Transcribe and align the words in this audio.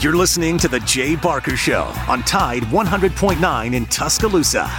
You're 0.00 0.14
listening 0.14 0.58
to 0.58 0.68
The 0.68 0.80
Jay 0.80 1.16
Barker 1.16 1.56
Show 1.56 1.84
on 2.06 2.22
Tide 2.24 2.64
100.9 2.64 3.74
in 3.74 3.86
Tuscaloosa. 3.86 4.70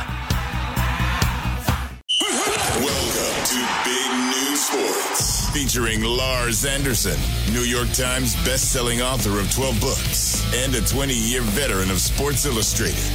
Welcome 2.80 3.44
to 3.46 3.68
Big 3.84 4.12
Noon 4.12 4.56
Sports, 4.56 5.50
featuring 5.50 6.04
Lars 6.04 6.66
Anderson, 6.66 7.20
New 7.52 7.62
York 7.62 7.90
Times 7.94 8.36
best-selling 8.46 9.02
author 9.02 9.40
of 9.40 9.52
12 9.52 9.82
books 9.82 10.54
and 10.54 10.76
a 10.76 10.82
20-year 10.82 11.42
veteran 11.42 11.90
of 11.90 12.00
Sports 12.00 12.46
Illustrated. 12.46 13.12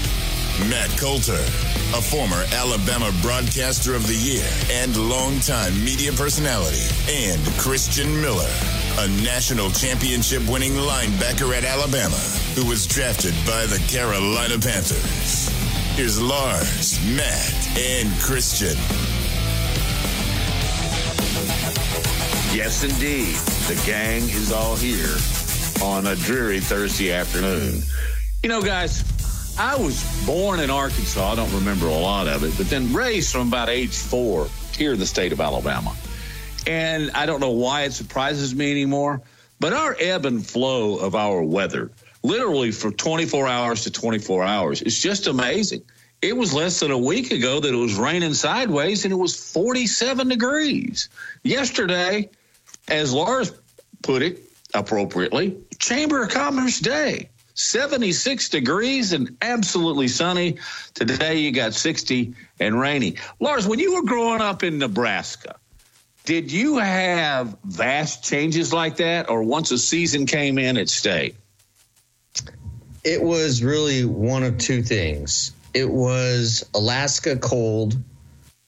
Matt 0.69 0.91
Coulter, 0.99 1.41
a 1.95 2.03
former 2.03 2.45
Alabama 2.53 3.13
Broadcaster 3.23 3.95
of 3.95 4.07
the 4.09 4.17
Year 4.17 4.49
and 4.73 4.97
longtime 4.97 5.73
media 5.85 6.13
personality, 6.13 6.83
and 7.09 7.41
Christian 7.59 8.21
Miller, 8.21 8.51
a 8.99 9.09
national 9.23 9.71
championship 9.71 10.47
winning 10.49 10.73
linebacker 10.73 11.57
at 11.57 11.65
Alabama 11.65 12.17
who 12.55 12.67
was 12.67 12.87
drafted 12.87 13.33
by 13.47 13.65
the 13.67 13.83
Carolina 13.89 14.59
Panthers. 14.59 15.49
Here's 15.97 16.21
Lars, 16.21 16.99
Matt, 17.17 17.79
and 17.79 18.11
Christian. 18.21 18.77
Yes, 22.55 22.85
indeed. 22.85 23.35
The 23.67 23.83
gang 23.87 24.23
is 24.25 24.53
all 24.53 24.77
here 24.77 25.17
on 25.83 26.07
a 26.07 26.17
dreary 26.17 26.61
Thursday 26.61 27.13
afternoon. 27.13 27.83
You 28.43 28.51
know, 28.51 28.61
guys, 28.61 29.05
I 29.59 29.77
was 29.77 30.05
born 30.27 30.61
in 30.61 30.71
Arkansas. 30.71 31.33
I 31.33 31.35
don't 31.35 31.53
remember 31.55 31.87
a 31.87 31.99
lot 31.99 32.29
of 32.29 32.45
it, 32.45 32.53
but 32.59 32.69
then 32.69 32.93
raised 32.93 33.33
from 33.33 33.49
about 33.49 33.71
age 33.71 33.97
four 33.97 34.49
here 34.77 34.93
in 34.93 34.99
the 34.99 35.07
state 35.07 35.33
of 35.33 35.41
Alabama. 35.41 35.95
And 36.67 37.11
I 37.13 37.27
don't 37.27 37.41
know 37.41 37.51
why 37.51 37.83
it 37.83 37.93
surprises 37.93 38.55
me 38.55 38.71
anymore, 38.71 39.23
but 39.59 39.73
our 39.73 39.97
ebb 39.99 40.27
and 40.27 40.45
flow 40.45 40.99
of 40.99 41.15
our 41.15 41.43
weather, 41.43 41.91
literally 42.23 42.71
from 42.71 42.95
24 42.95 43.49
hours 43.49 43.85
to 43.85 43.91
24 43.91 44.45
hours, 44.45 44.83
is 44.83 45.01
just 45.01 45.27
amazing. 45.27 45.83
It 46.21 46.37
was 46.37 46.55
less 46.55 46.79
than 46.79 46.93
a 46.93 46.99
week 46.99 47.33
ago 47.33 47.59
that 47.59 47.73
it 47.73 47.77
was 47.77 47.97
raining 47.97 48.35
sideways 48.35 49.05
and 49.05 49.13
it 49.13 49.17
was 49.17 49.35
47 49.35 50.29
degrees. 50.29 51.09
Yesterday, 51.43 52.31
as 52.87 53.13
Lars 53.13 53.53
put 54.03 54.23
it 54.23 54.41
appropriately, 54.73 55.59
Chamber 55.79 56.23
of 56.23 56.31
Commerce 56.31 56.79
Day. 56.79 57.29
76 57.55 58.49
degrees 58.49 59.13
and 59.13 59.37
absolutely 59.43 60.09
sunny. 60.09 60.57
Today 60.95 61.41
you 61.41 61.53
got 61.53 61.75
60 61.75 62.35
and 62.61 62.81
rainy. 62.81 63.17
Lars, 63.41 63.67
when 63.67 63.79
you 63.79 63.95
were 63.95 64.03
growing 64.03 64.41
up 64.41 64.63
in 64.63 64.79
Nebraska, 64.79 65.57
did 66.25 66.53
you 66.53 66.79
have 66.79 67.57
vast 67.65 68.25
changes 68.25 68.73
like 68.73 68.97
that, 68.97 69.29
or 69.29 69.43
once 69.43 69.71
a 69.71 69.79
season 69.79 70.27
came 70.27 70.59
in, 70.59 70.77
it 70.77 70.89
stayed? 70.89 71.35
It 73.05 73.23
was 73.23 73.63
really 73.63 74.05
one 74.05 74.45
of 74.45 74.59
two 74.59 74.83
things. 74.83 75.53
It 75.75 75.91
was 75.91 76.65
Alaska 76.75 77.37
cold 77.37 77.97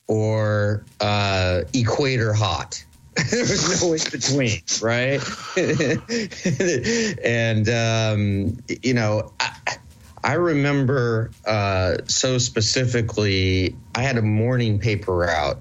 or 0.07 0.83
uh, 0.99 1.61
equator 1.73 2.33
hot. 2.33 2.83
there 3.31 3.41
was 3.41 3.81
no 3.81 3.93
in 3.93 4.01
between, 4.11 4.61
right? 4.81 5.21
and 7.23 7.69
um, 7.69 8.57
you 8.83 8.93
know, 8.93 9.31
I, 9.39 9.77
I 10.21 10.33
remember 10.33 11.31
uh, 11.45 11.97
so 12.07 12.37
specifically. 12.37 13.75
I 13.93 14.01
had 14.01 14.17
a 14.17 14.21
morning 14.21 14.79
paper 14.79 15.29
out, 15.29 15.59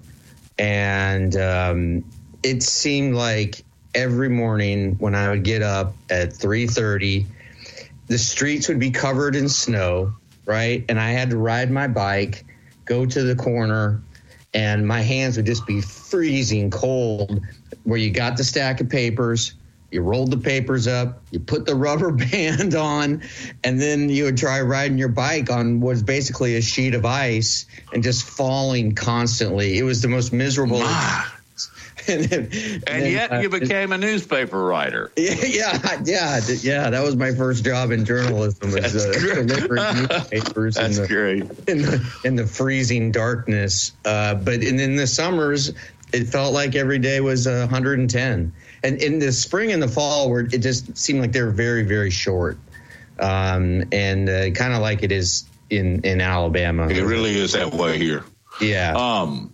and 0.59 1.37
um, 1.37 2.05
it 2.43 2.63
seemed 2.63 3.15
like 3.15 3.65
every 3.95 4.29
morning 4.29 4.97
when 4.99 5.15
I 5.15 5.31
would 5.31 5.45
get 5.45 5.63
up 5.63 5.95
at 6.11 6.33
three 6.33 6.67
thirty, 6.67 7.27
the 8.07 8.19
streets 8.19 8.69
would 8.69 8.79
be 8.79 8.91
covered 8.91 9.37
in 9.37 9.49
snow, 9.49 10.13
right? 10.47 10.85
And 10.89 11.01
I 11.01 11.11
had 11.11 11.31
to 11.31 11.37
ride 11.37 11.71
my 11.71 11.87
bike, 11.87 12.45
go 12.85 13.07
to 13.07 13.23
the 13.23 13.35
corner, 13.35 14.01
and 14.53 14.87
my 14.87 15.01
hands 15.01 15.37
would 15.37 15.47
just 15.47 15.67
be 15.67 15.81
freezing 15.81 16.71
cold 16.71 17.41
where 17.85 17.99
you 17.99 18.11
got 18.11 18.37
the 18.37 18.45
stack 18.45 18.81
of 18.81 18.89
papers 18.89 19.55
you 19.95 20.03
rolled 20.03 20.31
the 20.31 20.37
papers 20.37 20.87
up 20.87 21.23
you 21.31 21.39
put 21.39 21.65
the 21.65 21.75
rubber 21.75 22.11
band 22.31 22.75
on 22.75 23.23
and 23.63 23.81
then 23.81 24.09
you 24.09 24.25
would 24.25 24.37
try 24.37 24.61
riding 24.61 24.99
your 24.99 25.09
bike 25.09 25.51
on 25.51 25.81
what 25.81 25.91
was 25.91 26.03
basically 26.03 26.57
a 26.57 26.63
sheet 26.63 26.95
of 26.95 27.07
ice 27.07 27.67
and 27.93 28.03
just 28.03 28.25
falling 28.25 28.95
constantly 28.95 29.79
it 29.79 29.85
was 29.85 30.03
the 30.03 30.09
most 30.09 30.33
miserable 30.33 30.83
and, 32.09 32.25
then, 32.25 32.49
and, 32.53 32.89
and 32.89 33.13
yet 33.13 33.33
uh, 33.33 33.39
you 33.39 33.49
became 33.49 33.93
a 33.93 33.99
newspaper 33.99 34.63
writer. 34.63 35.11
Yeah, 35.17 35.39
yeah, 35.45 36.01
yeah, 36.05 36.41
yeah. 36.61 36.91
That 36.91 37.03
was 37.03 37.17
my 37.17 37.33
first 37.33 37.65
job 37.65 37.93
in 37.93 38.05
journalism. 38.05 38.73
Was, 38.73 38.95
uh, 38.95 39.13
delivering 39.47 40.09
newspapers 40.09 40.75
That's 40.75 40.97
in 40.97 41.03
the, 41.03 41.09
great. 41.09 41.43
In 41.69 41.83
the, 41.83 42.21
in 42.25 42.37
the 42.37 42.47
freezing 42.47 43.11
darkness. 43.11 43.93
Uh, 44.05 44.35
but 44.35 44.63
in, 44.63 44.81
in 44.81 44.97
the 44.97 45.07
summers, 45.07 45.73
it 46.13 46.25
felt 46.25 46.53
like 46.53 46.75
every 46.75 46.99
day 46.99 47.21
was 47.21 47.47
110. 47.47 48.53
And 48.85 49.03
in 49.03 49.19
the 49.19 49.33
spring 49.33 49.73
and 49.73 49.83
the 49.83 49.89
fall, 49.89 50.31
where 50.31 50.43
it 50.43 50.59
just 50.59 50.97
seemed 50.97 51.21
like 51.21 51.33
they 51.33 51.43
were 51.43 51.51
very, 51.51 51.83
very 51.83 52.11
short, 52.11 52.59
um, 53.19 53.83
and 53.91 54.29
uh, 54.29 54.51
kind 54.51 54.75
of 54.75 54.81
like 54.81 55.03
it 55.03 55.11
is 55.11 55.45
in 55.71 56.03
in 56.03 56.21
Alabama. 56.21 56.89
It 56.89 57.03
really 57.03 57.37
is 57.37 57.53
that 57.53 57.73
way 57.73 57.99
here. 57.99 58.25
Yeah. 58.61 58.95
Um, 58.95 59.53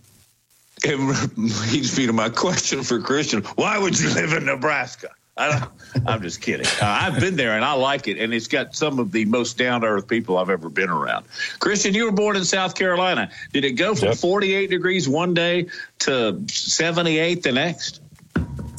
it 0.83 0.97
leads 1.37 1.97
me 1.97 2.07
to 2.07 2.13
my 2.13 2.29
question 2.29 2.83
for 2.83 2.99
Christian: 2.99 3.41
Why 3.55 3.77
would 3.77 3.99
you 3.99 4.13
live 4.13 4.33
in 4.33 4.45
Nebraska? 4.45 5.09
I 5.37 5.67
am 6.07 6.21
just 6.21 6.41
kidding. 6.41 6.65
Uh, 6.65 6.85
I've 6.85 7.19
been 7.19 7.35
there 7.35 7.55
and 7.55 7.63
I 7.63 7.73
like 7.73 8.07
it, 8.07 8.17
and 8.19 8.33
it's 8.33 8.47
got 8.47 8.75
some 8.75 8.99
of 8.99 9.11
the 9.11 9.25
most 9.25 9.57
down 9.57 9.81
to 9.81 9.87
earth 9.87 10.07
people 10.07 10.37
I've 10.37 10.49
ever 10.49 10.69
been 10.69 10.89
around. 10.89 11.25
Christian, 11.59 11.93
you 11.93 12.05
were 12.05 12.11
born 12.11 12.35
in 12.35 12.43
South 12.43 12.75
Carolina. 12.75 13.31
Did 13.53 13.63
it 13.63 13.71
go 13.71 13.95
from 13.95 14.09
yep. 14.09 14.17
48 14.17 14.69
degrees 14.69 15.07
one 15.07 15.33
day 15.33 15.67
to 15.99 16.41
78 16.47 17.43
the 17.43 17.51
next? 17.53 18.01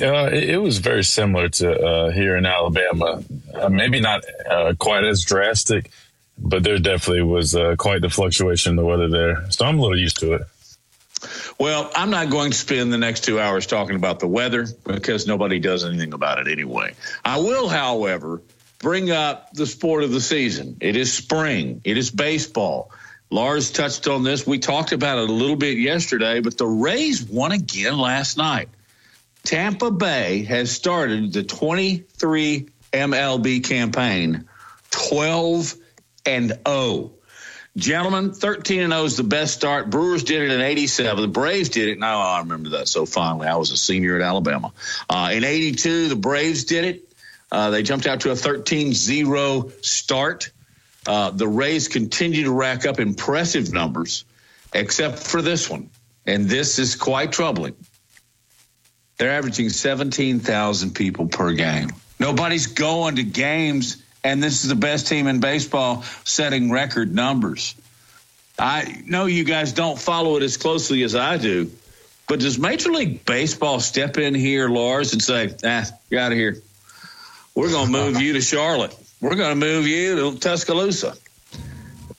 Uh, 0.02 0.28
it, 0.32 0.50
it, 0.50 0.56
was 0.58 0.78
very 0.78 1.04
similar 1.04 1.48
to 1.48 1.72
uh, 1.72 2.10
here 2.10 2.36
in 2.36 2.44
Alabama. 2.44 3.22
Uh, 3.54 3.68
maybe 3.68 4.00
not 4.00 4.24
uh, 4.50 4.74
quite 4.78 5.04
as 5.04 5.24
drastic, 5.24 5.90
but 6.36 6.64
there 6.64 6.78
definitely 6.78 7.22
was 7.22 7.54
uh, 7.54 7.76
quite 7.78 8.02
the 8.02 8.10
fluctuation 8.10 8.70
in 8.70 8.76
the 8.76 8.84
weather 8.84 9.08
there. 9.08 9.50
So 9.50 9.64
I'm 9.64 9.78
a 9.78 9.82
little 9.82 9.98
used 9.98 10.18
to 10.20 10.32
it. 10.34 10.42
Well, 11.58 11.90
I'm 11.94 12.10
not 12.10 12.30
going 12.30 12.50
to 12.50 12.56
spend 12.56 12.92
the 12.92 12.98
next 12.98 13.22
two 13.22 13.38
hours 13.38 13.66
talking 13.66 13.94
about 13.94 14.18
the 14.18 14.26
weather 14.26 14.66
because 14.84 15.26
nobody 15.28 15.60
does 15.60 15.84
anything 15.84 16.12
about 16.12 16.38
it 16.38 16.50
anyway. 16.50 16.94
I 17.24 17.38
will, 17.38 17.68
however, 17.68 18.42
bring 18.80 19.12
up 19.12 19.52
the 19.52 19.66
sport 19.66 20.02
of 20.02 20.10
the 20.10 20.20
season. 20.20 20.78
It 20.80 20.96
is 20.96 21.12
spring, 21.12 21.80
it 21.84 21.96
is 21.96 22.10
baseball. 22.10 22.90
Lars 23.30 23.70
touched 23.70 24.08
on 24.08 24.24
this. 24.24 24.46
We 24.46 24.58
talked 24.58 24.92
about 24.92 25.18
it 25.18 25.30
a 25.30 25.32
little 25.32 25.56
bit 25.56 25.78
yesterday, 25.78 26.40
but 26.40 26.58
the 26.58 26.66
Rays 26.66 27.22
won 27.22 27.52
again 27.52 27.96
last 27.96 28.36
night. 28.36 28.68
Tampa 29.44 29.90
Bay 29.90 30.44
has 30.44 30.70
started 30.70 31.32
the 31.32 31.42
23 31.42 32.68
MLB 32.92 33.64
campaign 33.64 34.48
12 34.90 35.74
and 36.26 36.58
0. 36.66 37.12
Gentlemen, 37.76 38.32
13 38.32 38.82
and 38.82 38.92
0 38.92 39.04
is 39.04 39.16
the 39.16 39.24
best 39.24 39.54
start. 39.54 39.88
Brewers 39.88 40.24
did 40.24 40.42
it 40.42 40.50
in 40.52 40.60
87. 40.60 41.22
The 41.22 41.28
Braves 41.28 41.70
did 41.70 41.88
it. 41.88 41.98
Now 41.98 42.20
I 42.20 42.40
remember 42.40 42.70
that 42.70 42.86
so 42.86 43.06
fondly. 43.06 43.48
I 43.48 43.56
was 43.56 43.70
a 43.70 43.76
senior 43.76 44.16
at 44.16 44.22
Alabama. 44.22 44.72
Uh, 45.08 45.30
in 45.32 45.42
82, 45.42 46.08
the 46.08 46.16
Braves 46.16 46.64
did 46.64 46.84
it. 46.84 47.08
Uh, 47.50 47.70
they 47.70 47.82
jumped 47.82 48.06
out 48.06 48.20
to 48.20 48.30
a 48.30 48.36
13 48.36 48.92
0 48.92 49.72
start. 49.80 50.50
Uh, 51.06 51.30
the 51.30 51.48
Rays 51.48 51.88
continue 51.88 52.44
to 52.44 52.52
rack 52.52 52.86
up 52.86 53.00
impressive 53.00 53.72
numbers, 53.72 54.24
except 54.72 55.18
for 55.18 55.42
this 55.42 55.68
one. 55.68 55.90
And 56.26 56.48
this 56.48 56.78
is 56.78 56.94
quite 56.94 57.32
troubling. 57.32 57.74
They're 59.22 59.30
averaging 59.30 59.68
17,000 59.68 60.96
people 60.96 61.28
per 61.28 61.52
game. 61.52 61.90
Nobody's 62.18 62.66
going 62.66 63.14
to 63.16 63.22
games 63.22 64.02
and 64.24 64.42
this 64.42 64.64
is 64.64 64.68
the 64.68 64.74
best 64.74 65.06
team 65.06 65.28
in 65.28 65.38
baseball 65.38 66.02
setting 66.24 66.72
record 66.72 67.14
numbers. 67.14 67.76
I 68.58 69.00
know 69.06 69.26
you 69.26 69.44
guys 69.44 69.74
don't 69.74 69.96
follow 69.96 70.38
it 70.38 70.42
as 70.42 70.56
closely 70.56 71.04
as 71.04 71.14
I 71.14 71.36
do, 71.36 71.70
but 72.26 72.40
does 72.40 72.58
Major 72.58 72.90
League 72.90 73.24
Baseball 73.24 73.78
step 73.78 74.18
in 74.18 74.34
here, 74.34 74.68
Lars, 74.68 75.12
and 75.12 75.22
say, 75.22 75.54
ah, 75.64 75.86
you're 76.10 76.20
out 76.20 76.32
of 76.32 76.38
here? 76.38 76.56
We're 77.54 77.70
going 77.70 77.86
to 77.86 77.92
move 77.92 78.20
you 78.20 78.32
to 78.32 78.40
Charlotte. 78.40 78.92
We're 79.20 79.36
going 79.36 79.50
to 79.50 79.66
move 79.66 79.86
you 79.86 80.32
to 80.32 80.38
Tuscaloosa. 80.40 81.14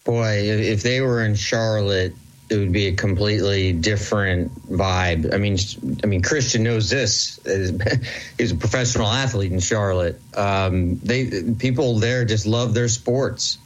Boy, 0.06 0.36
if 0.48 0.84
they 0.84 1.02
were 1.02 1.22
in 1.26 1.36
Charlotte, 1.36 2.14
it 2.54 2.60
would 2.60 2.72
be 2.72 2.88
a 2.88 2.94
completely 2.94 3.74
different 3.74 4.54
vibe. 4.70 5.34
I 5.34 5.38
mean, 5.38 5.58
I 6.04 6.08
mean, 6.08 6.22
Christian 6.22 6.64
knows 6.64 6.90
this. 6.90 7.40
He's 8.38 8.52
a 8.52 8.56
professional 8.56 9.08
athlete 9.08 9.52
in 9.52 9.60
Charlotte. 9.60 10.22
Um, 10.36 10.98
they 11.00 11.44
people 11.58 12.00
there 12.00 12.26
just 12.26 12.46
love 12.46 12.74
their 12.74 12.88
sports. 12.88 13.58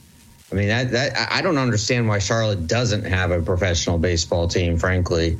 I 0.51 0.55
mean, 0.55 0.69
that, 0.69 0.91
that, 0.91 1.27
I 1.29 1.41
don't 1.41 1.57
understand 1.57 2.07
why 2.07 2.19
Charlotte 2.19 2.67
doesn't 2.67 3.03
have 3.03 3.31
a 3.31 3.41
professional 3.41 3.97
baseball 3.97 4.47
team, 4.47 4.77
frankly. 4.77 5.37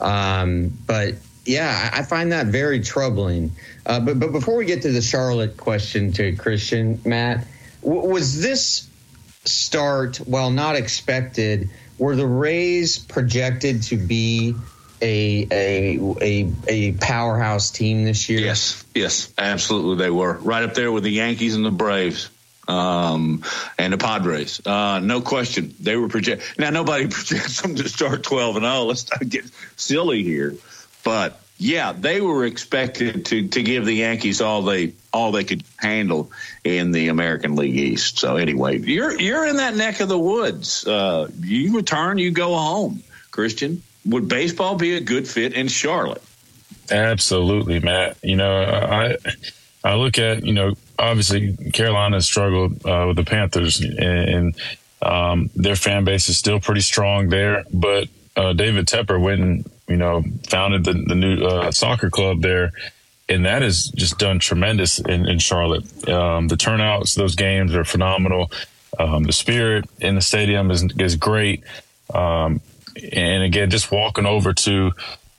Um, 0.00 0.72
but 0.86 1.16
yeah, 1.44 1.90
I 1.92 2.02
find 2.02 2.32
that 2.32 2.46
very 2.46 2.80
troubling. 2.80 3.52
Uh, 3.84 4.00
but 4.00 4.18
but 4.18 4.32
before 4.32 4.56
we 4.56 4.64
get 4.64 4.82
to 4.82 4.92
the 4.92 5.02
Charlotte 5.02 5.56
question 5.56 6.12
to 6.12 6.34
Christian, 6.34 7.00
Matt, 7.04 7.46
w- 7.82 8.08
was 8.08 8.40
this 8.40 8.88
start, 9.44 10.16
while 10.18 10.50
not 10.50 10.76
expected, 10.76 11.70
were 11.98 12.16
the 12.16 12.26
Rays 12.26 12.98
projected 12.98 13.82
to 13.84 13.96
be 13.96 14.54
a 15.00 15.46
a 15.50 15.98
a, 16.20 16.52
a 16.68 16.92
powerhouse 16.92 17.70
team 17.70 18.04
this 18.04 18.28
year? 18.28 18.40
Yes, 18.40 18.84
yes, 18.94 19.32
absolutely 19.36 20.04
they 20.04 20.10
were 20.10 20.34
right 20.34 20.62
up 20.62 20.74
there 20.74 20.90
with 20.92 21.04
the 21.04 21.10
Yankees 21.10 21.54
and 21.54 21.64
the 21.64 21.70
Braves. 21.70 22.30
Um, 22.68 23.44
and 23.78 23.92
the 23.92 23.96
Padres, 23.96 24.60
uh, 24.66 24.98
no 24.98 25.20
question, 25.20 25.72
they 25.78 25.94
were 25.94 26.08
project. 26.08 26.58
Now 26.58 26.70
nobody 26.70 27.06
projects 27.10 27.60
them 27.62 27.76
to 27.76 27.88
start 27.88 28.24
twelve 28.24 28.56
and 28.56 28.64
zero. 28.64 28.84
Let's 28.84 29.08
not 29.08 29.28
get 29.28 29.44
silly 29.76 30.24
here, 30.24 30.56
but 31.04 31.40
yeah, 31.58 31.92
they 31.92 32.20
were 32.20 32.44
expected 32.44 33.26
to 33.26 33.48
to 33.48 33.62
give 33.62 33.84
the 33.84 33.94
Yankees 33.94 34.40
all 34.40 34.62
they 34.62 34.94
all 35.16 35.32
they 35.32 35.44
could 35.44 35.64
handle 35.78 36.30
in 36.62 36.92
the 36.92 37.08
American 37.08 37.56
League 37.56 37.76
East. 37.76 38.18
So 38.18 38.36
anyway, 38.36 38.78
you're 38.78 39.18
you're 39.18 39.46
in 39.46 39.56
that 39.56 39.74
neck 39.74 40.00
of 40.00 40.08
the 40.08 40.18
woods. 40.18 40.86
Uh, 40.86 41.28
you 41.40 41.74
return, 41.74 42.18
you 42.18 42.30
go 42.30 42.54
home. 42.54 43.02
Christian, 43.30 43.82
would 44.04 44.28
baseball 44.28 44.76
be 44.76 44.96
a 44.96 45.00
good 45.00 45.26
fit 45.26 45.54
in 45.54 45.68
Charlotte? 45.68 46.22
Absolutely, 46.90 47.80
Matt. 47.80 48.18
You 48.22 48.36
know, 48.36 48.62
I 48.62 49.16
I 49.82 49.94
look 49.94 50.18
at 50.18 50.44
you 50.44 50.52
know 50.52 50.74
obviously 50.98 51.56
Carolina 51.72 52.20
struggled 52.20 52.84
uh, 52.86 53.06
with 53.08 53.16
the 53.16 53.24
Panthers, 53.24 53.80
and 53.80 54.54
um, 55.00 55.50
their 55.54 55.76
fan 55.76 56.04
base 56.04 56.28
is 56.28 56.36
still 56.36 56.60
pretty 56.60 56.82
strong 56.82 57.28
there. 57.28 57.64
But 57.72 58.08
uh, 58.36 58.52
David 58.52 58.86
Tepper 58.86 59.20
went 59.20 59.40
and 59.40 59.70
you 59.88 59.96
know 59.96 60.22
founded 60.48 60.84
the, 60.84 60.92
the 60.92 61.14
new 61.14 61.44
uh, 61.44 61.70
soccer 61.72 62.10
club 62.10 62.42
there, 62.42 62.72
and 63.28 63.44
that 63.44 63.62
has 63.62 63.88
just 63.88 64.18
done 64.18 64.38
tremendous 64.38 64.98
in, 64.98 65.28
in 65.28 65.38
Charlotte. 65.38 66.08
Um, 66.08 66.48
the 66.48 66.56
turnouts, 66.56 67.14
those 67.14 67.34
games 67.34 67.74
are 67.74 67.84
phenomenal. 67.84 68.50
Um, 68.98 69.24
the 69.24 69.32
spirit 69.32 69.84
in 70.00 70.14
the 70.14 70.20
stadium 70.20 70.70
is 70.70 70.86
is 70.98 71.16
great. 71.16 71.64
Um, 72.12 72.60
and 73.12 73.42
again, 73.42 73.70
just 73.70 73.90
walking 73.90 74.26
over 74.26 74.52
to 74.52 74.92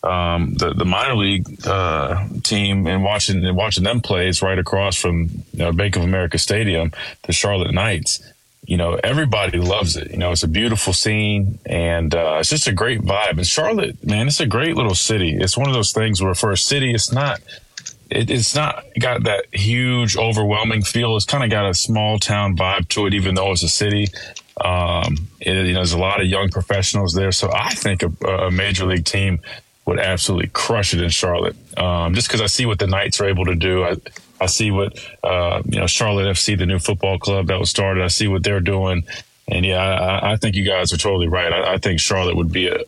um, 0.03 0.53
the 0.55 0.73
the 0.73 0.85
minor 0.85 1.15
league 1.15 1.65
uh, 1.65 2.27
team 2.43 2.87
and 2.87 3.03
watching 3.03 3.43
and 3.43 3.55
watching 3.55 3.83
them 3.83 4.01
play. 4.01 4.27
It's 4.27 4.41
right 4.41 4.59
across 4.59 4.95
from 4.95 5.29
you 5.53 5.59
know, 5.59 5.71
Bank 5.71 5.95
of 5.95 6.03
America 6.03 6.37
Stadium, 6.37 6.91
the 7.23 7.33
Charlotte 7.33 7.73
Knights. 7.73 8.21
You 8.65 8.75
know, 8.75 8.99
everybody 9.01 9.59
loves 9.59 9.95
it. 9.95 10.11
You 10.11 10.17
know, 10.17 10.33
it's 10.33 10.43
a 10.43 10.47
beautiful 10.47 10.91
scene 10.91 11.57
and 11.65 12.13
uh, 12.13 12.37
it's 12.41 12.49
just 12.49 12.67
a 12.67 12.73
great 12.73 12.99
vibe. 12.99 13.37
And 13.37 13.47
Charlotte, 13.47 14.05
man, 14.05 14.27
it's 14.27 14.41
a 14.41 14.45
great 14.45 14.75
little 14.75 14.93
city. 14.93 15.37
It's 15.37 15.57
one 15.57 15.69
of 15.69 15.73
those 15.73 15.93
things 15.93 16.21
where 16.21 16.35
for 16.35 16.51
a 16.51 16.57
city, 16.57 16.93
it's 16.93 17.09
not. 17.13 17.39
It, 18.09 18.29
it's 18.29 18.55
not 18.55 18.85
got 18.99 19.23
that 19.23 19.45
huge, 19.53 20.17
overwhelming 20.17 20.83
feel. 20.83 21.15
It's 21.15 21.25
kind 21.25 21.43
of 21.43 21.49
got 21.49 21.69
a 21.69 21.73
small 21.73 22.19
town 22.19 22.55
vibe 22.55 22.87
to 22.89 23.05
it, 23.07 23.13
even 23.13 23.35
though 23.35 23.51
it's 23.51 23.63
a 23.63 23.69
city. 23.69 24.07
Um, 24.63 25.27
it, 25.39 25.53
you 25.67 25.73
know, 25.73 25.79
there's 25.79 25.93
a 25.93 25.99
lot 25.99 26.21
of 26.21 26.27
young 26.27 26.49
professionals 26.49 27.13
there, 27.13 27.31
so 27.31 27.51
I 27.53 27.69
think 27.69 28.03
a, 28.03 28.27
a 28.27 28.51
major 28.51 28.85
league 28.85 29.05
team 29.05 29.39
would 29.85 29.99
absolutely 29.99 30.49
crush 30.49 30.93
it 30.93 31.01
in 31.01 31.09
Charlotte. 31.09 31.55
Um, 31.77 32.13
just 32.13 32.27
because 32.27 32.41
I 32.41 32.47
see 32.47 32.65
what 32.65 32.79
the 32.79 32.87
Knights 32.87 33.21
are 33.21 33.25
able 33.25 33.45
to 33.45 33.55
do. 33.55 33.83
I, 33.83 33.95
I 34.39 34.45
see 34.45 34.69
what, 34.69 34.99
uh, 35.23 35.61
you 35.65 35.79
know, 35.79 35.87
Charlotte 35.87 36.27
FC, 36.27 36.57
the 36.57 36.65
new 36.65 36.79
football 36.79 37.17
club 37.17 37.47
that 37.47 37.59
was 37.59 37.69
started. 37.69 38.03
I 38.03 38.07
see 38.07 38.27
what 38.27 38.43
they're 38.43 38.59
doing. 38.59 39.03
And 39.49 39.65
yeah, 39.65 39.79
I, 39.79 40.33
I 40.33 40.35
think 40.35 40.55
you 40.55 40.65
guys 40.65 40.91
are 40.91 40.97
totally 40.97 41.27
right. 41.27 41.51
I, 41.51 41.73
I, 41.73 41.77
think 41.77 42.01
Charlotte 42.01 42.35
would 42.35 42.51
be 42.51 42.67
a, 42.67 42.79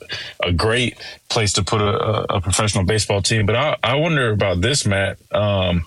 a 0.43 0.51
great 0.51 0.97
place 1.29 1.53
to 1.53 1.63
put 1.63 1.81
a, 1.81 2.35
a 2.35 2.41
professional 2.41 2.83
baseball 2.83 3.21
team. 3.21 3.45
But 3.45 3.55
I, 3.55 3.77
I 3.81 3.95
wonder 3.95 4.31
about 4.31 4.59
this, 4.59 4.85
Matt. 4.85 5.19
Um, 5.33 5.85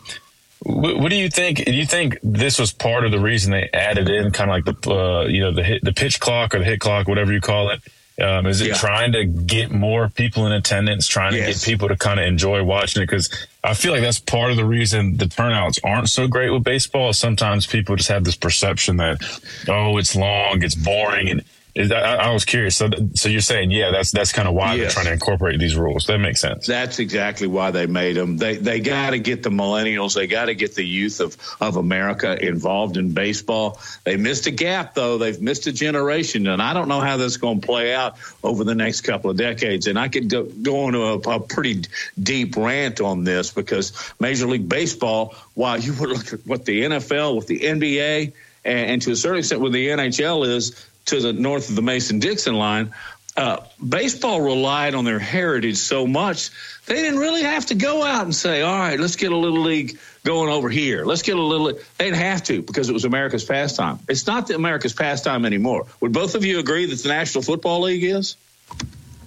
what, 0.60 0.98
what, 0.98 1.10
do 1.10 1.16
you 1.16 1.28
think? 1.28 1.64
Do 1.64 1.74
you 1.74 1.84
think 1.84 2.18
this 2.22 2.58
was 2.58 2.72
part 2.72 3.04
of 3.04 3.12
the 3.12 3.18
reason 3.18 3.52
they 3.52 3.68
added 3.74 4.08
in 4.08 4.30
kind 4.30 4.50
of 4.50 4.56
like 4.56 4.80
the, 4.80 4.90
uh, 4.90 5.26
you 5.26 5.40
know, 5.40 5.52
the 5.52 5.62
hit, 5.62 5.84
the 5.84 5.92
pitch 5.92 6.20
clock 6.20 6.54
or 6.54 6.60
the 6.60 6.64
hit 6.64 6.80
clock, 6.80 7.06
whatever 7.06 7.32
you 7.32 7.40
call 7.40 7.70
it? 7.70 7.82
Um, 8.22 8.46
is 8.46 8.60
it 8.60 8.68
yeah. 8.68 8.74
trying 8.74 9.12
to 9.12 9.24
get 9.24 9.70
more 9.70 10.08
people 10.08 10.46
in 10.46 10.52
attendance, 10.52 11.06
trying 11.06 11.34
yes. 11.34 11.46
to 11.46 11.52
get 11.52 11.72
people 11.72 11.88
to 11.88 11.96
kind 11.96 12.20
of 12.20 12.26
enjoy 12.26 12.62
watching 12.62 13.02
it? 13.02 13.06
Because 13.06 13.28
I 13.64 13.74
feel 13.74 13.92
like 13.92 14.02
that's 14.02 14.18
part 14.18 14.50
of 14.50 14.56
the 14.56 14.64
reason 14.64 15.16
the 15.18 15.26
turnouts 15.26 15.78
aren't 15.84 16.08
so 16.08 16.26
great 16.26 16.50
with 16.50 16.64
baseball. 16.64 17.12
Sometimes 17.12 17.66
people 17.66 17.94
just 17.94 18.08
have 18.08 18.24
this 18.24 18.34
perception 18.34 18.96
that, 18.96 19.22
oh, 19.68 19.98
it's 19.98 20.16
long, 20.16 20.64
it's 20.64 20.74
boring, 20.74 21.28
and 21.28 21.44
I, 21.74 22.16
I, 22.16 22.30
was 22.32 22.44
curious. 22.44 22.76
So, 22.76 22.90
so 23.14 23.30
you're 23.30 23.40
saying, 23.40 23.70
yeah, 23.70 23.90
that's 23.90 24.10
that's 24.10 24.30
kind 24.30 24.46
of 24.46 24.52
why 24.54 24.74
yes. 24.74 24.80
they're 24.80 24.90
trying 24.90 25.06
to 25.06 25.12
incorporate 25.14 25.58
these 25.58 25.74
rules. 25.74 26.06
That 26.06 26.18
makes 26.18 26.40
sense. 26.40 26.66
That's 26.66 26.98
exactly 26.98 27.46
why 27.46 27.70
they 27.70 27.86
made 27.86 28.16
them. 28.16 28.36
They 28.36 28.56
they 28.56 28.80
got 28.80 29.10
to 29.10 29.18
get 29.18 29.42
the 29.42 29.48
millennials. 29.48 30.14
They 30.14 30.26
got 30.26 30.46
to 30.46 30.54
get 30.54 30.74
the 30.74 30.84
youth 30.84 31.20
of 31.20 31.36
of 31.62 31.76
America 31.76 32.36
involved 32.46 32.98
in 32.98 33.12
baseball. 33.12 33.80
They 34.04 34.18
missed 34.18 34.46
a 34.46 34.50
gap 34.50 34.94
though. 34.94 35.16
They've 35.16 35.40
missed 35.40 35.66
a 35.66 35.72
generation, 35.72 36.46
and 36.46 36.60
I 36.60 36.74
don't 36.74 36.88
know 36.88 37.00
how 37.00 37.16
that's 37.16 37.38
going 37.38 37.62
to 37.62 37.66
play 37.66 37.94
out 37.94 38.16
over 38.44 38.64
the 38.64 38.74
next 38.74 39.00
couple 39.00 39.30
of 39.30 39.38
decades. 39.38 39.86
And 39.86 39.98
I 39.98 40.08
could 40.08 40.28
go, 40.28 40.44
go 40.44 40.88
into 40.88 41.02
a, 41.02 41.18
a 41.36 41.40
pretty 41.40 41.84
deep 42.22 42.54
rant 42.56 43.00
on 43.00 43.24
this 43.24 43.50
because 43.50 44.12
Major 44.20 44.46
League 44.46 44.68
Baseball, 44.68 45.34
while 45.54 45.78
you 45.78 45.94
would 45.94 46.10
look 46.10 46.34
at 46.34 46.46
what 46.46 46.66
the 46.66 46.82
NFL, 46.82 47.34
with 47.34 47.46
the 47.46 47.60
NBA, 47.60 48.34
and, 48.64 48.90
and 48.90 49.02
to 49.02 49.12
a 49.12 49.16
certain 49.16 49.38
extent, 49.38 49.62
what 49.62 49.72
the 49.72 49.88
NHL 49.88 50.46
is 50.46 50.86
to 51.06 51.20
the 51.20 51.32
north 51.32 51.68
of 51.68 51.76
the 51.76 51.82
Mason 51.82 52.18
Dixon 52.18 52.54
line, 52.54 52.92
uh, 53.36 53.58
baseball 53.86 54.40
relied 54.40 54.94
on 54.94 55.04
their 55.04 55.18
heritage 55.18 55.78
so 55.78 56.06
much 56.06 56.50
they 56.86 56.96
didn't 56.96 57.20
really 57.20 57.42
have 57.42 57.66
to 57.66 57.74
go 57.74 58.02
out 58.02 58.24
and 58.24 58.34
say, 58.34 58.62
"All 58.62 58.76
right, 58.76 58.98
let's 58.98 59.16
get 59.16 59.30
a 59.30 59.36
little 59.36 59.60
league 59.60 59.98
going 60.24 60.52
over 60.52 60.68
here. 60.68 61.04
Let's 61.04 61.22
get 61.22 61.36
a 61.36 61.42
little." 61.42 61.72
They 61.96 62.04
didn't 62.04 62.16
have 62.16 62.42
to 62.44 62.60
because 62.62 62.88
it 62.88 62.92
was 62.92 63.04
America's 63.04 63.44
pastime. 63.44 64.00
It's 64.08 64.26
not 64.26 64.48
the 64.48 64.56
America's 64.56 64.92
pastime 64.92 65.46
anymore. 65.46 65.86
Would 66.00 66.12
both 66.12 66.34
of 66.34 66.44
you 66.44 66.58
agree 66.58 66.86
that 66.86 66.96
the 66.96 67.08
National 67.08 67.42
Football 67.42 67.82
League 67.82 68.02
is? 68.02 68.36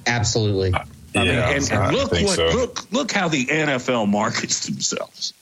Absolutely. 0.06 0.74
I 0.74 0.84
yeah, 1.14 1.24
mean, 1.24 1.32
and, 1.32 1.72
and 1.72 1.96
look 1.96 2.12
what 2.12 2.36
so. 2.36 2.46
look 2.48 2.92
look 2.92 3.12
how 3.12 3.30
the 3.30 3.46
NFL 3.46 4.10
markets 4.10 4.66
themselves. 4.66 5.34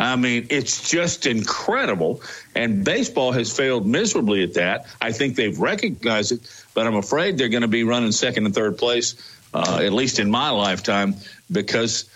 I 0.00 0.16
mean, 0.16 0.46
it's 0.48 0.88
just 0.90 1.26
incredible. 1.26 2.22
And 2.54 2.84
baseball 2.84 3.32
has 3.32 3.54
failed 3.54 3.86
miserably 3.86 4.42
at 4.42 4.54
that. 4.54 4.86
I 5.00 5.12
think 5.12 5.36
they've 5.36 5.58
recognized 5.58 6.32
it, 6.32 6.64
but 6.72 6.86
I'm 6.86 6.96
afraid 6.96 7.36
they're 7.36 7.50
going 7.50 7.62
to 7.62 7.68
be 7.68 7.84
running 7.84 8.10
second 8.12 8.46
and 8.46 8.54
third 8.54 8.78
place, 8.78 9.14
uh, 9.52 9.80
at 9.82 9.92
least 9.92 10.18
in 10.18 10.30
my 10.30 10.50
lifetime, 10.50 11.16
because 11.52 12.08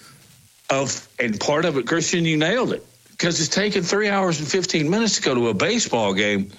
of, 0.71 1.07
and 1.21 1.39
part 1.39 1.67
of 1.67 1.77
it, 1.77 1.87
Christian, 1.87 2.25
you 2.25 2.39
nailed 2.39 2.73
it, 2.73 2.87
because 3.11 3.39
it's 3.39 3.55
taken 3.55 3.83
three 3.83 4.09
hours 4.09 4.41
and 4.41 4.49
15 4.49 4.89
minutes 4.89 5.17
to 5.17 5.23
go 5.23 5.35
to 5.35 5.49
a 5.49 5.55
baseball 5.55 6.15
game. 6.15 6.53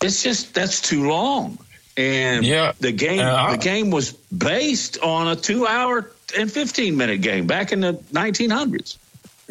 It's 0.00 0.22
just, 0.22 0.54
that's 0.54 0.80
too 0.80 1.08
long. 1.08 1.58
And 1.96 2.46
yeah, 2.46 2.72
the 2.78 2.92
game, 2.92 3.20
uh, 3.20 3.50
the 3.50 3.58
game 3.58 3.90
was 3.90 4.12
based 4.12 4.98
on 5.00 5.26
a 5.26 5.36
two 5.36 5.66
hour 5.66 6.10
and 6.38 6.50
15 6.50 6.96
minute 6.96 7.20
game 7.20 7.46
back 7.48 7.72
in 7.72 7.80
the 7.80 7.94
1900s. 7.94 8.96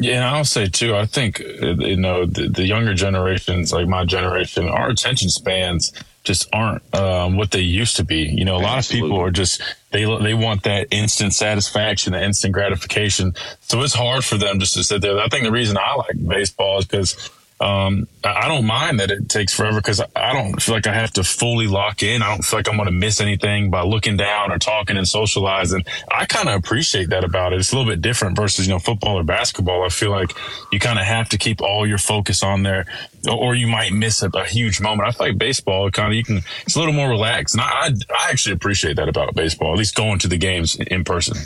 Yeah, 0.02 0.16
and 0.16 0.24
I'll 0.24 0.44
say 0.44 0.66
too. 0.66 0.96
I 0.96 1.06
think 1.06 1.40
uh, 1.40 1.74
you 1.74 1.96
know 1.96 2.26
the, 2.26 2.48
the 2.48 2.64
younger 2.64 2.94
generations, 2.94 3.72
like 3.72 3.86
my 3.86 4.04
generation, 4.04 4.68
our 4.68 4.90
attention 4.90 5.28
spans 5.30 5.92
just 6.24 6.48
aren't 6.52 6.82
um, 6.94 7.36
what 7.36 7.50
they 7.50 7.60
used 7.60 7.96
to 7.96 8.04
be. 8.04 8.22
You 8.22 8.44
know, 8.44 8.56
a 8.56 8.58
lot 8.58 8.78
Absolutely. 8.78 9.08
of 9.08 9.12
people 9.12 9.24
are 9.24 9.30
just 9.30 9.62
they 9.90 10.04
they 10.22 10.34
want 10.34 10.64
that 10.64 10.88
instant 10.90 11.34
satisfaction, 11.34 12.12
that 12.12 12.22
instant 12.22 12.52
gratification. 12.52 13.34
So 13.60 13.80
it's 13.82 13.94
hard 13.94 14.24
for 14.24 14.36
them 14.36 14.58
just 14.58 14.74
to 14.74 14.84
sit 14.84 15.02
there. 15.02 15.18
I 15.18 15.28
think 15.28 15.44
the 15.44 15.52
reason 15.52 15.76
I 15.78 15.94
like 15.94 16.16
baseball 16.26 16.78
is 16.78 16.84
because 16.84 17.30
um, 17.62 18.08
I 18.24 18.48
don't 18.48 18.66
mind 18.66 18.98
that 18.98 19.12
it 19.12 19.28
takes 19.28 19.54
forever 19.54 19.78
because 19.78 20.00
I 20.16 20.32
don't 20.32 20.60
feel 20.60 20.74
like 20.74 20.88
I 20.88 20.94
have 20.94 21.12
to 21.12 21.22
fully 21.22 21.68
lock 21.68 22.02
in. 22.02 22.20
I 22.20 22.30
don't 22.30 22.42
feel 22.42 22.58
like 22.58 22.68
I'm 22.68 22.74
going 22.74 22.86
to 22.86 22.92
miss 22.92 23.20
anything 23.20 23.70
by 23.70 23.82
looking 23.82 24.16
down 24.16 24.50
or 24.50 24.58
talking 24.58 24.96
and 24.96 25.06
socializing. 25.06 25.84
I 26.10 26.24
kind 26.24 26.48
of 26.48 26.56
appreciate 26.56 27.10
that 27.10 27.22
about 27.22 27.52
it. 27.52 27.60
It's 27.60 27.72
a 27.72 27.76
little 27.76 27.88
bit 27.88 28.02
different 28.02 28.36
versus, 28.36 28.66
you 28.66 28.72
know, 28.72 28.80
football 28.80 29.16
or 29.16 29.22
basketball. 29.22 29.84
I 29.84 29.90
feel 29.90 30.10
like 30.10 30.32
you 30.72 30.80
kind 30.80 30.98
of 30.98 31.04
have 31.04 31.28
to 31.28 31.38
keep 31.38 31.62
all 31.62 31.86
your 31.86 31.98
focus 31.98 32.42
on 32.42 32.64
there 32.64 32.86
or 33.30 33.54
you 33.54 33.68
might 33.68 33.92
miss 33.92 34.22
a, 34.22 34.28
a 34.30 34.44
huge 34.44 34.80
moment. 34.80 35.08
I 35.08 35.12
feel 35.12 35.28
like 35.28 35.38
baseball 35.38 35.88
kind 35.92 36.08
of, 36.08 36.16
you 36.16 36.24
can, 36.24 36.38
it's 36.66 36.74
a 36.74 36.80
little 36.80 36.94
more 36.94 37.08
relaxed. 37.08 37.54
And 37.54 37.60
I, 37.60 37.90
I 38.10 38.30
actually 38.30 38.54
appreciate 38.54 38.96
that 38.96 39.08
about 39.08 39.36
baseball, 39.36 39.72
at 39.72 39.78
least 39.78 39.94
going 39.94 40.18
to 40.18 40.28
the 40.28 40.36
games 40.36 40.74
in 40.74 41.04
person. 41.04 41.36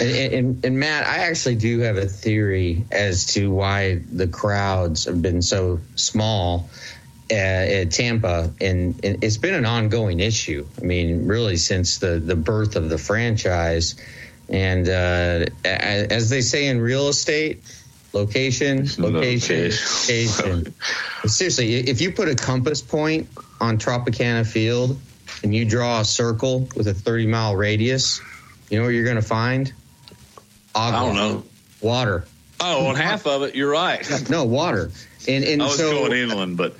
And, 0.00 0.34
and, 0.34 0.64
and, 0.64 0.78
Matt, 0.78 1.06
I 1.06 1.18
actually 1.18 1.56
do 1.56 1.80
have 1.80 1.96
a 1.96 2.06
theory 2.06 2.84
as 2.90 3.26
to 3.34 3.50
why 3.50 4.02
the 4.12 4.26
crowds 4.26 5.04
have 5.06 5.22
been 5.22 5.42
so 5.42 5.80
small 5.94 6.68
uh, 7.30 7.34
at 7.34 7.90
Tampa, 7.90 8.52
and, 8.60 9.04
and, 9.04 9.24
it's 9.24 9.36
been 9.36 9.54
an 9.54 9.66
ongoing 9.66 10.20
issue. 10.20 10.66
I 10.80 10.84
mean, 10.84 11.26
really 11.26 11.56
since 11.56 11.98
the 11.98 12.20
the 12.20 12.36
birth 12.36 12.76
of 12.76 12.88
the 12.88 12.98
franchise. 12.98 13.96
And 14.48 14.88
uh, 14.88 15.46
as 15.64 16.30
they 16.30 16.40
say 16.40 16.68
in 16.68 16.80
real 16.80 17.08
estate, 17.08 17.64
location, 18.12 18.86
location, 18.98 19.72
location. 19.72 20.74
Seriously, 21.26 21.74
if 21.74 22.00
you 22.00 22.12
put 22.12 22.28
a 22.28 22.36
compass 22.36 22.80
point 22.80 23.28
on 23.60 23.78
Tropicana 23.78 24.46
Field 24.46 24.98
and 25.42 25.54
you 25.54 25.64
draw 25.64 26.00
a 26.00 26.04
circle 26.04 26.68
with 26.76 26.86
a 26.86 26.94
30 26.94 27.26
mile 27.26 27.56
radius, 27.56 28.20
you 28.70 28.78
know 28.78 28.84
what 28.84 28.90
you're 28.94 29.04
going 29.04 29.16
to 29.16 29.22
find? 29.22 29.72
Agua. 30.74 30.98
I 30.98 31.04
don't 31.04 31.16
know. 31.16 31.44
Water. 31.80 32.26
Oh, 32.60 32.86
on 32.86 32.96
half 32.96 33.26
of 33.26 33.42
it, 33.42 33.54
you're 33.54 33.70
right. 33.70 34.06
No, 34.30 34.44
water. 34.44 34.90
And 35.28 35.44
and 35.44 35.62
I 35.62 35.66
was 35.66 35.78
so 35.78 35.90
going 35.90 36.12
inland, 36.12 36.56
but 36.56 36.74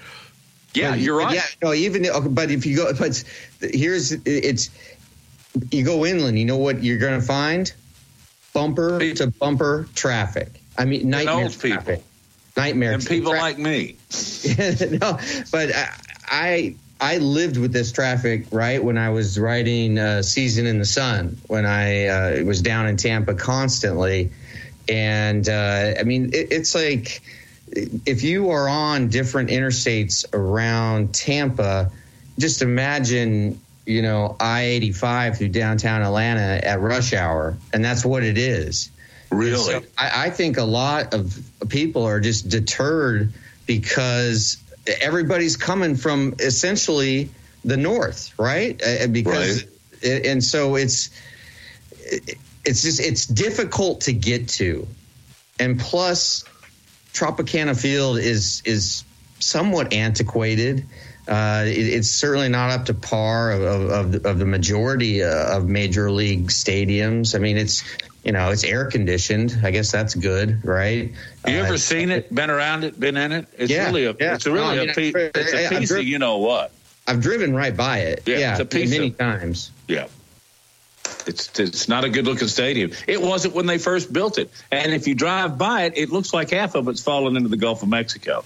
yeah, 0.74 0.90
but- 0.90 1.00
you're 1.00 1.18
right. 1.18 1.34
Yeah, 1.34 1.42
no, 1.62 1.72
even 1.72 2.06
but 2.32 2.50
if 2.50 2.64
you 2.66 2.76
go, 2.76 2.92
but 2.94 3.22
here's 3.60 4.12
it's 4.12 4.70
you 5.70 5.84
go 5.84 6.06
inland. 6.06 6.38
You 6.38 6.44
know 6.44 6.56
what 6.56 6.82
you're 6.82 6.98
going 6.98 7.20
to 7.20 7.26
find? 7.26 7.72
Bumper 8.52 8.98
to 9.14 9.26
bumper 9.26 9.88
traffic. 9.94 10.60
I 10.78 10.84
mean, 10.84 11.10
nightmare 11.10 11.44
old 11.44 11.60
people. 11.60 12.02
Nightmare. 12.56 12.92
and 12.92 13.06
people 13.06 13.32
tra- 13.32 13.40
like 13.40 13.58
me. 13.58 13.96
no, 14.58 15.18
but 15.52 15.74
I, 15.74 15.90
I 16.26 16.76
I 17.00 17.18
lived 17.18 17.58
with 17.58 17.72
this 17.72 17.92
traffic 17.92 18.46
right 18.50 18.82
when 18.82 18.96
I 18.96 19.10
was 19.10 19.38
writing 19.38 19.98
uh, 19.98 20.22
"Season 20.22 20.66
in 20.66 20.78
the 20.78 20.84
Sun" 20.84 21.38
when 21.46 21.66
I 21.66 22.06
uh, 22.06 22.44
was 22.44 22.62
down 22.62 22.86
in 22.86 22.96
Tampa 22.96 23.34
constantly, 23.34 24.32
and 24.88 25.46
uh, 25.48 25.94
I 25.98 26.02
mean 26.04 26.30
it, 26.32 26.48
it's 26.52 26.74
like 26.74 27.22
if 28.06 28.22
you 28.22 28.50
are 28.50 28.68
on 28.68 29.08
different 29.08 29.50
interstates 29.50 30.24
around 30.32 31.14
Tampa, 31.14 31.90
just 32.38 32.62
imagine 32.62 33.60
you 33.84 34.00
know 34.00 34.36
I 34.40 34.62
eighty 34.62 34.92
five 34.92 35.36
through 35.36 35.48
downtown 35.48 36.02
Atlanta 36.02 36.64
at 36.64 36.80
rush 36.80 37.12
hour, 37.12 37.58
and 37.74 37.84
that's 37.84 38.06
what 38.06 38.22
it 38.22 38.38
is. 38.38 38.90
Really? 39.30 39.58
So 39.58 39.82
I, 39.98 40.26
I 40.26 40.30
think 40.30 40.56
a 40.56 40.64
lot 40.64 41.12
of 41.12 41.38
people 41.68 42.04
are 42.04 42.20
just 42.20 42.48
deterred 42.48 43.34
because 43.66 44.56
everybody's 45.00 45.56
coming 45.56 45.96
from 45.96 46.34
essentially 46.38 47.30
the 47.64 47.76
north, 47.76 48.32
right? 48.38 48.80
Uh, 48.82 49.06
Because 49.08 49.64
and 50.04 50.42
so 50.42 50.76
it's 50.76 51.10
it's 52.64 52.82
just 52.82 53.00
it's 53.00 53.26
difficult 53.26 54.02
to 54.02 54.12
get 54.12 54.48
to, 54.48 54.86
and 55.58 55.78
plus 55.78 56.44
Tropicana 57.12 57.78
Field 57.78 58.18
is 58.18 58.62
is 58.64 59.04
somewhat 59.38 59.92
antiquated. 59.92 60.84
Uh, 61.28 61.64
it, 61.66 61.72
it's 61.76 62.08
certainly 62.08 62.48
not 62.48 62.70
up 62.70 62.86
to 62.86 62.94
par 62.94 63.50
of, 63.52 63.62
of, 63.62 63.90
of, 63.90 64.12
the, 64.12 64.28
of 64.30 64.38
the 64.38 64.46
majority 64.46 65.22
uh, 65.24 65.56
of 65.56 65.66
major 65.68 66.10
league 66.10 66.48
stadiums. 66.48 67.34
I 67.34 67.38
mean, 67.38 67.56
it's 67.56 67.82
you 68.24 68.32
know 68.32 68.50
it's 68.50 68.62
air 68.64 68.84
conditioned. 68.90 69.58
I 69.64 69.70
guess 69.72 69.90
that's 69.90 70.14
good, 70.14 70.64
right? 70.64 71.12
You 71.46 71.58
Uh, 71.60 71.64
ever 71.64 71.78
seen 71.78 72.10
it? 72.10 72.32
Been 72.34 72.50
around 72.50 72.84
it? 72.84 72.98
Been 72.98 73.16
in 73.16 73.32
it? 73.32 73.46
It's 73.58 73.70
Yeah, 73.72 73.86
really 73.86 74.04
a. 74.06 74.14
yeah. 74.18 74.34
It's 74.34 74.46
a 74.46 74.52
really 74.52 74.78
I 74.78 74.80
mean, 74.82 74.90
a 74.90 74.94
piece. 74.94 75.14
I- 75.16 75.30
It's 75.34 75.52
a 75.52 75.68
piece 75.78 75.90
of 75.90 76.02
you 76.04 76.18
know 76.18 76.38
what? 76.38 76.70
I've 77.08 77.20
driven 77.20 77.54
right 77.54 77.76
by 77.76 77.98
it. 77.98 78.22
Yeah, 78.26 78.38
Yeah, 78.38 78.50
it's 78.52 78.60
a 78.60 78.64
piece 78.64 78.90
many 78.90 79.08
of- 79.08 79.18
times. 79.18 79.70
Yeah. 79.88 80.06
It's 81.26 81.58
it's 81.58 81.88
not 81.88 82.04
a 82.04 82.08
good 82.08 82.24
looking 82.26 82.46
stadium. 82.48 82.92
It 83.08 83.20
wasn't 83.20 83.54
when 83.54 83.66
they 83.66 83.78
first 83.78 84.12
built 84.12 84.38
it. 84.38 84.50
And 84.70 84.92
if 84.92 85.06
you 85.08 85.14
drive 85.14 85.58
by 85.58 85.82
it, 85.84 85.94
it 85.96 86.10
looks 86.10 86.32
like 86.32 86.50
half 86.50 86.74
of 86.76 86.86
it's 86.88 87.02
fallen 87.02 87.36
into 87.36 87.48
the 87.48 87.56
Gulf 87.56 87.82
of 87.82 87.88
Mexico. 87.88 88.44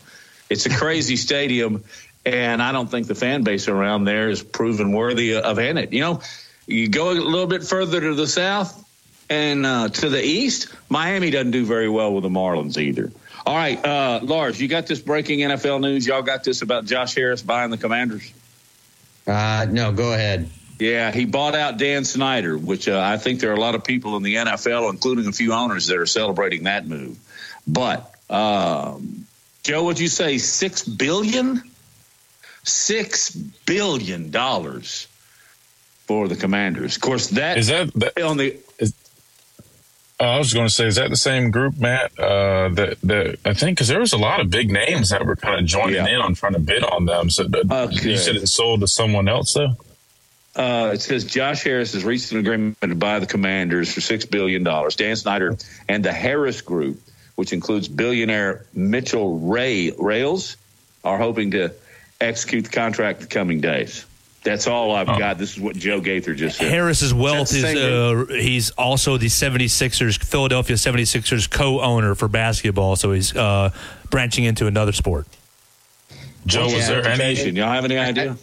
It's 0.49 0.67
a 0.67 0.71
crazy 0.71 1.17
stadium, 1.29 1.85
and 2.25 2.63
I 2.63 2.73
don't 2.73 2.91
think 2.91 3.07
the 3.07 3.15
fan 3.15 3.43
base 3.43 3.69
around 3.69 4.05
there 4.05 4.29
is 4.31 4.43
proven 4.43 4.93
worthy 4.93 5.35
of 5.35 5.59
in 5.59 5.79
it. 5.79 5.93
You 5.93 6.01
know, 6.01 6.21
you 6.67 6.89
go 6.89 7.11
a 7.11 7.15
little 7.15 7.47
bit 7.47 7.65
further 7.65 8.01
to 8.01 8.15
the 8.15 8.27
south 8.27 8.85
and 9.31 9.65
uh, 9.65 9.89
to 9.89 10.09
the 10.09 10.23
east, 10.23 10.75
Miami 10.89 11.31
doesn't 11.31 11.53
do 11.53 11.65
very 11.65 11.89
well 11.89 12.13
with 12.13 12.25
the 12.25 12.29
Marlins 12.29 12.77
either. 12.77 13.13
All 13.47 13.57
right, 13.57 13.83
uh, 13.83 14.21
Lars, 14.23 14.61
you 14.61 14.69
got 14.69 14.87
this 14.87 15.01
breaking 15.01 15.39
NFL 15.39 15.81
news. 15.81 16.07
Y'all 16.07 16.23
got 16.23 16.45
this 16.45 16.63
about 16.63 16.85
Josh 16.85 17.15
Harris 17.15 17.41
buying 17.41 17.71
the 17.71 17.79
Commanders. 17.79 18.33
Uh, 19.27 19.67
no, 19.71 19.93
go 19.93 20.13
ahead. 20.13 20.51
Yeah, 20.79 21.13
he 21.13 21.27
bought 21.27 21.55
out 21.55 21.79
Dan 21.79 22.05
Snyder, 22.05 22.59
which 22.59 22.89
uh, 22.89 23.01
I 23.01 23.19
think 23.19 23.41
there 23.41 23.51
are 23.51 23.55
a 23.55 23.61
lot 23.61 23.75
of 23.75 23.85
people 23.85 24.17
in 24.17 24.23
the 24.23 24.37
NFL, 24.37 24.91
including 24.91 25.27
a 25.27 25.33
few 25.33 25.53
owners, 25.53 25.87
that 25.87 25.99
are 25.99 26.07
celebrating 26.07 26.65
that 26.65 26.87
move. 26.87 27.19
But 27.67 28.15
um, 28.29 29.27
Joe, 29.63 29.85
would 29.85 30.01
you 30.01 30.09
say 30.09 30.39
six 30.39 30.83
billion? 30.83 31.63
Six 32.71 33.31
billion 33.31 34.31
dollars 34.31 35.07
for 36.07 36.29
the 36.29 36.37
Commanders. 36.37 36.97
Of 36.97 37.03
course, 37.03 37.29
that 37.29 37.59
Is 37.59 37.67
that, 37.69 37.93
that 37.95 38.21
on 38.23 38.37
the 38.37 38.57
uh, 40.21 40.25
I 40.25 40.39
was 40.39 40.53
going 40.53 40.67
to 40.67 40.73
say, 40.73 40.87
is 40.87 40.97
that 40.97 41.09
the 41.09 41.17
same 41.17 41.51
group, 41.51 41.79
Matt? 41.79 42.13
Uh, 42.19 42.69
that 42.71 42.99
that 43.05 43.39
I 43.45 43.55
think 43.55 43.77
because 43.79 43.89
there 43.89 44.01
was 44.01 44.13
a 44.13 44.19
lot 44.19 44.41
of 44.41 44.51
big 44.51 44.71
names 44.71 45.11
that 45.11 45.25
were 45.25 45.37
kind 45.37 45.59
of 45.61 45.67
joining 45.67 45.95
Yeah. 45.95 46.09
in 46.09 46.21
on 46.21 46.35
trying 46.35 46.53
to 46.53 46.59
bid 46.61 46.85
on 46.85 47.07
them. 47.07 47.31
So 47.31 47.49
but 47.49 47.71
Okay. 47.71 48.11
you 48.11 48.17
said 48.19 48.37
it 48.37 48.47
sold 48.49 48.81
to 48.81 48.87
someone 48.89 49.29
else, 49.29 49.55
though. 49.55 49.77
Uh, 50.55 50.91
it 50.93 51.01
says 51.01 51.25
Josh 51.25 51.63
Harris 51.63 51.93
has 51.95 52.05
reached 52.05 52.33
an 52.33 52.39
agreement 52.39 52.77
to 52.83 52.95
buy 52.95 53.19
the 53.19 53.27
Commanders 53.27 53.95
for 53.95 54.01
six 54.03 54.27
billion 54.27 54.63
dollars. 54.63 54.97
Dan 54.97 55.17
Snyder 55.17 55.57
and 55.89 56.05
the 56.05 56.13
Harris 56.13 56.61
Group, 56.61 57.01
which 57.37 57.53
includes 57.55 57.89
billionaire 57.89 58.67
Mitchell 58.75 59.39
Rales, 59.39 60.57
are 61.03 61.17
hoping 61.17 61.53
to 61.53 61.73
execute 62.21 62.65
the 62.65 62.71
contract 62.71 63.21
the 63.21 63.27
coming 63.27 63.61
days. 63.61 64.07
That's 64.43 64.67
all 64.67 64.95
I've 64.95 65.07
got. 65.07 65.37
This 65.37 65.53
is 65.53 65.61
what 65.61 65.77
Joe 65.77 66.01
Gaither 66.01 66.35
just 66.35 66.59
said. 66.59 66.71
Harris's 66.71 67.13
wealth 67.13 67.53
is, 67.53 67.63
is 67.63 67.77
uh, 67.77 68.25
he's 68.31 68.71
also 68.71 69.19
the 69.19 69.27
76ers 69.27 70.23
Philadelphia 70.23 70.77
76ers 70.77 71.51
co-owner 71.51 72.15
for 72.15 72.27
basketball 72.27 72.97
so 72.97 73.13
he's 73.13 73.37
uh, 73.37 73.71
branching 74.09 74.45
into 74.45 74.67
another 74.67 74.93
sport. 74.93 75.27
Joe, 76.47 76.65
was 76.65 76.73
Yeah, 76.73 76.89
there 76.89 77.07
any? 77.07 77.23
Education. 77.23 77.57
Y'all 77.57 77.71
have 77.71 77.85
any 77.85 77.99
idea? 77.99 78.35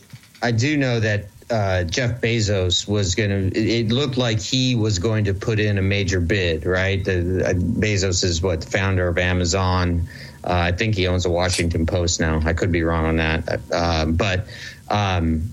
I 0.44 0.52
do 0.52 0.78
know 0.78 1.00
that 1.00 1.26
uh, 1.50 1.84
Jeff 1.86 2.22
Bezos 2.22 2.88
was 2.88 3.16
going 3.16 3.30
to. 3.52 3.60
It 3.60 3.88
looked 3.88 4.18
like 4.18 4.40
he 4.40 4.76
was 4.76 5.00
going 5.00 5.26
to 5.26 5.34
put 5.34 5.60
in 5.60 5.78
a 5.78 5.82
major 5.82 6.20
bid, 6.20 6.66
right? 6.66 7.04
The, 7.04 7.44
uh, 7.44 7.54
Bezos 7.54 8.24
is 8.24 8.42
what 8.42 8.62
the 8.62 8.70
founder 8.70 9.08
of 9.08 9.18
Amazon. 9.18 10.08
Uh, 10.44 10.54
I 10.54 10.72
think 10.72 10.96
he 10.96 11.08
owns 11.08 11.24
the 11.24 11.30
Washington 11.30 11.86
Post 11.86 12.20
now. 12.20 12.42
I 12.46 12.54
could 12.54 12.72
be 12.72 12.84
wrong 12.84 13.06
on 13.06 13.16
that, 13.18 13.60
uh, 13.72 14.06
but 14.06 14.48
um, 14.90 15.50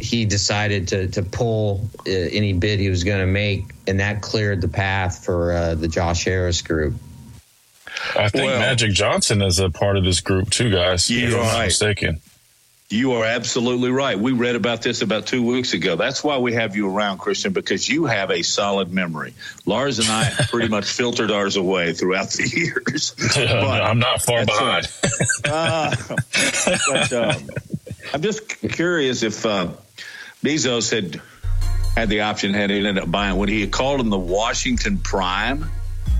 he 0.00 0.24
decided 0.24 0.88
to 0.88 1.08
to 1.08 1.22
pull 1.22 1.88
uh, 2.06 2.10
any 2.10 2.52
bid 2.52 2.78
he 2.78 2.90
was 2.90 3.04
going 3.04 3.20
to 3.20 3.26
make, 3.26 3.64
and 3.86 4.00
that 4.00 4.22
cleared 4.22 4.60
the 4.60 4.68
path 4.68 5.24
for 5.24 5.52
uh, 5.52 5.74
the 5.74 5.88
Josh 5.88 6.24
Harris 6.24 6.62
group. 6.62 6.94
I 8.14 8.28
think 8.28 8.44
Well- 8.44 8.60
Magic 8.60 8.92
Johnson 8.92 9.42
is 9.42 9.58
a 9.58 9.70
part 9.70 9.96
of 9.96 10.04
this 10.04 10.20
group 10.20 10.50
too, 10.50 10.70
guys. 10.70 11.10
Yeah, 11.10 11.28
if 11.28 11.34
I'm 11.34 11.40
right. 11.40 11.64
mistaken. 11.66 12.20
You 12.88 13.14
are 13.14 13.24
absolutely 13.24 13.90
right. 13.90 14.16
We 14.16 14.30
read 14.30 14.54
about 14.54 14.80
this 14.82 15.02
about 15.02 15.26
two 15.26 15.44
weeks 15.44 15.72
ago. 15.74 15.96
That's 15.96 16.22
why 16.22 16.38
we 16.38 16.52
have 16.52 16.76
you 16.76 16.88
around, 16.88 17.18
Christian, 17.18 17.52
because 17.52 17.88
you 17.88 18.04
have 18.04 18.30
a 18.30 18.42
solid 18.42 18.92
memory. 18.92 19.34
Lars 19.64 19.98
and 19.98 20.08
I 20.08 20.30
pretty 20.50 20.68
much 20.68 20.84
filtered 20.92 21.32
ours 21.32 21.56
away 21.56 21.94
throughout 21.94 22.30
the 22.30 22.48
years. 22.48 23.14
But- 23.34 23.82
I'm 23.82 23.98
not 23.98 24.22
far 24.22 24.44
behind. 24.46 24.86
Uh, 25.44 25.96
but, 26.88 27.12
um, 27.12 27.50
I'm 28.14 28.22
just 28.22 28.48
curious 28.60 29.24
if 29.24 29.44
uh, 29.44 29.72
Bezos 30.44 30.92
had 30.92 31.20
had 31.96 32.08
the 32.08 32.20
option, 32.20 32.52
had 32.54 32.70
he 32.70 32.76
ended 32.76 32.98
up 32.98 33.10
buying, 33.10 33.36
would 33.38 33.48
he 33.48 33.62
have 33.62 33.70
called 33.70 34.00
him 34.00 34.10
the 34.10 34.18
Washington 34.18 34.98
Prime? 34.98 35.64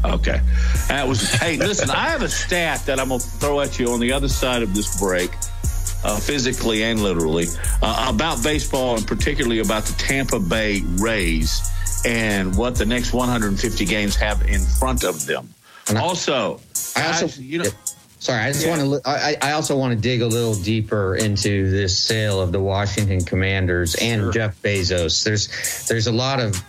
Okay. 0.05 0.41
That 0.89 1.07
was, 1.07 1.31
hey, 1.35 1.59
listen, 1.59 1.91
I 1.91 2.09
have 2.09 2.23
a 2.23 2.29
stat 2.29 2.87
that 2.87 2.99
I'm 2.99 3.09
going 3.09 3.21
to 3.21 3.27
throw 3.27 3.61
at 3.61 3.79
you 3.79 3.91
on 3.93 4.01
the 4.01 4.13
other 4.13 4.29
side 4.29 4.63
of 4.63 4.75
this 4.75 4.99
break, 4.99 5.31
uh, 6.07 6.17
physically 6.19 6.83
and 6.85 7.03
literally, 7.03 7.47
uh, 7.83 8.13
about 8.15 8.43
baseball 8.43 8.97
and 8.97 9.07
particularly 9.07 9.59
about 9.61 9.85
the 9.85 9.93
Tampa 9.99 10.39
Bay 10.39 10.83
Rays 10.97 11.61
and 12.05 12.57
what 12.57 12.77
the 12.77 12.87
next 12.87 13.13
150 13.13 13.85
games 13.85 14.15
have 14.17 14.43
in 14.43 14.61
front 14.61 15.03
of 15.05 15.27
them. 15.27 15.49
And 15.89 15.99
Also, 15.99 16.61
I 16.97 17.07
also, 17.09 17.27
guys, 17.27 17.41
you 17.41 17.59
know, 17.59 17.71
sorry, 18.19 18.43
I 18.43 18.53
just 18.53 18.65
Yeah. 18.65 18.77
want 18.77 19.03
to. 19.05 19.09
I, 19.09 19.37
I 19.43 19.53
also 19.53 19.77
want 19.77 19.93
to 19.95 20.01
dig 20.01 20.23
a 20.23 20.27
little 20.27 20.55
deeper 20.55 21.17
into 21.17 21.71
this 21.71 21.99
sale 21.99 22.41
of 22.41 22.53
the 22.53 22.61
Washington 22.61 23.25
Commanders 23.25 23.95
and 23.97 24.33
Jeff 24.33 24.61
Bezos. 24.63 25.23
There's 25.25 25.49
there's 25.89 26.07
a 26.07 26.13
lot 26.13 26.41
of 26.41 26.61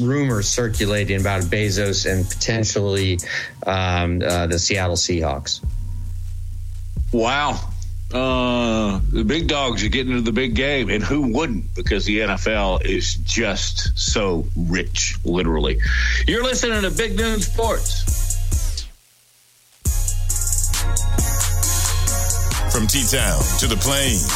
rumors 0.00 0.48
circulating 0.48 1.20
about 1.20 1.42
Bezos 1.42 2.10
and 2.10 2.28
potentially 2.28 3.18
um, 3.66 4.20
uh, 4.24 4.46
the 4.48 4.58
Seattle 4.58 4.96
Seahawks. 4.96 5.60
Wow. 7.12 7.60
Uh, 8.12 9.00
the 9.10 9.24
big 9.24 9.48
dogs 9.48 9.82
are 9.82 9.88
getting 9.88 10.12
into 10.12 10.22
the 10.22 10.32
big 10.32 10.54
game, 10.54 10.88
and 10.88 11.02
who 11.02 11.32
wouldn't? 11.32 11.74
Because 11.74 12.04
the 12.04 12.20
NFL 12.20 12.84
is 12.84 13.14
just 13.14 13.98
so 13.98 14.46
rich, 14.56 15.16
literally. 15.24 15.78
You're 16.28 16.44
listening 16.44 16.82
to 16.82 16.90
Big 16.90 17.16
Noon 17.16 17.40
Sports. 17.40 18.10
From 22.70 22.88
T 22.88 23.04
Town 23.08 23.40
to 23.60 23.68
the 23.68 23.78
Plains, 23.80 24.28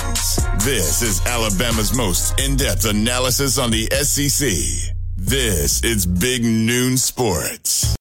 this 0.65 1.03
is 1.03 1.25
Alabama's 1.27 1.97
most 1.97 2.39
in 2.41 2.57
depth 2.57 2.85
analysis 2.85 3.59
on 3.59 3.71
the 3.71 3.87
SEC. 3.87 4.95
This 5.17 5.83
is 5.83 6.07
Big 6.07 6.45
Noon 6.45 6.97
Sports. 6.97 7.98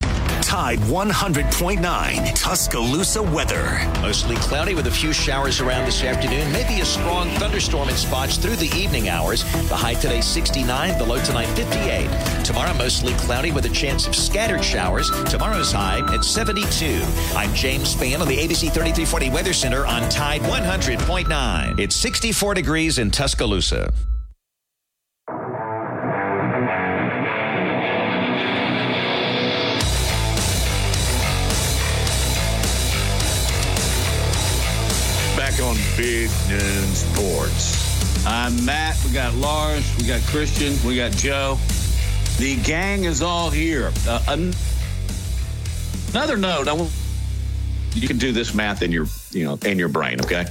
Tide 0.48 0.80
100.9 0.80 2.34
Tuscaloosa 2.34 3.22
weather. 3.22 3.82
Mostly 4.02 4.38
cloudy 4.38 4.76
with 4.76 4.88
a 4.88 4.92
few 4.92 5.12
showers 5.12 5.60
around 5.60 5.86
this 5.86 6.02
afternoon. 6.06 6.50
Maybe 6.54 6.80
a 6.80 6.86
strong 6.86 7.28
thunderstorm 7.32 7.90
in 7.90 7.98
spots 7.98 8.38
through 8.38 8.56
the 8.56 8.74
evening 8.74 9.10
hours. 9.10 9.44
The 9.68 9.76
high 9.76 9.96
today 9.96 10.22
69, 10.22 10.98
the 10.98 11.06
low 11.06 11.22
tonight 11.22 11.48
58. 11.48 12.46
Tomorrow 12.46 12.74
mostly 12.76 13.12
cloudy 13.16 13.52
with 13.52 13.66
a 13.66 13.70
chance 13.70 14.08
of 14.08 14.16
scattered 14.16 14.64
showers. 14.64 15.12
Tomorrow's 15.26 15.74
high 15.74 16.00
at 16.16 16.24
72. 16.24 17.02
I'm 17.36 17.54
James 17.54 17.94
Spann 17.94 18.22
on 18.22 18.28
the 18.30 18.38
ABC 18.38 18.72
3340 18.72 19.30
Weather 19.32 19.52
Center 19.52 19.86
on 19.86 20.08
Tide 20.08 20.40
100.9. 20.44 21.78
It's 21.78 21.96
64 21.98 22.54
degrees 22.54 23.00
in 23.00 23.12
Tuscaloosa. 23.12 23.92
Big 35.98 36.30
Noon 36.48 36.94
Sports. 36.94 38.24
I'm 38.28 38.64
Matt. 38.66 39.04
We 39.04 39.12
got 39.12 39.34
Lars. 39.34 39.84
We 39.98 40.06
got 40.06 40.22
Christian. 40.28 40.78
We 40.88 40.96
got 40.96 41.12
Joe. 41.14 41.58
The 42.38 42.56
gang 42.58 43.06
is 43.06 43.24
all 43.24 43.50
here. 43.50 43.92
Uh, 44.08 44.24
an- 44.28 44.54
another 46.12 46.38
note. 46.38 46.68
I 46.68 46.74
will, 46.74 46.92
you 47.96 48.08
can 48.08 48.20
do 48.20 48.32
this 48.32 48.54
math 48.54 48.84
in 48.84 48.92
your, 48.92 49.08
you 49.32 49.46
know, 49.46 49.58
in 49.66 49.80
your 49.80 49.90
brain. 49.90 50.22
Okay. 50.22 50.46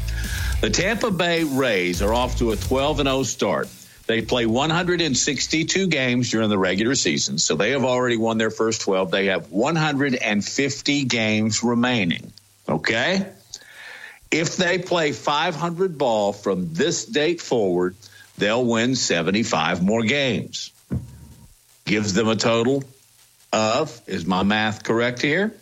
The 0.62 0.70
Tampa 0.70 1.12
Bay 1.12 1.44
Rays 1.44 2.02
are 2.02 2.12
off 2.12 2.38
to 2.38 2.50
a 2.50 2.56
12 2.56 2.98
and 2.98 3.08
0 3.08 3.22
start. 3.22 3.68
They 4.08 4.22
play 4.22 4.46
162 4.46 5.86
games 5.86 6.28
during 6.28 6.48
the 6.48 6.58
regular 6.58 6.96
season, 6.96 7.38
so 7.38 7.54
they 7.54 7.70
have 7.70 7.84
already 7.84 8.16
won 8.16 8.38
their 8.38 8.50
first 8.50 8.80
12. 8.80 9.12
They 9.12 9.26
have 9.26 9.52
150 9.52 11.04
games 11.04 11.62
remaining. 11.62 12.32
Okay. 12.68 13.26
If 14.30 14.56
they 14.56 14.78
play 14.78 15.12
500 15.12 15.96
ball 15.96 16.32
from 16.32 16.72
this 16.74 17.04
date 17.04 17.40
forward, 17.40 17.96
they'll 18.38 18.64
win 18.64 18.94
75 18.94 19.82
more 19.82 20.02
games. 20.02 20.72
Gives 21.84 22.14
them 22.14 22.28
a 22.28 22.36
total 22.36 22.82
of, 23.52 24.00
is 24.06 24.26
my 24.26 24.42
math 24.42 24.82
correct 24.82 25.22
here? 25.22 25.54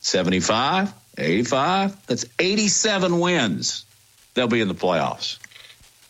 75, 0.00 0.92
85. 1.16 2.06
That's 2.06 2.24
87 2.38 3.20
wins. 3.20 3.84
They'll 4.34 4.48
be 4.48 4.60
in 4.60 4.68
the 4.68 4.74
playoffs. 4.74 5.38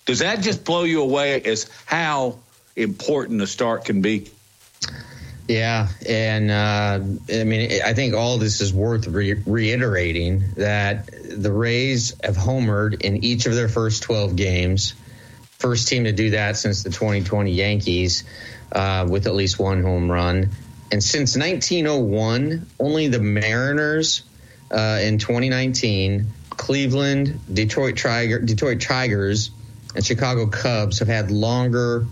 Does 0.06 0.20
that 0.20 0.40
just 0.40 0.64
blow 0.64 0.84
you 0.84 1.02
away 1.02 1.40
as 1.42 1.70
how 1.84 2.38
important 2.74 3.42
a 3.42 3.46
start 3.46 3.84
can 3.84 4.00
be? 4.00 4.30
Yeah, 5.48 5.88
and 6.06 6.50
uh, 6.50 7.00
I 7.34 7.44
mean, 7.44 7.80
I 7.82 7.94
think 7.94 8.14
all 8.14 8.36
this 8.36 8.60
is 8.60 8.74
worth 8.74 9.06
re- 9.06 9.42
reiterating 9.46 10.44
that 10.56 11.06
the 11.06 11.50
Rays 11.50 12.14
have 12.22 12.36
homered 12.36 13.00
in 13.00 13.24
each 13.24 13.46
of 13.46 13.54
their 13.54 13.68
first 13.68 14.02
12 14.02 14.36
games. 14.36 14.94
First 15.58 15.88
team 15.88 16.04
to 16.04 16.12
do 16.12 16.30
that 16.30 16.58
since 16.58 16.82
the 16.82 16.90
2020 16.90 17.50
Yankees, 17.50 18.24
uh, 18.72 19.06
with 19.08 19.26
at 19.26 19.34
least 19.34 19.58
one 19.58 19.82
home 19.82 20.12
run. 20.12 20.50
And 20.92 21.02
since 21.02 21.34
1901, 21.34 22.66
only 22.78 23.08
the 23.08 23.18
Mariners 23.18 24.24
uh, 24.70 24.98
in 25.02 25.16
2019, 25.16 26.26
Cleveland, 26.50 27.40
Detroit, 27.50 27.96
Tiger, 27.96 28.38
Detroit 28.38 28.82
Tigers, 28.82 29.50
and 29.94 30.04
Chicago 30.04 30.46
Cubs 30.46 30.98
have 30.98 31.08
had 31.08 31.30
longer 31.30 32.06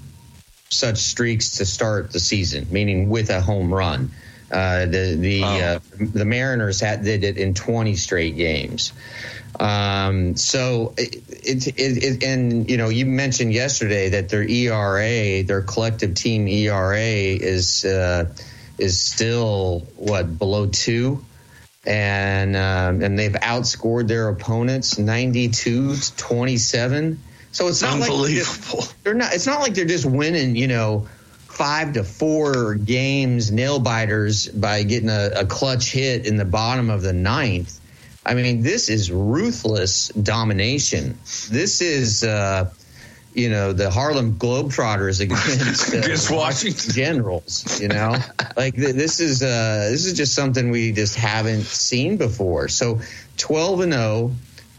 such 0.71 0.99
streaks 0.99 1.59
to 1.59 1.67
start 1.67 2.13
the 2.13 2.21
season, 2.21 2.67
meaning 2.71 3.09
with 3.09 3.31
a 3.31 3.41
home 3.41 3.73
run. 3.73 4.11
Uh, 4.51 4.87
the 4.87 5.17
the 5.19 5.43
Oh. 5.43 5.47
uh, 5.47 5.79
the 5.99 6.25
Mariners 6.25 6.81
had 6.81 7.03
did 7.03 7.25
it 7.25 7.37
in 7.37 7.55
20 7.55 7.97
straight 7.97 8.37
games. 8.37 8.93
Um, 9.59 10.37
so 10.37 10.95
it, 10.97 11.17
it, 11.29 11.67
it, 11.67 12.05
it 12.05 12.23
and 12.25 12.69
you 12.71 12.77
know 12.77 12.89
you 12.89 13.07
mentioned 13.07 13.53
yesterday 13.53 14.11
that 14.11 14.29
their 14.29 14.43
ERA, 14.43 15.43
their 15.43 15.63
collective 15.63 16.15
team 16.15 16.47
ERA 16.47 16.99
is 17.01 17.85
uh, 17.85 18.27
is 18.79 19.01
still 19.01 19.81
what 19.97 20.39
below 20.39 20.67
two, 20.67 21.25
and 21.87 22.55
um, 22.55 23.03
and 23.03 23.19
they've 23.19 23.33
outscored 23.33 24.09
their 24.09 24.29
opponents 24.29 24.99
92 24.99 25.97
to 25.97 26.17
27. 26.17 27.19
So 27.57 27.69
it's 27.69 27.81
not 27.81 27.99
like 28.01 28.11
they're 29.03 29.15
not. 29.15 29.33
It's 29.33 29.47
not 29.47 29.61
like 29.61 29.73
they're 29.73 29.87
just 29.87 30.05
winning. 30.05 30.57
You 30.57 30.69
know, 30.69 31.09
five 31.47 31.95
to 31.95 32.05
four 32.05 32.75
games, 32.75 33.51
nail 33.51 33.79
biters 33.79 34.47
by 34.49 34.83
getting 34.83 35.09
a, 35.09 35.31
a 35.37 35.47
clutch 35.47 35.91
hit 35.91 36.27
in 36.27 36.37
the 36.37 36.45
bottom 36.45 36.91
of 36.91 37.01
the 37.01 37.15
ninth. 37.15 37.81
I 38.27 38.35
mean, 38.35 38.61
this 38.61 38.91
is 38.91 39.11
ruthless 39.11 40.09
domination. 40.09 41.19
This 41.49 41.81
is, 41.81 42.25
uh, 42.25 42.71
you 43.33 43.49
know, 43.49 43.73
the 43.73 43.91
Harlem 43.91 44.35
Globetrotters 44.35 45.23
against, 45.23 45.95
uh, 45.95 45.99
Against 46.01 46.31
Washington. 46.31 46.93
Generals. 46.93 47.81
You 47.81 47.89
know, 47.89 48.17
like 48.59 48.75
th- 48.75 48.95
this 48.95 49.19
is 49.19 49.43
uh, 49.43 49.89
this 49.91 50.05
is 50.05 50.13
just 50.13 50.35
something 50.35 50.71
we 50.71 50.93
just 50.93 51.15
haven't 51.15 51.63
seen 51.63 52.19
before. 52.19 52.69
So, 52.69 53.01
twelve 53.39 53.81
and 53.81 53.95
zero. 53.95 54.33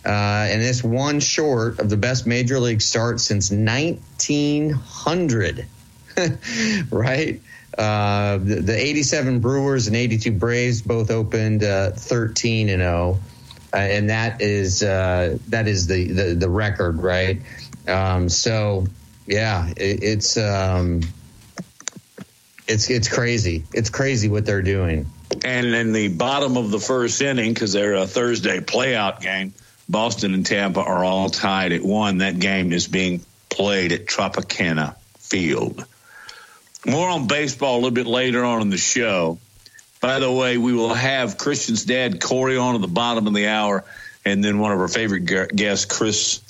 Uh, 0.08 0.48
and 0.50 0.62
it's 0.62 0.82
one 0.82 1.20
short 1.20 1.80
of 1.80 1.90
the 1.90 1.98
best 1.98 2.26
major 2.26 2.62
league 2.62 2.82
start 2.82 3.20
since 3.20 3.52
1900, 3.52 5.66
right? 6.92 7.42
Uh, 7.78 8.38
the, 8.38 8.62
the 8.62 8.76
87 8.76 9.42
Brewers 9.42 9.88
and 9.88 9.98
82 9.98 10.32
Braves 10.32 10.82
both 10.82 11.12
opened 11.12 11.66
uh, 11.66 11.92
13 11.92 12.70
and 12.70 12.82
0, 12.82 13.20
uh, 13.74 13.78
and 13.78 14.10
that 14.10 14.42
is 14.42 14.82
uh, 14.82 15.38
that 15.50 15.68
is 15.68 15.88
the, 15.88 16.14
the 16.14 16.36
the 16.36 16.50
record, 16.50 17.04
right? 17.04 17.42
Um, 17.86 18.30
so 18.30 18.88
yeah, 19.26 19.68
it, 19.76 20.04
it's 20.04 20.38
um, 20.38 21.02
it's 22.66 22.90
it's 22.90 23.10
crazy. 23.10 23.66
It's 23.74 23.90
crazy 23.90 24.30
what 24.30 24.46
they're 24.46 24.62
doing. 24.62 25.08
And 25.44 25.66
in 25.68 25.92
the 25.92 26.08
bottom 26.08 26.56
of 26.56 26.72
the 26.72 26.80
first 26.80 27.22
inning, 27.22 27.54
because 27.54 27.74
they're 27.74 27.96
a 27.96 28.08
Thursday 28.08 28.62
playout 28.62 29.20
game, 29.20 29.54
Boston 29.90 30.34
and 30.34 30.46
Tampa 30.46 30.82
are 30.82 31.04
all 31.04 31.30
tied 31.30 31.72
at 31.72 31.84
one. 31.84 32.20
That 32.20 32.40
game 32.40 32.74
is 32.74 32.88
being 32.88 33.22
played 33.50 33.92
at 33.92 34.06
Tropicana 34.06 34.96
Field. 35.18 35.86
More 36.86 37.10
on 37.10 37.28
baseball 37.28 37.76
a 37.76 37.80
little 37.80 37.92
bit 37.92 38.08
later 38.08 38.44
on 38.44 38.62
in 38.62 38.70
the 38.70 38.78
show. 38.78 39.40
By 40.00 40.20
the 40.20 40.32
way, 40.32 40.58
we 40.58 40.74
will 40.74 40.94
have 40.94 41.38
Christian's 41.38 41.86
dad, 41.86 42.22
Corey, 42.22 42.58
on 42.58 42.76
at 42.76 42.82
the 42.82 42.88
bottom 42.88 43.28
of 43.28 43.34
the 43.34 43.48
hour, 43.48 43.84
and 44.24 44.44
then 44.44 44.60
one 44.60 44.72
of 44.72 44.80
our 44.80 44.88
favorite 44.88 45.26
guests, 45.56 45.86
Chris 45.86 46.42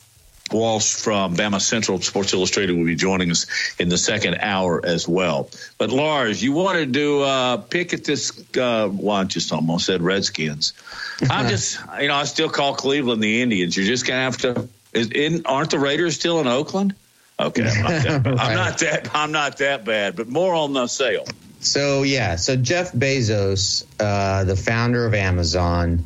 Walsh 0.52 0.96
from 0.96 1.36
Bama 1.36 1.62
Central 1.62 2.00
Sports 2.02 2.34
Illustrated 2.34 2.76
will 2.76 2.86
be 2.86 2.96
joining 2.96 3.32
us 3.32 3.48
in 3.80 3.90
the 3.90 3.98
second 3.98 4.38
hour 4.40 4.82
as 4.84 5.08
well. 5.08 5.50
But 5.78 5.90
Lars, 5.90 6.42
you 6.42 6.54
wanted 6.54 6.94
to 6.94 7.22
uh, 7.22 7.58
pick 7.58 7.94
at 7.94 8.04
this. 8.04 8.32
Uh, 8.56 8.90
well, 8.92 9.18
I 9.18 9.24
just 9.26 9.52
almost 9.52 9.86
said 9.86 10.02
Redskins. 10.02 10.74
I'm 11.30 11.48
just, 11.48 11.80
you 12.00 12.08
know, 12.08 12.16
I 12.16 12.24
still 12.26 12.50
call 12.50 12.76
Cleveland 12.76 13.22
the 13.22 13.42
Indians. 13.42 13.76
You're 13.76 13.86
just 13.86 14.06
gonna 14.06 14.22
have 14.22 14.38
to. 14.38 14.68
Is, 14.94 15.12
in, 15.12 15.46
aren't 15.46 15.72
the 15.72 15.80
Raiders 15.80 16.16
still 16.16 16.40
in 16.40 16.48
Oakland? 16.48 16.96
Okay, 17.40 17.70
I'm 17.70 17.84
not, 17.84 18.04
that, 18.04 18.28
I'm 18.40 18.56
not 18.56 18.78
that. 18.80 19.16
I'm 19.16 19.32
not 19.32 19.58
that 19.58 19.86
bad. 19.86 20.16
But 20.16 20.28
more 20.28 20.56
on 20.56 20.74
the 20.74 20.88
sale. 20.88 21.26
So 21.60 22.04
yeah, 22.04 22.36
so 22.36 22.56
Jeff 22.56 22.92
Bezos, 22.94 23.86
uh, 24.00 24.44
the 24.44 24.56
founder 24.56 25.06
of 25.06 25.14
Amazon, 25.14 26.06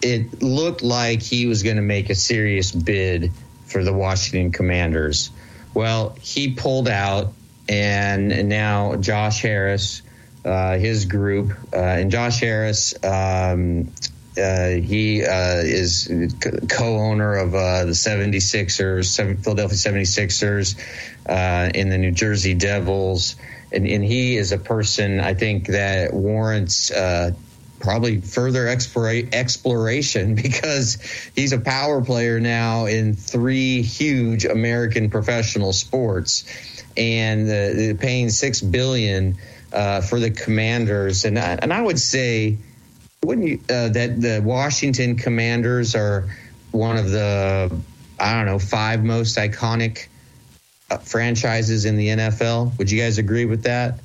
it 0.00 0.42
looked 0.42 0.82
like 0.82 1.22
he 1.22 1.46
was 1.46 1.62
going 1.62 1.76
to 1.76 1.82
make 1.82 2.10
a 2.10 2.14
serious 2.14 2.72
bid 2.72 3.32
for 3.72 3.82
the 3.82 3.92
Washington 3.92 4.52
Commanders. 4.52 5.30
Well, 5.74 6.16
he 6.20 6.52
pulled 6.52 6.88
out, 6.88 7.32
and 7.68 8.48
now 8.48 8.96
Josh 8.96 9.40
Harris, 9.40 10.02
uh, 10.44 10.76
his 10.76 11.06
group, 11.06 11.52
uh, 11.72 11.76
and 11.76 12.10
Josh 12.10 12.40
Harris, 12.40 12.94
um, 13.02 13.90
uh, 14.38 14.68
he 14.68 15.24
uh, 15.24 15.56
is 15.58 16.10
co-owner 16.68 17.36
of 17.36 17.54
uh, 17.54 17.84
the 17.84 17.92
76ers, 17.92 19.16
Philadelphia 19.42 19.76
76ers, 19.76 20.78
uh, 21.26 21.70
in 21.74 21.90
the 21.90 21.98
New 21.98 22.12
Jersey 22.12 22.54
Devils. 22.54 23.36
And, 23.72 23.86
and 23.86 24.02
he 24.02 24.36
is 24.36 24.52
a 24.52 24.58
person 24.58 25.20
I 25.20 25.34
think 25.34 25.66
that 25.68 26.14
warrants 26.14 26.90
uh, 26.90 27.32
probably 27.82 28.20
further 28.20 28.68
exploration 28.68 30.34
because 30.42 30.98
he's 31.34 31.52
a 31.52 31.58
power 31.58 32.02
player 32.02 32.40
now 32.40 32.86
in 32.86 33.14
three 33.14 33.82
huge 33.82 34.46
American 34.46 35.10
professional 35.10 35.72
sports, 35.72 36.44
and 36.96 37.48
uh, 37.48 38.00
paying 38.00 38.30
six 38.30 38.60
billion 38.60 39.36
uh, 39.72 40.00
for 40.00 40.18
the 40.18 40.30
Commanders. 40.30 41.24
And 41.24 41.38
I, 41.38 41.58
and 41.60 41.72
I 41.72 41.82
would 41.82 41.98
say, 41.98 42.58
wouldn't 43.24 43.46
you 43.46 43.60
uh, 43.68 43.88
that 43.88 44.20
the 44.20 44.40
Washington 44.42 45.16
Commanders 45.16 45.94
are 45.94 46.28
one 46.70 46.96
of 46.96 47.10
the 47.10 47.74
I 48.18 48.34
don't 48.34 48.46
know 48.46 48.58
five 48.58 49.04
most 49.04 49.36
iconic 49.36 50.06
uh, 50.90 50.98
franchises 50.98 51.84
in 51.84 51.96
the 51.96 52.08
NFL? 52.08 52.78
Would 52.78 52.90
you 52.90 53.00
guys 53.00 53.18
agree 53.18 53.44
with 53.44 53.64
that? 53.64 53.98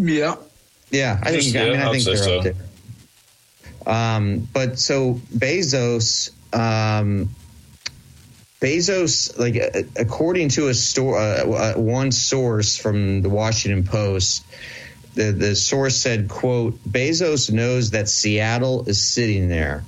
Yeah. 0.00 0.36
Yeah, 0.94 1.18
I 1.22 1.30
think. 1.30 1.54
Yeah, 1.54 1.62
I 1.62 1.70
mean, 1.70 1.80
I 1.80 1.92
think 1.92 2.04
they're 2.04 2.16
so. 2.16 2.38
up 2.38 2.44
there. 2.44 2.54
Um, 3.86 4.48
but 4.52 4.78
so 4.78 5.14
Bezos, 5.36 6.30
um, 6.54 7.30
Bezos, 8.60 9.38
like 9.38 9.56
uh, 9.56 9.82
according 10.00 10.50
to 10.50 10.68
a 10.68 10.74
store, 10.74 11.18
uh, 11.18 11.46
uh, 11.46 11.74
one 11.74 12.12
source 12.12 12.76
from 12.76 13.22
the 13.22 13.28
Washington 13.28 13.84
Post, 13.84 14.44
the 15.14 15.32
the 15.32 15.54
source 15.56 15.96
said, 15.96 16.28
"quote 16.28 16.78
Bezos 16.84 17.50
knows 17.50 17.90
that 17.90 18.08
Seattle 18.08 18.88
is 18.88 19.02
sitting 19.02 19.48
there." 19.48 19.84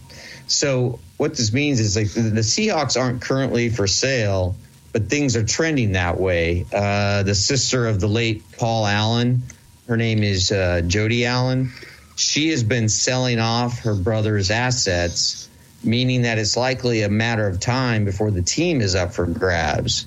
So 0.47 1.01
what 1.17 1.37
this 1.37 1.53
means 1.53 1.81
is 1.81 1.97
like 1.97 2.13
the, 2.13 2.21
the 2.21 2.41
Seahawks 2.41 3.01
aren't 3.01 3.23
currently 3.23 3.71
for 3.71 3.87
sale, 3.87 4.57
but 4.93 5.09
things 5.09 5.37
are 5.37 5.45
trending 5.45 5.93
that 5.93 6.21
way. 6.21 6.67
Uh, 6.73 7.23
the 7.23 7.35
sister 7.35 7.87
of 7.87 8.01
the 8.01 8.09
late 8.09 8.43
Paul 8.59 8.87
Allen, 8.87 9.43
her 9.89 9.97
name 9.97 10.23
is 10.23 10.51
uh, 10.51 10.83
Jody 10.87 11.27
Allen. 11.27 11.73
She 12.17 12.49
has 12.49 12.63
been 12.63 12.89
selling 12.89 13.39
off 13.39 13.81
her 13.81 13.95
brother's 13.95 14.51
assets, 14.51 15.49
meaning 15.85 16.23
that 16.23 16.39
it's 16.39 16.57
likely 16.57 17.03
a 17.03 17.09
matter 17.09 17.47
of 17.47 17.61
time 17.61 18.05
before 18.05 18.31
the 18.31 18.43
team 18.43 18.81
is 18.81 18.95
up 18.95 19.13
for 19.13 19.27
grabs. 19.27 20.07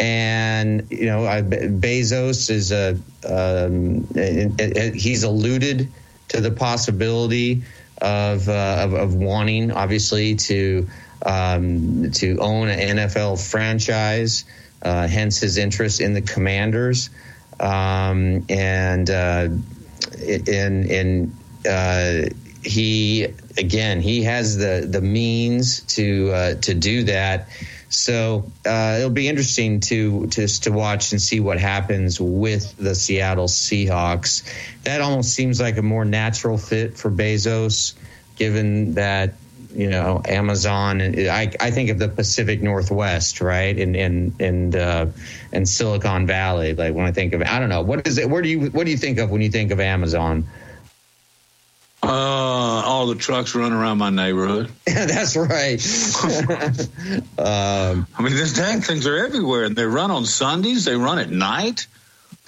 And 0.00 0.90
you 0.90 1.06
know, 1.06 1.26
I, 1.26 1.42
Bezos 1.42 2.50
is 2.50 2.72
a 2.72 2.98
um, 3.28 4.06
he's 4.94 5.22
alluded 5.22 5.88
to 6.28 6.40
the 6.40 6.50
possibility 6.50 7.62
of, 7.98 8.48
uh, 8.48 8.76
of 8.80 8.94
of 8.94 9.14
wanting, 9.14 9.70
obviously, 9.70 10.34
to 10.34 10.88
um, 11.24 12.10
to 12.12 12.38
own 12.38 12.68
an 12.68 12.96
NFL 12.96 13.48
franchise. 13.50 14.44
Uh, 14.82 15.06
hence 15.06 15.38
his 15.38 15.56
interest 15.56 16.00
in 16.00 16.12
the 16.12 16.20
Commanders, 16.20 17.08
um, 17.60 18.44
and 18.48 19.10
uh, 19.10 19.48
in 20.20 21.32
uh, 21.68 22.22
he 22.62 23.26
again 23.58 24.00
he 24.00 24.22
has 24.22 24.56
the 24.56 24.86
the 24.88 25.00
means 25.00 25.80
to 25.80 26.30
uh, 26.32 26.54
to 26.56 26.74
do 26.74 27.04
that. 27.04 27.48
So 27.88 28.50
uh, 28.66 28.96
it'll 28.98 29.10
be 29.10 29.28
interesting 29.28 29.80
to 29.80 30.26
just 30.26 30.64
to 30.64 30.72
watch 30.72 31.12
and 31.12 31.22
see 31.22 31.38
what 31.38 31.60
happens 31.60 32.20
with 32.20 32.76
the 32.76 32.94
Seattle 32.94 33.46
Seahawks. 33.46 34.42
That 34.82 35.00
almost 35.00 35.32
seems 35.32 35.60
like 35.60 35.76
a 35.76 35.82
more 35.82 36.04
natural 36.04 36.58
fit 36.58 36.96
for 36.96 37.10
Bezos, 37.10 37.94
given 38.36 38.94
that 38.94 39.34
you 39.74 39.90
know 39.90 40.22
Amazon. 40.26 41.00
I, 41.00 41.52
I 41.60 41.70
think 41.70 41.90
of 41.90 41.98
the 41.98 42.08
Pacific 42.08 42.62
Northwest, 42.62 43.40
right, 43.40 43.76
and 43.78 43.96
and 43.96 44.40
and 44.40 44.76
uh, 44.76 45.06
and 45.52 45.68
Silicon 45.68 46.26
Valley. 46.26 46.74
Like 46.74 46.94
when 46.94 47.06
I 47.06 47.12
think 47.12 47.32
of, 47.32 47.42
I 47.42 47.58
don't 47.58 47.68
know, 47.68 47.82
what 47.82 48.06
is 48.06 48.18
it? 48.18 48.28
Where 48.30 48.42
do 48.42 48.48
you 48.48 48.70
what 48.70 48.84
do 48.84 48.90
you 48.90 48.96
think 48.96 49.18
of 49.18 49.30
when 49.30 49.42
you 49.42 49.50
think 49.50 49.70
of 49.70 49.80
Amazon? 49.80 50.46
Uh, 52.02 52.82
all 52.84 53.06
the 53.06 53.14
trucks 53.14 53.54
run 53.54 53.72
around 53.72 53.96
my 53.96 54.10
neighborhood. 54.10 54.70
That's 54.86 55.36
right. 55.36 55.80
um, 57.38 58.06
I 58.14 58.22
mean, 58.22 58.34
these 58.34 58.54
dang 58.54 58.82
things 58.82 59.06
are 59.06 59.16
everywhere, 59.16 59.64
and 59.64 59.74
they 59.74 59.86
run 59.86 60.10
on 60.10 60.26
Sundays. 60.26 60.84
They 60.84 60.96
run 60.96 61.18
at 61.18 61.30
night. 61.30 61.86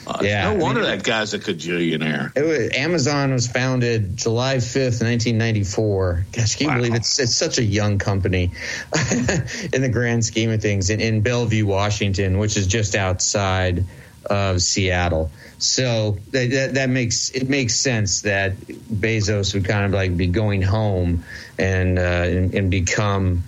Uh, 0.06 0.18
Yeah, 0.22 0.44
no 0.44 0.50
I 0.50 0.54
wonder 0.58 0.82
mean- 0.82 0.90
that 0.90 1.02
guy's 1.04 1.34
a 1.34 1.38
cajillionaire. 1.38 2.30
it 2.36 2.42
was, 2.44 2.70
Amazon 2.74 3.32
was 3.32 3.46
founded 3.48 4.16
July 4.16 4.60
fifth, 4.60 5.02
nineteen 5.02 5.36
ninety 5.38 5.64
four. 5.64 6.24
Gosh, 6.32 6.54
can 6.56 6.66
you 6.66 6.70
Wow. 6.70 6.76
believe 6.78 6.94
it's 6.94 7.18
it's 7.18 7.34
such 7.34 7.58
a 7.58 7.64
young 7.64 7.98
company 7.98 8.52
in 9.72 9.82
the 9.82 9.90
grand 9.92 10.24
scheme 10.24 10.50
of 10.50 10.62
things 10.62 10.90
in, 10.90 11.00
in 11.00 11.22
Bellevue, 11.22 11.66
Washington, 11.66 12.38
which 12.38 12.56
is 12.56 12.66
just 12.66 12.94
outside 12.94 13.84
of 14.28 14.60
Seattle. 14.60 15.30
So 15.58 16.18
that, 16.32 16.50
that, 16.50 16.74
that 16.74 16.88
makes 16.90 17.30
it 17.30 17.48
makes 17.48 17.74
sense 17.76 18.22
that 18.22 18.56
Bezos 18.58 19.54
would 19.54 19.64
kind 19.64 19.86
of 19.86 19.92
like 19.92 20.16
be 20.16 20.26
going 20.26 20.62
home 20.62 21.24
and 21.58 21.98
uh, 21.98 22.02
and, 22.02 22.54
and 22.54 22.70
become 22.70 23.42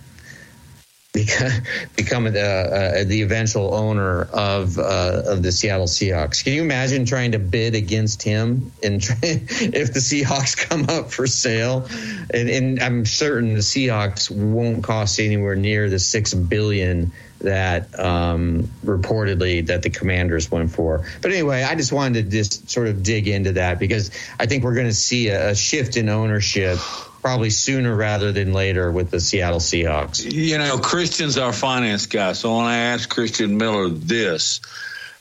become, 1.97 2.25
the 2.25 3.01
uh, 3.01 3.05
the 3.05 3.23
eventual 3.23 3.75
owner 3.75 4.23
of 4.33 4.79
uh, 4.79 5.23
of 5.27 5.43
the 5.43 5.53
Seattle 5.53 5.87
Seahawks. 5.87 6.45
Can 6.45 6.53
you 6.53 6.63
imagine 6.63 7.05
trying 7.05 7.33
to 7.33 7.39
bid 7.39 7.75
against 7.75 8.23
him 8.23 8.73
if 8.83 9.93
the 9.95 10.01
Seahawks 10.01 10.57
come 10.57 10.87
up 10.89 11.11
for 11.11 11.27
sale? 11.27 11.87
And, 12.33 12.49
and 12.49 12.81
I'm 12.81 13.05
certain 13.05 13.55
the 13.55 13.61
Seahawks 13.61 14.31
won't 14.31 14.85
cost 14.85 15.21
anywhere 15.21 15.57
near 15.57 15.89
the 15.89 15.99
six 15.99 16.35
billion 16.35 17.13
that 17.41 17.99
um, 17.99 18.65
reportedly 18.85 19.67
that 19.67 19.83
the 19.83 19.91
Commanders 19.91 20.51
went 20.51 20.71
for. 20.71 21.05
But 21.23 21.31
anyway, 21.31 21.63
I 21.63 21.75
just 21.75 21.93
wanted 21.93 22.25
to 22.25 22.31
just 22.31 22.69
sort 22.71 22.89
of 22.89 23.03
dig 23.03 23.29
into 23.29 23.53
that 23.53 23.79
because 23.79 24.11
I 24.41 24.47
think 24.47 24.65
we're 24.65 24.75
going 24.75 24.87
to 24.87 24.95
see 24.95 25.29
a, 25.29 25.51
a 25.51 25.55
shift 25.55 25.97
in 25.97 26.09
ownership. 26.09 26.79
Probably 27.21 27.51
sooner 27.51 27.95
rather 27.95 28.33
than 28.33 28.53
later 28.53 28.91
with 28.93 29.11
the 29.11 29.21
Seattle 29.21 29.59
Seahawks. 29.59 30.31
You 30.31 30.59
know, 30.59 30.79
Christian's 30.79 31.37
our 31.37 31.53
finance 31.53 32.07
guy, 32.07 32.33
so 32.33 32.57
when 32.57 32.67
I 32.67 32.77
asked 32.77 33.11
Christian 33.11 33.59
Miller 33.59 33.89
this, 33.89 34.61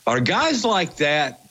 are 0.05 0.19
guys 0.19 0.63
like 0.63 0.97
that? 0.97 1.41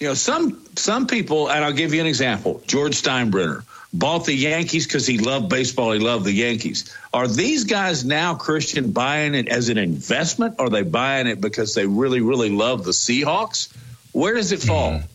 You 0.00 0.08
know, 0.08 0.14
some 0.14 0.66
some 0.76 1.06
people, 1.06 1.48
and 1.48 1.64
I'll 1.64 1.72
give 1.72 1.94
you 1.94 2.00
an 2.00 2.06
example. 2.06 2.60
George 2.66 3.00
Steinbrenner 3.00 3.64
bought 3.92 4.24
the 4.24 4.34
Yankees 4.34 4.86
because 4.86 5.06
he 5.06 5.18
loved 5.18 5.48
baseball. 5.48 5.92
He 5.92 5.98
loved 5.98 6.24
the 6.24 6.32
Yankees. 6.32 6.94
Are 7.12 7.28
these 7.28 7.64
guys 7.64 8.04
now 8.04 8.34
Christian 8.34 8.92
buying 8.92 9.34
it 9.34 9.48
as 9.48 9.68
an 9.68 9.78
investment? 9.78 10.56
Or 10.58 10.66
are 10.66 10.70
they 10.70 10.82
buying 10.82 11.26
it 11.26 11.40
because 11.40 11.74
they 11.74 11.86
really, 11.86 12.20
really 12.20 12.50
love 12.50 12.84
the 12.84 12.92
Seahawks? 12.92 13.72
Where 14.12 14.34
does 14.34 14.52
it 14.52 14.60
fall? 14.60 14.98
Hmm. 14.98 15.06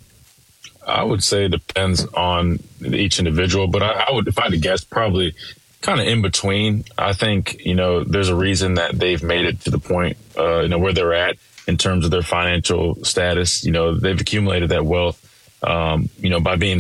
I 0.87 1.03
would 1.03 1.23
say 1.23 1.45
it 1.45 1.49
depends 1.49 2.05
on 2.13 2.59
each 2.81 3.19
individual, 3.19 3.67
but 3.67 3.83
I, 3.83 4.05
I 4.07 4.11
would, 4.13 4.27
if 4.27 4.39
I 4.39 4.43
had 4.43 4.51
to 4.51 4.57
guess, 4.57 4.83
probably 4.83 5.35
kind 5.81 5.99
of 5.99 6.07
in 6.07 6.21
between. 6.21 6.85
I 6.97 7.13
think, 7.13 7.65
you 7.65 7.75
know, 7.75 8.03
there's 8.03 8.29
a 8.29 8.35
reason 8.35 8.75
that 8.75 8.97
they've 8.97 9.21
made 9.21 9.45
it 9.45 9.61
to 9.61 9.69
the 9.69 9.79
point, 9.79 10.17
uh, 10.37 10.61
you 10.61 10.69
know, 10.69 10.79
where 10.79 10.93
they're 10.93 11.13
at 11.13 11.37
in 11.67 11.77
terms 11.77 12.05
of 12.05 12.11
their 12.11 12.21
financial 12.21 13.03
status. 13.03 13.65
You 13.65 13.71
know, 13.71 13.93
they've 13.93 14.19
accumulated 14.19 14.69
that 14.69 14.85
wealth, 14.85 15.21
um, 15.61 16.09
you 16.19 16.29
know, 16.29 16.39
by 16.39 16.55
being, 16.55 16.79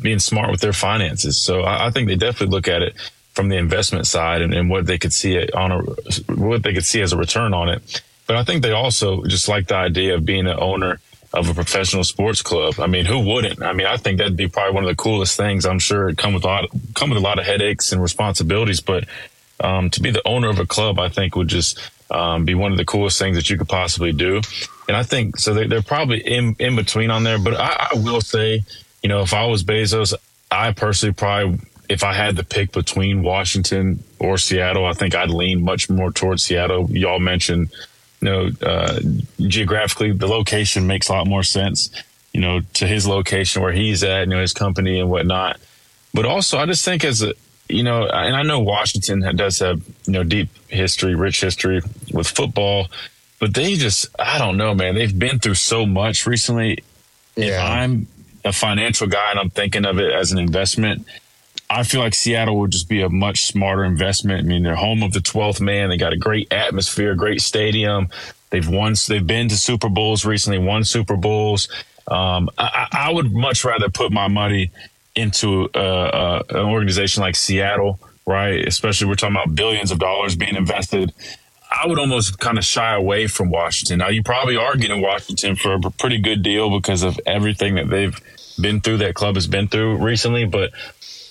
being 0.00 0.18
smart 0.20 0.50
with 0.50 0.60
their 0.60 0.72
finances. 0.72 1.36
So 1.36 1.62
I, 1.62 1.86
I 1.86 1.90
think 1.90 2.08
they 2.08 2.16
definitely 2.16 2.54
look 2.54 2.68
at 2.68 2.82
it 2.82 2.94
from 3.34 3.48
the 3.48 3.56
investment 3.56 4.06
side 4.06 4.42
and, 4.42 4.54
and 4.54 4.70
what 4.70 4.86
they 4.86 4.98
could 4.98 5.12
see 5.12 5.34
it 5.34 5.54
on 5.54 5.72
a, 5.72 5.78
what 6.34 6.62
they 6.62 6.74
could 6.74 6.84
see 6.84 7.00
as 7.00 7.12
a 7.12 7.16
return 7.16 7.54
on 7.54 7.68
it. 7.68 8.02
But 8.26 8.36
I 8.36 8.44
think 8.44 8.62
they 8.62 8.72
also 8.72 9.24
just 9.24 9.48
like 9.48 9.66
the 9.66 9.76
idea 9.76 10.14
of 10.14 10.24
being 10.24 10.46
an 10.46 10.58
owner 10.58 11.00
of 11.34 11.48
a 11.48 11.54
professional 11.54 12.04
sports 12.04 12.42
club. 12.42 12.74
I 12.78 12.86
mean, 12.86 13.06
who 13.06 13.18
wouldn't? 13.20 13.62
I 13.62 13.72
mean, 13.72 13.86
I 13.86 13.96
think 13.96 14.18
that'd 14.18 14.36
be 14.36 14.48
probably 14.48 14.74
one 14.74 14.84
of 14.84 14.90
the 14.90 14.96
coolest 14.96 15.36
things. 15.36 15.64
I'm 15.64 15.78
sure 15.78 16.10
it 16.10 16.18
come 16.18 16.34
with 16.34 16.44
a 16.44 16.46
lot, 16.46 16.68
come 16.94 17.10
with 17.10 17.18
a 17.18 17.22
lot 17.22 17.38
of 17.38 17.46
headaches 17.46 17.92
and 17.92 18.02
responsibilities, 18.02 18.80
but 18.80 19.04
um, 19.60 19.90
to 19.90 20.00
be 20.00 20.10
the 20.10 20.26
owner 20.26 20.50
of 20.50 20.58
a 20.58 20.66
club, 20.66 20.98
I 20.98 21.08
think 21.08 21.36
would 21.36 21.48
just 21.48 21.78
um, 22.10 22.44
be 22.44 22.54
one 22.54 22.72
of 22.72 22.78
the 22.78 22.84
coolest 22.84 23.18
things 23.18 23.36
that 23.36 23.48
you 23.48 23.56
could 23.56 23.68
possibly 23.68 24.12
do. 24.12 24.40
And 24.88 24.96
I 24.96 25.02
think 25.02 25.38
so. 25.38 25.54
They, 25.54 25.66
they're 25.66 25.82
probably 25.82 26.20
in 26.20 26.56
in 26.58 26.76
between 26.76 27.10
on 27.10 27.22
there. 27.22 27.38
But 27.38 27.54
I, 27.54 27.88
I 27.92 27.98
will 27.98 28.20
say, 28.20 28.62
you 29.02 29.08
know, 29.08 29.22
if 29.22 29.32
I 29.32 29.46
was 29.46 29.64
Bezos, 29.64 30.14
I 30.50 30.72
personally 30.72 31.14
probably, 31.14 31.60
if 31.88 32.04
I 32.04 32.12
had 32.12 32.36
to 32.36 32.44
pick 32.44 32.72
between 32.72 33.22
Washington 33.22 34.02
or 34.18 34.36
Seattle, 34.36 34.84
I 34.84 34.92
think 34.92 35.14
I'd 35.14 35.30
lean 35.30 35.64
much 35.64 35.88
more 35.88 36.10
towards 36.10 36.42
Seattle. 36.42 36.90
Y'all 36.90 37.20
mentioned 37.20 37.70
you 38.22 38.28
know, 38.28 38.50
uh, 38.62 39.00
geographically, 39.40 40.12
the 40.12 40.28
location 40.28 40.86
makes 40.86 41.08
a 41.08 41.12
lot 41.12 41.26
more 41.26 41.42
sense, 41.42 41.90
you 42.32 42.40
know, 42.40 42.60
to 42.74 42.86
his 42.86 43.06
location 43.06 43.62
where 43.62 43.72
he's 43.72 44.04
at, 44.04 44.20
you 44.20 44.26
know, 44.26 44.40
his 44.40 44.52
company 44.52 45.00
and 45.00 45.10
whatnot. 45.10 45.60
But 46.14 46.24
also, 46.24 46.58
I 46.58 46.66
just 46.66 46.84
think 46.84 47.04
as 47.04 47.22
a, 47.22 47.34
you 47.68 47.82
know, 47.82 48.06
and 48.06 48.36
I 48.36 48.42
know 48.42 48.60
Washington 48.60 49.20
does 49.36 49.58
have, 49.58 49.82
you 50.06 50.12
know, 50.12 50.22
deep 50.22 50.50
history, 50.68 51.16
rich 51.16 51.40
history 51.40 51.80
with 52.12 52.28
football, 52.28 52.88
but 53.40 53.54
they 53.54 53.74
just, 53.74 54.06
I 54.18 54.38
don't 54.38 54.56
know, 54.56 54.72
man, 54.72 54.94
they've 54.94 55.18
been 55.18 55.40
through 55.40 55.54
so 55.54 55.84
much 55.84 56.26
recently. 56.26 56.78
If 57.34 57.60
I'm 57.60 58.06
a 58.44 58.52
financial 58.52 59.08
guy 59.08 59.30
and 59.30 59.40
I'm 59.40 59.50
thinking 59.50 59.84
of 59.84 59.98
it 59.98 60.12
as 60.12 60.30
an 60.30 60.38
investment, 60.38 61.06
I 61.72 61.84
feel 61.84 62.00
like 62.00 62.14
Seattle 62.14 62.58
would 62.60 62.70
just 62.70 62.88
be 62.88 63.00
a 63.00 63.08
much 63.08 63.46
smarter 63.46 63.84
investment. 63.84 64.40
I 64.40 64.42
mean, 64.42 64.62
they're 64.62 64.76
home 64.76 65.02
of 65.02 65.12
the 65.12 65.20
12th 65.20 65.60
man. 65.60 65.88
They 65.88 65.96
got 65.96 66.12
a 66.12 66.18
great 66.18 66.52
atmosphere, 66.52 67.14
great 67.14 67.40
stadium. 67.40 68.08
They've 68.50 68.68
won, 68.68 68.94
they've 69.08 69.26
been 69.26 69.48
to 69.48 69.56
Super 69.56 69.88
Bowls 69.88 70.26
recently, 70.26 70.58
won 70.58 70.84
Super 70.84 71.16
Bowls. 71.16 71.68
Um, 72.06 72.50
I, 72.58 72.88
I 72.92 73.12
would 73.12 73.32
much 73.32 73.64
rather 73.64 73.88
put 73.88 74.12
my 74.12 74.28
money 74.28 74.70
into 75.14 75.70
uh, 75.74 75.78
uh, 75.78 76.42
an 76.50 76.66
organization 76.66 77.22
like 77.22 77.36
Seattle, 77.36 77.98
right? 78.26 78.66
Especially 78.66 79.06
we're 79.06 79.14
talking 79.14 79.36
about 79.36 79.54
billions 79.54 79.90
of 79.90 79.98
dollars 79.98 80.36
being 80.36 80.56
invested. 80.56 81.12
I 81.70 81.86
would 81.86 81.98
almost 81.98 82.38
kind 82.38 82.58
of 82.58 82.64
shy 82.64 82.94
away 82.94 83.28
from 83.28 83.50
Washington. 83.50 83.98
Now, 83.98 84.08
you 84.08 84.22
probably 84.22 84.56
are 84.56 84.76
getting 84.76 85.00
Washington 85.00 85.56
for 85.56 85.72
a 85.72 85.80
pretty 85.80 86.18
good 86.18 86.42
deal 86.42 86.70
because 86.78 87.02
of 87.02 87.18
everything 87.24 87.76
that 87.76 87.88
they've 87.88 88.18
been 88.60 88.82
through, 88.82 88.98
that 88.98 89.14
club 89.14 89.36
has 89.36 89.46
been 89.46 89.68
through 89.68 89.96
recently. 89.96 90.44
But 90.44 90.72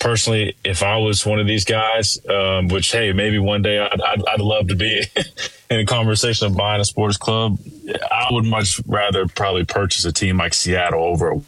personally, 0.02 0.56
if 0.64 0.82
I 0.82 0.96
was 0.96 1.24
one 1.24 1.38
of 1.38 1.46
these 1.46 1.64
guys, 1.64 2.18
um, 2.28 2.66
which 2.66 2.90
hey, 2.90 3.12
maybe 3.12 3.38
one 3.38 3.62
day 3.62 3.78
I'd, 3.78 4.00
I'd, 4.00 4.22
I'd 4.28 4.40
love 4.40 4.68
to 4.68 4.74
be 4.74 5.04
in 5.70 5.80
a 5.80 5.86
conversation 5.86 6.48
of 6.48 6.56
buying 6.56 6.80
a 6.80 6.84
sports 6.84 7.16
club, 7.16 7.58
I 8.10 8.26
would 8.32 8.44
much 8.44 8.80
rather 8.84 9.28
probably 9.28 9.64
purchase 9.64 10.04
a 10.04 10.12
team 10.12 10.38
like 10.38 10.54
Seattle 10.54 11.04
over 11.04 11.40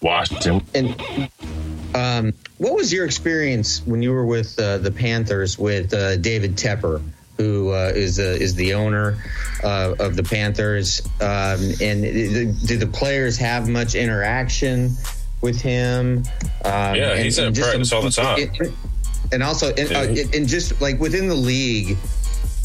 Washington. 0.00 0.62
And 0.72 1.30
um, 1.96 2.32
what 2.58 2.74
was 2.74 2.92
your 2.92 3.04
experience 3.06 3.84
when 3.84 4.02
you 4.02 4.12
were 4.12 4.24
with 4.24 4.56
uh, 4.58 4.78
the 4.78 4.92
Panthers 4.92 5.58
with 5.58 5.92
uh, 5.92 6.16
David 6.16 6.56
Tepper, 6.56 7.02
who 7.36 7.70
uh, 7.70 7.90
is 7.92 8.20
is 8.20 8.54
the 8.54 8.74
owner 8.74 9.20
uh, 9.64 9.96
of 9.98 10.14
the 10.14 10.22
Panthers? 10.22 11.02
Um, 11.20 11.60
and 11.80 12.02
do 12.04 12.76
the 12.76 12.88
players 12.90 13.36
have 13.38 13.68
much 13.68 13.96
interaction 13.96 14.90
with 15.40 15.60
him? 15.60 16.24
Um, 16.64 16.94
yeah, 16.94 17.16
he's 17.16 17.38
in 17.38 17.54
practice 17.54 17.92
all 17.92 18.02
the 18.02 18.10
time. 18.10 18.50
And 19.32 19.42
also, 19.42 19.72
and, 19.74 19.92
uh, 19.92 20.22
and 20.34 20.48
just 20.48 20.80
like 20.80 20.98
within 20.98 21.28
the 21.28 21.34
league, 21.34 21.96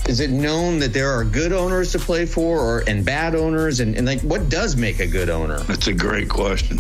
is 0.08 0.20
it 0.20 0.30
known 0.30 0.80
that 0.80 0.94
there 0.94 1.12
are 1.12 1.24
good 1.24 1.52
owners 1.52 1.92
to 1.92 2.00
play 2.00 2.26
for 2.26 2.60
or 2.60 2.84
and 2.88 3.06
bad 3.06 3.36
owners 3.36 3.80
and, 3.80 3.96
and 3.96 4.06
like 4.06 4.22
what 4.22 4.50
does 4.50 4.76
make 4.76 5.00
a 5.00 5.08
good 5.08 5.32
owner 5.32 5.58
that's 5.62 5.88
a 5.88 5.94
great 5.94 6.30
question 6.30 6.78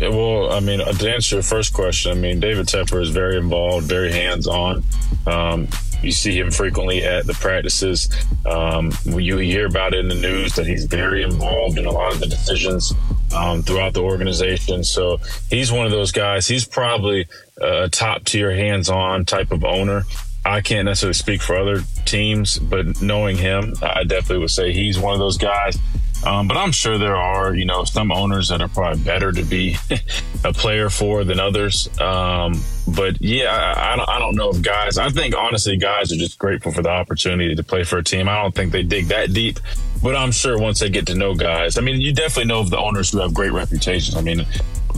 yeah, 0.00 0.08
well, 0.08 0.50
I 0.50 0.60
mean, 0.60 0.78
to 0.78 1.12
answer 1.12 1.36
your 1.36 1.42
first 1.42 1.74
question, 1.74 2.10
I 2.10 2.14
mean, 2.14 2.40
David 2.40 2.66
Tepper 2.66 3.02
is 3.02 3.10
very 3.10 3.36
involved, 3.36 3.86
very 3.86 4.10
hands 4.10 4.46
on. 4.46 4.82
Um, 5.26 5.68
you 6.02 6.12
see 6.12 6.38
him 6.38 6.50
frequently 6.50 7.04
at 7.04 7.26
the 7.26 7.34
practices. 7.34 8.08
Um, 8.46 8.92
you 9.04 9.38
hear 9.38 9.66
about 9.66 9.94
it 9.94 10.00
in 10.00 10.08
the 10.08 10.14
news 10.14 10.54
that 10.54 10.66
he's 10.66 10.84
very 10.84 11.22
involved 11.22 11.78
in 11.78 11.86
a 11.86 11.90
lot 11.90 12.12
of 12.12 12.20
the 12.20 12.26
decisions 12.26 12.92
um, 13.34 13.62
throughout 13.62 13.94
the 13.94 14.02
organization. 14.02 14.84
So 14.84 15.18
he's 15.48 15.70
one 15.70 15.86
of 15.86 15.92
those 15.92 16.12
guys. 16.12 16.46
He's 16.46 16.64
probably 16.64 17.26
a 17.60 17.88
top 17.88 18.24
tier 18.24 18.54
hands 18.54 18.88
on 18.88 19.24
type 19.24 19.52
of 19.52 19.64
owner. 19.64 20.04
I 20.44 20.62
can't 20.62 20.86
necessarily 20.86 21.14
speak 21.14 21.42
for 21.42 21.56
other 21.56 21.82
teams, 22.06 22.58
but 22.58 23.02
knowing 23.02 23.36
him, 23.36 23.74
I 23.82 24.04
definitely 24.04 24.38
would 24.38 24.50
say 24.50 24.72
he's 24.72 24.98
one 24.98 25.12
of 25.12 25.18
those 25.18 25.36
guys. 25.36 25.76
Um, 26.24 26.48
but 26.48 26.56
I'm 26.56 26.72
sure 26.72 26.98
there 26.98 27.16
are, 27.16 27.54
you 27.54 27.64
know, 27.64 27.84
some 27.84 28.12
owners 28.12 28.48
that 28.48 28.60
are 28.60 28.68
probably 28.68 29.02
better 29.02 29.32
to 29.32 29.42
be 29.42 29.76
a 30.44 30.52
player 30.52 30.90
for 30.90 31.24
than 31.24 31.40
others. 31.40 31.88
Um, 31.98 32.60
but 32.86 33.20
yeah, 33.22 33.50
I, 33.50 33.92
I, 33.92 33.96
don't, 33.96 34.08
I 34.08 34.18
don't 34.18 34.36
know 34.36 34.50
if 34.50 34.60
guys, 34.60 34.98
I 34.98 35.08
think 35.10 35.34
honestly, 35.36 35.76
guys 35.76 36.12
are 36.12 36.16
just 36.16 36.38
grateful 36.38 36.72
for 36.72 36.82
the 36.82 36.90
opportunity 36.90 37.54
to 37.54 37.62
play 37.62 37.84
for 37.84 37.98
a 37.98 38.04
team. 38.04 38.28
I 38.28 38.42
don't 38.42 38.54
think 38.54 38.72
they 38.72 38.82
dig 38.82 39.06
that 39.06 39.32
deep, 39.32 39.60
but 40.02 40.14
I'm 40.14 40.32
sure 40.32 40.58
once 40.58 40.80
they 40.80 40.90
get 40.90 41.06
to 41.06 41.14
know 41.14 41.34
guys, 41.34 41.78
I 41.78 41.80
mean, 41.80 42.00
you 42.00 42.12
definitely 42.12 42.48
know 42.48 42.60
of 42.60 42.70
the 42.70 42.78
owners 42.78 43.10
who 43.10 43.18
have 43.20 43.32
great 43.32 43.52
reputations. 43.52 44.16
I 44.16 44.20
mean, 44.20 44.44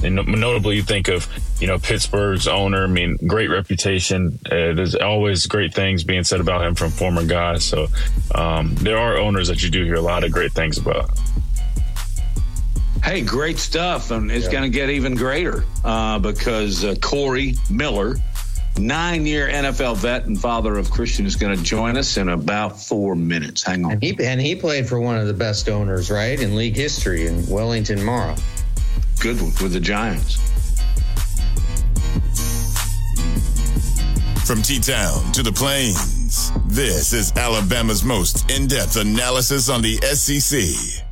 and 0.03 0.17
notably, 0.27 0.77
you 0.77 0.83
think 0.83 1.09
of 1.09 1.29
you 1.61 1.67
know 1.67 1.79
Pittsburgh's 1.79 2.49
owner. 2.49 2.85
I 2.85 2.89
mean, 2.89 3.17
great 3.27 3.51
reputation. 3.51 4.39
Uh, 4.47 4.73
there's 4.75 4.95
always 4.95 5.47
great 5.47 5.75
things 5.75 6.05
being 6.05 6.25
said 6.25 6.41
about 6.41 6.65
him 6.65 6.75
from 6.75 6.91
former 6.91 7.25
guys. 7.25 7.65
So 7.65 7.89
um, 8.35 8.75
there 8.77 8.99
are 8.99 9.17
owners 9.17 9.49
that 9.49 9.63
you 9.63 9.71
do 9.71 9.85
hear 9.85 9.95
a 9.95 10.01
lot 10.01 10.25
of 10.25 10.33
great 10.33 10.53
things 10.53 10.79
about. 10.79 11.11
Hey, 13.03 13.23
great 13.23 13.59
stuff, 13.59 14.13
and 14.13 14.31
it's 14.31 14.47
yeah. 14.47 14.53
going 14.53 14.63
to 14.65 14.69
get 14.69 14.89
even 14.89 15.17
greater 15.17 15.65
uh, 15.85 16.21
because 16.21 16.85
uh, 16.85 16.95
Corey 17.03 17.55
Miller, 17.69 18.15
nine-year 18.79 19.49
NFL 19.49 19.97
vet 19.97 20.27
and 20.27 20.41
father 20.41 20.79
of 20.79 20.89
Christian, 20.89 21.27
is 21.27 21.35
going 21.35 21.57
to 21.57 21.63
join 21.65 21.97
us 21.97 22.17
in 22.17 22.29
about 22.29 22.81
four 22.81 23.17
minutes. 23.17 23.65
Hang 23.65 23.85
on. 23.85 23.93
And 23.93 24.03
he, 24.03 24.17
and 24.25 24.41
he 24.41 24.55
played 24.55 24.89
for 24.89 25.01
one 25.01 25.19
of 25.19 25.27
the 25.27 25.35
best 25.35 25.69
owners, 25.69 26.13
right, 26.13 26.41
in 26.41 26.55
league 26.55 26.77
history 26.77 27.27
in 27.27 27.45
Wellington 27.49 28.05
Mara 28.05 28.37
good 29.23 29.41
with 29.41 29.73
the 29.73 29.79
Giants. 29.79 30.37
From 34.45 34.63
T 34.63 34.81
Town 34.81 35.31
to 35.31 35.45
the 35.45 35.53
Plains, 35.53 36.51
this 36.67 37.13
is 37.13 37.31
Alabama's 37.37 38.03
most 38.03 38.51
in 38.51 38.67
depth 38.67 38.97
analysis 38.97 39.69
on 39.69 39.81
the 39.81 39.95
SEC. 39.99 41.12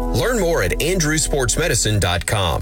Learn 0.13 0.39
more 0.39 0.63
at 0.63 0.71
andrewsportsmedicine.com. 0.79 2.61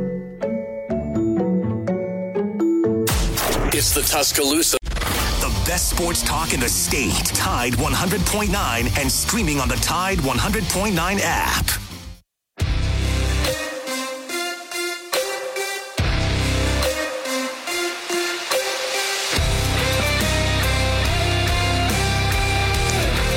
It's 3.81 3.95
the 3.95 4.03
Tuscaloosa. 4.03 4.77
The 4.83 5.63
best 5.65 5.89
sports 5.89 6.21
talk 6.21 6.53
in 6.53 6.59
the 6.59 6.69
state. 6.69 7.25
Tide 7.33 7.73
100.9 7.73 8.99
and 8.99 9.11
streaming 9.11 9.59
on 9.59 9.69
the 9.69 9.75
Tide 9.77 10.19
100.9 10.19 11.19
app. 11.23 11.65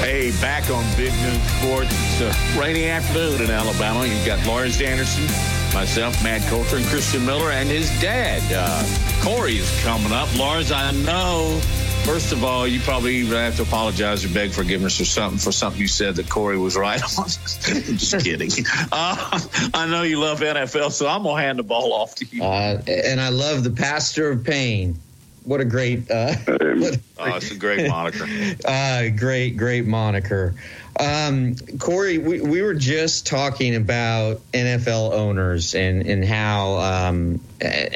Hey, 0.02 0.30
back 0.42 0.68
on 0.68 0.85
Big 0.98 1.14
Noon 1.22 1.40
Sports. 1.40 1.90
It's 1.90 2.20
a 2.20 2.61
rainy 2.61 2.85
afternoon 2.90 3.40
in 3.40 3.50
Alabama. 3.50 4.04
You've 4.04 4.26
got 4.26 4.46
Lawrence 4.46 4.78
Anderson, 4.83 5.24
myself, 5.72 6.22
Matt 6.22 6.42
Coulter, 6.50 6.76
and 6.76 6.85
Christian 6.85 7.24
Miller, 7.24 7.50
and 7.50 7.70
his 7.70 7.88
dad. 8.02 8.42
Uh, 8.52 9.13
Corey 9.24 9.56
is 9.56 9.82
coming 9.82 10.12
up. 10.12 10.28
Lars, 10.37 10.70
I 10.70 10.90
know. 10.90 11.58
First 12.04 12.32
of 12.32 12.44
all, 12.44 12.68
you 12.68 12.78
probably 12.80 13.24
have 13.24 13.56
to 13.56 13.62
apologize 13.62 14.22
or 14.22 14.28
beg 14.28 14.50
forgiveness 14.50 15.00
or 15.00 15.06
something 15.06 15.38
for 15.38 15.50
something 15.50 15.80
you 15.80 15.88
said 15.88 16.16
that 16.16 16.28
Corey 16.28 16.58
was 16.58 16.76
right 16.76 17.02
on. 17.18 17.24
Just 17.24 18.22
kidding. 18.22 18.50
Uh, 18.92 19.40
I 19.72 19.87
know 19.88 20.02
you 20.02 20.20
love 20.20 20.40
NFL, 20.40 20.92
so 20.92 21.08
I'm 21.08 21.22
gonna 21.22 21.40
hand 21.40 21.58
the 21.58 21.62
ball 21.62 21.94
off 21.94 22.16
to 22.16 22.26
you. 22.26 22.44
Uh, 22.44 22.82
and 22.87 23.18
I 23.18 23.30
love 23.30 23.64
the 23.64 23.70
pastor 23.70 24.30
of 24.30 24.44
pain. 24.44 24.98
What 25.44 25.62
a 25.62 25.64
great! 25.64 26.10
Uh, 26.10 26.34
what 26.46 26.62
a 26.62 27.00
oh, 27.18 27.37
it's 27.37 27.50
a 27.50 27.56
great 27.56 27.88
moniker. 27.88 28.26
uh, 28.66 29.08
great, 29.16 29.56
great 29.56 29.87
moniker. 29.87 30.54
Um, 30.98 31.57
Corey, 31.80 32.18
we, 32.18 32.40
we 32.40 32.62
were 32.62 32.74
just 32.74 33.26
talking 33.26 33.74
about 33.74 34.40
NFL 34.52 35.12
owners 35.12 35.74
and 35.74 36.07
and 36.07 36.24
how 36.24 36.76
um, 36.78 37.40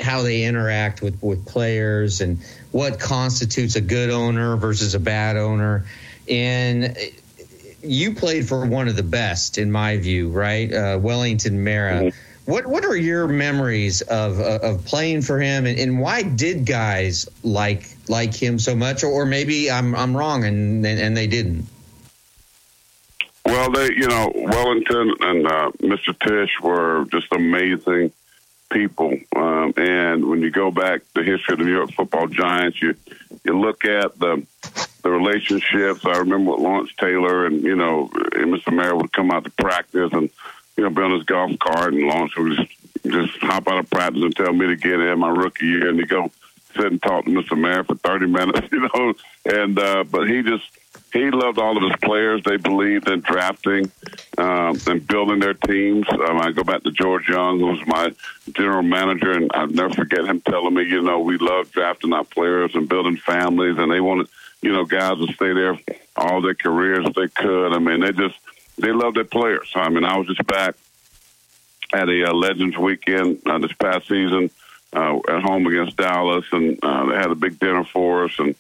how 0.01 0.23
they 0.23 0.43
interact 0.43 1.01
with 1.01 1.23
with 1.23 1.47
players 1.47 2.21
and 2.21 2.41
what 2.73 2.99
constitutes 2.99 3.77
a 3.77 3.81
good 3.81 4.11
owner 4.11 4.57
versus 4.57 4.95
a 4.95 5.01
bad 5.01 5.37
owner. 5.37 5.85
And 6.29 6.97
you 7.83 8.15
played 8.15 8.49
for 8.49 8.67
one 8.67 8.89
of 8.89 8.97
the 8.97 9.05
best, 9.05 9.59
in 9.59 9.71
my 9.71 9.97
view, 9.99 10.31
right? 10.31 10.73
Uh, 10.73 10.99
Wellington 11.01 11.63
Mara. 11.63 12.03
Mm-hmm. 12.03 12.51
What 12.51 12.67
what 12.67 12.85
are 12.85 12.97
your 12.97 13.29
memories 13.29 14.01
of 14.03 14.41
of 14.41 14.85
playing 14.87 15.23
for 15.23 15.39
him, 15.39 15.67
and, 15.67 15.79
and 15.79 16.01
why 16.01 16.23
did 16.23 16.67
guys 16.67 17.29
like 17.45 17.85
like 18.09 18.35
him 18.35 18.59
so 18.59 18.75
much, 18.75 19.05
or, 19.05 19.09
or 19.09 19.27
maybe 19.27 19.71
I'm 19.71 19.95
I'm 19.95 20.17
wrong 20.17 20.45
and 20.45 20.85
and 20.85 21.17
they 21.17 21.27
didn't? 21.27 21.67
Well, 23.49 23.71
they, 23.71 23.87
you 23.95 24.07
know, 24.07 24.31
Wellington 24.35 25.15
and 25.21 25.47
uh, 25.47 25.71
Mr. 25.79 26.19
Tisch 26.21 26.61
were 26.63 27.07
just 27.11 27.33
amazing 27.33 28.13
people. 28.71 29.19
Um, 29.35 29.73
and 29.79 30.29
when 30.29 30.43
you 30.43 30.51
go 30.51 30.71
back 30.71 31.01
the 31.15 31.23
history 31.23 31.55
of 31.55 31.61
the 31.61 31.65
New 31.65 31.75
York 31.75 31.91
Football 31.93 32.27
Giants, 32.27 32.83
you 32.83 32.95
you 33.45 33.59
look 33.59 33.87
at 33.87 34.19
the 34.19 34.47
the 35.03 35.11
relationships. 35.11 36.05
I 36.05 36.19
remember 36.19 36.51
with 36.51 36.61
Lawrence 36.61 36.91
Taylor 36.99 37.47
and 37.47 37.63
you 37.63 37.75
know, 37.75 38.11
and 38.35 38.53
Mr. 38.53 38.71
Mara 38.71 38.95
would 38.95 39.15
come 39.15 39.31
out 39.31 39.45
to 39.45 39.51
practice 39.51 40.13
and 40.13 40.29
you 40.77 40.85
know 40.85 40.91
be 40.91 41.01
on 41.01 41.13
his 41.13 41.25
golf 41.25 41.59
cart, 41.59 41.95
and 41.95 42.07
Lawrence 42.07 42.37
would 42.37 42.55
just 42.55 42.73
just 43.07 43.39
hop 43.39 43.67
out 43.67 43.79
of 43.79 43.89
practice 43.89 44.23
and 44.23 44.37
tell 44.37 44.53
me 44.53 44.67
to 44.67 44.77
get 44.77 45.01
in 45.01 45.19
my 45.19 45.31
rookie 45.31 45.65
year, 45.65 45.89
and 45.89 45.99
he 45.99 46.05
go 46.05 46.31
sit 46.77 46.85
and 46.85 47.03
talk 47.03 47.25
to 47.25 47.31
Mr. 47.31 47.59
Mara 47.59 47.83
for 47.83 47.95
thirty 47.95 48.27
minutes, 48.27 48.69
you 48.73 48.81
know. 48.93 49.15
And 49.47 49.79
uh, 49.79 50.05
but 50.05 50.29
he 50.29 50.43
just 50.43 50.69
he 51.13 51.31
loved 51.31 51.59
all 51.59 51.77
of 51.77 51.83
his 51.83 51.97
players. 52.03 52.43
They 52.45 52.57
believed 52.57 53.09
in 53.09 53.21
drafting 53.21 53.91
um, 54.37 54.79
and 54.87 55.07
building 55.07 55.39
their 55.39 55.55
teams. 55.55 56.07
Um, 56.11 56.41
I 56.41 56.53
go 56.53 56.65
back 56.65 56.83
to 56.83 56.91
George 56.91 57.29
Young, 57.29 57.61
who 57.61 57.67
was 57.67 57.87
my 57.87 58.15
general 58.53 58.83
manager, 58.83 59.33
and 59.33 59.51
I'll 59.55 59.69
never 59.69 59.95
forget 59.95 60.27
him 60.27 60.41
telling 60.43 60.75
me, 60.75 60.83
you 60.85 61.03
know, 61.03 61.21
we 61.21 61.39
love 61.39 61.71
drafting 61.71 62.13
our 62.13 62.25
players 62.25 62.75
and 62.75 62.89
building 62.89 63.17
families, 63.17 63.79
and 63.79 63.91
they 63.91 64.01
wanted, 64.01 64.29
you 64.61 64.73
know, 64.73 64.85
guys 64.85 65.19
to 65.19 65.33
stay 65.33 65.53
there 65.53 65.79
all 66.17 66.41
their 66.41 66.55
careers 66.55 67.07
if 67.07 67.15
they 67.15 67.29
could. 67.29 67.73
I 67.73 67.79
mean, 67.79 68.01
they 68.01 68.13
just 68.13 68.37
they 68.77 68.93
love 68.93 69.15
their 69.15 69.25
players. 69.25 69.71
I 69.75 69.89
mean, 69.89 70.05
I 70.05 70.19
was 70.19 70.27
just 70.27 70.47
back 70.47 70.75
at 71.93 72.09
a 72.09 72.31
uh, 72.31 72.33
Legends 72.35 72.77
weekend 72.77 73.41
uh, 73.47 73.59
this 73.59 73.73
past 73.73 74.09
season 74.09 74.51
uh, 74.93 75.19
at 75.29 75.43
home 75.43 75.67
against 75.67 75.97
Dallas, 75.97 76.45
and 76.53 76.79
uh, 76.83 77.07
they 77.07 77.17
had 77.17 77.31
a 77.31 77.35
big 77.35 77.59
dinner 77.59 77.85
for 77.85 78.25
us, 78.25 78.39
and 78.39 78.55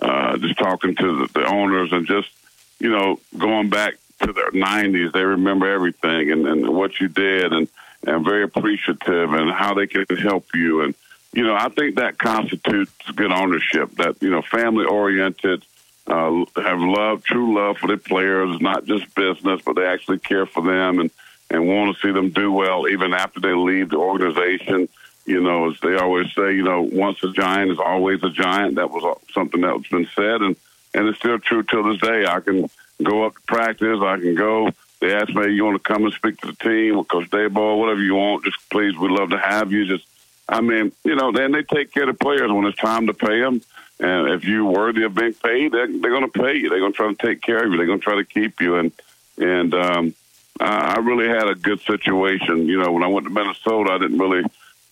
uh, 0.00 0.36
just 0.38 0.58
talking 0.58 0.94
to 0.96 1.18
the, 1.18 1.40
the 1.40 1.46
owners 1.46 1.92
and 1.92 2.06
just 2.06 2.30
you 2.78 2.90
know 2.90 3.20
going 3.36 3.68
back 3.68 3.94
to 4.20 4.32
their 4.32 4.50
90s, 4.50 5.12
they 5.12 5.24
remember 5.24 5.70
everything 5.70 6.30
and, 6.30 6.46
and 6.46 6.68
what 6.68 7.00
you 7.00 7.08
did, 7.08 7.52
and 7.52 7.68
and 8.06 8.24
very 8.24 8.42
appreciative 8.42 9.32
and 9.32 9.50
how 9.50 9.74
they 9.74 9.86
can 9.86 10.04
help 10.16 10.46
you, 10.54 10.82
and 10.82 10.94
you 11.32 11.44
know 11.44 11.54
I 11.54 11.68
think 11.68 11.96
that 11.96 12.18
constitutes 12.18 12.92
good 13.14 13.32
ownership. 13.32 13.94
That 13.96 14.16
you 14.20 14.30
know 14.30 14.42
family 14.42 14.84
oriented. 14.84 15.64
Uh, 16.06 16.44
have 16.56 16.80
love, 16.80 17.22
true 17.22 17.54
love 17.54 17.78
for 17.78 17.86
their 17.86 17.96
players, 17.96 18.60
not 18.60 18.84
just 18.84 19.14
business, 19.14 19.60
but 19.64 19.76
they 19.76 19.86
actually 19.86 20.18
care 20.18 20.44
for 20.44 20.60
them 20.60 20.98
and, 20.98 21.10
and 21.50 21.68
want 21.68 21.94
to 21.94 22.02
see 22.02 22.10
them 22.10 22.30
do 22.30 22.50
well 22.50 22.88
even 22.88 23.12
after 23.12 23.38
they 23.38 23.52
leave 23.52 23.90
the 23.90 23.96
organization 23.96 24.88
you 25.26 25.40
know, 25.40 25.70
as 25.70 25.80
they 25.80 25.96
always 25.96 26.32
say, 26.34 26.54
you 26.54 26.62
know, 26.62 26.82
once 26.82 27.22
a 27.22 27.30
giant 27.32 27.70
is 27.70 27.78
always 27.78 28.22
a 28.22 28.30
giant. 28.30 28.76
That 28.76 28.90
was 28.90 29.18
something 29.32 29.60
that 29.60 29.72
has 29.72 29.86
been 29.86 30.08
said, 30.14 30.42
and 30.42 30.56
and 30.94 31.06
it's 31.06 31.18
still 31.18 31.38
true 31.38 31.62
till 31.62 31.84
this 31.84 32.00
day. 32.00 32.26
I 32.26 32.40
can 32.40 32.68
go 33.02 33.24
up 33.24 33.34
to 33.34 33.40
practice. 33.42 33.98
I 34.00 34.18
can 34.18 34.34
go. 34.34 34.70
They 35.00 35.14
ask 35.14 35.32
me, 35.32 35.52
you 35.52 35.64
want 35.64 35.82
to 35.82 35.92
come 35.92 36.04
and 36.04 36.12
speak 36.12 36.38
to 36.40 36.48
the 36.48 36.52
team 36.56 36.96
or 36.96 37.04
Coach 37.04 37.30
Daboll, 37.30 37.78
whatever 37.78 38.00
you 38.00 38.16
want. 38.16 38.44
Just 38.44 38.58
please, 38.70 38.96
we'd 38.98 39.10
love 39.10 39.30
to 39.30 39.38
have 39.38 39.72
you. 39.72 39.86
Just, 39.86 40.06
I 40.48 40.60
mean, 40.60 40.92
you 41.04 41.14
know, 41.14 41.32
then 41.32 41.52
they 41.52 41.62
take 41.62 41.92
care 41.92 42.02
of 42.02 42.18
the 42.18 42.22
players 42.22 42.52
when 42.52 42.66
it's 42.66 42.78
time 42.78 43.06
to 43.06 43.14
pay 43.14 43.40
them. 43.40 43.62
And 43.98 44.30
if 44.30 44.44
you're 44.44 44.64
worthy 44.64 45.04
of 45.04 45.14
being 45.14 45.34
paid, 45.34 45.72
they're, 45.72 45.86
they're 45.86 46.10
going 46.10 46.30
to 46.30 46.38
pay 46.38 46.56
you. 46.56 46.68
They're 46.68 46.80
going 46.80 46.92
to 46.92 46.96
try 46.96 47.08
to 47.08 47.14
take 47.14 47.40
care 47.40 47.64
of 47.64 47.70
you. 47.70 47.76
They're 47.76 47.86
going 47.86 48.00
to 48.00 48.04
try 48.04 48.16
to 48.16 48.24
keep 48.24 48.60
you. 48.60 48.76
And 48.76 48.92
and 49.38 49.74
um, 49.74 50.14
I 50.58 50.98
really 50.98 51.28
had 51.28 51.48
a 51.48 51.54
good 51.54 51.80
situation. 51.80 52.66
You 52.66 52.82
know, 52.82 52.92
when 52.92 53.02
I 53.02 53.06
went 53.06 53.26
to 53.26 53.32
Minnesota, 53.32 53.92
I 53.92 53.98
didn't 53.98 54.18
really 54.18 54.44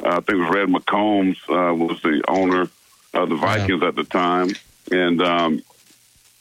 I 0.05 0.17
think 0.21 0.31
it 0.31 0.37
was 0.37 0.55
Red 0.55 0.69
McCombs 0.69 1.37
uh, 1.49 1.75
was 1.75 2.01
the 2.03 2.23
owner 2.29 2.69
of 3.15 3.29
the 3.29 3.37
Vikings 3.37 3.83
yeah. 3.83 3.89
at 3.89 3.97
the 3.97 4.05
time, 4.05 4.51
and 4.93 5.21
um, 5.23 5.63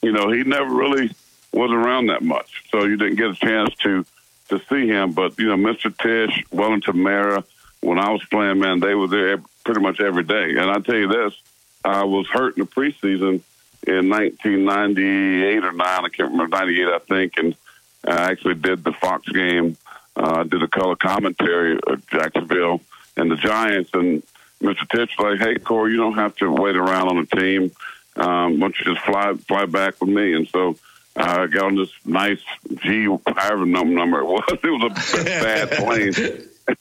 you 0.02 0.12
know 0.12 0.30
he 0.30 0.44
never 0.44 0.72
really 0.72 1.10
was 1.52 1.70
around 1.70 2.06
that 2.06 2.22
much, 2.22 2.64
so 2.70 2.84
you 2.84 2.96
didn't 2.96 3.16
get 3.16 3.30
a 3.30 3.34
chance 3.34 3.74
to 3.76 4.04
to 4.48 4.60
see 4.68 4.86
him. 4.86 5.12
But 5.12 5.38
you 5.38 5.46
know, 5.46 5.56
Mr. 5.56 5.96
Tisch, 5.96 6.44
Wellington 6.52 7.02
Mara, 7.02 7.44
when 7.80 7.98
I 7.98 8.10
was 8.10 8.24
playing, 8.30 8.60
man, 8.60 8.80
they 8.80 8.94
were 8.94 9.08
there 9.08 9.38
pretty 9.64 9.80
much 9.80 10.00
every 10.00 10.24
day. 10.24 10.56
And 10.56 10.70
I 10.70 10.78
tell 10.78 10.96
you 10.96 11.08
this, 11.08 11.34
I 11.84 12.04
was 12.04 12.26
hurt 12.28 12.56
in 12.56 12.64
the 12.64 12.70
preseason 12.70 13.40
in 13.86 14.08
1998 14.08 15.64
or 15.64 15.72
nine. 15.72 16.04
I 16.04 16.08
can't 16.08 16.32
remember 16.32 16.56
98, 16.56 16.86
I 16.86 16.98
think, 16.98 17.32
and 17.38 17.56
I 18.06 18.30
actually 18.30 18.54
did 18.54 18.84
the 18.84 18.92
Fox 18.92 19.28
game. 19.28 19.76
Uh, 20.16 20.42
did 20.42 20.60
a 20.60 20.66
color 20.66 20.96
commentary 20.96 21.78
at 21.88 22.04
Jacksonville 22.08 22.80
and 23.18 23.30
the 23.30 23.36
Giants. 23.36 23.90
And 23.92 24.22
Mr. 24.62 24.88
Tisch 24.88 25.18
like, 25.18 25.38
hey, 25.38 25.56
Corey, 25.56 25.92
you 25.92 25.98
don't 25.98 26.14
have 26.14 26.34
to 26.36 26.50
wait 26.50 26.76
around 26.76 27.08
on 27.08 27.16
the 27.16 27.36
team. 27.36 27.72
Um, 28.16 28.54
why 28.54 28.68
don't 28.68 28.78
you 28.78 28.94
just 28.94 29.04
fly 29.04 29.34
fly 29.46 29.66
back 29.66 30.00
with 30.00 30.10
me? 30.10 30.34
And 30.34 30.48
so 30.48 30.76
I 31.16 31.42
uh, 31.42 31.46
got 31.46 31.64
on 31.66 31.76
this 31.76 31.90
nice 32.04 32.42
G, 32.82 33.04
however 33.04 33.66
number 33.66 34.20
it 34.20 34.24
was. 34.24 34.44
It 34.62 34.70
was 34.70 35.20
a 35.20 35.24
bad 35.24 35.70
plane. 35.72 36.12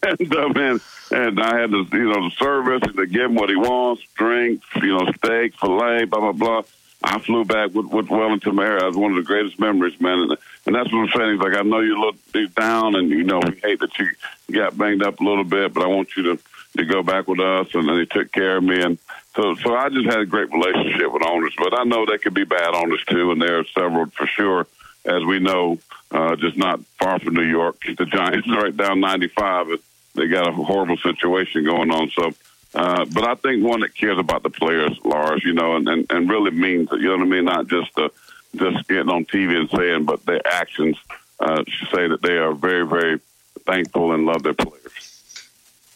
and 0.04 0.36
uh, 0.36 0.50
man, 0.50 0.80
and 1.12 1.39
I 1.39 1.60
had 1.60 1.71
the 1.71 1.88
you 1.91 2.10
know 2.10 2.30
the 2.30 2.36
service 2.38 2.82
to 2.95 3.06
give 3.06 3.26
him 3.26 3.36
what 3.36 3.50
he 3.50 3.56
wants, 3.56 4.04
drinks, 4.15 4.65
you 4.76 4.97
know, 4.97 5.12
steak, 5.17 5.56
fillet, 5.60 6.06
blah 6.06 6.19
blah 6.19 6.32
blah. 6.32 6.62
I 7.04 7.20
flew 7.20 7.46
back 7.46 7.74
with, 7.74 7.86
with 7.88 8.10
Wellington 8.10 8.56
Mara. 8.56 8.84
It 8.84 8.88
was 8.88 8.98
one 8.98 9.12
of 9.12 9.18
the 9.18 9.24
greatest 9.24 9.60
memories, 9.60 10.00
man. 10.02 10.20
And, 10.20 10.38
and 10.66 10.76
that's 10.76 10.92
what 10.92 11.00
I'm 11.00 11.10
saying. 11.10 11.32
He's 11.34 11.42
like, 11.42 11.56
I 11.56 11.62
know 11.62 11.80
you 11.80 12.00
look 12.00 12.16
down, 12.56 12.96
and 12.96 13.10
you 13.10 13.24
know 13.24 13.40
we 13.40 13.56
hate 13.62 13.80
that 13.80 13.98
you 14.00 14.10
got 14.52 14.78
banged 14.78 15.04
up 15.04 15.20
a 15.20 15.24
little 15.24 15.44
bit, 15.44 15.74
but 15.74 15.84
I 15.84 15.88
want 15.88 16.16
you 16.16 16.24
to 16.24 16.40
to 16.78 16.86
go 16.86 17.02
back 17.02 17.28
with 17.28 17.40
us. 17.40 17.74
And 17.74 17.88
then 17.88 18.00
he 18.00 18.06
took 18.06 18.32
care 18.32 18.58
of 18.58 18.64
me, 18.64 18.82
and 18.82 18.98
so 19.36 19.56
so 19.56 19.76
I 19.76 19.90
just 19.90 20.06
had 20.06 20.20
a 20.20 20.26
great 20.26 20.52
relationship 20.52 21.12
with 21.12 21.26
owners. 21.26 21.54
But 21.58 21.80
I 21.80 21.84
know 21.84 22.06
they 22.06 22.18
could 22.18 22.34
be 22.34 22.46
bad 22.46 22.74
owners 22.74 23.04
too, 23.08 23.32
and 23.32 23.42
there 23.42 23.60
are 23.60 23.66
several 23.66 24.08
for 24.08 24.26
sure, 24.28 24.68
as 25.06 25.24
we 25.24 25.40
know, 25.40 25.80
uh, 26.12 26.36
just 26.36 26.58
not 26.58 26.84
far 27.00 27.20
from 27.20 27.36
New 27.36 27.48
York. 27.48 27.78
The 27.98 28.06
Giants 28.06 28.50
right 28.50 28.76
down 28.76 29.00
95. 29.00 29.68
They 30.16 30.28
got 30.28 30.48
a 30.48 30.52
horrible 30.52 30.98
situation 30.98 31.64
going 31.64 31.92
on, 31.92 32.10
so 32.10 32.32
uh, 32.76 33.06
but 33.06 33.24
I 33.24 33.36
think 33.36 33.64
one 33.64 33.82
that 33.82 33.96
cares 33.96 34.20
about 34.20 34.44
the 34.44 34.50
players, 34.50 34.98
Lars, 35.04 35.44
you 35.44 35.54
know, 35.54 35.76
and, 35.76 35.88
and, 35.88 36.06
and 36.10 36.30
really 36.30 36.52
means 36.52 36.92
it. 36.92 37.00
You 37.00 37.08
know 37.08 37.18
what 37.18 37.24
I 37.24 37.30
mean? 37.30 37.46
Not 37.46 37.68
just 37.68 37.98
uh, 37.98 38.10
just 38.56 38.88
getting 38.88 39.10
on 39.10 39.26
TV 39.26 39.56
and 39.56 39.70
saying, 39.70 40.06
but 40.06 40.26
their 40.26 40.46
actions 40.46 40.98
uh, 41.40 41.64
say 41.92 42.08
that 42.08 42.22
they 42.22 42.38
are 42.38 42.54
very, 42.54 42.86
very 42.86 43.20
thankful 43.66 44.14
and 44.14 44.26
love 44.26 44.44
their 44.44 44.54
players. 44.54 44.84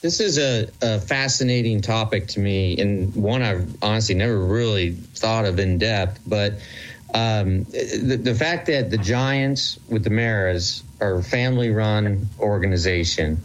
This 0.02 0.20
is 0.20 0.40
a, 0.40 0.68
a, 0.82 1.00
fascinating 1.00 1.80
topic 1.82 2.28
to 2.30 2.40
me, 2.40 2.80
and 2.80 3.14
one 3.16 3.44
I've 3.44 3.72
honestly 3.84 4.16
never 4.16 4.40
really 4.40 4.94
thought 4.94 5.46
of 5.46 5.60
in 5.60 5.78
depth. 5.78 6.20
But 6.26 6.54
um, 7.14 7.66
the, 7.66 8.20
the, 8.22 8.34
fact 8.34 8.66
that 8.68 8.90
the 8.90 8.98
Giants 8.98 9.78
with 9.90 10.04
the 10.04 10.10
Maras 10.10 10.84
are 11.02 11.18
a 11.18 11.24
family-run 11.24 12.28
organization. 12.40 13.38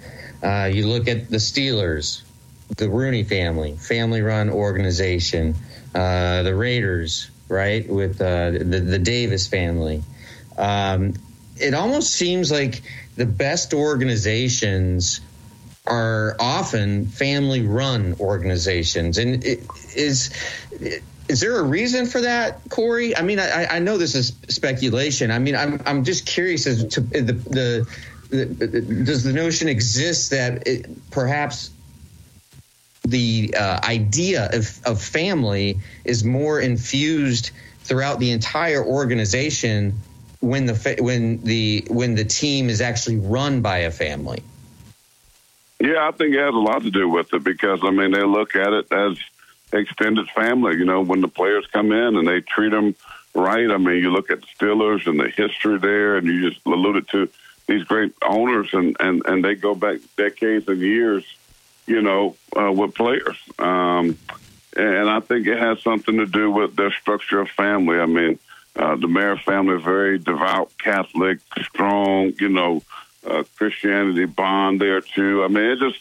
Uh, 0.42 0.70
you 0.72 0.86
look 0.86 1.08
at 1.08 1.28
the 1.28 1.38
Steelers 1.38 2.22
the 2.76 2.88
Rooney 2.88 3.24
family, 3.24 3.76
family 3.76 4.22
run 4.22 4.50
organization, 4.50 5.54
uh, 5.94 6.42
the 6.42 6.54
Raiders, 6.54 7.30
right, 7.48 7.88
with 7.88 8.20
uh, 8.20 8.50
the, 8.50 8.80
the 8.80 8.98
Davis 8.98 9.46
family. 9.46 10.02
Um, 10.58 11.14
it 11.56 11.74
almost 11.74 12.12
seems 12.12 12.50
like 12.50 12.82
the 13.16 13.26
best 13.26 13.72
organizations 13.72 15.20
are 15.86 16.36
often 16.40 17.06
family 17.06 17.62
run 17.62 18.16
organizations. 18.20 19.18
And 19.18 19.44
it 19.44 19.60
is. 19.94 20.30
Is 21.28 21.40
there 21.40 21.58
a 21.58 21.62
reason 21.62 22.06
for 22.06 22.20
that, 22.20 22.60
Corey? 22.68 23.16
I 23.16 23.22
mean, 23.22 23.40
I, 23.40 23.66
I 23.66 23.78
know 23.80 23.98
this 23.98 24.14
is 24.14 24.32
speculation. 24.48 25.32
I 25.32 25.40
mean, 25.40 25.56
I'm 25.56 25.80
I'm 25.84 26.04
just 26.04 26.24
curious 26.24 26.66
as 26.66 26.84
to 26.84 27.00
the, 27.00 27.20
the, 27.20 27.86
the 28.30 28.80
does 29.04 29.24
the 29.24 29.32
notion 29.32 29.68
exist 29.68 30.30
that 30.30 30.66
it, 30.68 31.10
perhaps 31.10 31.70
the 33.06 33.54
uh, 33.56 33.80
idea 33.84 34.48
of, 34.52 34.80
of 34.84 35.00
family 35.00 35.78
is 36.04 36.24
more 36.24 36.60
infused 36.60 37.50
throughout 37.80 38.18
the 38.18 38.32
entire 38.32 38.84
organization 38.84 39.94
when 40.40 40.66
the 40.66 40.96
when 41.00 41.40
the 41.42 41.86
when 41.88 42.14
the 42.14 42.24
team 42.24 42.68
is 42.68 42.80
actually 42.80 43.16
run 43.16 43.62
by 43.62 43.78
a 43.78 43.90
family. 43.90 44.42
Yeah, 45.78 46.08
I 46.08 46.10
think 46.10 46.34
it 46.34 46.40
has 46.40 46.54
a 46.54 46.58
lot 46.58 46.82
to 46.82 46.90
do 46.90 47.08
with 47.08 47.32
it 47.32 47.44
because 47.44 47.80
I 47.82 47.90
mean 47.90 48.10
they 48.10 48.22
look 48.22 48.56
at 48.56 48.72
it 48.72 48.92
as 48.92 49.18
extended 49.72 50.28
family. 50.30 50.76
You 50.76 50.84
know, 50.84 51.02
when 51.02 51.20
the 51.20 51.28
players 51.28 51.66
come 51.72 51.92
in 51.92 52.16
and 52.16 52.26
they 52.26 52.40
treat 52.40 52.70
them 52.70 52.94
right. 53.34 53.70
I 53.70 53.76
mean, 53.76 53.96
you 53.96 54.10
look 54.10 54.30
at 54.30 54.40
the 54.40 54.46
Steelers 54.58 55.06
and 55.06 55.20
the 55.20 55.28
history 55.28 55.78
there, 55.78 56.16
and 56.16 56.26
you 56.26 56.50
just 56.50 56.64
alluded 56.66 57.08
to 57.08 57.28
these 57.66 57.84
great 57.84 58.12
owners, 58.22 58.72
and 58.72 58.96
and 58.98 59.22
and 59.26 59.44
they 59.44 59.54
go 59.54 59.74
back 59.74 60.00
decades 60.16 60.68
and 60.68 60.80
years 60.80 61.24
you 61.86 62.02
know, 62.02 62.36
uh, 62.56 62.72
with 62.72 62.94
players. 62.94 63.36
Um, 63.58 64.18
and 64.76 65.08
I 65.08 65.20
think 65.20 65.46
it 65.46 65.58
has 65.58 65.82
something 65.82 66.16
to 66.18 66.26
do 66.26 66.50
with 66.50 66.76
their 66.76 66.90
structure 66.90 67.40
of 67.40 67.48
family. 67.50 67.98
I 67.98 68.06
mean, 68.06 68.38
uh, 68.74 68.96
the 68.96 69.08
Mara 69.08 69.38
family, 69.38 69.80
very 69.80 70.18
devout 70.18 70.70
Catholic, 70.78 71.38
strong, 71.62 72.34
you 72.38 72.50
know, 72.50 72.82
uh, 73.26 73.44
Christianity 73.56 74.26
bond 74.26 74.80
there 74.80 75.00
too. 75.00 75.42
I 75.44 75.48
mean, 75.48 75.64
it 75.64 75.78
just, 75.78 76.00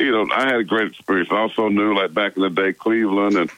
you 0.00 0.10
know, 0.10 0.26
I 0.34 0.46
had 0.46 0.56
a 0.56 0.64
great 0.64 0.88
experience. 0.88 1.30
I 1.30 1.38
also 1.38 1.68
knew, 1.68 1.94
like 1.94 2.12
back 2.12 2.36
in 2.36 2.42
the 2.42 2.50
day, 2.50 2.72
Cleveland 2.72 3.36
and 3.36 3.50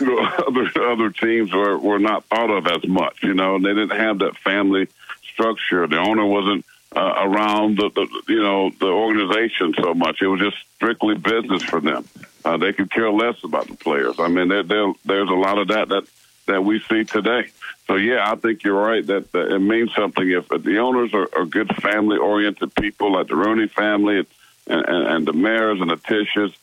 you 0.00 0.06
know, 0.06 0.18
other 0.46 0.70
other 0.82 1.10
teams 1.10 1.52
were 1.52 1.78
were 1.78 1.98
not 1.98 2.24
thought 2.26 2.50
of 2.50 2.66
as 2.66 2.86
much. 2.86 3.22
You 3.22 3.34
know, 3.34 3.56
and 3.56 3.64
they 3.64 3.74
didn't 3.74 3.98
have 3.98 4.18
that 4.18 4.36
family 4.36 4.88
structure. 5.32 5.86
The 5.86 5.98
owner 5.98 6.26
wasn't 6.26 6.64
uh, 6.96 7.12
around 7.18 7.76
the, 7.76 7.90
the 7.90 8.22
you 8.32 8.42
know 8.42 8.70
the 8.80 8.86
organization 8.86 9.74
so 9.80 9.92
much. 9.94 10.22
It 10.22 10.28
was 10.28 10.40
just 10.40 10.56
strictly 10.76 11.14
business 11.14 11.62
for 11.62 11.80
them. 11.80 12.08
Uh, 12.44 12.56
they 12.56 12.72
could 12.72 12.90
care 12.90 13.10
less 13.10 13.36
about 13.44 13.68
the 13.68 13.76
players. 13.76 14.18
I 14.18 14.28
mean, 14.28 14.48
they're, 14.48 14.62
they're, 14.62 14.92
there's 15.04 15.28
a 15.28 15.34
lot 15.34 15.58
of 15.58 15.68
that 15.68 15.90
that 15.90 16.04
that 16.46 16.64
we 16.64 16.80
see 16.80 17.04
today. 17.04 17.48
So 17.86 17.96
yeah, 17.96 18.30
I 18.30 18.36
think 18.36 18.64
you're 18.64 18.80
right 18.80 19.06
that, 19.06 19.30
that 19.32 19.52
it 19.52 19.58
means 19.58 19.94
something 19.94 20.28
if 20.28 20.48
the 20.48 20.78
owners 20.78 21.12
are, 21.12 21.28
are 21.36 21.44
good 21.44 21.74
family 21.76 22.16
oriented 22.16 22.74
people 22.74 23.12
like 23.12 23.28
the 23.28 23.36
Rooney 23.36 23.68
family 23.68 24.18
and, 24.18 24.26
and, 24.66 25.06
and 25.08 25.26
the 25.26 25.32
Maras 25.32 25.80
and 25.80 25.90
the 25.90 25.96
Tisches. 25.96 26.54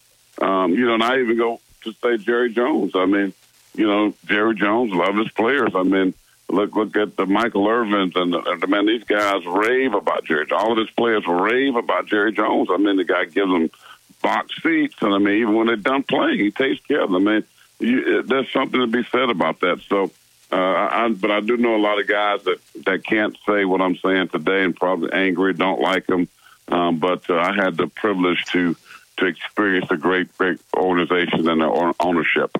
Um, 0.41 0.74
you 0.74 0.88
know, 0.88 0.95
and 0.95 1.03
I 1.03 1.20
even 1.20 1.38
go 1.38 1.60
to 1.84 1.93
say 2.01 2.18
Jerry 2.18 2.51
Jones. 2.51 2.93
I 2.95 3.05
mean, 3.05 3.34
you 3.76 3.86
know, 3.86 4.14
Jerry 4.26 4.55
Jones 4.55 4.93
love 4.93 5.16
his 5.16 5.30
players. 5.32 5.76
I 5.76 5.84
mean, 5.84 6.14
look 6.54 6.76
look 6.76 6.95
at 6.95 7.16
the 7.18 7.26
Michael 7.26 7.66
Irvins 7.66 8.16
and, 8.16 8.34
the, 8.34 8.39
and 8.39 8.68
man, 8.70 8.86
these 8.86 9.04
guys 9.04 9.45
rave 9.45 9.93
about 9.93 10.26
Jerry. 10.26 10.45
All 10.51 10.72
of 10.72 10.78
his 10.78 10.89
players 10.91 11.26
rave 11.28 11.76
about 11.76 12.08
Jerry 12.08 12.32
Jones. 12.32 12.70
I 12.72 12.78
mean, 12.78 12.97
the 12.97 13.04
guy 13.04 13.26
gives 13.26 13.51
them 13.51 13.70
box 14.22 14.56
seats, 14.62 14.95
and 15.01 15.14
I 15.14 15.18
mean, 15.18 15.41
even 15.41 15.56
when 15.56 15.68
they're 15.68 15.76
done 15.76 16.04
playing, 16.04 16.39
he 16.39 16.51
takes 16.51 16.86
care 16.86 17.01
of 17.01 17.12
them. 17.12 17.28
I 17.28 17.32
mean, 17.32 17.43
you, 17.80 18.24
there's 18.24 18.51
something 18.51 18.80
to 18.80 18.88
be 18.88 19.04
said 19.12 19.30
about 19.30 19.60
that. 19.62 19.82
So. 19.88 20.12
Uh, 20.51 20.88
I, 20.91 21.10
but 21.10 21.32
I 21.32 21.39
do 21.39 21.58
know 21.58 21.76
a 21.76 21.82
lot 21.82 21.99
of 21.99 22.06
guys 22.06 22.43
that, 22.43 22.60
that 22.86 23.04
can't 23.04 23.36
say 23.43 23.66
what 23.66 23.82
I'm 23.82 23.95
saying 23.95 24.28
today 24.28 24.64
and 24.64 24.76
probably 24.76 25.12
angry, 25.12 25.51
don't 25.56 25.82
like 25.82 26.06
them. 26.06 26.28
Um, 26.68 26.99
but 26.99 27.28
uh, 27.28 27.38
I 27.38 27.54
had 27.56 27.76
the 27.76 27.88
privilege 27.88 28.45
to 28.51 28.76
to 29.18 29.26
experience 29.26 29.88
a 29.91 29.97
great, 29.97 30.36
great 30.38 30.60
organization 30.76 31.47
and 31.47 31.62
their 31.62 31.93
ownership. 31.99 32.56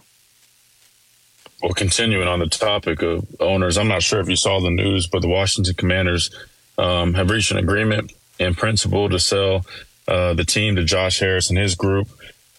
Well, 1.64 1.72
continuing 1.72 2.28
on 2.28 2.39
the 2.39 2.47
topic 2.47 3.01
of 3.03 3.26
owners, 3.39 3.78
I'm 3.78 3.88
not 3.88 4.03
sure 4.03 4.20
if 4.20 4.28
you 4.28 4.36
saw 4.36 4.59
the 4.59 4.70
news, 4.70 5.07
but 5.07 5.22
the 5.22 5.30
Washington 5.30 5.74
Commanders 5.76 6.30
um, 6.78 7.14
have 7.14 7.30
reached 7.30 7.51
an 7.51 7.57
agreement 7.57 8.11
in 8.38 8.53
principle 8.53 9.07
to 9.07 9.18
sell 9.18 9.66
uh, 10.05 10.34
the 10.34 10.43
team 10.43 10.76
to 10.76 10.84
Josh 10.84 11.22
Harris 11.22 11.49
and 11.49 11.57
his 11.57 11.76
group. 11.76 12.09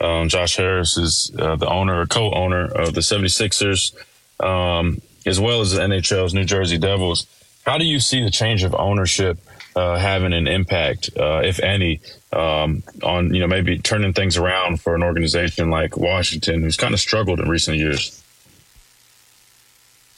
Um, 0.00 0.30
Josh 0.30 0.57
Harris 0.57 0.96
is 0.96 1.30
uh, 1.38 1.55
the 1.57 1.68
owner 1.68 2.00
or 2.00 2.07
co-owner 2.07 2.64
of 2.64 2.94
the 2.94 3.02
76ers, 3.02 3.94
um, 4.42 5.02
as 5.26 5.38
well 5.38 5.61
as 5.61 5.72
the 5.72 5.82
NHL's 5.82 6.32
New 6.32 6.44
Jersey 6.46 6.78
Devils. 6.78 7.26
How 7.66 7.76
do 7.76 7.84
you 7.84 8.00
see 8.00 8.24
the 8.24 8.30
change 8.30 8.62
of 8.62 8.74
ownership 8.74 9.38
uh, 9.76 9.98
having 9.98 10.32
an 10.32 10.48
impact, 10.48 11.11
uh, 11.18 11.42
if 11.44 11.61
any, 11.61 12.00
um, 12.32 12.82
on 13.02 13.34
you 13.34 13.40
know 13.40 13.48
maybe 13.48 13.78
turning 13.78 14.14
things 14.14 14.38
around 14.38 14.80
for 14.80 14.94
an 14.94 15.02
organization 15.02 15.68
like 15.68 15.98
Washington, 15.98 16.62
who's 16.62 16.78
kind 16.78 16.94
of 16.94 17.00
struggled 17.00 17.38
in 17.38 17.50
recent 17.50 17.76
years. 17.76 18.24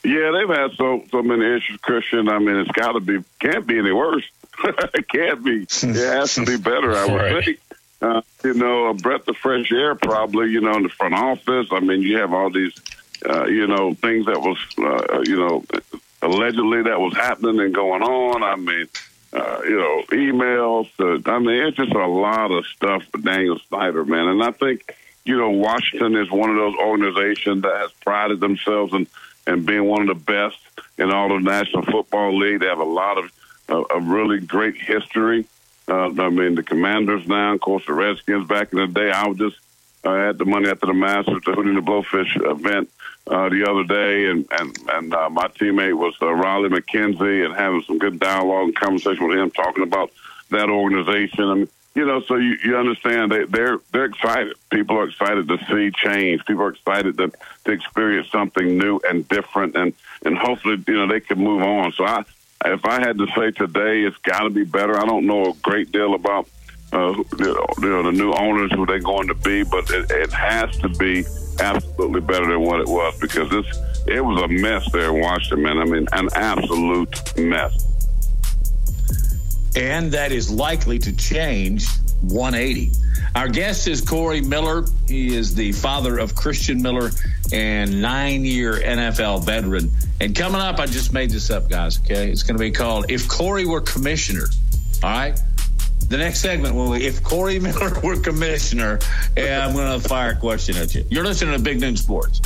Yeah, 0.04 0.30
they've 0.30 0.56
had 0.56 0.72
so 0.76 1.04
so 1.10 1.22
many 1.22 1.56
issues, 1.56 1.78
Christian. 1.80 2.28
I 2.28 2.38
mean, 2.38 2.56
it's 2.56 2.70
got 2.70 2.92
to 2.92 3.00
be 3.00 3.24
can't 3.40 3.66
be 3.66 3.78
any 3.78 3.92
worse. 3.92 4.24
it 4.64 5.08
can't 5.08 5.44
be. 5.44 5.62
It 5.62 5.96
has 5.96 6.34
to 6.36 6.44
be 6.44 6.56
better. 6.56 6.94
I 6.94 7.06
would 7.06 7.14
right. 7.14 7.44
think. 7.44 7.60
Uh, 8.00 8.20
you 8.44 8.52
know, 8.52 8.88
a 8.88 8.94
breath 8.94 9.26
of 9.26 9.36
fresh 9.38 9.72
air, 9.72 9.94
probably. 9.94 10.50
You 10.50 10.60
know, 10.60 10.76
in 10.76 10.82
the 10.82 10.88
front 10.88 11.14
office. 11.14 11.68
I 11.72 11.80
mean, 11.80 12.02
you 12.02 12.18
have 12.18 12.32
all 12.32 12.50
these, 12.50 12.74
uh, 13.28 13.46
you 13.46 13.66
know, 13.66 13.94
things 13.94 14.26
that 14.26 14.40
was, 14.40 14.58
uh, 14.78 15.22
you 15.22 15.36
know, 15.36 15.64
allegedly 16.22 16.82
that 16.82 17.00
was 17.00 17.14
happening 17.14 17.60
and 17.60 17.74
going 17.74 18.02
on. 18.02 18.42
I 18.42 18.56
mean, 18.56 18.86
uh, 19.32 19.60
you 19.64 19.76
know, 19.76 20.02
emails. 20.10 20.88
To, 20.96 21.30
I 21.30 21.38
mean, 21.38 21.66
it's 21.66 21.76
just 21.76 21.92
a 21.92 22.06
lot 22.06 22.50
of 22.50 22.66
stuff 22.66 23.04
for 23.04 23.18
Daniel 23.18 23.58
Snyder, 23.68 24.04
man. 24.04 24.28
And 24.28 24.42
I 24.42 24.50
think, 24.50 24.94
you 25.24 25.36
know, 25.36 25.50
Washington 25.50 26.16
is 26.16 26.30
one 26.30 26.50
of 26.50 26.56
those 26.56 26.76
organizations 26.76 27.62
that 27.62 27.76
has 27.76 27.92
prided 27.92 28.40
themselves 28.40 28.94
in, 28.94 29.06
in 29.46 29.64
being 29.64 29.84
one 29.84 30.02
of 30.02 30.08
the 30.08 30.14
best 30.24 30.58
in 30.98 31.10
all 31.10 31.34
of 31.34 31.42
the 31.42 31.50
National 31.50 31.82
Football 31.82 32.38
League. 32.38 32.60
They 32.60 32.66
have 32.66 32.78
a 32.78 32.84
lot 32.84 33.18
of 33.18 33.32
uh, 33.68 33.84
a 33.94 34.00
really 34.00 34.40
great 34.40 34.76
history. 34.76 35.46
Uh, 35.88 36.10
I 36.18 36.30
mean, 36.30 36.54
the 36.54 36.62
Commanders 36.62 37.26
now, 37.28 37.54
of 37.54 37.60
course, 37.60 37.86
the 37.86 37.92
Redskins 37.92 38.48
back 38.48 38.72
in 38.72 38.78
the 38.78 38.86
day. 38.86 39.10
I 39.10 39.26
was 39.28 39.38
just 39.38 39.56
uh, 40.04 40.14
had 40.14 40.38
the 40.38 40.44
money 40.44 40.68
after 40.68 40.86
the 40.86 40.94
Masters, 40.94 41.42
the 41.44 41.52
Hootie 41.52 41.68
and 41.68 41.76
the 41.76 41.80
Blowfish 41.80 42.50
event 42.50 42.90
uh, 43.26 43.48
the 43.48 43.68
other 43.68 43.84
day, 43.84 44.26
and 44.26 44.46
and 44.52 44.76
and 44.92 45.14
uh, 45.14 45.30
my 45.30 45.48
teammate 45.48 45.96
was 45.96 46.14
uh, 46.22 46.32
Riley 46.32 46.68
McKenzie, 46.68 47.44
and 47.44 47.54
having 47.54 47.82
some 47.82 47.98
good 47.98 48.18
dialogue 48.20 48.66
and 48.66 48.76
conversation 48.76 49.28
with 49.28 49.38
him, 49.38 49.50
talking 49.50 49.82
about 49.82 50.10
that 50.50 50.70
organization. 50.70 51.44
I 51.44 51.54
mean, 51.54 51.68
you 51.96 52.04
know, 52.04 52.20
so 52.20 52.36
you, 52.36 52.58
you 52.62 52.76
understand 52.76 53.32
they, 53.32 53.44
they're 53.46 53.78
they're 53.90 54.04
excited. 54.04 54.54
People 54.70 54.98
are 54.98 55.08
excited 55.08 55.48
to 55.48 55.58
see 55.66 55.90
change. 55.90 56.44
People 56.44 56.64
are 56.64 56.68
excited 56.68 57.16
to 57.16 57.32
to 57.64 57.72
experience 57.72 58.28
something 58.30 58.76
new 58.76 59.00
and 59.08 59.26
different, 59.28 59.74
and 59.76 59.94
and 60.24 60.36
hopefully, 60.36 60.76
you 60.86 60.94
know, 60.94 61.08
they 61.08 61.20
can 61.20 61.38
move 61.38 61.62
on. 61.62 61.92
So 61.92 62.04
I, 62.04 62.22
if 62.66 62.84
I 62.84 63.00
had 63.00 63.16
to 63.16 63.26
say 63.28 63.50
today, 63.50 64.02
it's 64.02 64.18
got 64.18 64.40
to 64.40 64.50
be 64.50 64.64
better. 64.64 65.00
I 65.00 65.06
don't 65.06 65.26
know 65.26 65.46
a 65.46 65.54
great 65.54 65.90
deal 65.90 66.14
about 66.14 66.46
uh, 66.92 67.14
you 67.38 67.66
know, 67.80 68.02
the 68.02 68.12
new 68.12 68.32
owners 68.32 68.70
who 68.72 68.84
they're 68.84 69.00
going 69.00 69.28
to 69.28 69.34
be, 69.34 69.64
but 69.64 69.90
it, 69.90 70.10
it 70.10 70.32
has 70.32 70.76
to 70.78 70.88
be 70.90 71.24
absolutely 71.60 72.20
better 72.20 72.46
than 72.46 72.60
what 72.60 72.80
it 72.80 72.88
was 72.88 73.18
because 73.18 73.48
this 73.50 73.66
it 74.06 74.20
was 74.20 74.40
a 74.42 74.48
mess 74.48 74.86
there 74.92 75.14
in 75.14 75.20
Washington, 75.20 75.62
man. 75.62 75.78
I 75.78 75.84
mean, 75.84 76.06
an 76.12 76.28
absolute 76.34 77.36
mess. 77.38 77.95
And 79.76 80.12
that 80.12 80.32
is 80.32 80.50
likely 80.50 80.98
to 81.00 81.14
change 81.14 81.86
180. 82.22 82.92
Our 83.34 83.48
guest 83.48 83.86
is 83.86 84.00
Corey 84.00 84.40
Miller. 84.40 84.84
He 85.06 85.36
is 85.36 85.54
the 85.54 85.72
father 85.72 86.18
of 86.18 86.34
Christian 86.34 86.80
Miller 86.80 87.10
and 87.52 88.00
nine 88.00 88.44
year 88.44 88.74
NFL 88.74 89.44
veteran. 89.44 89.90
And 90.20 90.34
coming 90.34 90.60
up, 90.60 90.78
I 90.78 90.86
just 90.86 91.12
made 91.12 91.30
this 91.30 91.50
up, 91.50 91.68
guys, 91.68 92.00
okay? 92.00 92.30
It's 92.30 92.42
going 92.42 92.56
to 92.56 92.60
be 92.62 92.70
called 92.70 93.10
If 93.10 93.28
Corey 93.28 93.66
Were 93.66 93.82
Commissioner. 93.82 94.46
All 95.04 95.10
right? 95.10 95.38
the 96.08 96.16
next 96.16 96.40
segment 96.40 96.74
will 96.74 96.92
be 96.92 97.04
if 97.04 97.22
Corey 97.22 97.58
Miller 97.60 97.98
were 98.00 98.16
commissioner, 98.20 98.98
and 99.36 99.62
I'm 99.62 99.74
going 99.74 100.00
to 100.00 100.08
fire 100.08 100.30
a 100.30 100.36
question 100.36 100.76
at 100.76 100.94
you. 100.94 101.04
You're 101.10 101.24
listening 101.24 101.56
to 101.56 101.62
Big 101.62 101.80
Noon 101.80 101.96
Sports. 101.96 102.40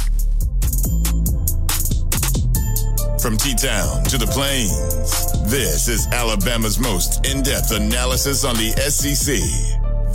From 3.21 3.37
T 3.37 3.55
Town 3.55 4.03
to 4.05 4.17
the 4.17 4.27
Plains, 4.27 5.51
this 5.51 5.89
is 5.89 6.07
Alabama's 6.07 6.79
most 6.79 7.27
in 7.27 7.43
depth 7.43 7.71
analysis 7.71 8.47
on 8.47 8.55
the 8.55 8.71
SEC. 8.89 9.37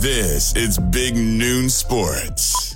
This 0.00 0.56
is 0.56 0.76
Big 0.78 1.14
Noon 1.14 1.68
Sports 1.68 2.75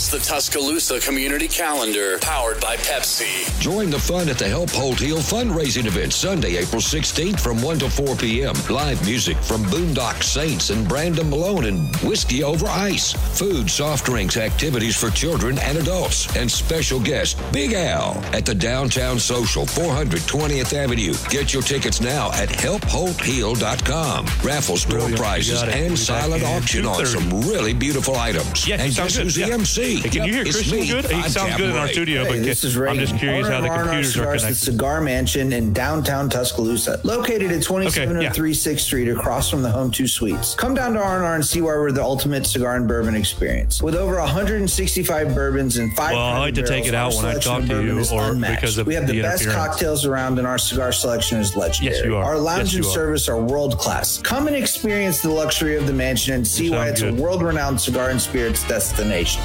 It's 0.00 0.08
the 0.08 0.18
Tuscaloosa 0.18 0.98
Community 0.98 1.46
Calendar, 1.46 2.18
powered 2.20 2.58
by 2.58 2.76
Pepsi. 2.76 3.60
Join 3.60 3.90
the 3.90 3.98
fun 3.98 4.30
at 4.30 4.38
the 4.38 4.48
Help 4.48 4.70
Holt 4.70 4.98
Heal 4.98 5.18
fundraising 5.18 5.84
event 5.84 6.14
Sunday, 6.14 6.56
April 6.56 6.80
16th 6.80 7.38
from 7.38 7.60
1 7.60 7.80
to 7.80 7.90
4 7.90 8.16
p.m. 8.16 8.54
Live 8.70 9.04
music 9.04 9.36
from 9.36 9.62
Boondock 9.64 10.22
Saints 10.22 10.70
and 10.70 10.88
Brandon 10.88 11.28
Malone 11.28 11.66
and 11.66 11.94
Whiskey 11.96 12.42
Over 12.42 12.66
Ice. 12.68 13.12
Food, 13.38 13.70
soft 13.70 14.06
drinks, 14.06 14.38
activities 14.38 14.96
for 14.96 15.10
children 15.10 15.58
and 15.58 15.76
adults, 15.76 16.34
and 16.34 16.50
special 16.50 16.98
guest 16.98 17.36
Big 17.52 17.74
Al 17.74 18.16
at 18.32 18.46
the 18.46 18.54
Downtown 18.54 19.18
Social, 19.18 19.66
420th 19.66 20.72
Avenue. 20.72 21.12
Get 21.28 21.52
your 21.52 21.62
tickets 21.62 22.00
now 22.00 22.32
at 22.32 22.48
helpholtheal.com. 22.48 24.24
Raffles, 24.42 24.86
door 24.86 25.10
prizes, 25.10 25.62
and 25.62 25.98
silent 25.98 26.42
auction 26.42 26.86
on 26.86 27.04
some 27.04 27.42
really 27.42 27.74
beautiful 27.74 28.16
items. 28.16 28.66
Yes, 28.66 28.80
and 28.80 28.96
guess 28.96 29.16
who's 29.16 29.34
the 29.34 29.52
MC? 29.52 29.89
Hey, 29.90 30.08
can 30.08 30.24
you 30.24 30.32
hear 30.32 30.44
Christian 30.44 30.80
me. 30.80 30.86
good? 30.86 31.04
He 31.06 31.14
I'm 31.14 31.30
sounds 31.30 31.56
good 31.56 31.70
in 31.70 31.76
our 31.76 31.88
studio, 31.88 32.24
hey, 32.24 32.30
but 32.30 32.44
this 32.44 32.62
is 32.62 32.76
Ray. 32.76 32.90
I'm 32.90 32.98
just 32.98 33.16
curious 33.16 33.48
how 33.48 33.60
the 33.60 33.68
computers 33.68 34.16
are 34.16 34.26
connected. 34.26 34.50
The 34.50 34.54
Cigar 34.54 35.00
Mansion 35.00 35.52
in 35.52 35.72
downtown 35.72 36.30
Tuscaloosa, 36.30 37.00
located 37.02 37.50
at 37.50 37.62
2703 37.62 38.18
okay, 38.18 38.22
yeah. 38.22 38.30
6th 38.30 38.80
Street, 38.80 39.08
across 39.08 39.50
from 39.50 39.62
the 39.62 39.70
Home 39.70 39.90
Two 39.90 40.06
Suites. 40.06 40.54
Come 40.54 40.74
down 40.74 40.92
to 40.94 41.00
R&R 41.00 41.34
and 41.34 41.44
see 41.44 41.60
why 41.60 41.72
we're 41.72 41.90
the 41.90 42.02
ultimate 42.02 42.46
cigar 42.46 42.76
and 42.76 42.86
bourbon 42.86 43.16
experience. 43.16 43.82
With 43.82 43.96
over 43.96 44.18
165 44.20 45.34
bourbons 45.34 45.76
and 45.78 45.94
five. 45.96 46.12
Well, 46.12 46.22
I 46.22 46.38
like 46.38 46.54
to 46.54 46.66
take 46.66 46.86
it 46.86 46.94
out 46.94 47.14
when 47.14 47.24
I 47.24 47.38
talk 47.38 47.64
to 47.64 47.82
you, 47.82 48.04
or 48.12 48.30
unmatched. 48.30 48.60
because 48.60 48.78
of 48.78 48.86
we 48.86 48.94
have 48.94 49.06
the, 49.06 49.14
the 49.14 49.22
best 49.22 49.48
cocktails 49.48 50.06
around, 50.06 50.38
and 50.38 50.46
our 50.46 50.58
cigar 50.58 50.92
selection 50.92 51.38
is 51.40 51.56
legendary. 51.56 51.96
Yes, 51.96 52.04
you 52.04 52.16
are. 52.16 52.24
Our 52.24 52.38
lounge 52.38 52.74
yes, 52.74 52.84
and 52.84 52.84
service 52.84 53.28
are 53.28 53.40
world 53.40 53.78
class. 53.78 54.18
Come 54.18 54.46
and 54.46 54.54
experience 54.54 55.20
the 55.20 55.30
luxury 55.30 55.76
of 55.76 55.86
the 55.86 55.92
mansion 55.92 56.34
and 56.34 56.46
see 56.46 56.70
why 56.70 56.88
it's 56.88 57.02
good. 57.02 57.18
a 57.18 57.22
world 57.22 57.42
renowned 57.42 57.80
cigar 57.80 58.10
and 58.10 58.20
spirits 58.20 58.66
destination. 58.68 59.42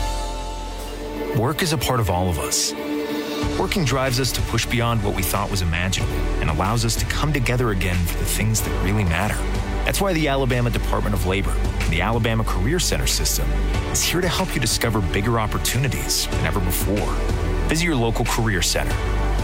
Work 1.37 1.61
is 1.61 1.73
a 1.73 1.77
part 1.77 1.99
of 1.99 2.09
all 2.09 2.29
of 2.29 2.39
us. 2.39 2.73
Working 3.59 3.83
drives 3.83 4.21
us 4.21 4.31
to 4.31 4.41
push 4.43 4.65
beyond 4.65 5.03
what 5.03 5.17
we 5.17 5.21
thought 5.21 5.51
was 5.51 5.61
imaginable 5.61 6.13
and 6.39 6.49
allows 6.49 6.85
us 6.85 6.95
to 6.95 7.05
come 7.07 7.33
together 7.33 7.71
again 7.71 7.97
for 8.05 8.17
the 8.17 8.25
things 8.25 8.61
that 8.61 8.83
really 8.85 9.03
matter. 9.03 9.35
That's 9.83 9.99
why 9.99 10.13
the 10.13 10.29
Alabama 10.29 10.69
Department 10.69 11.13
of 11.13 11.25
Labor 11.25 11.51
and 11.51 11.91
the 11.91 11.99
Alabama 11.99 12.45
Career 12.45 12.79
Center 12.79 13.05
system 13.05 13.51
is 13.91 14.01
here 14.01 14.21
to 14.21 14.29
help 14.29 14.55
you 14.55 14.61
discover 14.61 15.01
bigger 15.01 15.37
opportunities 15.37 16.25
than 16.27 16.45
ever 16.45 16.61
before. 16.61 17.11
Visit 17.67 17.83
your 17.83 17.97
local 17.97 18.23
career 18.23 18.61
center 18.61 18.95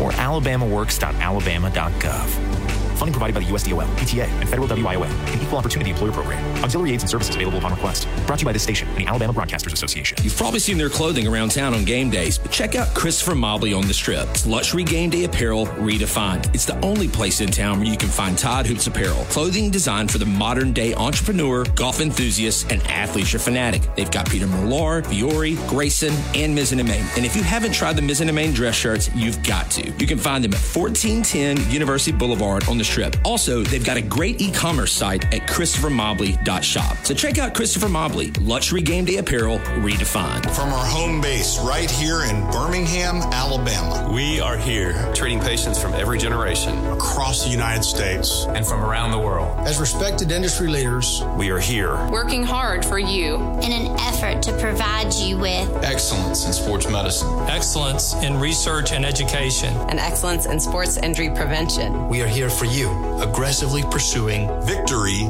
or 0.02 0.12
alabamaworks.alabama.gov. 0.12 2.61
Funding 3.02 3.14
provided 3.14 3.34
by 3.34 3.39
the 3.39 3.47
USDOL, 3.47 3.82
ETA, 3.99 4.26
and 4.26 4.47
Federal 4.47 4.68
WIOA, 4.68 5.10
an 5.34 5.41
equal 5.41 5.58
opportunity 5.58 5.89
employer 5.89 6.12
program. 6.12 6.64
Auxiliary 6.64 6.91
aids 6.93 7.02
and 7.02 7.10
services 7.10 7.36
available 7.36 7.58
upon 7.58 7.72
request. 7.72 8.08
Brought 8.28 8.38
to 8.38 8.43
you 8.43 8.45
by 8.45 8.52
this 8.52 8.62
station 8.62 8.88
and 8.89 8.97
the 8.99 9.08
Alabama 9.08 9.34
Broadcasters 9.34 9.74
Association. 9.74 10.20
You've 10.22 10.38
probably 10.38 10.60
seen 10.60 10.78
their 10.78 10.88
clothing 10.88 11.26
around 11.26 11.49
town 11.49 11.74
on 11.74 11.84
game 11.84 12.12
days, 12.12 12.38
but 12.38 12.52
check 12.52 12.76
out 12.76 12.93
Christopher 12.93 13.34
Mobley 13.34 13.74
on 13.74 13.88
the 13.88 13.93
strip. 13.95 14.30
It's 14.30 14.45
luxury 14.45 14.84
game 14.84 15.10
day 15.10 15.24
apparel 15.24 15.66
redefined. 15.66 16.54
It's 16.54 16.66
the 16.66 16.80
only 16.86 17.08
place 17.08 17.41
in 17.41 17.49
town 17.49 17.80
where 17.80 17.88
you 17.88 17.97
can 17.97 18.08
find 18.08 18.38
Todd 18.38 18.68
Hoops 18.68 18.86
apparel, 18.86 19.26
clothing 19.32 19.72
designed 19.72 20.12
for 20.12 20.20
the 20.20 20.28
modern 20.28 20.72
day 20.72 20.93
entrepreneur, 20.93 21.66
golf 21.74 22.02
enthusiast, 22.02 22.72
and 22.72 22.84
athlete 22.84 23.34
or 23.34 23.39
fanatic. 23.39 23.82
They've 23.95 24.12
got 24.12 24.30
Peter 24.30 24.45
Millar, 24.45 25.02
Fiore, 25.02 25.56
Grayson, 25.68 26.14
and 26.36 26.56
Mizzen 26.56 26.78
and 26.78 26.88
Main. 26.88 27.06
And 27.16 27.26
if 27.26 27.36
you 27.36 27.41
haven't 27.41 27.72
tried 27.72 27.95
the 27.95 28.04
Mizzen 28.04 28.28
and 28.28 28.36
Main 28.36 28.54
dress 28.54 28.76
shirts, 28.76 29.10
you've 29.16 29.41
got 29.41 29.72
to. 29.72 29.89
You 29.93 30.06
can 30.06 30.20
find 30.20 30.43
them 30.43 30.54
at 30.54 30.60
1410 30.60 31.72
University 31.72 32.12
Boulevard 32.12 32.68
on 32.70 32.78
the 32.78 32.91
strip. 32.92 33.16
Also, 33.24 33.64
they've 33.64 33.86
got 33.86 33.96
a 33.96 34.02
great 34.02 34.42
e-commerce 34.42 34.92
site 34.92 35.24
at 35.34 35.48
christophermobley.shop. 35.48 36.98
So 37.06 37.14
check 37.14 37.38
out 37.38 37.56
Christopher 37.56 37.88
Mobley, 37.88 38.32
luxury 38.42 38.82
game 38.82 39.06
day 39.06 39.18
apparel 39.18 39.60
redefined. 39.80 40.54
From 40.54 40.74
our 40.74 40.86
home 40.86 41.22
base 41.22 41.58
right 41.60 41.89
here 41.89 42.24
in 42.24 42.42
Birmingham, 42.52 43.18
Alabama. 43.32 44.12
We 44.14 44.42
are 44.42 44.58
here 44.58 44.94
treating 45.14 45.39
patients 45.39 45.82
from 45.82 45.94
every 45.94 46.18
generation 46.18 46.78
across 46.88 47.46
the 47.46 47.50
United 47.50 47.84
States 47.84 48.46
and 48.50 48.66
from 48.66 48.84
around 48.84 49.12
the 49.12 49.20
world. 49.20 49.58
As 49.66 49.80
respected 49.80 50.32
industry 50.32 50.68
leaders, 50.68 51.24
we 51.38 51.50
are 51.50 51.60
here 51.60 51.96
working 52.10 52.44
hard 52.44 52.84
for 52.84 53.00
you 53.00 53.36
in 53.62 53.72
an 53.72 53.88
effort 54.00 54.42
to 54.44 54.58
provide 54.60 55.14
you 55.14 55.38
with 55.38 55.70
excellence 55.84 56.46
in 56.46 56.52
sports 56.52 56.89
medicine, 56.89 57.30
excellence 57.48 58.14
in 58.16 58.38
research 58.39 58.92
and 58.92 59.06
education, 59.06 59.74
and 59.89 60.00
excellence 60.00 60.46
in 60.46 60.60
sports 60.60 60.98
injury 60.98 61.30
prevention. 61.30 62.10
We 62.10 62.22
are 62.22 62.28
here 62.28 62.50
for 62.50 62.66
you, 62.66 62.81
aggressively 63.22 63.84
pursuing 63.92 64.48
victory 64.66 65.22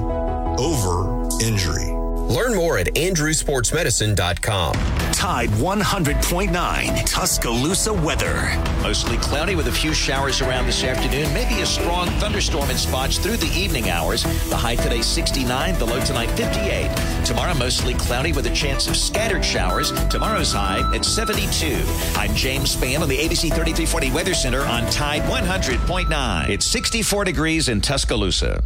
over 0.58 1.28
injury. 1.42 1.92
Learn 1.92 2.56
more 2.56 2.78
at 2.78 2.88
andrewsportsmedicine.com. 2.88 5.11
Tide 5.22 5.50
100.9 5.50 7.06
Tuscaloosa 7.06 7.94
weather. 7.94 8.60
Mostly 8.82 9.18
cloudy 9.18 9.54
with 9.54 9.68
a 9.68 9.72
few 9.72 9.94
showers 9.94 10.42
around 10.42 10.66
this 10.66 10.84
afternoon. 10.84 11.32
Maybe 11.32 11.62
a 11.62 11.66
strong 11.68 12.08
thunderstorm 12.20 12.72
in 12.72 12.76
spots 12.76 13.20
through 13.20 13.38
the 13.38 13.54
evening 13.56 13.92
hours. 13.92 14.24
The 14.50 14.58
high 14.58 14.78
today 14.78 15.04
69, 15.04 15.78
the 15.78 15.86
low 15.86 16.04
tonight 16.04 16.32
58. 16.32 17.24
Tomorrow 17.24 17.54
mostly 17.54 17.94
cloudy 17.94 18.34
with 18.34 18.48
a 18.48 18.56
chance 18.56 18.88
of 18.88 18.98
scattered 18.98 19.46
showers. 19.46 19.92
Tomorrow's 20.08 20.54
high 20.54 20.82
at 20.96 21.06
72. 21.06 21.80
I'm 22.16 22.34
James 22.34 22.76
Spann 22.76 23.02
on 23.02 23.08
the 23.08 23.20
ABC 23.20 23.54
3340 23.54 24.12
Weather 24.12 24.34
Center 24.34 24.62
on 24.62 24.90
Tide 24.90 25.22
100.9. 25.22 26.50
It's 26.50 26.66
64 26.66 27.26
degrees 27.26 27.70
in 27.70 27.80
Tuscaloosa. 27.80 28.64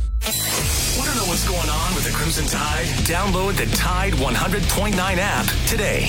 Want 0.98 1.10
to 1.10 1.18
know 1.18 1.26
what's 1.26 1.46
going 1.46 1.70
on 1.70 1.94
with 1.96 2.06
the 2.06 2.12
Crimson 2.12 2.46
Tide? 2.46 2.86
Download 3.04 3.54
the 3.58 3.66
Tide 3.76 4.14
100.9 4.14 4.96
app 5.18 5.46
today. 5.68 6.06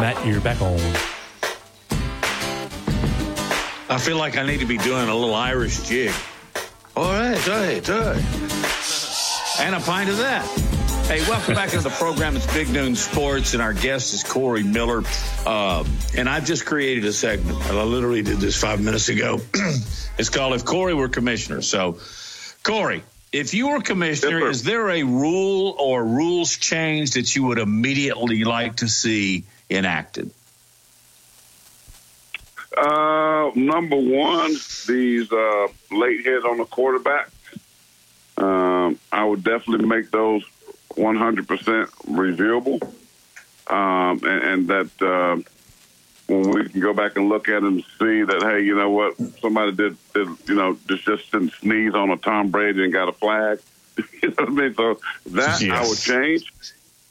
Matt, 0.00 0.26
you're 0.26 0.40
back 0.40 0.60
on. 0.60 0.78
I 3.88 3.98
feel 3.98 4.18
like 4.18 4.36
I 4.36 4.44
need 4.44 4.60
to 4.60 4.66
be 4.66 4.76
doing 4.76 5.08
a 5.08 5.14
little 5.14 5.34
Irish 5.34 5.88
jig. 5.88 6.12
All 6.96 7.12
right, 7.12 7.48
all 7.48 7.56
right, 7.56 7.90
all 7.90 8.00
right. 8.00 9.60
And 9.60 9.74
a 9.74 9.80
pint 9.80 10.10
of 10.10 10.18
that. 10.18 10.73
Hey, 11.06 11.20
welcome 11.28 11.54
back 11.54 11.74
into 11.74 11.84
the 11.84 11.90
program. 11.90 12.34
It's 12.34 12.50
Big 12.54 12.70
Noon 12.70 12.96
Sports, 12.96 13.52
and 13.52 13.62
our 13.62 13.74
guest 13.74 14.14
is 14.14 14.24
Corey 14.24 14.62
Miller. 14.62 15.02
Um, 15.44 15.86
and 16.16 16.26
I've 16.26 16.46
just 16.46 16.64
created 16.64 17.04
a 17.04 17.12
segment. 17.12 17.60
I 17.66 17.82
literally 17.82 18.22
did 18.22 18.38
this 18.38 18.58
five 18.58 18.80
minutes 18.80 19.10
ago. 19.10 19.38
it's 20.18 20.30
called 20.30 20.54
If 20.54 20.64
Corey 20.64 20.94
Were 20.94 21.10
Commissioner. 21.10 21.60
So, 21.60 21.98
Corey, 22.62 23.02
if 23.32 23.52
you 23.52 23.68
were 23.68 23.82
commissioner, 23.82 24.48
is 24.48 24.62
there 24.62 24.88
a 24.88 25.02
rule 25.02 25.76
or 25.78 26.02
rules 26.02 26.56
change 26.56 27.12
that 27.12 27.36
you 27.36 27.44
would 27.44 27.58
immediately 27.58 28.44
like 28.44 28.76
to 28.76 28.88
see 28.88 29.44
enacted? 29.68 30.30
Uh, 32.74 33.50
number 33.54 33.96
one, 33.96 34.52
these 34.86 35.30
uh, 35.30 35.66
late 35.90 36.24
hits 36.24 36.46
on 36.46 36.56
the 36.56 36.64
quarterback. 36.64 37.28
Um, 38.38 38.98
I 39.12 39.24
would 39.24 39.44
definitely 39.44 39.86
make 39.86 40.10
those 40.10 40.44
100% 40.96 41.86
reviewable, 42.06 42.82
um, 43.72 44.20
and, 44.24 44.44
and 44.44 44.68
that 44.68 45.02
uh, 45.02 45.42
when 46.26 46.50
we 46.50 46.68
can 46.68 46.80
go 46.80 46.92
back 46.92 47.16
and 47.16 47.28
look 47.28 47.48
at 47.48 47.56
it 47.56 47.64
and 47.64 47.84
see 47.98 48.22
that, 48.22 48.42
hey, 48.42 48.62
you 48.62 48.76
know 48.76 48.90
what, 48.90 49.16
somebody 49.40 49.72
did, 49.72 49.96
did 50.14 50.28
you 50.46 50.54
know, 50.54 50.78
just 50.88 51.04
just 51.04 51.30
didn't 51.32 51.52
sneeze 51.52 51.94
on 51.94 52.10
a 52.10 52.16
Tom 52.16 52.50
Brady 52.50 52.84
and 52.84 52.92
got 52.92 53.08
a 53.08 53.12
flag. 53.12 53.60
you 54.22 54.28
know 54.30 54.34
what 54.36 54.48
I 54.48 54.52
mean? 54.52 54.74
So 54.74 55.00
that 55.26 55.62
I 55.62 55.86
would 55.86 55.98
change. 55.98 56.52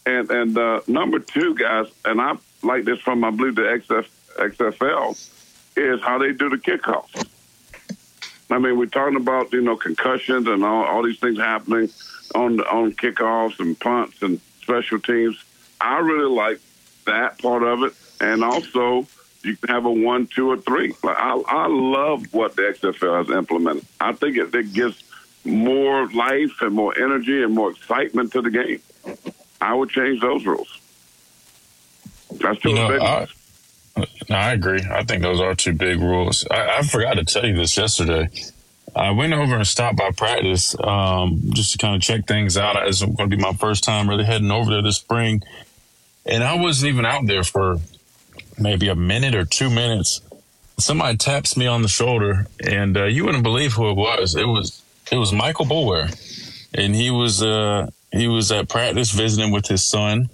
And 0.06 0.30
and 0.32 0.58
uh, 0.58 0.82
number 0.88 1.20
two, 1.20 1.56
guys, 1.56 1.88
and 2.04 2.20
I 2.20 2.36
like 2.62 2.86
this 2.86 3.00
from 3.00 3.24
I 3.24 3.30
believe 3.30 3.56
the 3.56 3.62
XF, 3.62 4.08
XFL 4.38 5.30
is 5.78 6.02
how 6.02 6.18
they 6.18 6.34
do 6.34 6.50
the 6.50 6.58
kickoffs. 6.58 7.26
I 8.54 8.60
mean, 8.60 8.78
we're 8.78 8.86
talking 8.86 9.18
about 9.18 9.52
you 9.52 9.62
know 9.62 9.76
concussions 9.76 10.48
and 10.48 10.64
all, 10.64 10.84
all 10.84 11.04
these 11.04 11.20
things 11.20 11.40
happening 11.40 11.90
on 12.36 12.60
on 12.62 12.94
kickoffs 12.94 13.60
and 13.60 13.80
punts 13.80 14.22
and 14.22 14.40
special 14.62 15.00
teams. 15.00 15.44
I 15.82 16.00
really 16.00 16.30
like 16.30 16.60
that 17.06 17.40
part 17.42 17.64
of 17.64 17.82
it, 17.84 17.94
and 18.22 18.44
also 18.44 19.08
you 19.42 19.58
can 19.58 19.70
have 19.70 19.86
a 19.86 19.92
one, 19.92 20.28
two, 20.28 20.52
or 20.52 20.58
three. 20.58 20.94
Like, 21.04 21.18
I 21.18 21.36
I 21.48 21.68
love 21.68 22.32
what 22.32 22.56
the 22.56 22.62
XFL 22.62 23.26
has 23.26 23.36
implemented. 23.36 23.86
I 24.00 24.14
think 24.14 24.38
it, 24.38 24.54
it 24.54 24.72
gives 24.72 25.04
more 25.44 26.08
life 26.12 26.62
and 26.62 26.74
more 26.74 26.98
energy 26.98 27.42
and 27.42 27.56
more 27.56 27.72
excitement 27.72 28.34
to 28.34 28.42
the 28.42 28.52
game. 28.52 28.82
I 29.60 29.74
would 29.74 29.90
change 29.90 30.22
those 30.22 30.46
rules. 30.46 30.80
That's 32.36 32.60
too 32.60 32.70
You 32.70 32.76
know, 32.76 32.88
big. 32.88 33.30
No, 33.96 34.06
I 34.36 34.54
agree. 34.54 34.82
I 34.90 35.04
think 35.04 35.22
those 35.22 35.40
are 35.40 35.54
two 35.56 35.74
big 35.74 36.00
rules. 36.00 36.46
I, 36.50 36.80
I 36.80 36.82
forgot 36.84 37.16
to 37.16 37.26
tell 37.26 37.46
you 37.46 37.56
this 37.56 37.78
yesterday. 37.78 38.30
I 38.96 39.12
went 39.12 39.34
over 39.34 39.56
and 39.56 39.66
stopped 39.66 39.98
by 39.98 40.12
practice 40.12 40.76
um, 40.80 41.42
just 41.50 41.72
to 41.74 41.78
kind 41.78 41.96
of 41.96 42.02
check 42.02 42.26
things 42.28 42.58
out. 42.58 42.76
It's 42.88 43.02
going 43.02 43.30
to 43.30 43.36
be 43.36 43.42
my 43.42 43.54
first 43.54 43.84
time 43.84 44.10
really 44.10 44.24
heading 44.24 44.52
over 44.52 44.72
there 44.72 44.82
this 44.82 44.98
spring. 44.98 45.42
And 46.26 46.44
I 46.44 46.56
wasn't 46.56 46.94
even 46.94 47.06
out 47.06 47.26
there 47.26 47.44
for 47.44 47.80
maybe 48.60 48.90
a 48.90 48.96
minute 48.96 49.36
or 49.36 49.46
two 49.46 49.70
minutes. 49.70 50.22
Somebody 50.78 51.18
taps 51.18 51.58
me 51.58 51.68
on 51.68 51.82
the 51.82 51.88
shoulder, 51.88 52.48
and 52.66 52.98
uh, 52.98 53.06
you 53.06 53.26
wouldn't 53.26 53.44
believe 53.44 53.74
who 53.74 53.90
it 53.90 53.96
was. 53.96 54.36
It 54.36 54.48
was 54.48 54.82
it 55.12 55.18
was 55.18 55.32
Michael 55.32 55.66
Boulware, 55.66 56.10
and 56.74 56.96
he 56.96 57.12
was 57.12 57.44
uh, 57.44 57.90
he 58.12 58.28
was 58.28 58.52
at 58.52 58.70
practice 58.70 59.12
visiting 59.12 59.52
with 59.52 59.68
his 59.68 59.84
son, 59.84 60.30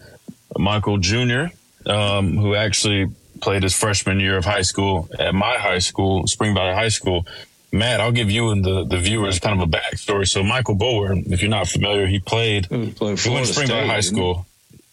Michael 0.58 0.98
Jr., 0.98 1.48
um, 1.86 2.38
who 2.38 2.56
actually 2.56 3.12
played 3.42 3.64
his 3.64 3.76
freshman 3.76 4.20
year 4.20 4.38
of 4.38 4.46
high 4.46 4.62
school 4.62 5.10
at 5.18 5.34
my 5.34 5.58
high 5.58 5.80
school, 5.80 6.28
Spring 6.28 6.54
Valley 6.54 6.74
High 6.74 6.90
School. 6.90 7.26
Matt, 7.72 8.02
I'll 8.02 8.12
give 8.12 8.32
you 8.32 8.50
and 8.50 8.66
the, 8.66 8.84
the 8.84 8.98
viewers 8.98 9.40
kind 9.40 9.62
of 9.62 9.68
a 9.68 9.72
backstory. 9.72 10.28
So 10.28 10.44
Michael 10.44 10.76
Boulware, 10.76 11.32
if 11.32 11.42
you're 11.42 11.52
not 11.52 11.68
familiar, 11.68 12.08
he 12.08 12.20
played, 12.20 12.66
he 12.66 12.78
went 12.78 12.98
to 12.98 13.18
Florida 13.18 13.46
Spring 13.46 13.68
Valley 13.68 13.88
High 13.88 14.00
School. 14.00 14.46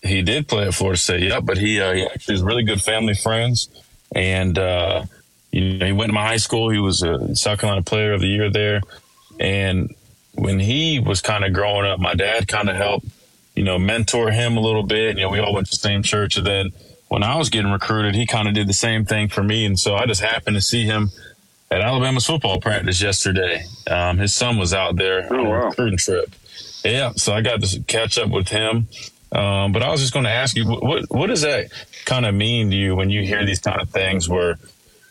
He 0.02 0.22
did 0.22 0.46
play 0.46 0.66
at 0.66 0.74
Florida 0.74 0.98
State, 0.98 1.22
yep, 1.22 1.44
but 1.44 1.58
he, 1.58 1.80
uh, 1.80 1.92
he 1.92 2.04
actually 2.04 2.34
has 2.34 2.42
really 2.42 2.64
good 2.64 2.82
family 2.82 3.14
friends. 3.14 3.68
And, 4.14 4.58
uh, 4.58 5.04
you 5.50 5.78
know, 5.78 5.86
he 5.86 5.92
went 5.92 6.10
to 6.10 6.12
my 6.12 6.26
high 6.26 6.36
school. 6.36 6.68
He 6.70 6.78
was 6.78 7.02
a 7.02 7.34
South 7.34 7.60
Carolina 7.60 7.82
player 7.82 8.12
of 8.12 8.20
the 8.20 8.28
year 8.28 8.50
there. 8.50 8.82
And 9.40 9.94
when 10.34 10.60
he 10.60 11.00
was 11.00 11.22
kind 11.22 11.44
of 11.44 11.54
growing 11.54 11.86
up, 11.90 11.98
my 11.98 12.14
dad 12.14 12.46
kind 12.46 12.68
of 12.68 12.76
helped, 12.76 13.06
you 13.54 13.64
know, 13.64 13.78
mentor 13.78 14.30
him 14.30 14.58
a 14.58 14.60
little 14.60 14.82
bit. 14.82 15.16
You 15.16 15.24
know, 15.24 15.30
we 15.30 15.40
all 15.40 15.54
went 15.54 15.66
to 15.68 15.70
the 15.70 15.76
same 15.76 16.02
church. 16.02 16.36
And 16.36 16.46
then 16.46 16.72
when 17.08 17.22
I 17.22 17.36
was 17.36 17.50
getting 17.50 17.70
recruited, 17.70 18.14
he 18.14 18.26
kind 18.26 18.48
of 18.48 18.54
did 18.54 18.68
the 18.68 18.74
same 18.74 19.04
thing 19.04 19.28
for 19.28 19.42
me. 19.42 19.64
And 19.64 19.78
so 19.78 19.94
I 19.94 20.06
just 20.06 20.20
happened 20.20 20.56
to 20.56 20.62
see 20.62 20.84
him 20.84 21.10
at 21.70 21.80
Alabama's 21.80 22.26
football 22.26 22.60
practice 22.60 23.00
yesterday. 23.00 23.64
Um, 23.88 24.18
his 24.18 24.34
son 24.34 24.58
was 24.58 24.74
out 24.74 24.96
there 24.96 25.32
on 25.32 25.46
a 25.46 25.66
recruiting 25.66 25.98
trip. 25.98 26.34
Yeah, 26.84 27.12
so 27.16 27.32
I 27.32 27.42
got 27.42 27.62
to 27.62 27.80
catch 27.80 28.18
up 28.18 28.30
with 28.30 28.48
him. 28.48 28.88
Um, 29.32 29.72
but 29.72 29.82
I 29.82 29.90
was 29.90 30.00
just 30.00 30.12
going 30.12 30.24
to 30.24 30.30
ask 30.30 30.56
you, 30.56 30.66
what 30.66 31.10
what 31.10 31.26
does 31.26 31.42
that 31.42 31.70
kind 32.04 32.24
of 32.24 32.34
mean 32.34 32.70
to 32.70 32.76
you 32.76 32.94
when 32.94 33.10
you 33.10 33.22
hear 33.22 33.44
these 33.44 33.58
kind 33.58 33.80
of 33.80 33.90
things 33.90 34.28
where, 34.28 34.56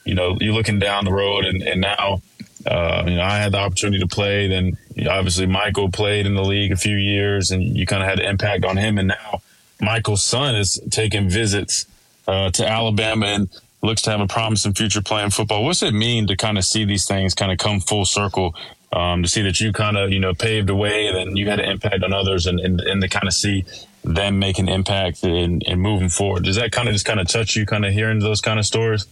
you 0.06 0.16
know, 0.16 0.38
you're 0.40 0.54
looking 0.54 0.80
down 0.80 1.04
the 1.04 1.12
road 1.12 1.44
and, 1.46 1.62
and 1.62 1.82
now, 1.82 2.22
uh, 2.66 3.04
you 3.06 3.16
know, 3.16 3.22
I 3.22 3.38
had 3.38 3.52
the 3.52 3.58
opportunity 3.58 4.00
to 4.00 4.08
play. 4.08 4.48
Then 4.48 4.78
obviously 5.10 5.46
Michael 5.46 5.92
played 5.92 6.26
in 6.26 6.34
the 6.34 6.44
league 6.44 6.72
a 6.72 6.78
few 6.78 6.96
years 6.96 7.52
and 7.52 7.62
you 7.62 7.86
kind 7.86 8.02
of 8.02 8.10
had 8.10 8.20
an 8.20 8.26
impact 8.26 8.64
on 8.64 8.78
him. 8.78 8.98
And 8.98 9.10
now 9.10 9.42
Michael's 9.82 10.24
son 10.24 10.56
is 10.56 10.80
taking 10.90 11.30
visits 11.30 11.86
uh, 12.28 12.50
to 12.52 12.68
Alabama 12.68 13.26
and 13.26 13.50
looks 13.84 14.02
to 14.04 14.12
have 14.12 14.22
a 14.22 14.28
promising 14.28 14.74
future 14.74 15.02
playing 15.02 15.30
football. 15.30 15.64
What's 15.64 15.84
it 15.84 15.94
mean 15.94 16.28
to 16.28 16.36
kind 16.36 16.58
of 16.58 16.66
see 16.66 16.86
these 16.86 17.06
things 17.08 17.34
kind 17.34 17.52
of 17.52 17.58
come 17.58 17.80
full 17.80 18.06
circle 18.06 18.56
um, 18.92 19.24
to 19.24 19.30
see 19.30 19.42
that 19.44 19.60
you 19.60 19.74
kind 19.74 19.98
of 19.98 20.12
you 20.12 20.20
know 20.20 20.34
paved 20.34 20.68
the 20.68 20.76
way 20.76 21.08
and 21.08 21.18
then 21.18 21.36
you 21.36 21.50
had 21.50 21.60
an 21.60 21.70
impact 21.70 22.04
on 22.04 22.14
others 22.14 22.48
and, 22.48 22.60
and, 22.60 22.80
and 22.82 23.02
to 23.02 23.10
kind 23.10 23.28
of 23.28 23.34
see 23.34 23.66
them 24.04 24.40
make 24.40 24.60
an 24.60 24.70
impact 24.70 25.24
and, 25.24 25.64
and 25.68 25.82
moving 25.82 26.10
forward. 26.10 26.44
Does 26.44 26.56
that 26.56 26.72
kind 26.72 26.88
of 26.88 26.94
just 26.94 27.06
kind 27.06 27.20
of 27.20 27.28
touch 27.28 27.56
you, 27.56 27.66
kind 27.66 27.86
of 27.86 27.94
hearing 27.94 28.20
those 28.20 28.42
kind 28.42 28.60
of 28.60 28.66
stories? 28.66 29.06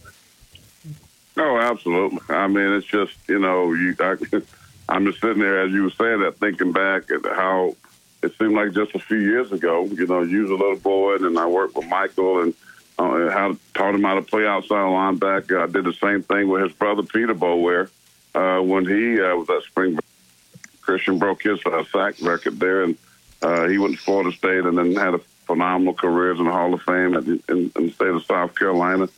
Oh, 1.36 1.58
absolutely. 1.58 2.20
I 2.28 2.46
mean, 2.46 2.72
it's 2.74 2.86
just 2.86 3.12
you 3.28 3.38
know, 3.38 3.72
you, 3.72 3.94
I, 4.00 4.16
I'm 4.88 5.04
just 5.06 5.20
sitting 5.20 5.42
there 5.42 5.60
as 5.60 5.72
you 5.72 5.84
were 5.84 5.90
saying 5.90 6.20
that, 6.20 6.38
thinking 6.38 6.72
back 6.72 7.10
at 7.10 7.24
how 7.24 7.76
it 8.24 8.36
seemed 8.38 8.54
like 8.54 8.72
just 8.72 8.94
a 8.94 8.98
few 8.98 9.18
years 9.18 9.52
ago. 9.52 9.84
You 9.84 10.06
know, 10.06 10.22
you 10.22 10.42
was 10.42 10.50
a 10.50 10.54
little 10.54 10.76
boy, 10.76 11.16
and 11.16 11.38
I 11.38 11.46
worked 11.46 11.76
with 11.76 11.86
Michael 11.88 12.42
and 12.42 12.54
uh, 12.98 13.30
how 13.30 13.56
taught 13.74 13.94
him 13.94 14.02
how 14.02 14.14
to 14.14 14.22
play 14.22 14.46
outside 14.46 14.76
linebacker. 14.76 15.62
I 15.62 15.66
did 15.66 15.84
the 15.84 15.92
same 15.94 16.22
thing 16.22 16.48
with 16.48 16.62
his 16.62 16.72
brother 16.72 17.02
Peter 17.02 17.34
Boulware 17.34 17.90
uh, 18.34 18.62
when 18.62 18.86
he 18.86 19.20
uh, 19.20 19.36
was 19.36 19.48
at 19.50 19.62
Spring. 19.64 19.98
Christian 20.80 21.18
broke 21.18 21.42
his 21.42 21.58
uh, 21.64 21.84
sack 21.84 22.14
record 22.20 22.60
there, 22.60 22.82
and 22.82 22.96
uh, 23.42 23.68
he 23.68 23.78
went 23.78 23.96
to 23.96 24.00
Florida 24.00 24.36
State 24.36 24.64
and 24.64 24.76
then 24.76 24.94
had 24.94 25.14
a 25.14 25.18
phenomenal 25.46 25.94
careers 25.94 26.38
in 26.38 26.46
the 26.46 26.52
Hall 26.52 26.72
of 26.72 26.82
Fame 26.82 27.14
at 27.14 27.24
in, 27.24 27.42
in 27.48 27.86
the 27.86 27.90
state 27.90 28.08
of 28.08 28.24
South 28.24 28.54
Carolina. 28.54 29.08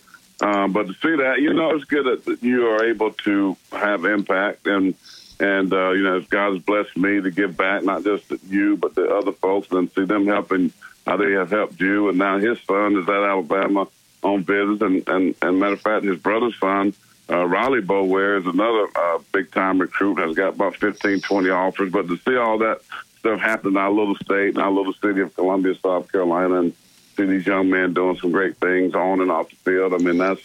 Um, 0.40 0.72
but 0.72 0.86
to 0.86 0.92
see 0.94 1.16
that, 1.16 1.40
you 1.40 1.54
know, 1.54 1.74
it's 1.74 1.84
good 1.84 2.24
that 2.24 2.42
you 2.42 2.68
are 2.68 2.84
able 2.84 3.12
to 3.12 3.56
have 3.72 4.04
impact 4.04 4.66
and 4.66 4.94
and 5.38 5.72
uh, 5.72 5.90
you 5.90 6.02
know, 6.02 6.20
God 6.20 6.54
has 6.54 6.62
blessed 6.62 6.96
me 6.96 7.20
to 7.20 7.30
give 7.30 7.56
back, 7.56 7.82
not 7.82 8.04
just 8.04 8.24
you, 8.48 8.76
but 8.76 8.94
the 8.94 9.08
other 9.14 9.32
folks, 9.32 9.70
and 9.70 9.90
see 9.92 10.04
them 10.04 10.26
helping 10.26 10.72
how 11.06 11.16
they 11.16 11.32
have 11.32 11.50
helped 11.50 11.80
you. 11.80 12.08
And 12.08 12.18
now 12.18 12.38
his 12.38 12.58
son 12.62 12.96
is 12.96 13.08
at 13.08 13.14
Alabama 13.14 13.86
on 14.22 14.44
visit, 14.44 14.82
and 14.82 15.06
and, 15.08 15.34
and 15.42 15.60
matter 15.60 15.74
of 15.74 15.80
fact, 15.80 16.04
his 16.04 16.18
brother's 16.18 16.58
son, 16.58 16.94
uh, 17.28 17.44
Riley 17.44 17.82
Boulware, 17.82 18.40
is 18.40 18.46
another 18.46 18.88
uh, 18.94 19.18
big 19.32 19.50
time 19.52 19.78
recruit. 19.78 20.18
Has 20.18 20.34
got 20.34 20.54
about 20.54 20.76
15, 20.76 21.20
20 21.20 21.50
offers. 21.50 21.92
But 21.92 22.08
to 22.08 22.16
see 22.18 22.36
all 22.36 22.58
that 22.58 22.80
stuff 23.18 23.40
happen 23.40 23.72
in 23.72 23.76
our 23.76 23.90
little 23.90 24.16
state, 24.16 24.54
in 24.54 24.58
our 24.58 24.70
little 24.70 24.94
city 24.94 25.20
of 25.20 25.34
Columbia, 25.34 25.74
South 25.74 26.10
Carolina, 26.10 26.60
and 26.60 26.72
see 27.16 27.24
these 27.24 27.46
young 27.46 27.68
men 27.68 27.92
doing 27.92 28.16
some 28.18 28.30
great 28.30 28.56
things 28.56 28.94
on 28.94 29.20
and 29.20 29.30
off 29.30 29.50
the 29.50 29.56
field. 29.56 29.92
I 29.92 29.98
mean, 29.98 30.18
that's 30.18 30.40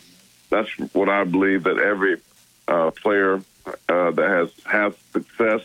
that's 0.49 0.69
what 0.93 1.07
I 1.07 1.23
believe 1.23 1.63
that 1.63 1.77
every 1.77 2.17
uh, 2.67 2.91
player 2.91 3.41
uh, 3.91 4.11
that 4.11 4.29
has 4.29 4.51
has 4.65 4.93
success 5.11 5.61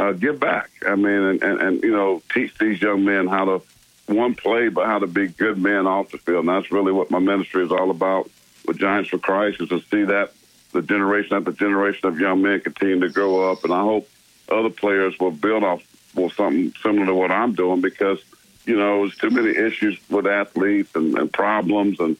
uh, 0.00 0.12
give 0.12 0.40
back. 0.40 0.70
I 0.86 0.96
mean, 0.96 1.06
and, 1.06 1.42
and, 1.42 1.60
and 1.60 1.82
you 1.82 1.92
know, 1.92 2.22
teach 2.32 2.56
these 2.58 2.80
young 2.80 3.04
men 3.04 3.26
how 3.28 3.44
to 3.44 3.62
one 4.06 4.34
play, 4.34 4.68
but 4.68 4.86
how 4.86 4.98
to 4.98 5.06
be 5.06 5.28
good 5.28 5.58
men 5.58 5.86
off 5.86 6.10
the 6.10 6.18
field. 6.18 6.46
And 6.46 6.48
that's 6.48 6.72
really 6.72 6.92
what 6.92 7.10
my 7.10 7.18
ministry 7.18 7.64
is 7.64 7.72
all 7.72 7.90
about 7.90 8.30
with 8.66 8.78
Giants 8.78 9.10
for 9.10 9.18
Christ 9.18 9.60
is 9.60 9.68
to 9.68 9.80
see 9.80 10.04
that 10.04 10.32
the 10.72 10.82
generation 10.82 11.36
after 11.36 11.52
generation 11.52 12.08
of 12.08 12.18
young 12.18 12.42
men 12.42 12.60
continue 12.60 13.00
to 13.00 13.08
grow 13.08 13.52
up. 13.52 13.64
And 13.64 13.72
I 13.72 13.82
hope 13.82 14.08
other 14.50 14.70
players 14.70 15.18
will 15.18 15.30
build 15.30 15.62
off 15.62 15.82
well 16.14 16.30
something 16.30 16.72
similar 16.82 17.06
to 17.06 17.14
what 17.14 17.30
I'm 17.30 17.54
doing 17.54 17.80
because 17.80 18.18
you 18.66 18.76
know 18.76 19.00
there's 19.00 19.16
too 19.16 19.30
many 19.30 19.56
issues 19.56 19.98
with 20.10 20.26
athletes 20.26 20.94
and, 20.94 21.16
and 21.16 21.32
problems 21.32 21.98
and 22.00 22.16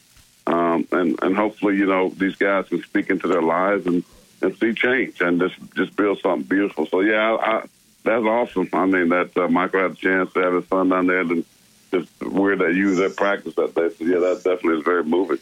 um, 0.47 0.87
and 0.91 1.21
and 1.21 1.35
hopefully 1.35 1.77
you 1.77 1.85
know 1.85 2.09
these 2.09 2.35
guys 2.35 2.67
can 2.69 2.81
speak 2.83 3.09
into 3.09 3.27
their 3.27 3.41
lives 3.41 3.85
and 3.85 4.03
and 4.43 4.57
see 4.57 4.73
change 4.73 5.21
and 5.21 5.39
just 5.39 5.55
just 5.75 5.95
build 5.95 6.19
something 6.19 6.47
beautiful. 6.47 6.85
So 6.85 7.01
yeah, 7.01 7.33
I, 7.33 7.57
I, 7.57 7.63
that's 8.03 8.25
awesome. 8.25 8.69
I 8.73 8.85
mean 8.85 9.09
that 9.09 9.35
uh, 9.37 9.47
Michael 9.47 9.81
had 9.81 9.91
a 9.91 9.95
chance 9.95 10.33
to 10.33 10.39
have 10.41 10.53
his 10.53 10.67
son 10.67 10.89
down 10.89 11.07
there 11.07 11.21
and 11.21 11.45
just 11.91 12.09
weird 12.21 12.59
that 12.59 12.73
you 12.73 12.95
that 12.95 13.15
practice 13.15 13.55
that 13.55 13.75
day. 13.75 13.89
So 13.97 14.05
yeah, 14.05 14.19
that 14.19 14.43
definitely 14.43 14.79
is 14.79 14.83
very 14.83 15.03
moving. 15.03 15.39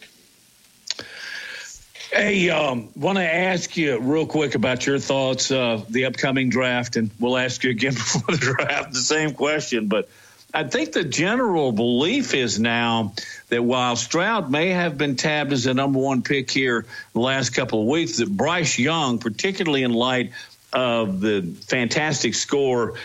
Hey, 2.12 2.50
um, 2.50 2.90
want 2.98 3.18
to 3.20 3.24
ask 3.24 3.78
you 3.78 3.98
real 3.98 4.26
quick 4.26 4.56
about 4.56 4.86
your 4.86 5.00
thoughts 5.00 5.50
of 5.50 5.90
the 5.92 6.06
upcoming 6.06 6.50
draft, 6.50 6.98
and 6.98 7.10
we'll 7.22 7.38
ask 7.38 7.64
you 7.64 7.70
again 7.70 7.94
before 7.96 8.36
the 8.36 8.38
draft 8.38 8.92
the 8.92 9.00
same 9.00 9.34
question. 9.34 9.88
But 9.88 10.10
I 10.54 10.64
think 10.66 10.92
the 10.92 11.04
general 11.04 11.72
belief 11.72 12.34
is 12.34 12.60
now 12.60 13.14
that 13.50 13.64
while 13.64 13.96
Stroud 13.96 14.52
may 14.52 14.70
have 14.70 14.98
been 14.98 15.16
tabbed 15.16 15.54
as 15.54 15.64
the 15.64 15.74
number 15.74 16.00
one 16.00 16.24
pick 16.24 16.52
here 16.52 16.86
the 17.14 17.20
last 17.20 17.52
couple 17.52 17.82
of 17.82 17.88
weeks, 17.88 18.18
that 18.18 18.30
Bryce 18.30 18.78
Young, 18.78 19.20
particularly 19.20 19.84
in 19.84 19.94
light 19.94 20.32
of 20.74 21.22
the 21.22 21.42
fantastic 21.68 22.34
score 22.34 22.96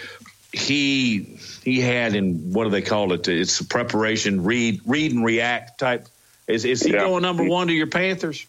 he 0.53 1.39
he 1.65 1.81
had 1.81 2.15
in 2.15 2.53
what 2.53 2.65
do 2.65 2.71
they 2.71 2.83
call 2.83 3.13
it? 3.13 3.29
It's 3.29 3.61
preparation, 3.63 4.45
read, 4.45 4.81
read 4.87 5.13
and 5.13 5.25
react 5.25 5.79
type. 5.79 6.09
Is 6.47 6.65
is 6.65 6.83
he 6.83 6.93
yeah. 6.93 7.01
going 7.01 7.23
number 7.23 7.45
one 7.45 7.67
to 7.69 7.73
your 7.73 7.89
Panthers? 7.89 8.47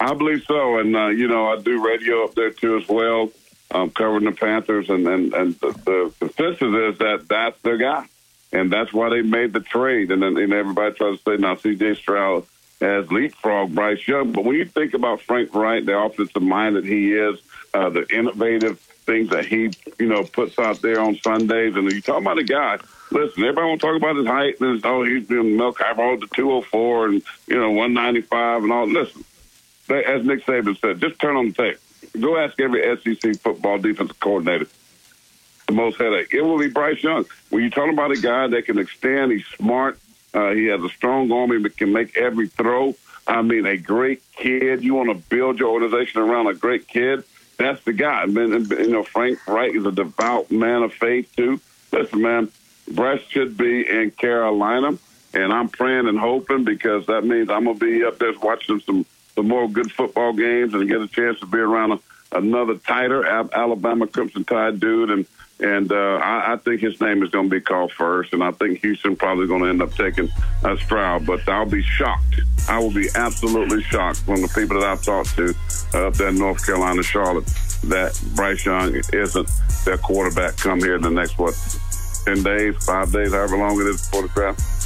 I 0.00 0.14
believe 0.14 0.44
so, 0.48 0.78
and 0.78 0.96
uh, 0.96 1.08
you 1.08 1.28
know 1.28 1.46
I 1.52 1.60
do 1.60 1.84
radio 1.84 2.24
up 2.24 2.34
there 2.34 2.50
too 2.50 2.76
as 2.78 2.88
well, 2.88 3.30
um, 3.72 3.90
covering 3.90 4.24
the 4.24 4.32
Panthers, 4.32 4.90
and 4.90 5.06
and, 5.06 5.32
and 5.34 5.54
the, 5.60 5.72
the 5.84 6.14
consensus 6.18 6.60
is 6.60 6.98
that 6.98 7.26
that's 7.28 7.60
their 7.62 7.76
guy, 7.76 8.06
and 8.52 8.72
that's 8.72 8.92
why 8.92 9.08
they 9.10 9.22
made 9.22 9.52
the 9.52 9.60
trade. 9.60 10.10
And 10.10 10.22
then 10.22 10.36
and 10.36 10.52
everybody 10.52 10.94
tries 10.94 11.18
to 11.18 11.22
say 11.22 11.36
now 11.36 11.56
C.J. 11.56 11.94
Stroud 11.94 12.46
has 12.80 13.10
leapfrog 13.10 13.74
Bryce 13.74 14.06
Young, 14.06 14.32
but 14.32 14.44
when 14.44 14.56
you 14.56 14.64
think 14.64 14.94
about 14.94 15.20
Frank 15.20 15.54
Reich, 15.54 15.84
the 15.84 15.96
offensive 15.96 16.42
mind 16.42 16.76
that 16.76 16.84
he 16.84 17.12
is, 17.12 17.40
uh, 17.72 17.88
the 17.90 18.06
innovative 18.14 18.78
things 18.80 19.30
that 19.30 19.46
he 19.46 19.70
you 19.98 20.06
know 20.06 20.24
puts 20.24 20.58
out 20.58 20.80
there 20.82 21.00
on 21.00 21.16
Sundays, 21.16 21.74
and 21.76 21.90
you 21.90 22.00
talk 22.00 22.20
about 22.20 22.38
a 22.38 22.44
guy. 22.44 22.78
Listen, 23.10 23.42
everybody 23.42 23.66
want 23.66 23.80
to 23.80 23.86
talk 23.86 23.96
about 23.96 24.16
his 24.16 24.26
height 24.26 24.60
and 24.60 24.74
his, 24.74 24.84
oh 24.84 25.04
he's 25.04 25.26
been 25.26 25.56
milk. 25.56 25.80
Rolled 25.96 26.22
to 26.22 26.26
204 26.28 27.06
and 27.06 27.22
you 27.46 27.58
know 27.58 27.70
195 27.70 28.62
and 28.62 28.72
all. 28.72 28.86
Listen 28.86 29.24
as 30.00 30.24
Nick 30.24 30.44
Saban 30.46 30.78
said, 30.80 31.00
just 31.00 31.18
turn 31.18 31.36
on 31.36 31.48
the 31.48 31.52
tape. 31.52 31.78
Go 32.18 32.36
ask 32.36 32.58
every 32.60 32.82
SEC 32.98 33.36
football 33.40 33.78
defensive 33.78 34.20
coordinator 34.20 34.66
the 35.66 35.72
most 35.72 35.98
headache. 35.98 36.32
It 36.32 36.42
will 36.42 36.58
be 36.58 36.68
Bryce 36.68 37.02
Young. 37.02 37.24
When 37.50 37.62
you're 37.62 37.70
talking 37.70 37.94
about 37.94 38.10
a 38.10 38.20
guy 38.20 38.46
that 38.48 38.66
can 38.66 38.78
extend, 38.78 39.32
he's 39.32 39.46
smart, 39.46 39.98
uh, 40.34 40.50
he 40.50 40.66
has 40.66 40.82
a 40.82 40.88
strong 40.88 41.30
arm, 41.32 41.50
he 41.50 41.68
can 41.70 41.92
make 41.92 42.16
every 42.16 42.48
throw. 42.48 42.94
I 43.26 43.42
mean, 43.42 43.66
a 43.66 43.76
great 43.76 44.22
kid. 44.32 44.82
You 44.82 44.94
want 44.94 45.10
to 45.10 45.14
build 45.14 45.58
your 45.58 45.70
organization 45.70 46.20
around 46.20 46.48
a 46.48 46.54
great 46.54 46.88
kid. 46.88 47.24
That's 47.56 47.82
the 47.84 47.92
guy. 47.92 48.22
I 48.22 48.26
mean, 48.26 48.50
you 48.70 48.90
know, 48.90 49.04
Frank 49.04 49.46
Reich 49.46 49.74
is 49.74 49.86
a 49.86 49.92
devout 49.92 50.50
man 50.50 50.82
of 50.82 50.92
faith 50.92 51.32
too. 51.36 51.60
Listen, 51.92 52.22
man, 52.22 52.50
Bryce 52.90 53.22
should 53.28 53.56
be 53.56 53.88
in 53.88 54.10
Carolina, 54.10 54.98
and 55.34 55.52
I'm 55.52 55.68
praying 55.68 56.08
and 56.08 56.18
hoping 56.18 56.64
because 56.64 57.06
that 57.06 57.24
means 57.24 57.50
I'm 57.50 57.64
gonna 57.64 57.78
be 57.78 58.04
up 58.04 58.18
there 58.18 58.32
watching 58.40 58.80
some 58.80 59.06
some 59.34 59.48
more 59.48 59.68
good 59.68 59.90
football 59.92 60.32
games 60.32 60.74
and 60.74 60.88
get 60.88 61.00
a 61.00 61.08
chance 61.08 61.40
to 61.40 61.46
be 61.46 61.58
around 61.58 61.92
a, 61.92 61.98
another 62.32 62.76
tighter 62.76 63.24
Alabama 63.26 64.06
Crimson 64.06 64.44
Tide 64.44 64.80
dude. 64.80 65.10
And 65.10 65.26
and 65.60 65.92
uh, 65.92 66.16
I, 66.16 66.54
I 66.54 66.56
think 66.56 66.80
his 66.80 67.00
name 67.00 67.22
is 67.22 67.30
going 67.30 67.48
to 67.48 67.54
be 67.54 67.60
called 67.60 67.92
first. 67.92 68.32
And 68.32 68.42
I 68.42 68.50
think 68.50 68.80
Houston 68.80 69.14
probably 69.14 69.46
going 69.46 69.62
to 69.62 69.68
end 69.68 69.80
up 69.80 69.94
taking 69.94 70.28
a 70.64 70.76
Stroud. 70.76 71.24
But 71.24 71.48
I'll 71.48 71.66
be 71.66 71.82
shocked. 71.82 72.40
I 72.68 72.80
will 72.80 72.92
be 72.92 73.08
absolutely 73.14 73.82
shocked 73.84 74.20
from 74.22 74.42
the 74.42 74.48
people 74.48 74.80
that 74.80 74.88
I've 74.88 75.02
talked 75.02 75.36
to 75.36 75.54
up 75.94 76.14
there 76.14 76.28
in 76.28 76.38
North 76.38 76.66
Carolina, 76.66 77.02
Charlotte, 77.02 77.46
that 77.84 78.20
Bryce 78.34 78.64
Young 78.66 79.00
isn't 79.12 79.50
their 79.84 79.98
quarterback 79.98 80.56
come 80.56 80.80
here 80.80 80.96
in 80.96 81.02
the 81.02 81.10
next, 81.10 81.38
what, 81.38 81.54
10 82.24 82.42
days, 82.42 82.84
five 82.84 83.12
days, 83.12 83.32
however 83.32 83.56
long 83.56 83.80
it 83.80 83.86
is 83.86 84.00
before 84.06 84.22
the 84.22 84.28
draft. 84.28 84.81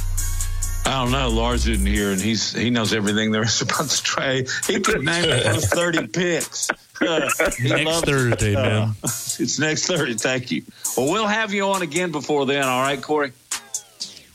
I 0.87 1.03
don't 1.03 1.11
know. 1.11 1.27
Lars 1.27 1.67
isn't 1.67 1.85
here, 1.85 2.11
and 2.11 2.21
he's 2.21 2.53
he 2.53 2.69
knows 2.69 2.93
everything 2.93 3.31
there 3.31 3.43
is 3.43 3.61
about 3.61 3.87
the 3.87 4.01
trade. 4.01 4.49
He 4.67 4.79
could 4.79 5.03
name 5.03 5.23
the 5.23 5.41
first 5.43 5.73
thirty 5.73 6.07
picks. 6.07 6.69
Uh, 7.01 7.29
next 7.61 8.05
Thursday, 8.05 8.55
uh, 8.55 8.63
man. 8.63 8.95
It's 9.03 9.59
next 9.59 9.85
Thursday. 9.85 10.13
Thank 10.13 10.49
you. 10.49 10.63
Well, 10.95 11.11
we'll 11.11 11.27
have 11.27 11.53
you 11.53 11.65
on 11.65 11.81
again 11.81 12.11
before 12.13 12.45
then. 12.45 12.63
All 12.63 12.81
right, 12.81 13.01
Corey. 13.01 13.33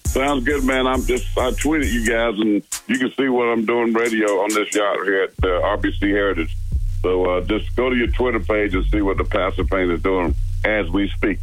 Sounds 0.05 0.45
good, 0.45 0.63
man. 0.63 0.87
I'm 0.87 1.07
just 1.07 1.27
I 1.39 1.53
tweeted 1.53 1.91
you 1.91 2.07
guys, 2.07 2.39
and 2.39 2.63
you 2.87 2.99
can 2.99 3.11
see 3.15 3.31
what 3.31 3.47
I'm 3.47 3.65
doing 3.65 3.95
radio 3.95 4.43
on 4.43 4.51
this 4.53 4.75
yacht 4.75 4.99
here 5.05 5.23
at 5.23 5.31
uh, 5.43 5.77
RBC 5.79 6.03
Heritage. 6.03 6.55
So 7.01 7.25
uh, 7.25 7.41
just 7.41 7.75
go 7.75 7.89
to 7.89 7.97
your 7.97 8.09
Twitter 8.09 8.41
page 8.41 8.75
and 8.75 8.85
see 8.91 9.01
what 9.01 9.17
the 9.17 9.25
Passer 9.25 9.65
Paint 9.65 9.91
is 9.91 10.03
doing 10.03 10.35
as 10.67 10.89
we 10.91 11.09
speak. 11.09 11.39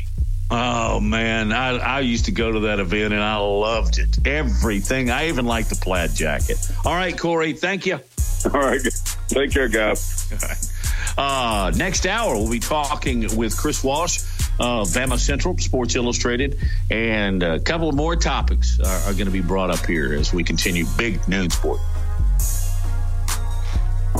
Oh 0.52 1.00
man, 1.00 1.52
I, 1.52 1.78
I 1.78 2.00
used 2.00 2.26
to 2.26 2.32
go 2.32 2.52
to 2.52 2.60
that 2.62 2.80
event 2.80 3.14
and 3.14 3.22
I 3.22 3.38
loved 3.38 4.00
it. 4.00 4.26
Everything. 4.26 5.12
I 5.12 5.28
even 5.28 5.46
liked 5.46 5.70
the 5.70 5.76
plaid 5.76 6.16
jacket. 6.16 6.58
All 6.86 6.96
right, 6.96 7.16
Corey, 7.18 7.54
thank 7.54 7.86
you. 7.86 8.00
All 8.46 8.60
right, 8.60 8.82
take 9.28 9.52
care, 9.52 9.68
guys. 9.68 10.66
Uh, 11.18 11.72
next 11.76 12.06
hour, 12.06 12.36
we'll 12.36 12.50
be 12.50 12.60
talking 12.60 13.36
with 13.36 13.58
Chris 13.58 13.84
Walsh 13.84 14.20
of 14.58 14.88
Bama 14.88 15.18
Central, 15.18 15.58
Sports 15.58 15.96
Illustrated, 15.96 16.58
and 16.90 17.44
a 17.44 17.60
couple 17.60 17.90
of 17.90 17.96
more 17.96 18.16
topics 18.16 18.80
are, 18.80 19.10
are 19.10 19.14
going 19.14 19.26
to 19.26 19.32
be 19.32 19.42
brought 19.42 19.70
up 19.70 19.86
here 19.86 20.14
as 20.14 20.34
we 20.34 20.46
continue 20.46 20.86
Big 20.98 21.28
Noon 21.28 21.50
Sport. 21.50 21.82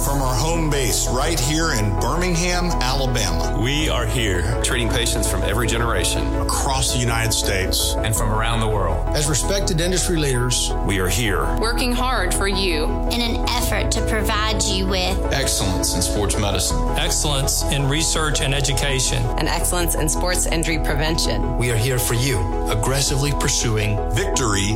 From 0.04 0.22
our 0.22 0.34
home 0.34 0.70
base 0.70 1.08
right 1.10 1.40
here 1.40 1.74
in 1.74 2.00
Birmingham, 2.00 2.66
Alabama. 2.82 3.60
We 3.62 3.90
are 3.90 4.06
here 4.06 4.62
treating 4.64 4.88
patients 4.88 5.30
from 5.30 5.42
every 5.42 5.68
generation 5.68 6.26
across 6.36 6.94
the 6.94 7.00
United 7.00 7.34
States 7.34 7.96
and 7.98 8.16
from 8.16 8.32
around 8.32 8.62
the 8.62 8.68
world. 8.68 9.06
As 9.10 9.28
respected 9.28 9.82
industry 9.82 10.16
leaders, 10.16 10.72
we 10.86 11.00
are 11.00 11.10
here 11.10 11.44
working 11.60 11.92
hard 11.92 12.34
for 12.34 12.48
you 12.48 12.86
in 13.12 13.20
an 13.20 13.48
effort 13.50 13.92
to 13.92 14.06
provide 14.08 14.64
you 14.64 14.88
with 14.88 15.18
excellence 15.34 15.94
in 15.96 16.02
sports 16.02 16.38
medicine, 16.38 16.78
excellence 16.98 17.64
in 17.64 17.88
research 17.90 18.42
and 18.42 18.56
education, 18.56 19.22
and 19.38 19.50
excellence 19.50 19.96
in 19.96 20.08
sports 20.08 20.46
injury 20.46 20.78
prevention. 20.78 21.58
We 21.58 21.72
are 21.72 21.78
here 21.78 22.00
for 22.00 22.14
you, 22.14 22.40
aggressively 22.70 23.32
pursuing 23.34 23.98
victory 24.12 24.72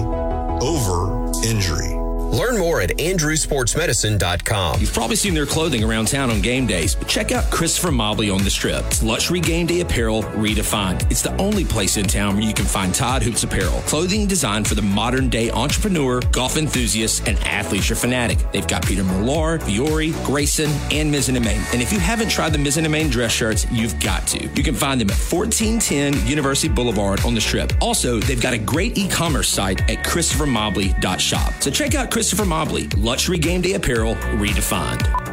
over 0.62 1.32
injury. 1.44 2.03
Learn 2.34 2.58
more 2.58 2.82
at 2.82 2.90
andrewsportsmedicine.com. 2.98 4.80
You've 4.80 4.92
probably 4.92 5.16
seen 5.16 5.36
their 5.36 5.46
clothing 5.46 5.84
around 5.84 6.08
town 6.08 6.32
on 6.32 6.42
game 6.42 6.66
days, 6.66 6.96
but 6.96 7.08
check 7.08 7.32
out 7.32 7.44
Christopher 7.52 7.92
Mobley 7.92 8.32
on 8.32 8.44
the 8.44 8.50
strip. 8.50 8.84
It's 8.88 9.04
luxury 9.04 9.40
game 9.40 9.68
day 9.68 9.82
apparel 9.82 10.24
redefined. 10.24 11.12
It's 11.12 11.22
the 11.22 11.38
only 11.38 11.64
place 11.64 11.96
in 11.98 12.08
town 12.08 12.34
where 12.36 12.44
you 12.44 12.54
can 12.56 12.66
find 12.66 12.92
Todd 12.92 13.22
Hoops 13.22 13.44
apparel, 13.44 13.80
clothing 13.82 14.26
designed 14.26 14.68
for 14.68 14.74
the 14.74 14.82
modern 14.82 15.30
day 15.30 15.52
entrepreneur, 15.52 16.22
golf 16.32 16.58
enthusiast, 16.58 17.28
and 17.28 17.38
athlete 17.44 17.92
or 17.92 17.96
fanatic. 17.96 18.40
They've 18.52 18.68
got 18.68 18.84
Peter 18.84 19.04
Millar, 19.04 19.60
Fiore, 19.60 20.10
Grayson, 20.26 20.72
and 20.92 21.14
Mizzen 21.14 21.36
and 21.36 21.46
Main. 21.46 21.62
And 21.72 21.84
if 21.84 21.94
you 21.94 22.00
haven't 22.00 22.30
tried 22.30 22.52
the 22.52 22.58
Mizzen 22.58 22.84
and 22.84 22.92
Main 22.92 23.12
dress 23.12 23.32
shirts, 23.32 23.68
you've 23.72 24.00
got 24.00 24.26
to. 24.30 24.48
You 24.56 24.64
can 24.64 24.74
find 24.74 25.00
them 25.00 25.12
at 25.12 25.18
1410 25.18 26.26
University 26.26 26.68
Boulevard 26.68 27.24
on 27.26 27.36
the 27.36 27.42
strip. 27.42 27.74
Also, 27.80 28.20
they've 28.20 28.42
got 28.42 28.54
a 28.54 28.58
great 28.58 28.98
e-commerce 28.98 29.50
site 29.50 29.82
at 29.82 30.04
christophermobley.shop. 30.04 31.62
So 31.62 31.70
check 31.70 31.94
out 31.94 32.10
Christopher 32.10 32.23
Christopher 32.24 32.46
Mobley, 32.46 32.88
luxury 32.96 33.38
game 33.38 33.60
day 33.60 33.74
apparel 33.74 34.16
redefined. 34.16 35.33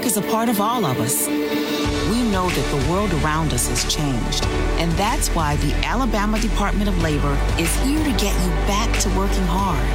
Work 0.00 0.06
is 0.06 0.16
a 0.16 0.22
part 0.22 0.48
of 0.48 0.62
all 0.62 0.86
of 0.86 0.98
us. 0.98 1.26
We 1.26 2.22
know 2.30 2.48
that 2.48 2.70
the 2.70 2.78
world 2.90 3.12
around 3.22 3.52
us 3.52 3.68
has 3.68 3.84
changed, 3.94 4.46
and 4.80 4.90
that's 4.92 5.28
why 5.34 5.56
the 5.56 5.74
Alabama 5.84 6.40
Department 6.40 6.88
of 6.88 7.02
Labor 7.02 7.36
is 7.58 7.70
here 7.82 8.02
to 8.02 8.10
get 8.12 8.34
you 8.42 8.50
back 8.66 8.98
to 9.00 9.10
working 9.10 9.46
hard. 9.46 9.86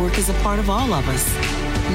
Work 0.00 0.16
is 0.16 0.28
a 0.28 0.34
part 0.44 0.60
of 0.60 0.70
all 0.70 0.94
of 0.94 1.08
us. 1.08 1.28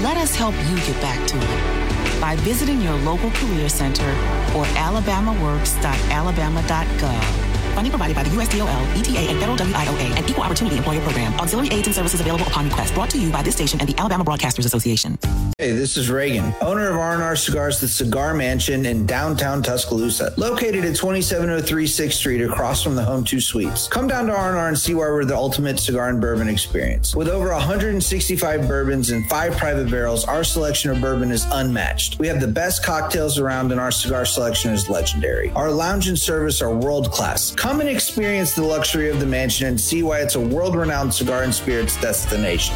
Let 0.03 0.17
us 0.17 0.35
help 0.35 0.55
you 0.67 0.75
get 0.75 1.01
back 1.01 1.25
to 1.29 1.37
it 1.37 2.19
by 2.19 2.35
visiting 2.35 2.81
your 2.81 2.95
local 2.95 3.31
career 3.31 3.69
center 3.69 4.11
or 4.53 4.65
alabamaworks.alabama.gov. 4.75 7.46
Funding 7.77 7.91
provided 7.91 8.15
by 8.15 8.23
the 8.23 8.31
USDOL, 8.31 8.97
ETA, 8.97 9.29
and 9.29 9.39
Federal 9.39 9.55
WIOA, 9.55 10.17
and 10.17 10.27
Equal 10.27 10.43
Opportunity 10.43 10.77
Employer 10.77 10.99
Program. 11.01 11.31
Auxiliary 11.35 11.69
aids 11.69 11.85
and 11.85 11.95
services 11.95 12.19
available 12.19 12.47
upon 12.47 12.65
request. 12.65 12.95
Brought 12.95 13.11
to 13.11 13.19
you 13.19 13.31
by 13.31 13.43
this 13.43 13.53
station 13.53 13.79
and 13.79 13.87
the 13.87 13.95
Alabama 13.99 14.25
Broadcasters 14.25 14.65
Association. 14.65 15.19
Hey, 15.59 15.73
this 15.73 15.95
is 15.95 16.09
Reagan, 16.09 16.55
owner 16.61 16.89
of 16.89 16.95
R&R 16.95 17.35
Cigars, 17.35 17.79
the 17.79 17.87
Cigar 17.87 18.33
Mansion 18.33 18.87
in 18.87 19.05
downtown 19.05 19.61
Tuscaloosa, 19.61 20.33
located 20.37 20.85
at 20.85 20.95
2703 20.95 21.85
6th 21.85 22.13
Street 22.13 22.41
across 22.41 22.81
from 22.81 22.95
the 22.95 23.03
Home 23.03 23.23
2 23.23 23.39
Suites. 23.39 23.87
Come 23.87 24.07
down 24.07 24.25
to 24.25 24.35
R&R 24.35 24.67
and 24.67 24.77
see 24.77 24.95
why 24.95 25.01
we're 25.01 25.25
the 25.25 25.35
ultimate 25.35 25.79
cigar 25.79 26.09
and 26.09 26.19
bourbon 26.19 26.47
experience. 26.47 27.15
With 27.15 27.27
over 27.27 27.51
165 27.51 28.67
bourbons 28.67 29.11
and 29.11 29.29
five 29.29 29.55
private 29.55 29.91
barrels, 29.91 30.25
our 30.25 30.43
selection 30.43 30.89
of 30.89 30.99
bourbon 30.99 31.29
is 31.29 31.45
unmatched. 31.51 32.17
We 32.17 32.25
have 32.27 32.41
the 32.41 32.47
best 32.47 32.83
cocktails 32.83 33.37
around 33.37 33.71
and 33.71 33.79
our 33.79 33.91
cigar 33.91 34.25
selection 34.25 34.71
is 34.73 34.89
legendary. 34.89 35.51
Our 35.51 35.69
lounge 35.69 36.07
and 36.07 36.17
service 36.17 36.59
are 36.59 36.73
world 36.73 37.11
class. 37.11 37.51
Come 37.51 37.66
and 37.67 37.89
experience 37.89 38.55
the 38.55 38.63
luxury 38.63 39.09
of 39.09 39.19
the 39.19 39.25
mansion 39.25 39.67
and 39.67 39.79
see 39.79 40.01
why 40.01 40.21
it's 40.21 40.35
a 40.35 40.39
world 40.39 40.75
renowned 40.75 41.13
cigar 41.13 41.43
and 41.43 41.53
spirits 41.53 41.99
destination. 41.99 42.73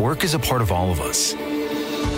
Work 0.00 0.24
is 0.24 0.32
a 0.32 0.38
part 0.38 0.62
of 0.62 0.72
all 0.72 0.90
of 0.90 1.00
us. 1.00 1.34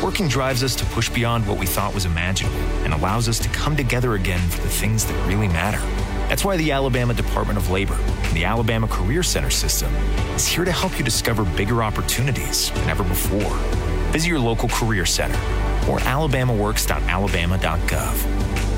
Working 0.01 0.29
drives 0.29 0.63
us 0.63 0.77
to 0.77 0.85
push 0.87 1.11
beyond 1.11 1.47
what 1.47 1.59
we 1.59 1.67
thought 1.67 1.93
was 1.93 2.07
imaginable 2.07 2.61
and 2.85 2.95
allows 2.95 3.29
us 3.29 3.41
to 3.41 3.49
come 3.49 3.77
together 3.77 4.15
again 4.15 4.41
for 4.49 4.63
the 4.63 4.69
things 4.69 5.05
that 5.05 5.27
really 5.27 5.49
matter. 5.49 5.81
That's 6.29 6.45
why 6.45 6.57
the 6.57 6.71
Alabama 6.71 7.15
Department 7.15 7.59
of 7.59 7.69
Labor 7.69 7.99
and 7.99 8.37
the 8.37 8.45
Alabama 8.45 8.87
Career 8.87 9.25
Center 9.25 9.51
system 9.51 9.93
is 10.37 10.47
here 10.47 10.65
to 10.65 10.73
help 10.73 10.97
you 10.99 11.05
discover 11.05 11.45
bigger 11.57 11.83
opportunities 11.83 12.71
than 12.71 12.89
ever 12.89 13.03
before. 13.03 13.57
Visit 14.13 14.29
your 14.29 14.41
local 14.41 14.69
career 14.69 15.05
center 15.05 15.35
or 15.91 15.99
alabamaworks.alabama.gov. 15.99 18.34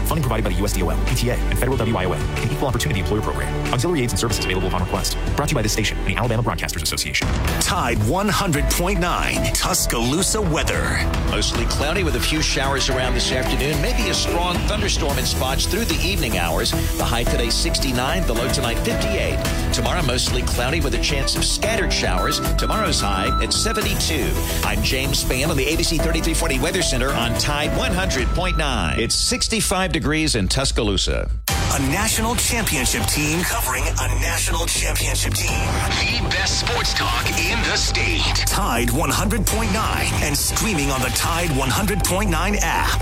Funding 0.07 0.23
provided 0.23 0.45
by 0.45 0.51
the 0.51 0.57
USDOL, 0.57 0.97
ETA, 1.11 1.35
and 1.35 1.59
Federal 1.59 1.77
WIOA, 1.77 2.17
an 2.45 2.51
Equal 2.53 2.69
Opportunity 2.69 3.01
Employer 3.01 3.21
Program. 3.23 3.53
Auxiliary 3.73 4.03
aids 4.03 4.13
and 4.13 4.21
services 4.21 4.45
available 4.45 4.69
upon 4.69 4.83
request. 4.83 5.19
Brought 5.35 5.49
to 5.49 5.53
you 5.53 5.57
by 5.57 5.63
this 5.63 5.73
station 5.73 5.99
and 5.99 6.07
the 6.07 6.17
Alabama 6.17 6.45
Broadcasters 6.45 6.83
Association. 6.83 7.27
Tide 7.61 7.99
100.9 7.99 9.53
Tuscaloosa 9.53 10.41
weather. 10.41 11.05
Mostly 11.31 11.65
cloudy 11.67 12.05
with 12.05 12.15
a 12.15 12.21
few 12.21 12.41
showers 12.41 12.89
around 12.89 13.15
this 13.15 13.33
afternoon. 13.33 13.81
Maybe 13.83 14.09
a 14.11 14.15
strong 14.15 14.57
thunderstorm 14.69 15.19
in 15.19 15.27
spots 15.27 15.67
through 15.67 15.87
the 15.87 16.01
evening 16.07 16.39
hours. 16.39 16.71
The 16.97 17.05
high 17.05 17.25
today 17.25 17.51
69, 17.51 18.27
the 18.27 18.35
low 18.35 18.49
tonight 18.53 18.79
58. 18.79 19.75
Tomorrow 19.75 20.03
mostly 20.03 20.43
cloudy 20.43 20.81
with 20.81 20.95
a 20.95 21.01
chance 21.01 21.35
of 21.35 21.45
scattered 21.45 21.93
showers. 21.93 22.39
Tomorrow's 22.57 23.01
high 23.01 23.43
at 23.43 23.53
72. 23.53 24.33
I'm 24.63 24.83
James 24.83 25.25
Spann 25.25 25.49
on 25.49 25.57
the 25.57 25.67
ABC 25.67 26.01
3340 26.01 26.61
Weather 26.61 26.83
Center 26.83 27.11
on 27.11 27.37
Tide 27.39 27.71
100.9. 27.71 28.99
It's 28.99 29.17
65 29.17 29.96
degrees 29.97 30.35
in 30.35 30.47
Tuscaloosa. 30.47 31.25
A 31.73 31.81
national 31.89 32.37
championship 32.37 33.01
team 33.09 33.41
covering 33.41 33.83
a 33.83 34.09
national 34.21 34.67
championship 34.67 35.33
team. 35.33 35.57
The 36.05 36.21
best 36.29 36.61
sports 36.61 36.93
talk 36.93 37.25
in 37.41 37.57
the 37.65 37.81
state. 37.81 38.45
Tide 38.45 38.89
100.9 38.89 39.73
and 40.21 40.37
streaming 40.37 40.91
on 40.91 41.01
the 41.01 41.09
Tide 41.17 41.49
100.9 41.49 42.29
app. 42.61 43.01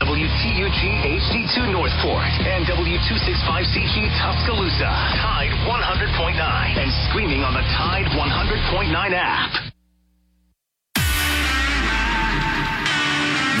WTUG 0.00 0.80
HD2 1.04 1.68
Northport 1.68 2.32
and 2.40 2.64
W265CG 2.64 4.08
Tuscaloosa. 4.24 4.88
Tide 5.20 5.52
100.9 5.68 6.80
and 6.80 6.90
streaming 7.10 7.44
on 7.44 7.52
the 7.52 7.64
Tide 7.76 8.06
100.9 8.06 9.12
app. 9.12 9.70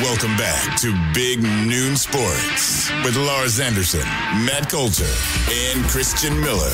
Welcome 0.02 0.34
back 0.38 0.78
to 0.78 0.94
Big 1.12 1.42
Noon 1.42 1.94
Sports 1.94 2.90
with 3.04 3.16
Lars 3.16 3.60
Anderson, 3.60 4.00
Matt 4.46 4.70
Coulter, 4.70 5.04
and 5.52 5.84
Christian 5.84 6.40
Miller. 6.40 6.72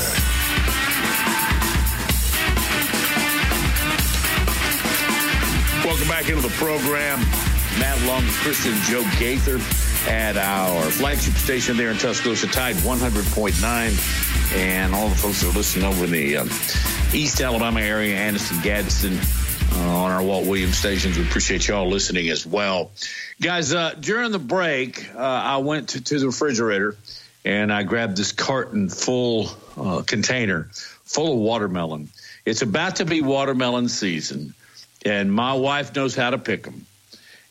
Welcome 5.83 6.07
back 6.07 6.29
into 6.29 6.41
the 6.41 6.53
program. 6.55 7.19
Matt 7.77 8.01
Long, 8.07 8.23
Christian 8.27 8.73
Joe 8.83 9.03
Gaither 9.19 9.59
at 10.07 10.37
our 10.37 10.81
flagship 10.83 11.33
station 11.33 11.75
there 11.75 11.91
in 11.91 11.97
Tuscaloosa, 11.97 12.47
Tide 12.47 12.75
100.9. 12.77 14.55
And 14.55 14.95
all 14.95 15.09
the 15.09 15.15
folks 15.15 15.41
that 15.41 15.49
are 15.49 15.57
listening 15.57 15.83
over 15.83 16.05
in 16.05 16.11
the 16.11 16.37
um, 16.37 16.49
East 17.13 17.41
Alabama 17.41 17.81
area, 17.81 18.15
Anderson, 18.15 18.61
Gadsden, 18.61 19.19
uh, 19.73 19.79
on 19.79 20.11
our 20.11 20.23
Walt 20.23 20.47
Williams 20.47 20.77
stations. 20.77 21.17
We 21.17 21.23
appreciate 21.23 21.67
y'all 21.67 21.89
listening 21.89 22.29
as 22.29 22.45
well. 22.45 22.91
Guys, 23.41 23.73
uh, 23.73 23.93
during 23.99 24.31
the 24.31 24.39
break, 24.39 25.13
uh, 25.15 25.19
I 25.19 25.57
went 25.57 25.89
to, 25.89 26.03
to, 26.03 26.19
the 26.19 26.27
refrigerator 26.27 26.95
and 27.45 27.71
I 27.71 27.83
grabbed 27.83 28.17
this 28.17 28.31
carton 28.31 28.89
full 28.89 29.49
uh, 29.77 30.01
container 30.01 30.69
full 30.71 31.33
of 31.33 31.39
watermelon. 31.39 32.09
It's 32.45 32.61
about 32.61 32.97
to 32.97 33.05
be 33.05 33.21
watermelon 33.21 33.89
season, 33.89 34.53
and 35.05 35.31
my 35.31 35.53
wife 35.53 35.95
knows 35.95 36.15
how 36.15 36.29
to 36.29 36.37
pick 36.37 36.63
them. 36.63 36.85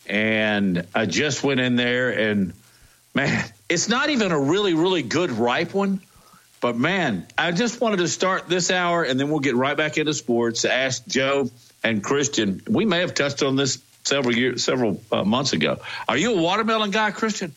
And 0.07 0.87
I 0.95 1.07
just 1.07 1.43
went 1.43 1.61
in 1.61 1.77
there 1.77 2.11
and, 2.11 2.53
man, 3.15 3.45
it's 3.69 3.89
not 3.89 4.11
even 4.11 4.33
a 4.33 4.39
really, 4.39 4.75
really 4.75 5.03
good 5.03 5.31
ripe 5.33 5.75
one. 5.75 6.01
But 6.61 6.77
man, 6.77 7.27
I 7.37 7.53
just 7.53 7.81
wanted 7.81 7.99
to 7.99 8.09
start 8.09 8.49
this 8.49 8.71
hour 8.71 9.03
and 9.03 9.21
then 9.21 9.29
we'll 9.29 9.41
get 9.41 9.57
right 9.57 9.77
back 9.77 9.99
into 9.99 10.15
sports. 10.15 10.65
Ask 10.65 11.07
Joe 11.07 11.51
and 11.83 12.03
Christian. 12.03 12.63
We 12.69 12.85
may 12.85 13.01
have 13.01 13.15
touched 13.15 13.43
on 13.43 13.57
this 13.57 13.83
several 14.05 14.35
years, 14.37 14.65
several 14.65 15.01
uh, 15.11 15.25
months 15.25 15.53
ago. 15.53 15.79
Are 16.09 16.17
you 16.17 16.39
a 16.39 16.41
watermelon 16.41 16.91
guy, 16.91 17.11
Christian? 17.11 17.55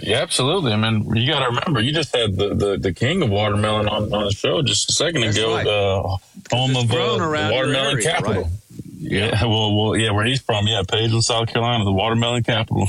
Yeah, 0.00 0.18
absolutely. 0.18 0.72
I 0.72 0.76
mean, 0.76 1.16
you 1.16 1.30
got 1.30 1.40
to 1.40 1.46
remember, 1.46 1.80
you 1.80 1.92
just 1.92 2.14
had 2.14 2.36
the, 2.36 2.54
the, 2.54 2.76
the 2.76 2.92
king 2.92 3.22
of 3.22 3.30
watermelon 3.30 3.88
on, 3.88 4.12
on 4.14 4.24
the 4.26 4.30
show 4.30 4.62
just 4.62 4.88
a 4.90 4.92
second 4.92 5.22
That's 5.22 5.36
ago. 5.36 5.56
right. 5.56 5.66
Uh, 5.66 6.56
home 6.56 6.76
of 6.76 6.90
uh, 6.90 6.94
the 6.94 7.50
watermelon 7.52 7.96
area, 7.96 8.02
capital. 8.02 8.42
right? 8.44 8.52
Yeah. 8.98 9.44
well, 9.44 9.74
well, 9.76 9.96
yeah, 9.96 10.12
where 10.12 10.24
he's 10.24 10.40
from, 10.40 10.66
yeah, 10.68 10.82
Pageland, 10.86 11.22
South 11.22 11.48
Carolina, 11.48 11.84
the 11.84 11.92
watermelon 11.92 12.44
capital. 12.44 12.86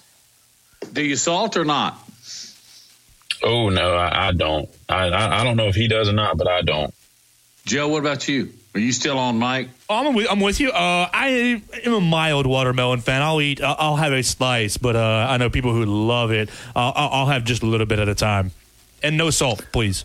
Do 0.92 1.04
you 1.04 1.16
salt 1.16 1.56
or 1.56 1.64
not? 1.64 2.00
oh 3.42 3.68
no, 3.68 3.94
I, 3.94 4.28
I 4.28 4.32
don't. 4.32 4.68
I, 4.88 5.08
I 5.08 5.40
I 5.40 5.44
don't 5.44 5.56
know 5.56 5.68
if 5.68 5.74
he 5.74 5.88
does 5.88 6.08
or 6.08 6.12
not, 6.12 6.36
but 6.38 6.48
I 6.48 6.62
don't. 6.62 6.92
Joe, 7.64 7.88
what 7.88 7.98
about 7.98 8.26
you? 8.28 8.52
Are 8.76 8.78
you 8.78 8.92
still 8.92 9.18
on 9.18 9.38
mic? 9.38 9.70
I'm 9.88 10.14
with, 10.14 10.26
I'm 10.30 10.38
with 10.38 10.60
you. 10.60 10.68
Uh, 10.70 11.08
I 11.10 11.62
am 11.86 11.94
a 11.94 12.00
mild 12.00 12.44
watermelon 12.46 13.00
fan. 13.00 13.22
I'll 13.22 13.40
eat. 13.40 13.62
I'll, 13.62 13.74
I'll 13.78 13.96
have 13.96 14.12
a 14.12 14.22
slice, 14.22 14.76
but 14.76 14.94
uh, 14.94 15.26
I 15.30 15.38
know 15.38 15.48
people 15.48 15.72
who 15.72 15.86
love 15.86 16.30
it. 16.30 16.50
Uh, 16.76 16.92
I'll, 16.94 17.08
I'll 17.20 17.26
have 17.28 17.44
just 17.44 17.62
a 17.62 17.66
little 17.66 17.86
bit 17.86 18.00
at 18.00 18.10
a 18.10 18.14
time, 18.14 18.50
and 19.02 19.16
no 19.16 19.30
salt, 19.30 19.64
please. 19.72 20.04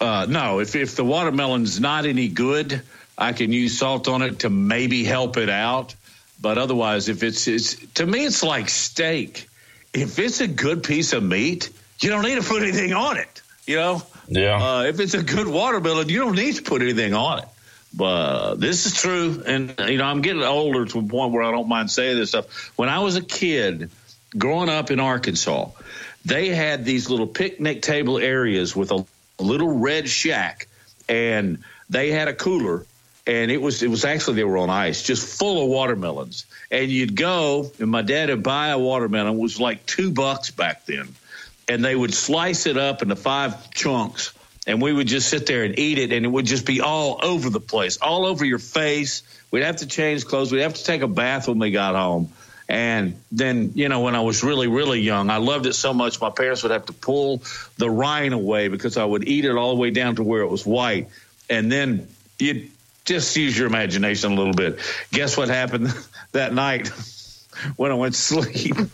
Uh, 0.00 0.26
no, 0.28 0.58
if 0.58 0.74
if 0.74 0.96
the 0.96 1.04
watermelon's 1.04 1.78
not 1.78 2.04
any 2.04 2.26
good, 2.26 2.82
I 3.16 3.32
can 3.32 3.52
use 3.52 3.78
salt 3.78 4.08
on 4.08 4.22
it 4.22 4.40
to 4.40 4.50
maybe 4.50 5.04
help 5.04 5.36
it 5.36 5.48
out. 5.48 5.94
But 6.40 6.58
otherwise, 6.58 7.08
if 7.08 7.22
it's 7.22 7.46
it's 7.46 7.76
to 7.94 8.04
me, 8.04 8.24
it's 8.24 8.42
like 8.42 8.70
steak. 8.70 9.48
If 9.94 10.18
it's 10.18 10.40
a 10.40 10.48
good 10.48 10.82
piece 10.82 11.12
of 11.12 11.22
meat, 11.22 11.70
you 12.00 12.10
don't 12.10 12.24
need 12.24 12.42
to 12.42 12.48
put 12.48 12.62
anything 12.64 12.92
on 12.92 13.18
it. 13.18 13.40
You 13.68 13.76
know, 13.76 14.02
Yeah. 14.26 14.56
uh, 14.78 14.82
if 14.82 14.98
it's 14.98 15.14
a 15.14 15.22
good 15.22 15.46
watermelon, 15.46 16.08
you 16.08 16.18
don't 16.18 16.34
need 16.34 16.56
to 16.56 16.62
put 16.62 16.82
anything 16.82 17.14
on 17.14 17.38
it. 17.38 17.44
But 17.94 18.56
this 18.56 18.86
is 18.86 18.94
true, 18.94 19.42
and 19.46 19.74
you 19.88 19.98
know, 19.98 20.04
I'm 20.04 20.20
getting 20.20 20.42
older 20.42 20.84
to 20.84 20.98
a 20.98 21.02
point 21.02 21.32
where 21.32 21.42
I 21.42 21.50
don't 21.50 21.68
mind 21.68 21.90
saying 21.90 22.18
this 22.18 22.30
stuff. 22.30 22.70
When 22.76 22.88
I 22.88 23.00
was 23.00 23.16
a 23.16 23.22
kid, 23.22 23.90
growing 24.36 24.68
up 24.68 24.90
in 24.90 25.00
Arkansas, 25.00 25.70
they 26.24 26.48
had 26.48 26.84
these 26.84 27.08
little 27.08 27.26
picnic 27.26 27.82
table 27.82 28.18
areas 28.18 28.76
with 28.76 28.92
a 28.92 29.04
little 29.38 29.78
red 29.78 30.08
shack, 30.08 30.68
and 31.08 31.58
they 31.88 32.10
had 32.10 32.28
a 32.28 32.34
cooler, 32.34 32.84
and 33.26 33.50
it 33.50 33.60
was 33.60 33.82
it 33.82 33.88
was 33.88 34.04
actually 34.04 34.36
they 34.36 34.44
were 34.44 34.58
on 34.58 34.70
ice, 34.70 35.02
just 35.02 35.38
full 35.38 35.62
of 35.62 35.68
watermelons. 35.68 36.44
And 36.70 36.90
you'd 36.90 37.16
go, 37.16 37.72
and 37.80 37.90
my 37.90 38.02
dad 38.02 38.28
would 38.28 38.42
buy 38.42 38.68
a 38.68 38.78
watermelon. 38.78 39.34
It 39.34 39.40
was 39.40 39.58
like 39.58 39.86
two 39.86 40.10
bucks 40.10 40.50
back 40.50 40.84
then, 40.84 41.08
and 41.68 41.82
they 41.82 41.96
would 41.96 42.12
slice 42.12 42.66
it 42.66 42.76
up 42.76 43.02
into 43.02 43.16
five 43.16 43.70
chunks, 43.70 44.34
and 44.68 44.82
we 44.82 44.92
would 44.92 45.08
just 45.08 45.30
sit 45.30 45.46
there 45.46 45.64
and 45.64 45.78
eat 45.78 45.98
it, 45.98 46.12
and 46.12 46.26
it 46.26 46.28
would 46.28 46.44
just 46.44 46.66
be 46.66 46.82
all 46.82 47.18
over 47.22 47.48
the 47.48 47.58
place, 47.58 47.96
all 47.96 48.26
over 48.26 48.44
your 48.44 48.58
face. 48.58 49.22
We'd 49.50 49.64
have 49.64 49.76
to 49.76 49.86
change 49.86 50.26
clothes. 50.26 50.52
We'd 50.52 50.60
have 50.60 50.74
to 50.74 50.84
take 50.84 51.00
a 51.00 51.08
bath 51.08 51.48
when 51.48 51.58
we 51.58 51.70
got 51.70 51.94
home. 51.94 52.30
And 52.68 53.18
then, 53.32 53.72
you 53.76 53.88
know, 53.88 54.00
when 54.00 54.14
I 54.14 54.20
was 54.20 54.44
really, 54.44 54.66
really 54.66 55.00
young, 55.00 55.30
I 55.30 55.38
loved 55.38 55.64
it 55.64 55.72
so 55.72 55.94
much 55.94 56.20
my 56.20 56.28
parents 56.28 56.62
would 56.64 56.72
have 56.72 56.84
to 56.86 56.92
pull 56.92 57.42
the 57.78 57.88
rind 57.88 58.34
away 58.34 58.68
because 58.68 58.98
I 58.98 59.06
would 59.06 59.26
eat 59.26 59.46
it 59.46 59.56
all 59.56 59.74
the 59.74 59.80
way 59.80 59.90
down 59.90 60.16
to 60.16 60.22
where 60.22 60.42
it 60.42 60.48
was 60.48 60.66
white. 60.66 61.08
And 61.48 61.72
then 61.72 62.06
you'd 62.38 62.70
just 63.06 63.34
use 63.38 63.56
your 63.56 63.68
imagination 63.68 64.32
a 64.32 64.34
little 64.34 64.52
bit. 64.52 64.80
Guess 65.12 65.38
what 65.38 65.48
happened 65.48 65.94
that 66.32 66.52
night 66.52 66.88
when 67.76 67.90
I 67.90 67.94
went 67.94 68.14
to 68.14 68.20
sleep? 68.20 68.76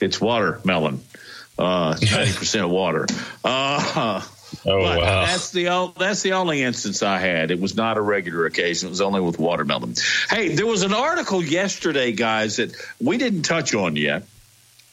It's 0.00 0.20
watermelon, 0.20 1.02
uh, 1.58 1.96
ninety 2.00 2.32
percent 2.32 2.68
water. 2.68 3.06
Uh, 3.42 4.20
Oh, 4.66 4.82
but 4.82 4.98
wow. 4.98 5.26
That's 5.26 5.50
the 5.50 5.68
o- 5.68 5.94
that's 5.96 6.22
the 6.22 6.32
only 6.32 6.62
instance 6.62 7.02
I 7.02 7.18
had. 7.18 7.50
It 7.50 7.60
was 7.60 7.76
not 7.76 7.98
a 7.98 8.00
regular 8.00 8.46
occasion. 8.46 8.88
It 8.88 8.90
was 8.90 9.00
only 9.00 9.20
with 9.20 9.38
watermelon. 9.38 9.94
Hey, 10.30 10.54
there 10.54 10.66
was 10.66 10.82
an 10.82 10.94
article 10.94 11.42
yesterday, 11.42 12.12
guys, 12.12 12.56
that 12.56 12.74
we 13.00 13.18
didn't 13.18 13.42
touch 13.42 13.74
on 13.74 13.96
yet. 13.96 14.24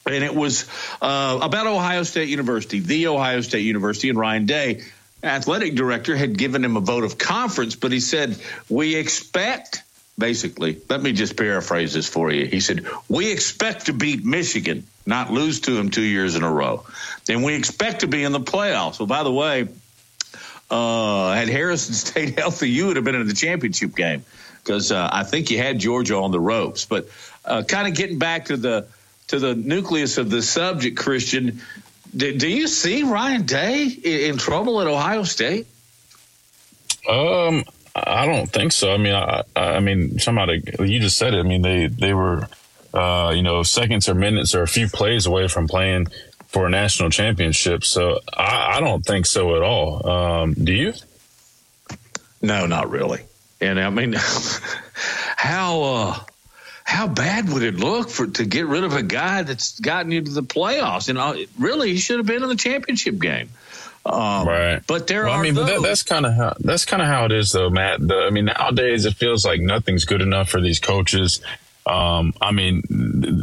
And 0.04 0.24
it 0.24 0.34
was 0.34 0.68
uh, 1.00 1.38
about 1.40 1.66
Ohio 1.66 2.02
State 2.02 2.28
University, 2.28 2.80
the 2.80 3.06
Ohio 3.06 3.40
State 3.40 3.60
University, 3.60 4.08
and 4.10 4.18
Ryan 4.18 4.46
Day, 4.46 4.82
athletic 5.22 5.76
director, 5.76 6.16
had 6.16 6.36
given 6.36 6.64
him 6.64 6.76
a 6.76 6.80
vote 6.80 7.04
of 7.04 7.18
conference, 7.18 7.76
but 7.76 7.92
he 7.92 8.00
said, 8.00 8.36
We 8.68 8.96
expect, 8.96 9.82
basically, 10.18 10.80
let 10.88 11.00
me 11.00 11.12
just 11.12 11.36
paraphrase 11.36 11.92
this 11.94 12.08
for 12.08 12.32
you. 12.32 12.46
He 12.46 12.58
said, 12.58 12.84
We 13.08 13.30
expect 13.30 13.86
to 13.86 13.92
beat 13.92 14.24
Michigan, 14.24 14.84
not 15.06 15.32
lose 15.32 15.60
to 15.60 15.72
them 15.72 15.90
two 15.90 16.02
years 16.02 16.34
in 16.34 16.42
a 16.42 16.50
row. 16.50 16.84
And 17.28 17.44
we 17.44 17.54
expect 17.54 18.00
to 18.00 18.06
be 18.06 18.24
in 18.24 18.32
the 18.32 18.40
playoffs. 18.40 18.98
Well, 18.98 19.06
by 19.06 19.22
the 19.22 19.32
way, 19.32 19.68
uh, 20.70 21.32
had 21.32 21.48
Harrison 21.48 21.94
stayed 21.94 22.38
healthy, 22.38 22.70
you 22.70 22.86
would 22.86 22.96
have 22.96 23.04
been 23.04 23.14
in 23.14 23.26
the 23.26 23.34
championship 23.34 23.94
game 23.94 24.24
because 24.62 24.92
uh, 24.92 25.08
I 25.12 25.24
think 25.24 25.50
you 25.50 25.58
had 25.58 25.78
Georgia 25.78 26.16
on 26.16 26.30
the 26.30 26.40
ropes. 26.40 26.84
But 26.84 27.08
uh, 27.44 27.62
kind 27.66 27.88
of 27.88 27.94
getting 27.94 28.18
back 28.18 28.46
to 28.46 28.56
the 28.56 28.86
to 29.28 29.38
the 29.38 29.54
nucleus 29.54 30.18
of 30.18 30.30
the 30.30 30.42
subject, 30.42 30.96
Christian, 30.98 31.60
do, 32.14 32.36
do 32.36 32.48
you 32.48 32.68
see 32.68 33.02
Ryan 33.02 33.46
Day 33.46 33.86
in, 33.86 34.32
in 34.32 34.38
trouble 34.38 34.80
at 34.80 34.86
Ohio 34.86 35.22
State? 35.22 35.66
Um, 37.08 37.64
I 37.94 38.26
don't 38.26 38.50
think 38.50 38.72
so. 38.72 38.92
I 38.92 38.96
mean, 38.96 39.14
I, 39.14 39.42
I 39.56 39.80
mean, 39.80 40.18
somebody 40.18 40.62
you 40.78 41.00
just 41.00 41.18
said 41.18 41.34
it. 41.34 41.38
I 41.38 41.42
mean, 41.42 41.62
they 41.62 41.86
they 41.86 42.14
were, 42.14 42.48
uh, 42.94 43.32
you 43.34 43.42
know, 43.42 43.62
seconds 43.62 44.08
or 44.08 44.14
minutes 44.14 44.54
or 44.54 44.62
a 44.62 44.68
few 44.68 44.88
plays 44.88 45.26
away 45.26 45.48
from 45.48 45.68
playing 45.68 46.08
for 46.48 46.66
a 46.66 46.70
national 46.70 47.10
championship. 47.10 47.84
So 47.84 48.20
I, 48.36 48.76
I 48.76 48.80
don't 48.80 49.04
think 49.04 49.26
so 49.26 49.56
at 49.56 49.62
all. 49.62 50.06
Um, 50.08 50.54
do 50.54 50.72
you? 50.72 50.92
No, 52.42 52.66
not 52.66 52.90
really. 52.90 53.20
And 53.60 53.80
I 53.80 53.90
mean, 53.90 54.14
how 55.36 55.82
uh, 55.82 56.18
how 56.84 57.06
bad 57.08 57.48
would 57.48 57.62
it 57.62 57.76
look 57.76 58.10
for 58.10 58.26
to 58.26 58.44
get 58.44 58.66
rid 58.66 58.84
of 58.84 58.94
a 58.94 59.02
guy 59.02 59.42
that's 59.42 59.78
gotten 59.80 60.12
you 60.12 60.22
to 60.22 60.30
the 60.30 60.42
playoffs? 60.42 61.08
And 61.08 61.18
uh, 61.18 61.34
really, 61.58 61.92
he 61.92 61.98
should 61.98 62.18
have 62.18 62.26
been 62.26 62.42
in 62.42 62.48
the 62.48 62.56
championship 62.56 63.18
game. 63.18 63.48
Um, 64.04 64.48
right. 64.48 64.82
But 64.86 65.06
there 65.06 65.24
Well, 65.24 65.34
are 65.34 65.38
I 65.38 65.42
mean, 65.42 65.54
that, 65.54 65.80
that's 65.80 66.02
kind 66.02 66.26
of 66.26 66.34
how 66.34 66.54
that's 66.58 66.84
kind 66.84 67.00
of 67.00 67.08
how 67.08 67.24
it 67.24 67.32
is, 67.32 67.52
though, 67.52 67.70
Matt. 67.70 68.00
The, 68.06 68.16
I 68.16 68.30
mean, 68.30 68.46
nowadays 68.46 69.04
it 69.04 69.14
feels 69.14 69.44
like 69.44 69.60
nothing's 69.60 70.04
good 70.04 70.20
enough 70.20 70.48
for 70.48 70.60
these 70.60 70.80
coaches. 70.80 71.40
Um, 71.86 72.34
I 72.40 72.52
mean, 72.52 72.82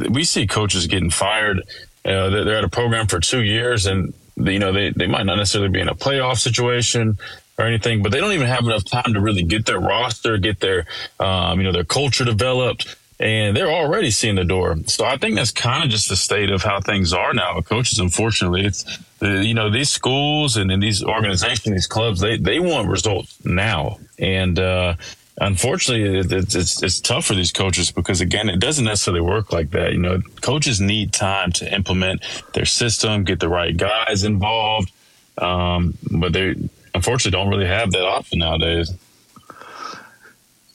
we 0.10 0.24
see 0.24 0.48
coaches 0.48 0.88
getting 0.88 1.10
fired. 1.10 1.60
Uh, 2.06 2.30
they're, 2.30 2.46
they're 2.46 2.58
at 2.58 2.64
a 2.64 2.70
program 2.70 3.08
for 3.08 3.20
two 3.20 3.44
years, 3.44 3.86
and 3.86 4.14
you 4.38 4.60
know 4.60 4.72
they 4.72 4.92
they 4.92 5.08
might 5.08 5.26
not 5.26 5.36
necessarily 5.36 5.70
be 5.70 5.82
in 5.82 5.90
a 5.90 5.96
playoff 5.96 6.38
situation 6.38 7.18
or 7.58 7.66
anything, 7.66 8.02
but 8.02 8.12
they 8.12 8.20
don't 8.20 8.32
even 8.32 8.48
have 8.48 8.64
enough 8.64 8.86
time 8.86 9.14
to 9.14 9.20
really 9.20 9.44
get 9.44 9.66
their 9.66 9.80
roster, 9.80 10.38
get 10.38 10.60
their 10.62 10.86
um, 11.20 11.60
you 11.60 11.66
know 11.66 11.74
their 11.74 11.84
culture 11.84 12.24
developed. 12.26 12.96
And 13.22 13.54
they're 13.54 13.70
already 13.70 14.12
seeing 14.12 14.36
the 14.36 14.46
door. 14.46 14.78
So 14.86 15.04
I 15.04 15.18
think 15.18 15.36
that's 15.36 15.52
kind 15.52 15.84
of 15.84 15.90
just 15.90 16.08
the 16.08 16.16
state 16.16 16.50
of 16.52 16.64
how 16.64 16.80
things 16.80 17.12
are 17.12 17.34
now. 17.34 17.60
Coaches, 17.60 18.00
unfortunately, 18.00 18.66
it's 18.66 18.86
the, 19.20 19.44
you 19.44 19.54
know, 19.54 19.70
these 19.70 19.90
schools 19.90 20.56
and, 20.56 20.72
and 20.72 20.82
these 20.82 21.04
organizations, 21.04 21.76
these 21.76 21.86
clubs, 21.86 22.22
they, 22.22 22.38
they 22.38 22.62
want 22.62 22.88
results 22.88 23.36
now. 23.44 24.00
And, 24.18 24.58
uh, 24.58 24.94
unfortunately, 25.40 26.20
it, 26.20 26.32
it's, 26.32 26.56
it's, 26.56 26.84
it's 26.84 27.00
tough 27.00 27.26
for 27.26 27.34
these 27.34 27.52
coaches 27.52 27.92
because 27.92 28.22
again, 28.22 28.50
it 28.50 28.60
doesn't 28.60 28.86
necessarily 28.86 29.22
work 29.22 29.52
like 29.52 29.72
that. 29.72 29.94
You 29.94 30.00
know, 30.00 30.22
coaches 30.42 30.80
need 30.80 31.14
time 31.14 31.52
to 31.54 31.74
implement 31.74 32.24
their 32.54 32.66
system, 32.66 33.24
get 33.24 33.40
the 33.40 33.50
right 33.50 33.76
guys 33.76 34.24
involved. 34.24 34.92
Um, 35.38 35.98
but 36.12 36.34
they 36.34 36.56
unfortunately 36.94 37.38
don't 37.38 37.50
really 37.50 37.68
have 37.68 37.92
that 37.92 38.06
option 38.06 38.40
nowadays. 38.40 38.92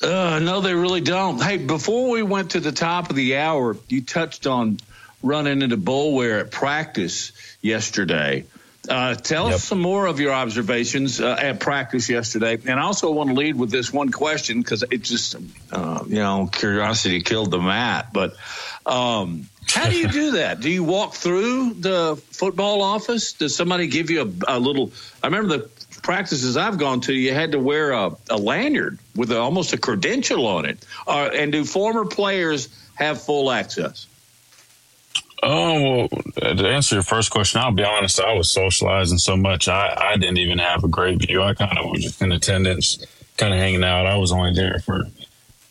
Uh, 0.03 0.39
no, 0.39 0.61
they 0.61 0.75
really 0.75 1.01
don't. 1.01 1.43
Hey, 1.43 1.57
before 1.57 2.11
we 2.11 2.23
went 2.23 2.51
to 2.53 2.61
the 2.61 2.73
top 2.73 3.09
of 3.11 3.17
the 3.17 3.37
hour, 3.37 3.77
you 3.89 4.03
touched 4.03 4.47
on 4.47 4.79
running 5.23 5.63
into 5.63 5.79
Boulware 5.79 6.41
at 6.41 6.51
practice 6.51 7.33
yesterday. 7.63 8.45
Uh, 8.89 9.15
tell 9.15 9.47
us 9.47 9.65
some 9.65 9.81
more 9.81 10.07
of 10.07 10.21
your 10.21 10.33
observations 10.33 11.21
uh, 11.21 11.37
at 11.39 11.61
practice 11.61 12.09
yesterday. 12.09 12.59
And 12.67 12.79
I 12.79 12.83
also 12.83 13.11
want 13.11 13.31
to 13.31 13.35
lead 13.35 13.57
with 13.57 13.71
this 13.71 13.93
one 13.93 14.11
question 14.11 14.61
because 14.61 14.83
it 14.83 15.03
just, 15.03 15.37
uh, 15.73 16.05
you 16.07 16.17
know, 16.17 16.49
curiosity 16.53 17.23
killed 17.23 17.51
the 17.51 17.61
mat. 17.61 18.09
But 18.13 18.37
um, 18.85 19.49
how 19.69 19.89
do 19.89 19.97
you 19.97 20.09
do 20.09 20.31
that? 20.39 20.61
Do 20.61 20.71
you 20.71 20.85
walk 20.85 21.15
through 21.15 21.75
the 21.75 22.21
football 22.31 22.83
office? 22.83 23.33
Does 23.33 23.57
somebody 23.57 23.87
give 23.87 24.11
you 24.11 24.35
a, 24.49 24.57
a 24.57 24.59
little? 24.59 24.93
I 25.23 25.29
remember 25.29 25.59
the 25.59 25.69
practices 26.03 26.57
I've 26.57 26.79
gone 26.79 27.01
to, 27.03 27.15
you 27.15 27.33
had 27.33 27.53
to 27.53 27.59
wear 27.59 27.93
a, 27.93 28.17
a 28.29 28.37
lanyard 28.37 28.99
with 29.17 29.33
a, 29.33 29.39
almost 29.39 29.73
a 29.73 29.79
credential 29.79 30.47
on 30.47 30.67
it. 30.67 30.85
Uh, 31.07 31.31
and 31.33 31.51
do 31.51 31.65
former 31.65 32.05
players 32.05 32.69
have 32.95 33.23
full 33.23 33.51
access? 33.51 34.07
Oh, 35.47 36.09
well, 36.09 36.55
to 36.57 36.67
answer 36.67 36.97
your 36.97 37.03
first 37.03 37.31
question, 37.31 37.61
I'll 37.61 37.71
be 37.71 37.85
honest. 37.85 38.19
I 38.19 38.33
was 38.33 38.53
socializing 38.53 39.19
so 39.19 39.37
much, 39.37 39.69
I, 39.69 39.95
I 39.95 40.17
didn't 40.17 40.39
even 40.39 40.59
have 40.59 40.85
a 40.85 40.89
great 40.89 41.19
view. 41.19 41.43
I 41.43 41.53
kind 41.53 41.77
of 41.77 41.91
was 41.91 42.03
just 42.03 42.23
in 42.23 42.33
attendance, 42.33 43.05
kind 43.37 43.53
of 43.53 43.61
hanging 43.61 43.85
out. 43.85 44.07
I 44.07 44.17
was 44.17 44.33
only 44.33 44.55
there 44.55 44.79
for 44.79 45.03
a 45.03 45.11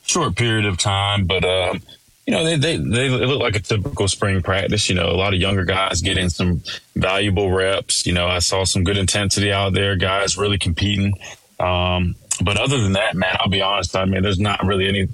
short 0.06 0.36
period 0.36 0.66
of 0.66 0.78
time, 0.78 1.26
but, 1.26 1.44
um, 1.44 1.82
you 2.28 2.34
know, 2.34 2.44
they, 2.46 2.56
they, 2.56 2.78
they 2.78 3.10
look 3.10 3.42
like 3.42 3.56
a 3.56 3.60
typical 3.60 4.08
spring 4.08 4.44
practice. 4.44 4.90
You 4.90 4.96
know, 4.96 5.10
a 5.10 5.18
lot 5.18 5.34
of 5.34 5.40
younger 5.40 5.66
guys 5.66 6.02
getting 6.02 6.30
some 6.30 6.62
valuable 6.96 7.52
reps. 7.52 8.06
You 8.06 8.14
know, 8.14 8.28
I 8.28 8.40
saw 8.40 8.66
some 8.66 8.84
good 8.84 8.98
intensity 8.98 9.52
out 9.52 9.74
there, 9.74 9.96
guys 9.96 10.38
really 10.38 10.60
competing. 10.60 11.16
Um, 11.60 12.16
but 12.42 12.58
other 12.58 12.80
than 12.80 12.94
that, 12.94 13.16
man, 13.16 13.36
I'll 13.40 13.50
be 13.50 13.62
honest. 13.62 13.96
I 13.96 14.06
mean, 14.06 14.22
there's 14.22 14.40
not 14.40 14.66
really 14.66 14.88
any, 14.88 15.08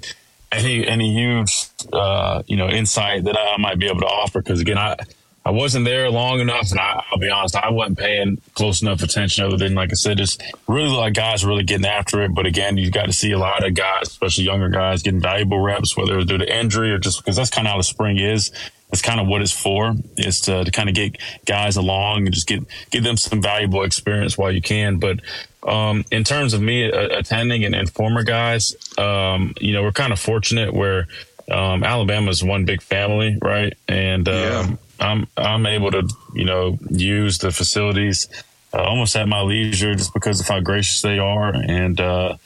any, 0.52 0.86
any 0.86 1.12
huge, 1.12 1.68
uh, 1.92 2.42
you 2.46 2.56
know, 2.56 2.68
insight 2.68 3.24
that 3.24 3.38
I 3.38 3.56
might 3.58 3.78
be 3.78 3.86
able 3.86 4.00
to 4.00 4.06
offer. 4.06 4.42
Cause 4.42 4.60
again, 4.60 4.78
I, 4.78 4.96
I 5.44 5.52
wasn't 5.52 5.86
there 5.86 6.10
long 6.10 6.40
enough, 6.40 6.70
and 6.70 6.78
I, 6.78 7.02
will 7.10 7.18
be 7.18 7.30
honest, 7.30 7.56
I 7.56 7.70
wasn't 7.70 7.98
paying 7.98 8.38
close 8.54 8.82
enough 8.82 9.02
attention. 9.02 9.44
Other 9.44 9.56
than, 9.56 9.74
like 9.74 9.90
I 9.90 9.94
said, 9.94 10.18
just 10.18 10.42
really 10.68 10.94
like 10.94 11.14
guys 11.14 11.46
really 11.46 11.64
getting 11.64 11.86
after 11.86 12.22
it. 12.22 12.34
But 12.34 12.44
again, 12.44 12.76
you've 12.76 12.92
got 12.92 13.06
to 13.06 13.12
see 13.12 13.32
a 13.32 13.38
lot 13.38 13.66
of 13.66 13.72
guys, 13.74 14.08
especially 14.08 14.44
younger 14.44 14.68
guys, 14.68 15.02
getting 15.02 15.20
valuable 15.20 15.60
reps, 15.60 15.96
whether 15.96 16.18
it's 16.18 16.26
due 16.26 16.36
to 16.36 16.58
injury 16.58 16.92
or 16.92 16.98
just 16.98 17.24
because 17.24 17.36
that's 17.36 17.48
kind 17.48 17.66
of 17.66 17.72
how 17.72 17.78
the 17.78 17.84
spring 17.84 18.18
is. 18.18 18.52
It's 18.92 19.02
kind 19.02 19.18
of 19.18 19.28
what 19.28 19.40
it's 19.40 19.52
for. 19.52 19.94
Is 20.18 20.42
to, 20.42 20.64
to 20.64 20.70
kind 20.70 20.90
of 20.90 20.94
get 20.94 21.16
guys 21.46 21.76
along 21.76 22.26
and 22.26 22.34
just 22.34 22.46
get 22.46 22.62
give 22.90 23.02
them 23.02 23.16
some 23.16 23.40
valuable 23.40 23.82
experience 23.82 24.36
while 24.36 24.52
you 24.52 24.60
can. 24.60 24.98
But 24.98 25.20
um, 25.62 26.04
in 26.10 26.24
terms 26.24 26.54
of 26.54 26.62
me 26.62 26.90
uh, 26.90 27.18
attending 27.18 27.64
and, 27.64 27.74
and, 27.74 27.90
former 27.90 28.22
guys, 28.22 28.74
um, 28.96 29.54
you 29.60 29.72
know, 29.72 29.82
we're 29.82 29.92
kind 29.92 30.12
of 30.12 30.18
fortunate 30.18 30.72
where 30.72 31.06
um, 31.50 31.84
Alabama 31.84 32.30
is 32.30 32.42
one 32.42 32.64
big 32.64 32.80
family, 32.80 33.36
right? 33.42 33.74
And 33.88 34.28
um, 34.28 34.34
yeah. 34.34 34.76
I'm 35.00 35.26
I'm 35.36 35.66
able 35.66 35.90
to 35.90 36.08
you 36.34 36.44
know 36.44 36.78
use 36.90 37.38
the 37.38 37.50
facilities 37.50 38.28
uh, 38.72 38.82
almost 38.82 39.16
at 39.16 39.28
my 39.28 39.42
leisure 39.42 39.94
just 39.94 40.14
because 40.14 40.40
of 40.40 40.48
how 40.48 40.60
gracious 40.60 41.02
they 41.02 41.18
are 41.18 41.54
and. 41.54 42.00
Uh, 42.00 42.36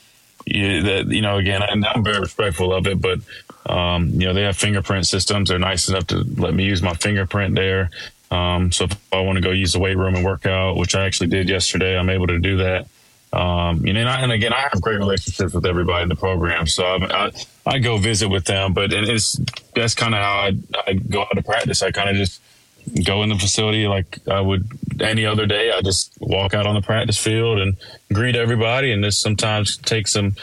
you, 0.46 0.82
that 0.82 1.06
you 1.06 1.22
know 1.22 1.38
again 1.38 1.62
I, 1.62 1.72
am 1.72 2.04
very 2.04 2.20
respectful 2.20 2.74
of 2.74 2.86
it 2.86 3.00
but 3.00 3.20
um, 3.64 4.08
you 4.08 4.26
know 4.26 4.34
they 4.34 4.42
have 4.42 4.58
fingerprint 4.58 5.06
systems 5.06 5.48
they're 5.48 5.58
nice 5.58 5.88
enough 5.88 6.06
to 6.08 6.18
let 6.36 6.52
me 6.52 6.64
use 6.64 6.82
my 6.82 6.92
fingerprint 6.92 7.54
there 7.54 7.88
um, 8.30 8.70
so 8.70 8.84
if 8.84 8.92
I 9.10 9.20
want 9.20 9.36
to 9.36 9.42
go 9.42 9.52
use 9.52 9.72
the 9.72 9.78
weight 9.78 9.96
room 9.96 10.14
and 10.14 10.22
work 10.22 10.44
out 10.44 10.76
which 10.76 10.94
I 10.94 11.06
actually 11.06 11.28
did 11.28 11.48
yesterday 11.48 11.98
I'm 11.98 12.10
able 12.10 12.26
to 12.26 12.38
do 12.38 12.58
that 12.58 12.88
um, 13.34 13.84
you 13.84 13.92
know, 13.92 14.00
and, 14.00 14.08
I, 14.08 14.20
and, 14.20 14.30
again, 14.30 14.52
I 14.52 14.60
have 14.60 14.80
great 14.80 14.98
relationships 14.98 15.54
with 15.54 15.66
everybody 15.66 16.04
in 16.04 16.08
the 16.08 16.14
program, 16.14 16.68
so 16.68 16.84
I, 16.84 17.26
I, 17.26 17.30
I 17.66 17.78
go 17.80 17.98
visit 17.98 18.28
with 18.28 18.44
them. 18.44 18.72
But 18.72 18.92
it's 18.92 19.40
that's 19.74 19.94
kind 19.94 20.14
of 20.14 20.20
how 20.20 20.50
I, 20.86 20.92
go 20.94 21.22
out 21.22 21.34
to 21.34 21.42
practice. 21.42 21.82
I 21.82 21.90
kind 21.90 22.10
of 22.10 22.16
just 22.16 22.40
go 23.04 23.24
in 23.24 23.30
the 23.30 23.34
facility 23.34 23.88
like 23.88 24.20
I 24.28 24.40
would 24.40 24.68
any 25.00 25.26
other 25.26 25.46
day. 25.46 25.72
I 25.72 25.80
just 25.80 26.12
walk 26.20 26.54
out 26.54 26.66
on 26.66 26.76
the 26.76 26.82
practice 26.82 27.18
field 27.18 27.58
and 27.58 27.76
greet 28.12 28.36
everybody, 28.36 28.92
and 28.92 29.02
just 29.02 29.20
sometimes 29.20 29.78
take 29.78 30.06
some 30.06 30.36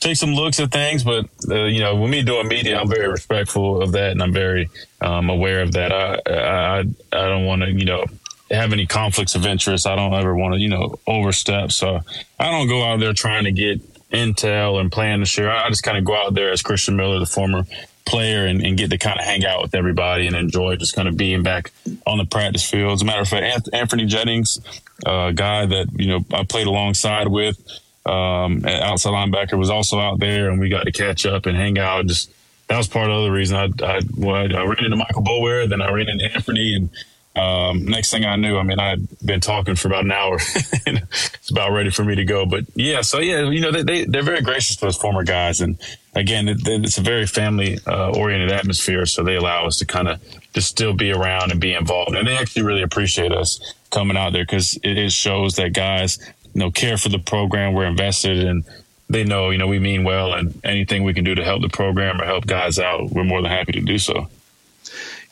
take 0.00 0.16
some 0.16 0.32
looks 0.32 0.58
at 0.58 0.72
things. 0.72 1.04
But 1.04 1.26
uh, 1.50 1.64
you 1.64 1.80
know, 1.80 1.96
when 1.96 2.10
we 2.10 2.22
do 2.22 2.36
a 2.36 2.44
media, 2.44 2.80
I'm 2.80 2.88
very 2.88 3.08
respectful 3.08 3.82
of 3.82 3.92
that, 3.92 4.12
and 4.12 4.22
I'm 4.22 4.32
very 4.32 4.70
um, 5.02 5.28
aware 5.28 5.60
of 5.60 5.72
that. 5.72 5.92
I 5.92 6.18
I, 6.26 6.78
I 6.78 7.28
don't 7.28 7.44
want 7.44 7.60
to 7.60 7.70
you 7.70 7.84
know 7.84 8.06
have 8.50 8.72
any 8.72 8.86
conflicts 8.86 9.34
of 9.34 9.46
interest. 9.46 9.86
I 9.86 9.96
don't 9.96 10.14
ever 10.14 10.34
want 10.34 10.54
to, 10.54 10.60
you 10.60 10.68
know, 10.68 10.98
overstep. 11.06 11.72
So 11.72 12.00
I 12.38 12.50
don't 12.50 12.68
go 12.68 12.84
out 12.84 13.00
there 13.00 13.12
trying 13.12 13.44
to 13.44 13.52
get 13.52 13.80
intel 14.10 14.80
and 14.80 14.90
plan 14.90 15.20
to 15.20 15.26
share. 15.26 15.50
I 15.50 15.68
just 15.68 15.82
kind 15.82 15.98
of 15.98 16.04
go 16.04 16.14
out 16.14 16.34
there 16.34 16.50
as 16.50 16.62
Christian 16.62 16.96
Miller, 16.96 17.18
the 17.18 17.26
former 17.26 17.64
player, 18.06 18.46
and, 18.46 18.64
and, 18.64 18.78
get 18.78 18.88
to 18.90 18.96
kind 18.96 19.18
of 19.18 19.26
hang 19.26 19.44
out 19.44 19.60
with 19.60 19.74
everybody 19.74 20.26
and 20.26 20.34
enjoy 20.34 20.76
just 20.76 20.94
kind 20.94 21.06
of 21.06 21.16
being 21.16 21.42
back 21.42 21.72
on 22.06 22.16
the 22.16 22.24
practice 22.24 22.68
field. 22.68 22.92
As 22.92 23.02
a 23.02 23.04
matter 23.04 23.20
of 23.20 23.28
fact, 23.28 23.68
Anthony 23.74 24.06
Jennings, 24.06 24.60
a 25.04 25.32
guy 25.34 25.66
that, 25.66 25.88
you 25.94 26.06
know, 26.06 26.24
I 26.32 26.44
played 26.44 26.66
alongside 26.66 27.28
with, 27.28 27.60
um, 28.06 28.64
outside 28.64 29.10
linebacker 29.10 29.58
was 29.58 29.68
also 29.68 30.00
out 30.00 30.20
there 30.20 30.48
and 30.48 30.58
we 30.58 30.70
got 30.70 30.84
to 30.84 30.92
catch 30.92 31.26
up 31.26 31.44
and 31.44 31.54
hang 31.54 31.78
out. 31.78 32.06
Just, 32.06 32.30
that 32.68 32.78
was 32.78 32.88
part 32.88 33.10
of 33.10 33.24
the 33.24 33.30
reason 33.30 33.56
I, 33.58 33.84
I, 33.84 34.00
well, 34.16 34.36
I 34.36 34.64
ran 34.64 34.84
into 34.84 34.96
Michael 34.96 35.22
Boulware, 35.22 35.68
then 35.68 35.82
I 35.82 35.92
ran 35.92 36.08
into 36.08 36.32
Anthony 36.34 36.76
and, 36.76 36.88
um, 37.38 37.84
next 37.84 38.10
thing 38.10 38.24
I 38.24 38.36
knew, 38.36 38.58
I 38.58 38.62
mean, 38.62 38.80
I 38.80 38.90
had 38.90 39.06
been 39.24 39.40
talking 39.40 39.76
for 39.76 39.88
about 39.88 40.04
an 40.04 40.12
hour. 40.12 40.36
it's 40.86 41.50
about 41.50 41.72
ready 41.72 41.90
for 41.90 42.04
me 42.04 42.16
to 42.16 42.24
go. 42.24 42.46
But 42.46 42.64
yeah, 42.74 43.02
so 43.02 43.20
yeah, 43.20 43.48
you 43.48 43.60
know, 43.60 43.70
they, 43.70 43.82
they, 43.82 44.04
they're 44.04 44.22
very 44.22 44.42
gracious 44.42 44.76
to 44.76 44.86
those 44.86 44.96
former 44.96 45.22
guys. 45.22 45.60
And 45.60 45.78
again, 46.14 46.48
it, 46.48 46.58
it's 46.66 46.98
a 46.98 47.02
very 47.02 47.26
family 47.26 47.78
uh, 47.86 48.10
oriented 48.10 48.50
atmosphere. 48.50 49.06
So 49.06 49.22
they 49.22 49.36
allow 49.36 49.66
us 49.66 49.78
to 49.78 49.86
kind 49.86 50.08
of 50.08 50.20
just 50.52 50.68
still 50.68 50.94
be 50.94 51.12
around 51.12 51.52
and 51.52 51.60
be 51.60 51.74
involved. 51.74 52.16
And 52.16 52.26
they 52.26 52.36
actually 52.36 52.62
really 52.62 52.82
appreciate 52.82 53.32
us 53.32 53.74
coming 53.90 54.16
out 54.16 54.32
there 54.32 54.44
because 54.44 54.76
it, 54.82 54.98
it 54.98 55.12
shows 55.12 55.54
that 55.56 55.72
guys, 55.72 56.18
you 56.54 56.60
know, 56.60 56.70
care 56.70 56.96
for 56.96 57.08
the 57.08 57.20
program. 57.20 57.72
We're 57.72 57.86
invested 57.86 58.44
and 58.44 58.64
they 59.08 59.24
know, 59.24 59.50
you 59.50 59.58
know, 59.58 59.68
we 59.68 59.78
mean 59.78 60.02
well 60.02 60.34
and 60.34 60.58
anything 60.64 61.04
we 61.04 61.14
can 61.14 61.24
do 61.24 61.34
to 61.34 61.44
help 61.44 61.62
the 61.62 61.68
program 61.68 62.20
or 62.20 62.24
help 62.24 62.46
guys 62.46 62.78
out, 62.78 63.10
we're 63.10 63.24
more 63.24 63.40
than 63.42 63.50
happy 63.50 63.72
to 63.72 63.80
do 63.80 63.98
so. 63.98 64.28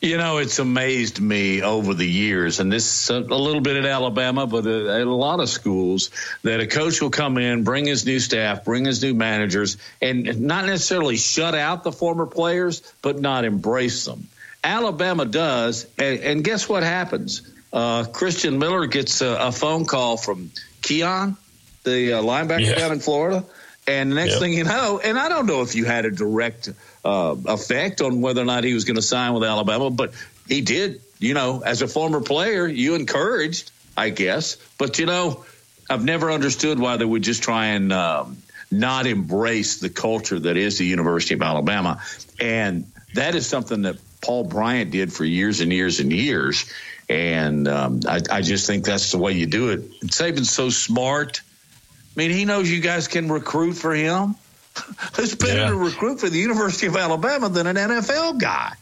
You 0.07 0.19
know, 0.19 0.39
it's 0.39 0.61
amazed 0.61 1.21
me 1.21 1.63
over 1.63 1.93
the 1.93 2.07
years, 2.07 2.61
and 2.61 2.73
this 2.73 3.11
a 3.11 3.19
little 3.19 3.61
bit 3.61 3.75
at 3.75 3.87
Alabama, 3.87 4.47
but 4.47 4.65
at 4.65 5.05
a 5.05 5.13
lot 5.13 5.41
of 5.41 5.49
schools, 5.49 6.11
that 6.45 6.61
a 6.61 6.67
coach 6.69 7.03
will 7.03 7.11
come 7.11 7.39
in, 7.39 7.65
bring 7.65 7.87
his 7.87 8.07
new 8.07 8.21
staff, 8.21 8.65
bring 8.65 8.85
his 8.85 9.03
new 9.03 9.15
managers, 9.15 9.79
and 10.01 10.43
not 10.43 10.65
necessarily 10.65 11.17
shut 11.17 11.57
out 11.57 11.83
the 11.83 11.91
former 11.91 12.25
players, 12.25 12.83
but 13.03 13.19
not 13.19 13.45
embrace 13.45 14.05
them. 14.05 14.29
Alabama 14.63 15.25
does, 15.25 15.89
and, 15.99 16.21
and 16.21 16.45
guess 16.45 16.69
what 16.69 16.85
happens? 16.85 17.43
Uh, 17.73 18.05
Christian 18.05 18.61
Miller 18.61 18.87
gets 18.87 19.23
a, 19.23 19.49
a, 19.49 19.51
phone 19.51 19.87
call 19.87 20.17
from 20.17 20.53
Keon, 20.83 21.37
the 21.83 22.13
uh, 22.13 22.23
linebacker 22.23 22.61
yeah. 22.61 22.77
down 22.77 22.93
in 22.93 23.01
Florida, 23.01 23.45
and 23.89 24.13
the 24.13 24.15
next 24.15 24.35
yep. 24.35 24.41
thing 24.41 24.53
you 24.53 24.63
know, 24.63 25.01
and 25.03 25.19
I 25.19 25.29
don't 25.29 25.47
know 25.47 25.63
if 25.63 25.75
you 25.75 25.85
had 25.85 26.05
a 26.05 26.13
direct 26.13 26.71
uh, 27.07 27.37
effect 27.47 28.01
on 28.01 28.21
whether 28.21 28.43
or 28.43 28.45
not 28.45 28.65
he 28.65 28.75
was 28.75 28.85
going 28.85 28.97
to 28.97 29.03
sign 29.03 29.33
with 29.33 29.45
Alabama, 29.45 29.91
but 29.91 30.13
he 30.49 30.61
did. 30.61 31.01
You 31.21 31.35
know, 31.35 31.63
as 31.65 31.81
a 31.81 31.89
former 31.89 32.21
player, 32.21 32.67
you 32.67 32.95
encouraged, 32.95 33.71
I 33.97 34.11
guess. 34.11 34.57
But 34.77 34.99
you 34.99 35.07
know, 35.07 35.47
I've 35.89 36.05
never 36.05 36.33
understood 36.33 36.81
why 36.81 36.97
they 36.97 37.05
would 37.05 37.23
just 37.23 37.45
try 37.45 37.67
and 37.67 37.93
um, 37.93 38.39
not 38.73 39.07
embrace 39.07 39.79
the 39.79 39.89
culture 39.89 40.39
that 40.39 40.57
is 40.57 40.79
the 40.79 40.85
University 40.85 41.35
of 41.35 41.43
Alabama, 41.43 42.03
and 42.41 42.91
that 43.15 43.37
is 43.37 43.47
something 43.47 43.83
that 43.83 43.97
Paul 44.21 44.45
Bryant 44.45 44.91
did 44.91 45.13
for 45.13 45.25
years 45.25 45.61
and 45.61 45.73
years 45.73 46.01
and 46.01 46.13
years. 46.13 46.71
And 47.09 47.69
um, 47.69 48.01
I, 48.09 48.21
I, 48.31 48.43
just 48.43 48.67
think 48.67 48.85
that's 48.85 49.13
the 49.13 49.19
way 49.19 49.31
you 49.31 49.47
do 49.47 49.71
it. 49.71 50.01
Saban's 50.01 50.51
so 50.51 50.71
smart. 50.71 51.41
I 51.41 52.19
mean, 52.19 52.33
he 52.33 52.45
knows 52.45 52.69
you 52.69 52.81
guys 52.81 53.07
can 53.07 53.31
recruit 53.31 53.75
for 53.75 53.95
him. 53.95 54.35
Who's 55.17 55.35
better 55.35 55.59
yeah. 55.59 55.69
to 55.69 55.77
recruit 55.77 56.21
for 56.21 56.29
the 56.29 56.39
University 56.39 56.87
of 56.87 56.97
Alabama 56.97 57.49
than 57.49 57.67
an 57.67 57.77
NFL 57.77 58.41
guy? 58.41 58.73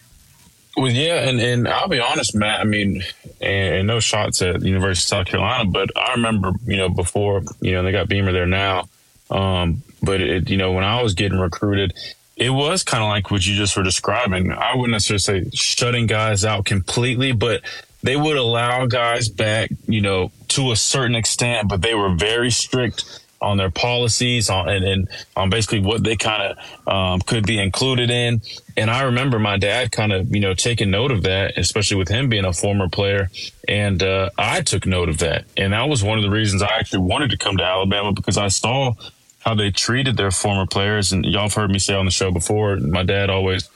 Well, 0.76 0.90
yeah, 0.90 1.28
and, 1.28 1.40
and 1.40 1.68
I'll 1.68 1.88
be 1.88 2.00
honest, 2.00 2.34
Matt. 2.34 2.60
I 2.60 2.64
mean, 2.64 3.04
and, 3.40 3.74
and 3.74 3.86
no 3.86 4.00
shots 4.00 4.42
at 4.42 4.60
the 4.60 4.66
University 4.66 5.04
of 5.04 5.18
South 5.18 5.26
Carolina, 5.26 5.70
but 5.70 5.90
I 5.96 6.14
remember, 6.14 6.52
you 6.66 6.76
know, 6.76 6.88
before, 6.88 7.42
you 7.60 7.72
know, 7.72 7.84
they 7.84 7.92
got 7.92 8.08
Beamer 8.08 8.32
there 8.32 8.46
now. 8.46 8.88
Um, 9.30 9.82
but 10.02 10.20
it, 10.20 10.50
you 10.50 10.56
know, 10.56 10.72
when 10.72 10.84
I 10.84 11.02
was 11.02 11.14
getting 11.14 11.38
recruited, 11.38 11.94
it 12.36 12.50
was 12.50 12.82
kind 12.82 13.02
of 13.02 13.08
like 13.08 13.30
what 13.30 13.46
you 13.46 13.54
just 13.54 13.76
were 13.76 13.84
describing. 13.84 14.50
I 14.50 14.74
wouldn't 14.74 14.92
necessarily 14.92 15.44
say 15.44 15.56
shutting 15.56 16.06
guys 16.06 16.44
out 16.44 16.64
completely, 16.64 17.32
but 17.32 17.62
they 18.02 18.16
would 18.16 18.36
allow 18.36 18.86
guys 18.86 19.28
back, 19.28 19.70
you 19.86 20.00
know, 20.00 20.32
to 20.48 20.72
a 20.72 20.76
certain 20.76 21.14
extent, 21.14 21.68
but 21.68 21.82
they 21.82 21.94
were 21.94 22.14
very 22.14 22.50
strict 22.50 23.23
on 23.44 23.58
their 23.58 23.70
policies 23.70 24.48
on 24.48 24.68
and, 24.68 24.84
and 24.84 25.08
on 25.36 25.50
basically 25.50 25.80
what 25.80 26.02
they 26.02 26.16
kind 26.16 26.42
of 26.42 26.92
um, 26.92 27.20
could 27.20 27.46
be 27.46 27.60
included 27.60 28.10
in. 28.10 28.40
And 28.76 28.90
I 28.90 29.02
remember 29.02 29.38
my 29.38 29.58
dad 29.58 29.92
kind 29.92 30.12
of 30.12 30.34
you 30.34 30.40
know 30.40 30.54
taking 30.54 30.90
note 30.90 31.10
of 31.10 31.22
that, 31.24 31.58
especially 31.58 31.98
with 31.98 32.08
him 32.08 32.28
being 32.28 32.44
a 32.44 32.52
former 32.52 32.88
player. 32.88 33.30
And 33.68 34.02
uh, 34.02 34.30
I 34.38 34.62
took 34.62 34.86
note 34.86 35.08
of 35.08 35.18
that, 35.18 35.44
and 35.56 35.72
that 35.72 35.88
was 35.88 36.02
one 36.02 36.18
of 36.18 36.24
the 36.24 36.30
reasons 36.30 36.62
I 36.62 36.74
actually 36.78 37.02
wanted 37.06 37.30
to 37.30 37.36
come 37.36 37.56
to 37.58 37.64
Alabama 37.64 38.12
because 38.12 38.38
I 38.38 38.48
saw 38.48 38.94
how 39.40 39.54
they 39.54 39.70
treated 39.70 40.16
their 40.16 40.30
former 40.30 40.66
players. 40.66 41.12
And 41.12 41.24
y'all 41.24 41.42
have 41.42 41.54
heard 41.54 41.70
me 41.70 41.78
say 41.78 41.94
on 41.94 42.06
the 42.06 42.10
show 42.10 42.30
before, 42.30 42.76
my 42.76 43.02
dad 43.02 43.28
always 43.28 43.68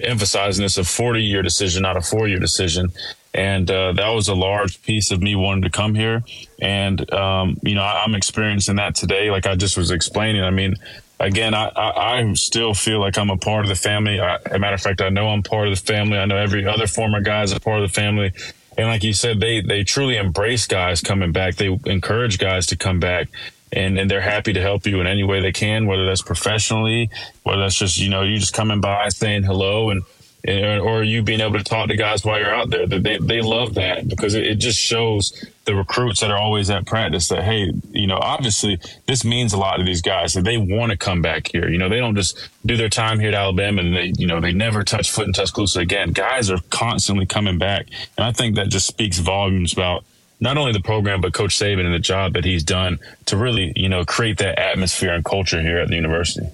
emphasizing 0.00 0.64
this 0.64 0.76
a 0.76 0.84
40 0.84 1.22
year 1.22 1.42
decision, 1.42 1.82
not 1.82 1.96
a 1.96 2.02
four 2.02 2.26
year 2.26 2.40
decision 2.40 2.92
and 3.34 3.68
uh, 3.68 3.92
that 3.92 4.08
was 4.10 4.28
a 4.28 4.34
large 4.34 4.80
piece 4.82 5.10
of 5.10 5.20
me 5.20 5.34
wanting 5.34 5.62
to 5.62 5.70
come 5.70 5.94
here. 5.94 6.22
And 6.62 7.12
um, 7.12 7.58
you 7.62 7.74
know, 7.74 7.82
I, 7.82 8.04
am 8.04 8.14
experiencing 8.14 8.76
that 8.76 8.94
today. 8.94 9.30
Like 9.30 9.46
I 9.46 9.56
just 9.56 9.76
was 9.76 9.90
explaining. 9.90 10.44
I 10.44 10.50
mean, 10.50 10.74
again, 11.18 11.52
I, 11.52 11.66
I, 11.74 12.18
I 12.20 12.32
still 12.34 12.74
feel 12.74 13.00
like 13.00 13.18
I'm 13.18 13.30
a 13.30 13.36
part 13.36 13.64
of 13.64 13.68
the 13.68 13.74
family. 13.74 14.20
I, 14.20 14.36
as 14.36 14.52
a 14.52 14.58
matter 14.60 14.74
of 14.74 14.80
fact, 14.80 15.00
I 15.00 15.08
know 15.08 15.28
I'm 15.28 15.42
part 15.42 15.66
of 15.66 15.76
the 15.76 15.84
family. 15.84 16.16
I 16.16 16.26
know 16.26 16.36
every 16.36 16.64
other 16.64 16.86
former 16.86 17.20
guy 17.20 17.42
is 17.42 17.52
a 17.52 17.58
part 17.58 17.82
of 17.82 17.88
the 17.88 17.92
family. 17.92 18.32
And 18.78 18.88
like 18.88 19.02
you 19.02 19.12
said, 19.12 19.40
they 19.40 19.60
they 19.60 19.82
truly 19.82 20.16
embrace 20.16 20.68
guys 20.68 21.00
coming 21.00 21.32
back. 21.32 21.56
They 21.56 21.76
encourage 21.86 22.38
guys 22.38 22.66
to 22.68 22.76
come 22.76 23.00
back. 23.00 23.28
And, 23.72 23.98
and 23.98 24.08
they're 24.08 24.20
happy 24.20 24.52
to 24.52 24.60
help 24.60 24.86
you 24.86 25.00
in 25.00 25.08
any 25.08 25.24
way 25.24 25.40
they 25.40 25.50
can, 25.50 25.86
whether 25.86 26.06
that's 26.06 26.22
professionally, 26.22 27.10
whether 27.42 27.62
that's 27.62 27.74
just, 27.74 27.98
you 27.98 28.08
know, 28.08 28.22
you 28.22 28.38
just 28.38 28.54
coming 28.54 28.80
by 28.80 29.08
saying 29.08 29.42
hello 29.42 29.90
and, 29.90 30.04
or 30.46 31.02
you 31.02 31.22
being 31.22 31.40
able 31.40 31.56
to 31.56 31.64
talk 31.64 31.88
to 31.88 31.96
guys 31.96 32.24
while 32.24 32.38
you're 32.38 32.54
out 32.54 32.70
there. 32.70 32.86
They 32.86 33.18
they 33.18 33.40
love 33.40 33.74
that 33.74 34.08
because 34.08 34.34
it, 34.34 34.56
just 34.56 34.78
shows 34.78 35.44
the 35.64 35.74
recruits 35.74 36.20
that 36.20 36.30
are 36.30 36.36
always 36.36 36.70
at 36.70 36.86
practice 36.86 37.28
that 37.28 37.44
hey, 37.44 37.72
you 37.92 38.06
know, 38.06 38.18
obviously 38.20 38.78
this 39.06 39.24
means 39.24 39.52
a 39.52 39.58
lot 39.58 39.78
to 39.78 39.84
these 39.84 40.02
guys 40.02 40.34
that 40.34 40.44
they 40.44 40.56
want 40.58 40.92
to 40.92 40.98
come 40.98 41.22
back 41.22 41.48
here. 41.48 41.68
You 41.68 41.78
know, 41.78 41.88
they 41.88 41.98
don't 41.98 42.14
just 42.14 42.48
do 42.64 42.76
their 42.76 42.88
time 42.88 43.18
here 43.20 43.28
at 43.28 43.34
Alabama 43.34 43.80
and 43.80 43.96
they 43.96 44.12
you 44.16 44.26
know 44.26 44.40
they 44.40 44.52
never 44.52 44.84
touch 44.84 45.10
foot 45.10 45.26
in 45.26 45.32
Tuscaloosa 45.32 45.80
again. 45.80 46.12
Guys 46.12 46.50
are 46.50 46.60
constantly 46.70 47.26
coming 47.26 47.58
back, 47.58 47.86
and 48.16 48.26
I 48.26 48.32
think 48.32 48.56
that 48.56 48.68
just 48.68 48.86
speaks 48.86 49.18
volumes 49.18 49.72
about 49.72 50.04
not 50.40 50.58
only 50.58 50.72
the 50.72 50.80
program 50.80 51.20
but 51.22 51.32
Coach 51.32 51.58
Saban 51.58 51.86
and 51.86 51.94
the 51.94 51.98
job 51.98 52.34
that 52.34 52.44
he's 52.44 52.64
done 52.64 52.98
to 53.26 53.36
really 53.36 53.72
you 53.76 53.88
know 53.88 54.04
create 54.04 54.38
that 54.38 54.58
atmosphere 54.58 55.14
and 55.14 55.24
culture 55.24 55.62
here 55.62 55.78
at 55.78 55.88
the 55.88 55.96
university. 55.96 56.46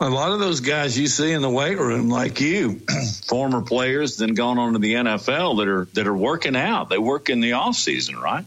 A 0.00 0.08
lot 0.08 0.30
of 0.30 0.38
those 0.38 0.60
guys 0.60 0.96
you 0.96 1.08
see 1.08 1.32
in 1.32 1.42
the 1.42 1.50
weight 1.50 1.76
room, 1.76 2.08
like 2.08 2.40
you, 2.40 2.80
former 3.26 3.62
players, 3.62 4.16
then 4.16 4.34
gone 4.34 4.58
on 4.58 4.74
to 4.74 4.78
the 4.78 4.94
NFL 4.94 5.58
that 5.58 5.68
are 5.68 5.84
that 5.94 6.06
are 6.06 6.16
working 6.16 6.54
out. 6.54 6.88
They 6.88 6.98
work 6.98 7.30
in 7.30 7.40
the 7.40 7.54
off 7.54 7.74
season, 7.74 8.16
right? 8.16 8.44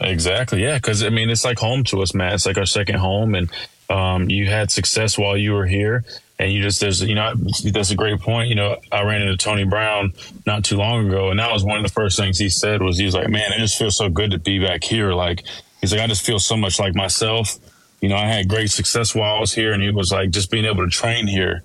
Exactly. 0.00 0.62
Yeah. 0.62 0.76
Because 0.76 1.02
I 1.02 1.10
mean, 1.10 1.28
it's 1.28 1.44
like 1.44 1.58
home 1.58 1.84
to 1.84 2.00
us, 2.00 2.14
Matt. 2.14 2.32
It's 2.32 2.46
like 2.46 2.56
our 2.56 2.66
second 2.66 2.96
home, 2.96 3.34
and 3.34 3.50
um, 3.90 4.30
you 4.30 4.46
had 4.46 4.70
success 4.70 5.18
while 5.18 5.36
you 5.36 5.52
were 5.52 5.66
here, 5.66 6.04
and 6.38 6.50
you 6.50 6.62
just 6.62 6.80
there's 6.80 7.02
you 7.02 7.14
know 7.14 7.34
that's 7.34 7.90
a 7.90 7.96
great 7.96 8.20
point. 8.20 8.48
You 8.48 8.54
know, 8.54 8.78
I 8.90 9.02
ran 9.02 9.20
into 9.20 9.36
Tony 9.36 9.64
Brown 9.64 10.14
not 10.46 10.64
too 10.64 10.76
long 10.76 11.08
ago, 11.08 11.30
and 11.30 11.38
that 11.38 11.52
was 11.52 11.62
one 11.62 11.76
of 11.76 11.82
the 11.82 11.92
first 11.92 12.16
things 12.16 12.38
he 12.38 12.48
said 12.48 12.80
was 12.80 12.96
he 12.96 13.04
was 13.04 13.14
like, 13.14 13.28
"Man, 13.28 13.52
it 13.52 13.58
just 13.58 13.76
feels 13.76 13.96
so 13.96 14.08
good 14.08 14.30
to 14.30 14.38
be 14.38 14.64
back 14.64 14.82
here." 14.82 15.12
Like 15.12 15.44
he's 15.80 15.92
like, 15.92 16.00
"I 16.00 16.06
just 16.06 16.24
feel 16.24 16.38
so 16.38 16.56
much 16.56 16.78
like 16.78 16.94
myself." 16.94 17.58
You 18.00 18.08
know, 18.08 18.16
I 18.16 18.26
had 18.26 18.48
great 18.48 18.70
success 18.70 19.14
while 19.14 19.36
I 19.36 19.40
was 19.40 19.52
here, 19.52 19.72
and 19.72 19.82
it 19.82 19.94
was 19.94 20.10
like, 20.10 20.30
just 20.30 20.50
being 20.50 20.64
able 20.64 20.84
to 20.84 20.90
train 20.90 21.26
here 21.26 21.62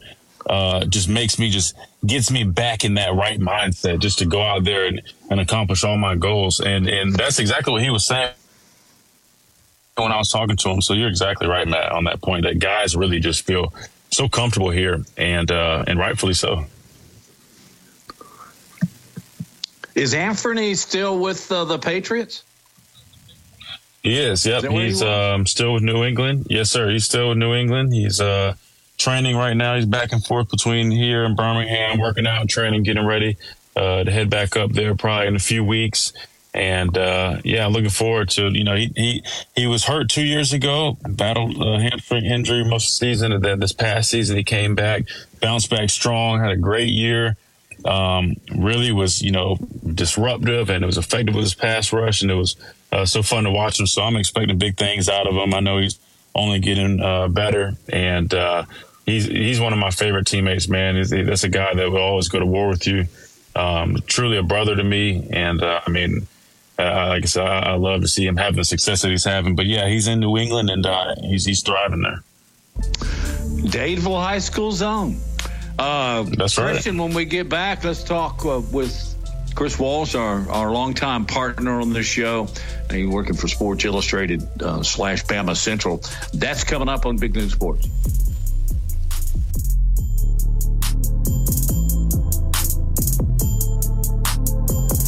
uh, 0.47 0.85
just 0.85 1.09
makes 1.09 1.39
me 1.39 1.49
just 1.49 1.75
gets 2.05 2.29
me 2.29 2.43
back 2.43 2.83
in 2.83 2.95
that 2.95 3.13
right 3.15 3.39
mindset 3.39 3.99
just 3.99 4.19
to 4.19 4.25
go 4.25 4.41
out 4.41 4.63
there 4.63 4.85
and, 4.85 5.01
and 5.29 5.39
accomplish 5.39 5.83
all 5.83 5.97
my 5.97 6.15
goals. 6.15 6.59
And 6.59 6.87
and 6.87 7.13
that's 7.13 7.39
exactly 7.39 7.73
what 7.73 7.81
he 7.81 7.89
was 7.89 8.05
saying 8.05 8.31
when 9.95 10.11
I 10.11 10.17
was 10.17 10.29
talking 10.29 10.57
to 10.57 10.69
him. 10.69 10.81
So 10.81 10.93
you're 10.93 11.09
exactly 11.09 11.47
right, 11.47 11.67
Matt, 11.67 11.91
on 11.91 12.03
that 12.03 12.21
point. 12.21 12.43
That 12.43 12.59
guys 12.59 12.95
really 12.95 13.19
just 13.19 13.43
feel 13.43 13.73
so 14.11 14.27
comfortable 14.27 14.69
here, 14.69 15.03
and 15.17 15.49
uh, 15.49 15.83
and 15.87 15.97
rightfully 15.97 16.33
so. 16.33 16.65
Is 19.95 20.13
Anthony 20.13 20.75
still 20.75 21.17
with 21.19 21.49
uh, 21.51 21.63
the 21.63 21.79
Patriots? 21.79 22.43
He 24.05 24.19
is. 24.19 24.45
Yep. 24.45 24.65
Is 24.65 24.69
he's 24.69 24.99
he 25.01 25.07
um, 25.07 25.47
still 25.47 25.73
with 25.73 25.81
New 25.81 26.03
England. 26.03 26.45
Yes, 26.47 26.69
sir. 26.69 26.91
He's 26.91 27.05
still 27.05 27.29
with 27.29 27.39
New 27.39 27.55
England. 27.55 27.91
He's 27.91 28.21
uh, 28.21 28.53
training 28.99 29.35
right 29.35 29.55
now. 29.55 29.75
He's 29.75 29.87
back 29.87 30.11
and 30.11 30.23
forth 30.23 30.47
between 30.51 30.91
here 30.91 31.25
and 31.25 31.35
Birmingham, 31.35 31.97
working 31.99 32.27
out, 32.27 32.47
training, 32.47 32.83
getting 32.83 33.03
ready 33.03 33.35
uh, 33.75 34.03
to 34.03 34.11
head 34.11 34.29
back 34.29 34.55
up 34.55 34.73
there 34.73 34.93
probably 34.93 35.25
in 35.25 35.35
a 35.35 35.39
few 35.39 35.63
weeks. 35.63 36.13
And 36.53 36.95
uh, 36.95 37.37
yeah, 37.43 37.65
looking 37.65 37.89
forward 37.89 38.29
to 38.29 38.49
you 38.49 38.63
know 38.63 38.75
he 38.75 38.91
he 38.95 39.23
he 39.55 39.65
was 39.65 39.85
hurt 39.85 40.07
two 40.07 40.23
years 40.23 40.53
ago, 40.53 40.97
battled 41.01 41.59
a 41.59 41.79
hamstring 41.79 42.25
injury 42.25 42.63
most 42.63 42.95
of 42.95 42.99
the 42.99 43.07
season, 43.07 43.31
and 43.31 43.43
then 43.43 43.59
this 43.59 43.73
past 43.73 44.11
season 44.11 44.37
he 44.37 44.43
came 44.43 44.75
back, 44.75 45.05
bounced 45.41 45.71
back 45.71 45.89
strong, 45.89 46.39
had 46.39 46.51
a 46.51 46.57
great 46.57 46.89
year. 46.89 47.37
Um, 47.83 48.35
really 48.55 48.91
was 48.91 49.21
you 49.21 49.31
know 49.31 49.57
disruptive 49.93 50.69
and 50.69 50.83
it 50.83 50.87
was 50.87 50.97
effective 50.97 51.35
with 51.35 51.43
his 51.43 51.55
pass 51.55 51.91
rush, 51.91 52.21
and 52.21 52.29
it 52.29 52.35
was 52.35 52.55
uh, 52.95 53.05
so 53.05 53.21
fun 53.21 53.43
to 53.43 53.51
watch 53.51 53.79
him. 53.79 53.87
So 53.87 54.01
I'm 54.01 54.15
expecting 54.15 54.57
big 54.57 54.77
things 54.77 55.09
out 55.09 55.27
of 55.27 55.35
him. 55.35 55.53
I 55.53 55.59
know 55.59 55.79
he's 55.79 55.99
only 56.33 56.59
getting 56.59 57.01
uh, 57.01 57.27
better, 57.27 57.73
and 57.89 58.33
uh, 58.33 58.63
he's 59.05 59.25
he's 59.25 59.59
one 59.59 59.73
of 59.73 59.79
my 59.79 59.91
favorite 59.91 60.27
teammates. 60.27 60.69
Man, 60.69 60.95
he's, 60.95 61.09
that's 61.09 61.43
a 61.43 61.49
guy 61.49 61.73
that 61.73 61.91
will 61.91 61.97
always 61.97 62.29
go 62.29 62.39
to 62.39 62.45
war 62.45 62.69
with 62.69 62.87
you. 62.87 63.05
Um, 63.53 63.97
truly 64.07 64.37
a 64.37 64.43
brother 64.43 64.75
to 64.75 64.83
me, 64.83 65.27
and 65.29 65.61
uh, 65.61 65.81
I 65.85 65.89
mean, 65.89 66.27
uh, 66.79 67.07
like 67.09 67.23
I 67.23 67.25
said, 67.25 67.45
I, 67.45 67.59
I, 67.59 67.73
love 67.75 68.01
to 68.01 68.07
see 68.07 68.25
him 68.25 68.37
have 68.37 68.55
the 68.55 68.65
success 68.65 69.01
that 69.01 69.11
he's 69.11 69.25
having. 69.25 69.55
But 69.55 69.65
yeah, 69.65 69.87
he's 69.87 70.07
in 70.07 70.19
New 70.21 70.37
England, 70.37 70.69
and 70.69 70.85
uh, 70.85 71.15
he's 71.21 71.45
he's 71.45 71.61
thriving 71.61 72.01
there. 72.01 72.23
Dadeville 72.77 74.21
High 74.21 74.39
School 74.39 74.71
zone. 74.71 75.17
Uh, 75.77 76.23
That's 76.23 76.57
right. 76.57 76.71
Christian, 76.71 76.97
when 76.97 77.13
we 77.13 77.25
get 77.25 77.49
back, 77.49 77.83
let's 77.83 78.03
talk 78.03 78.45
uh, 78.45 78.61
with 78.71 79.14
Chris 79.55 79.79
Walsh, 79.79 80.15
our, 80.15 80.49
our 80.51 80.71
longtime 80.71 81.25
partner 81.25 81.79
on 81.79 81.93
this 81.93 82.05
show. 82.05 82.49
He's 82.91 83.07
working 83.07 83.35
for 83.35 83.47
Sports 83.47 83.85
Illustrated 83.85 84.43
uh, 84.61 84.83
slash 84.83 85.23
Bama 85.23 85.55
Central. 85.55 86.01
That's 86.33 86.65
coming 86.65 86.89
up 86.89 87.05
on 87.05 87.17
Big 87.17 87.33
Noon 87.33 87.49
Sports. 87.49 87.87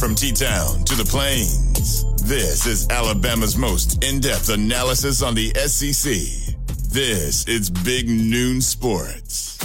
From 0.00 0.14
T 0.14 0.32
Town 0.32 0.84
to 0.84 0.94
the 0.94 1.06
Plains, 1.06 2.04
this 2.22 2.66
is 2.66 2.88
Alabama's 2.88 3.56
most 3.56 4.02
in 4.02 4.20
depth 4.20 4.48
analysis 4.48 5.22
on 5.22 5.34
the 5.34 5.50
SEC. 5.66 6.12
This 6.90 7.46
is 7.46 7.68
Big 7.68 8.08
Noon 8.08 8.62
Sports. 8.62 9.58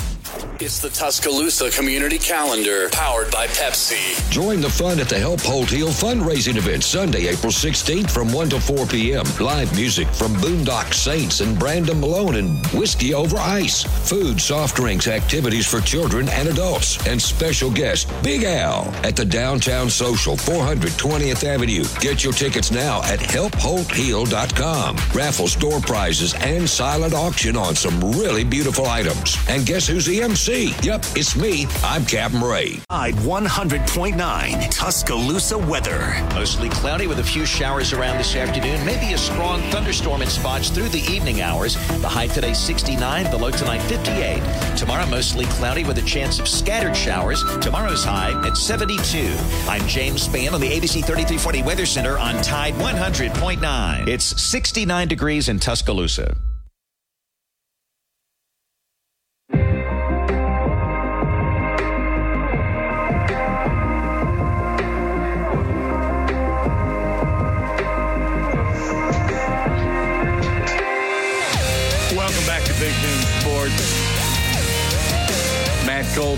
It's 0.60 0.80
the 0.80 0.90
Tuscaloosa 0.90 1.72
Community 1.72 2.20
Calendar, 2.20 2.88
powered 2.92 3.32
by 3.32 3.48
Pepsi. 3.48 4.30
Join 4.30 4.62
the 4.62 4.70
fun 4.70 5.00
at 5.00 5.10
the 5.10 5.18
Help 5.18 5.42
Holt 5.42 5.72
Heal 5.72 5.88
fundraising 5.88 6.58
event 6.58 6.84
Sunday, 6.84 7.28
April 7.28 7.52
16th 7.52 8.12
from 8.12 8.32
1 8.32 8.50
to 8.50 8.60
4 8.62 8.86
p.m. 8.86 9.26
Live 9.40 9.76
music 9.76 10.08
from 10.10 10.32
Boondock 10.36 10.94
Saints 10.94 11.40
and 11.40 11.58
Brandon 11.58 12.00
Malone 12.00 12.36
and 12.36 12.64
Whiskey 12.68 13.16
Over 13.16 13.38
Ice. 13.38 13.84
Food, 14.08 14.40
soft 14.40 14.76
drinks, 14.76 15.08
activities 15.08 15.66
for 15.66 15.82
children 15.82 16.30
and 16.30 16.48
adults. 16.48 17.04
And 17.08 17.20
special 17.20 17.72
guest, 17.72 18.08
Big 18.22 18.44
Al, 18.44 18.94
at 19.04 19.16
the 19.16 19.26
Downtown 19.26 19.90
Social, 19.90 20.36
420th 20.36 21.44
Avenue. 21.44 21.84
Get 22.00 22.24
your 22.24 22.34
tickets 22.34 22.72
now 22.72 23.02
at 23.04 23.20
helpholtheal.com. 23.20 24.98
Raffles, 25.16 25.56
door 25.56 25.80
prizes, 25.80 26.36
and 26.36 26.70
silent 26.70 27.16
auction 27.16 27.58
on 27.58 27.74
some 27.74 28.00
really 28.12 28.44
beautiful 28.44 28.86
items. 28.86 29.36
And 29.50 29.66
guess 29.66 29.88
who's 29.88 30.06
the 30.06 30.22
MC? 30.22 30.43
Yep, 30.84 31.06
it's 31.16 31.38
me. 31.38 31.68
I'm 31.86 32.06
Captain 32.06 32.42
Ray. 32.42 32.82
Tide 32.90 33.14
100.9 33.14 34.70
Tuscaloosa 34.72 35.58
weather. 35.58 36.22
Mostly 36.36 36.68
cloudy 36.68 37.08
with 37.08 37.20
a 37.20 37.24
few 37.24 37.46
showers 37.46 37.94
around 37.94 38.18
this 38.18 38.36
afternoon. 38.36 38.86
Maybe 38.86 39.14
a 39.14 39.18
strong 39.18 39.62
thunderstorm 39.72 40.22
in 40.22 40.28
spots 40.28 40.70
through 40.70 40.90
the 40.90 41.00
evening 41.10 41.40
hours. 41.40 41.76
The 42.02 42.10
high 42.10 42.28
today 42.28 42.54
69, 42.54 43.32
the 43.32 43.38
low 43.38 43.52
tonight 43.52 43.82
58. 43.84 44.78
Tomorrow 44.78 45.06
mostly 45.06 45.46
cloudy 45.46 45.86
with 45.86 45.98
a 45.98 46.06
chance 46.06 46.40
of 46.40 46.50
scattered 46.50 46.98
showers. 46.98 47.42
Tomorrow's 47.62 48.04
high 48.04 48.34
at 48.46 48.58
72. 48.58 49.38
I'm 49.70 49.88
James 49.88 50.28
Spann 50.28 50.52
on 50.52 50.60
the 50.60 50.70
ABC 50.70 51.06
3340 51.06 51.64
Weather 51.64 51.86
Center 51.86 52.18
on 52.18 52.44
Tide 52.44 52.74
100.9. 52.74 54.08
It's 54.10 54.42
69 54.42 55.08
degrees 55.08 55.48
in 55.48 55.60
Tuscaloosa. 55.60 56.36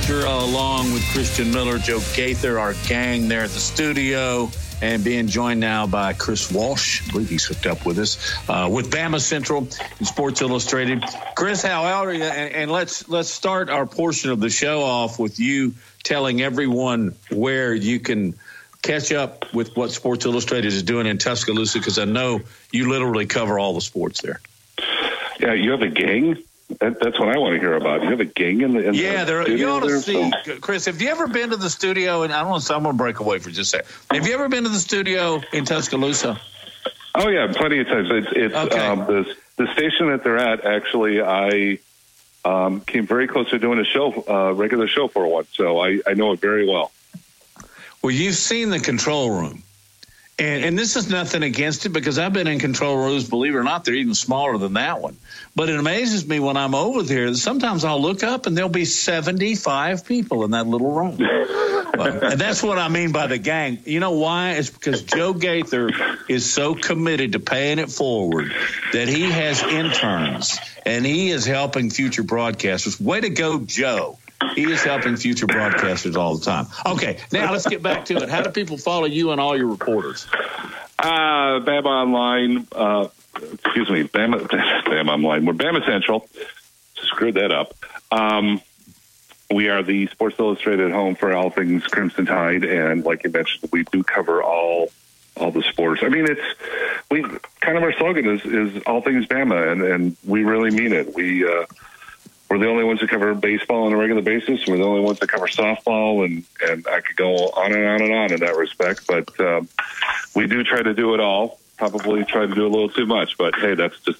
Along 0.07 0.93
with 0.93 1.03
Christian 1.13 1.51
Miller, 1.51 1.79
Joe 1.79 1.99
Gaither, 2.13 2.59
our 2.59 2.75
gang 2.87 3.27
there 3.27 3.41
at 3.41 3.49
the 3.49 3.59
studio, 3.59 4.51
and 4.79 5.03
being 5.03 5.27
joined 5.27 5.59
now 5.59 5.87
by 5.87 6.13
Chris 6.13 6.51
Walsh. 6.51 7.01
I 7.07 7.11
believe 7.11 7.29
he's 7.29 7.45
hooked 7.45 7.65
up 7.65 7.87
with 7.87 7.97
us 7.97 8.37
uh, 8.47 8.69
with 8.71 8.91
Bama 8.91 9.19
Central 9.19 9.67
and 9.97 10.07
Sports 10.07 10.43
Illustrated. 10.43 11.03
Chris, 11.35 11.63
how 11.63 11.85
are 11.85 12.13
you? 12.13 12.23
And, 12.23 12.53
and 12.53 12.71
let's 12.71 13.09
let's 13.09 13.29
start 13.29 13.71
our 13.71 13.87
portion 13.87 14.29
of 14.29 14.39
the 14.39 14.51
show 14.51 14.83
off 14.83 15.17
with 15.17 15.39
you 15.39 15.73
telling 16.03 16.39
everyone 16.39 17.15
where 17.31 17.73
you 17.73 17.99
can 17.99 18.35
catch 18.83 19.11
up 19.11 19.51
with 19.55 19.75
what 19.75 19.91
Sports 19.91 20.23
Illustrated 20.25 20.71
is 20.71 20.83
doing 20.83 21.07
in 21.07 21.17
Tuscaloosa 21.17 21.79
because 21.79 21.97
I 21.97 22.05
know 22.05 22.41
you 22.71 22.89
literally 22.91 23.25
cover 23.25 23.57
all 23.57 23.73
the 23.73 23.81
sports 23.81 24.21
there. 24.21 24.39
Yeah, 25.39 25.53
you 25.53 25.71
have 25.71 25.81
a 25.81 25.89
gang. 25.89 26.37
That, 26.79 26.99
that's 26.99 27.19
what 27.19 27.29
I 27.29 27.37
want 27.37 27.53
to 27.53 27.59
hear 27.59 27.75
about. 27.75 28.01
You 28.01 28.09
have 28.09 28.19
a 28.19 28.25
gang 28.25 28.61
in 28.61 28.73
the 28.73 28.87
in 28.87 28.93
yeah. 28.95 29.23
The 29.23 29.31
there, 29.31 29.49
you 29.49 29.69
ought 29.69 29.81
to 29.81 29.99
see, 29.99 30.31
so. 30.43 30.57
Chris. 30.57 30.85
Have 30.85 30.99
you 31.01 31.09
ever 31.09 31.27
been 31.27 31.51
to 31.51 31.57
the 31.57 31.69
studio? 31.69 32.23
And 32.23 32.33
I 32.33 32.41
don't 32.41 32.51
know. 32.51 32.59
So 32.59 32.75
I'm 32.75 32.83
going 32.83 32.95
to 32.95 32.97
break 32.97 33.19
away 33.19 33.39
for 33.39 33.51
just 33.51 33.73
a 33.73 33.77
second. 33.77 34.17
Have 34.17 34.27
you 34.27 34.33
ever 34.33 34.49
been 34.49 34.63
to 34.63 34.69
the 34.69 34.79
studio 34.79 35.41
in 35.53 35.65
Tuscaloosa? 35.65 36.41
Oh 37.13 37.29
yeah, 37.29 37.51
plenty 37.55 37.79
of 37.79 37.87
times. 37.87 38.09
It's, 38.11 38.27
it's 38.31 38.55
okay. 38.55 38.87
um, 38.87 38.99
the 38.99 39.35
the 39.57 39.71
station 39.73 40.09
that 40.09 40.23
they're 40.23 40.37
at. 40.37 40.65
Actually, 40.65 41.21
I 41.21 41.79
um, 42.43 42.81
came 42.81 43.05
very 43.07 43.27
close 43.27 43.49
to 43.51 43.59
doing 43.59 43.79
a 43.79 43.85
show, 43.85 44.25
uh, 44.27 44.53
regular 44.53 44.87
show 44.87 45.07
for 45.07 45.25
one, 45.27 45.45
so 45.53 45.79
I, 45.79 45.99
I 46.05 46.13
know 46.13 46.33
it 46.33 46.39
very 46.39 46.67
well. 46.67 46.91
Well, 48.01 48.11
you've 48.11 48.35
seen 48.35 48.69
the 48.69 48.79
control 48.79 49.31
room. 49.31 49.63
And, 50.37 50.65
and, 50.65 50.77
this 50.77 50.97
is 50.97 51.09
nothing 51.09 51.43
against 51.43 51.85
it 51.85 51.89
because 51.89 52.19
I've 52.19 52.33
been 52.33 52.47
in 52.47 52.59
control 52.59 52.97
rooms, 52.97 53.29
believe 53.29 53.55
it 53.55 53.57
or 53.57 53.63
not, 53.63 53.85
they're 53.85 53.93
even 53.93 54.15
smaller 54.15 54.57
than 54.57 54.73
that 54.73 54.99
one. 54.99 55.15
But 55.55 55.69
it 55.69 55.79
amazes 55.79 56.27
me 56.27 56.41
when 56.41 56.57
I'm 56.57 56.75
over 56.75 57.03
there. 57.03 57.33
Sometimes 57.35 57.85
I'll 57.85 58.01
look 58.01 58.21
up 58.21 58.45
and 58.45 58.57
there'll 58.57 58.69
be 58.69 58.83
75 58.83 60.05
people 60.05 60.43
in 60.43 60.51
that 60.51 60.67
little 60.67 60.91
room. 60.91 61.21
and 61.99 62.39
that's 62.39 62.61
what 62.61 62.77
I 62.77 62.89
mean 62.89 63.13
by 63.13 63.27
the 63.27 63.37
gang. 63.37 63.79
You 63.85 64.01
know 64.01 64.11
why? 64.11 64.53
It's 64.53 64.69
because 64.69 65.03
Joe 65.03 65.33
Gaither 65.33 65.91
is 66.27 66.51
so 66.51 66.75
committed 66.75 67.31
to 67.31 67.39
paying 67.39 67.79
it 67.79 67.89
forward 67.89 68.51
that 68.91 69.07
he 69.07 69.31
has 69.31 69.63
interns 69.63 70.59
and 70.85 71.05
he 71.05 71.29
is 71.29 71.45
helping 71.45 71.89
future 71.89 72.23
broadcasters. 72.23 72.99
Way 72.99 73.21
to 73.21 73.29
go, 73.29 73.59
Joe. 73.59 74.19
He 74.53 74.63
is 74.63 74.83
helping 74.83 75.15
future 75.17 75.47
broadcasters 75.47 76.15
all 76.15 76.37
the 76.37 76.45
time. 76.45 76.67
Okay, 76.85 77.19
now 77.31 77.51
let's 77.51 77.67
get 77.67 77.81
back 77.81 78.05
to 78.05 78.17
it. 78.17 78.29
How 78.29 78.41
do 78.41 78.49
people 78.51 78.77
follow 78.77 79.05
you 79.05 79.31
and 79.31 79.41
all 79.41 79.57
your 79.57 79.67
reporters? 79.67 80.27
Uh, 80.99 81.59
Bama 81.59 81.85
Online, 81.85 82.67
uh, 82.71 83.07
excuse 83.35 83.89
me, 83.89 84.03
Bama, 84.03 84.47
Bama 84.85 85.09
Online. 85.09 85.45
We're 85.45 85.53
Bama 85.53 85.85
Central. 85.85 86.27
Screwed 86.95 87.35
that 87.35 87.51
up. 87.51 87.73
Um, 88.11 88.61
we 89.51 89.69
are 89.69 89.83
the 89.83 90.07
Sports 90.07 90.37
Illustrated 90.39 90.91
home 90.91 91.15
for 91.15 91.33
all 91.33 91.49
things 91.49 91.85
Crimson 91.87 92.25
Tide, 92.25 92.63
and 92.63 93.03
like 93.03 93.23
you 93.23 93.29
mentioned, 93.29 93.69
we 93.71 93.83
do 93.83 94.03
cover 94.03 94.41
all 94.41 94.89
all 95.37 95.51
the 95.51 95.63
sports. 95.63 96.01
I 96.03 96.09
mean, 96.09 96.25
it's 96.29 96.41
we 97.11 97.21
kind 97.59 97.77
of 97.77 97.83
our 97.83 97.93
slogan 97.93 98.25
is 98.27 98.45
is 98.45 98.83
all 98.83 99.01
things 99.01 99.25
Bama, 99.27 99.71
and 99.71 99.81
and 99.81 100.17
we 100.25 100.43
really 100.43 100.71
mean 100.71 100.93
it. 100.93 101.13
We 101.13 101.45
uh, 101.47 101.65
we're 102.49 102.59
the 102.59 102.67
only 102.67 102.83
ones 102.83 102.99
that 102.99 103.09
cover 103.09 103.33
baseball 103.33 103.85
on 103.85 103.93
a 103.93 103.97
regular 103.97 104.21
basis. 104.21 104.67
We're 104.67 104.77
the 104.77 104.83
only 104.83 105.01
ones 105.01 105.19
that 105.19 105.29
cover 105.29 105.47
softball, 105.47 106.25
and 106.25 106.43
and 106.61 106.87
I 106.87 107.01
could 107.01 107.15
go 107.15 107.33
on 107.33 107.73
and 107.73 107.85
on 107.85 108.01
and 108.01 108.13
on 108.13 108.33
in 108.33 108.39
that 108.41 108.55
respect. 108.55 109.07
But 109.07 109.39
um, 109.39 109.67
we 110.35 110.47
do 110.47 110.63
try 110.63 110.81
to 110.81 110.93
do 110.93 111.13
it 111.15 111.19
all. 111.19 111.59
Probably 111.77 112.23
try 112.23 112.45
to 112.45 112.53
do 112.53 112.65
a 112.65 112.69
little 112.69 112.89
too 112.89 113.05
much, 113.05 113.37
but 113.37 113.55
hey, 113.55 113.73
that's 113.73 113.99
just 114.01 114.19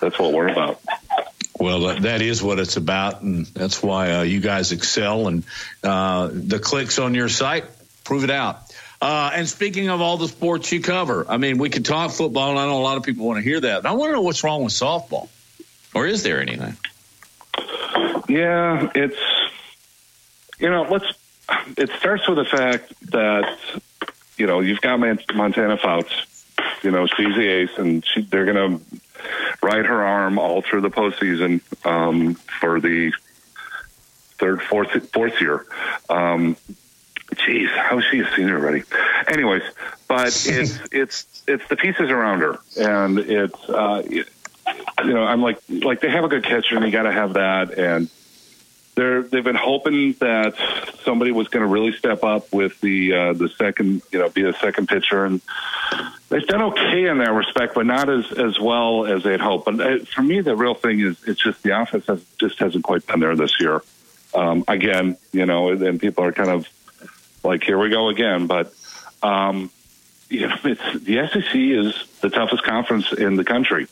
that's 0.00 0.18
what 0.18 0.32
we're 0.32 0.48
about. 0.48 0.80
Well, 1.58 1.98
that 2.00 2.20
is 2.20 2.42
what 2.42 2.58
it's 2.58 2.76
about, 2.76 3.22
and 3.22 3.46
that's 3.46 3.82
why 3.82 4.12
uh, 4.12 4.22
you 4.22 4.40
guys 4.40 4.72
excel. 4.72 5.26
And 5.26 5.44
uh, 5.82 6.28
the 6.30 6.58
clicks 6.58 6.98
on 6.98 7.14
your 7.14 7.30
site 7.30 7.64
prove 8.04 8.24
it 8.24 8.30
out. 8.30 8.62
Uh, 9.00 9.30
and 9.34 9.48
speaking 9.48 9.88
of 9.88 10.00
all 10.00 10.18
the 10.18 10.28
sports 10.28 10.70
you 10.72 10.82
cover, 10.82 11.26
I 11.28 11.38
mean, 11.38 11.58
we 11.58 11.70
can 11.70 11.82
talk 11.82 12.12
football, 12.12 12.50
and 12.50 12.58
I 12.58 12.66
know 12.66 12.78
a 12.78 12.82
lot 12.82 12.98
of 12.98 13.02
people 13.02 13.26
want 13.26 13.38
to 13.38 13.42
hear 13.42 13.60
that. 13.60 13.82
But 13.82 13.88
I 13.88 13.92
want 13.92 14.10
to 14.10 14.12
know 14.14 14.22
what's 14.22 14.44
wrong 14.44 14.64
with 14.64 14.72
softball, 14.72 15.28
or 15.94 16.06
is 16.06 16.22
there 16.22 16.40
anything? 16.40 16.76
Yeah, 18.28 18.90
it's 18.94 19.18
you 20.58 20.70
know, 20.70 20.82
let's. 20.90 21.06
It 21.76 21.90
starts 21.98 22.26
with 22.28 22.38
the 22.38 22.44
fact 22.44 22.92
that 23.10 23.56
you 24.36 24.46
know 24.46 24.60
you've 24.60 24.80
got 24.80 24.98
Montana 24.98 25.76
Fouts. 25.76 26.26
You 26.82 26.90
know, 26.90 27.06
she's 27.06 27.34
the 27.34 27.46
ace, 27.46 27.78
and 27.78 28.04
she, 28.04 28.22
they're 28.22 28.44
going 28.44 28.78
to 28.78 29.00
ride 29.62 29.86
her 29.86 30.04
arm 30.04 30.38
all 30.38 30.62
through 30.62 30.82
the 30.82 30.90
postseason 30.90 31.60
um, 31.86 32.34
for 32.34 32.80
the 32.80 33.12
third, 34.38 34.62
fourth, 34.62 35.12
fourth 35.12 35.40
year. 35.40 35.64
Um, 36.08 36.56
Jeez, 37.34 37.68
how 37.68 37.98
is 37.98 38.04
she 38.10 38.20
a 38.20 38.30
senior 38.34 38.58
already? 38.58 38.84
Anyways, 39.26 39.62
but 40.06 40.28
it's 40.46 40.78
it's 40.92 41.42
it's 41.46 41.66
the 41.68 41.76
pieces 41.76 42.10
around 42.10 42.40
her, 42.40 42.58
and 42.78 43.18
it's 43.18 43.68
uh, 43.68 44.02
you 45.04 45.12
know 45.12 45.24
I'm 45.24 45.42
like 45.42 45.58
like 45.68 46.00
they 46.00 46.10
have 46.10 46.24
a 46.24 46.28
good 46.28 46.44
catcher, 46.44 46.76
and 46.76 46.84
you 46.84 46.90
got 46.90 47.02
to 47.02 47.12
have 47.12 47.34
that, 47.34 47.78
and 47.78 48.08
they're 48.96 49.22
they've 49.22 49.44
been 49.44 49.54
hoping 49.54 50.14
that 50.20 50.54
somebody 51.04 51.30
was 51.30 51.48
going 51.48 51.64
to 51.64 51.68
really 51.68 51.92
step 51.92 52.24
up 52.24 52.52
with 52.52 52.80
the 52.80 53.12
uh, 53.12 53.32
the 53.34 53.48
second 53.48 54.02
you 54.10 54.18
know 54.18 54.28
be 54.28 54.42
a 54.42 54.54
second 54.54 54.88
pitcher, 54.88 55.24
and 55.24 55.40
they've 56.30 56.46
done 56.46 56.62
okay 56.62 57.06
in 57.06 57.18
that 57.18 57.32
respect, 57.32 57.74
but 57.74 57.86
not 57.86 58.08
as 58.08 58.32
as 58.32 58.58
well 58.58 59.06
as 59.06 59.22
they'd 59.22 59.40
hoped. 59.40 59.66
But 59.66 59.80
uh, 59.80 60.04
for 60.06 60.22
me, 60.22 60.40
the 60.40 60.56
real 60.56 60.74
thing 60.74 61.00
is 61.00 61.22
it's 61.26 61.42
just 61.42 61.62
the 61.62 61.78
offense 61.78 62.06
has, 62.06 62.24
just 62.40 62.58
hasn't 62.58 62.84
quite 62.84 63.06
been 63.06 63.20
there 63.20 63.36
this 63.36 63.60
year. 63.60 63.82
Um, 64.34 64.64
again, 64.66 65.16
you 65.32 65.46
know, 65.46 65.70
and 65.70 66.00
people 66.00 66.24
are 66.24 66.32
kind 66.32 66.50
of 66.50 66.66
like 67.44 67.62
here 67.62 67.78
we 67.78 67.90
go 67.90 68.08
again. 68.08 68.46
But 68.46 68.72
um, 69.22 69.70
you 70.28 70.48
know, 70.48 70.56
it's 70.64 71.04
the 71.04 71.28
SEC 71.28 71.54
is 71.54 72.20
the 72.20 72.30
toughest 72.30 72.64
conference 72.64 73.12
in 73.12 73.36
the 73.36 73.44
country, 73.44 73.86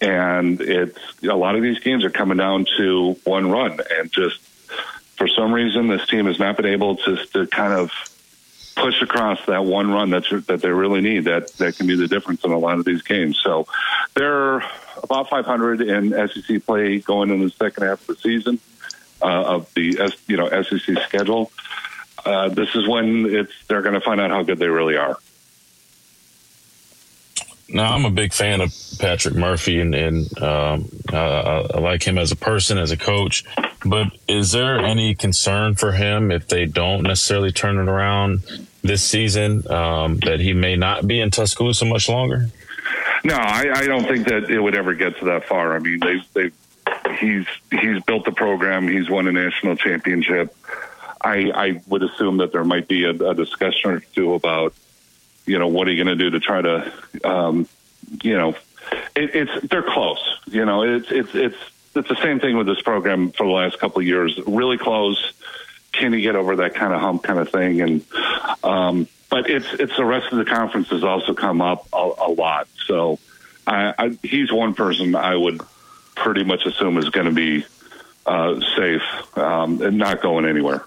and 0.00 0.60
it's 0.60 0.98
a 1.22 1.34
lot 1.34 1.56
of 1.56 1.62
these 1.62 1.78
games 1.80 2.04
are 2.04 2.10
coming 2.10 2.38
down 2.38 2.66
to 2.76 3.16
one 3.24 3.50
run, 3.50 3.80
and 3.98 4.10
just 4.10 4.40
for 5.16 5.28
some 5.28 5.52
reason, 5.52 5.88
this 5.88 6.06
team 6.08 6.26
has 6.26 6.38
not 6.38 6.56
been 6.56 6.66
able 6.66 6.96
to 6.96 7.16
to 7.26 7.46
kind 7.46 7.72
of 7.72 7.90
push 8.74 9.02
across 9.02 9.44
that 9.46 9.64
one 9.64 9.90
run 9.90 10.08
that's 10.08 10.30
that 10.46 10.62
they 10.62 10.70
really 10.70 11.02
need 11.02 11.24
that 11.24 11.52
that 11.54 11.76
can 11.76 11.86
be 11.86 11.94
the 11.94 12.08
difference 12.08 12.42
in 12.42 12.52
a 12.52 12.58
lot 12.58 12.78
of 12.78 12.84
these 12.84 13.02
games. 13.02 13.38
So 13.42 13.66
they're 14.14 14.64
about 15.02 15.28
500 15.28 15.82
in 15.82 16.10
SEC 16.10 16.64
play 16.64 16.98
going 16.98 17.30
into 17.30 17.46
the 17.46 17.50
second 17.50 17.84
half 17.84 18.00
of 18.00 18.06
the 18.06 18.16
season 18.16 18.60
uh, 19.20 19.56
of 19.56 19.72
the 19.74 20.12
you 20.26 20.36
know 20.36 20.48
SEC 20.62 20.98
schedule 21.06 21.52
uh, 22.24 22.48
this 22.48 22.74
is 22.74 22.86
when 22.88 23.26
it's 23.26 23.52
they're 23.68 23.82
going 23.82 23.94
to 23.94 24.00
find 24.00 24.20
out 24.20 24.30
how 24.30 24.42
good 24.42 24.58
they 24.58 24.68
really 24.68 24.96
are. 24.96 25.18
Now, 27.72 27.94
I'm 27.94 28.04
a 28.04 28.10
big 28.10 28.32
fan 28.32 28.60
of 28.60 28.74
Patrick 28.98 29.34
Murphy, 29.34 29.80
and, 29.80 29.94
and 29.94 30.42
um, 30.42 30.88
uh, 31.12 31.68
I 31.74 31.78
like 31.80 32.02
him 32.02 32.18
as 32.18 32.30
a 32.30 32.36
person, 32.36 32.78
as 32.78 32.90
a 32.90 32.96
coach. 32.96 33.44
But 33.84 34.08
is 34.28 34.52
there 34.52 34.78
any 34.78 35.14
concern 35.14 35.74
for 35.74 35.92
him 35.92 36.30
if 36.30 36.48
they 36.48 36.66
don't 36.66 37.02
necessarily 37.02 37.50
turn 37.50 37.78
it 37.78 37.88
around 37.88 38.42
this 38.82 39.02
season 39.02 39.70
um, 39.70 40.18
that 40.18 40.40
he 40.40 40.52
may 40.52 40.76
not 40.76 41.06
be 41.06 41.20
in 41.20 41.30
Tuscaloosa 41.30 41.84
much 41.86 42.08
longer? 42.08 42.48
No, 43.24 43.34
I, 43.36 43.70
I 43.74 43.86
don't 43.86 44.04
think 44.04 44.28
that 44.28 44.50
it 44.50 44.60
would 44.60 44.76
ever 44.76 44.94
get 44.94 45.18
to 45.18 45.24
that 45.26 45.46
far. 45.48 45.74
I 45.74 45.78
mean, 45.78 46.00
they 46.00 46.22
they 46.34 46.50
he's 47.18 47.46
he's 47.70 48.02
built 48.02 48.24
the 48.24 48.32
program. 48.32 48.88
He's 48.88 49.08
won 49.08 49.28
a 49.28 49.32
national 49.32 49.76
championship. 49.76 50.54
I, 51.24 51.52
I 51.54 51.80
would 51.86 52.02
assume 52.02 52.38
that 52.38 52.52
there 52.52 52.64
might 52.64 52.88
be 52.88 53.04
a, 53.04 53.10
a 53.10 53.34
discussion 53.34 53.92
or 53.92 54.00
two 54.00 54.34
about, 54.34 54.74
you 55.52 55.58
know, 55.58 55.68
what 55.68 55.86
are 55.86 55.90
you 55.90 56.02
going 56.02 56.18
to 56.18 56.24
do 56.24 56.30
to 56.30 56.40
try 56.40 56.62
to, 56.62 56.92
um, 57.24 57.68
you 58.22 58.38
know, 58.38 58.56
it, 59.14 59.34
it's 59.34 59.66
they're 59.68 59.82
close. 59.82 60.40
You 60.46 60.64
know, 60.64 60.82
it's 60.82 61.10
it's 61.10 61.34
it's 61.34 61.56
it's 61.94 62.08
the 62.08 62.16
same 62.22 62.40
thing 62.40 62.56
with 62.56 62.66
this 62.66 62.80
program 62.80 63.32
for 63.32 63.44
the 63.44 63.52
last 63.52 63.78
couple 63.78 64.00
of 64.00 64.06
years. 64.06 64.40
Really 64.46 64.78
close. 64.78 65.34
Can 65.92 66.14
you 66.14 66.22
get 66.22 66.36
over 66.36 66.56
that 66.56 66.74
kind 66.74 66.94
of 66.94 67.02
hump, 67.02 67.22
kind 67.22 67.38
of 67.38 67.50
thing? 67.50 67.82
And 67.82 68.04
um, 68.64 69.08
but 69.28 69.50
it's 69.50 69.70
it's 69.74 69.94
the 69.94 70.06
rest 70.06 70.32
of 70.32 70.38
the 70.38 70.46
conference 70.46 70.88
has 70.88 71.04
also 71.04 71.34
come 71.34 71.60
up 71.60 71.86
a, 71.92 71.98
a 71.98 72.30
lot. 72.32 72.66
So 72.86 73.18
I, 73.66 73.92
I, 73.98 74.18
he's 74.22 74.50
one 74.50 74.72
person 74.72 75.14
I 75.14 75.36
would 75.36 75.60
pretty 76.14 76.44
much 76.44 76.64
assume 76.64 76.96
is 76.96 77.10
going 77.10 77.26
to 77.26 77.32
be 77.32 77.66
uh, 78.24 78.58
safe 78.74 79.36
um, 79.36 79.82
and 79.82 79.98
not 79.98 80.22
going 80.22 80.46
anywhere 80.46 80.82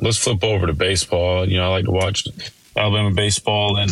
let's 0.00 0.16
flip 0.16 0.42
over 0.42 0.66
to 0.66 0.72
baseball. 0.72 1.46
You 1.46 1.58
know, 1.58 1.64
I 1.64 1.68
like 1.68 1.84
to 1.84 1.90
watch 1.90 2.24
Alabama 2.76 3.10
baseball, 3.10 3.76
and 3.76 3.90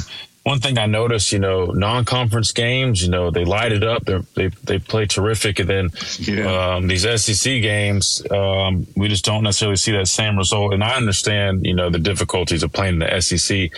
one 0.48 0.60
thing 0.60 0.78
I 0.78 0.86
noticed, 0.86 1.30
you 1.30 1.38
know, 1.38 1.66
non-conference 1.66 2.52
games, 2.52 3.02
you 3.02 3.10
know, 3.10 3.30
they 3.30 3.44
light 3.44 3.70
it 3.70 3.84
up. 3.84 4.05
They're, 4.06 4.22
they 4.34 4.48
they 4.64 4.78
play 4.78 5.05
terrific, 5.05 5.59
and 5.59 5.68
then 5.68 5.90
yeah. 6.18 6.76
um, 6.76 6.86
these 6.86 7.02
SEC 7.02 7.60
games, 7.60 8.22
um, 8.30 8.86
we 8.96 9.09
just 9.09 9.26
don't 9.26 9.42
necessarily 9.42 9.76
see 9.76 9.92
that 9.92 10.09
same 10.09 10.38
result. 10.38 10.72
And 10.72 10.82
I 10.82 10.96
understand, 10.96 11.66
you 11.66 11.74
know, 11.74 11.90
the 11.90 11.98
difficulties 11.98 12.62
of 12.62 12.72
playing 12.72 12.94
in 12.94 13.00
the 13.00 13.20
SEC. 13.20 13.70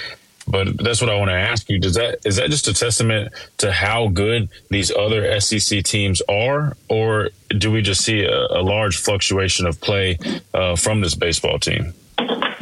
But 0.47 0.79
that's 0.79 1.01
what 1.01 1.11
I 1.11 1.17
want 1.17 1.31
to 1.31 1.35
ask 1.35 1.69
you. 1.69 1.79
Does 1.79 1.95
that 1.95 2.21
is 2.25 2.37
that 2.37 2.51
just 2.51 2.69
a 2.69 2.75
testament 2.75 3.33
to 3.59 3.73
how 3.73 4.09
good 4.09 4.49
these 4.69 4.91
other 4.93 5.41
SEC 5.41 5.83
teams 5.83 6.23
are, 6.29 6.77
or 6.89 7.31
do 7.49 7.73
we 7.73 7.83
just 7.83 8.05
see 8.05 8.25
a, 8.25 8.47
a 8.51 8.63
large 8.63 8.97
fluctuation 8.97 9.67
of 9.67 9.81
play 9.81 10.19
uh, 10.55 10.77
from 10.77 11.01
this 11.01 11.15
baseball 11.15 11.59
team? 11.59 11.95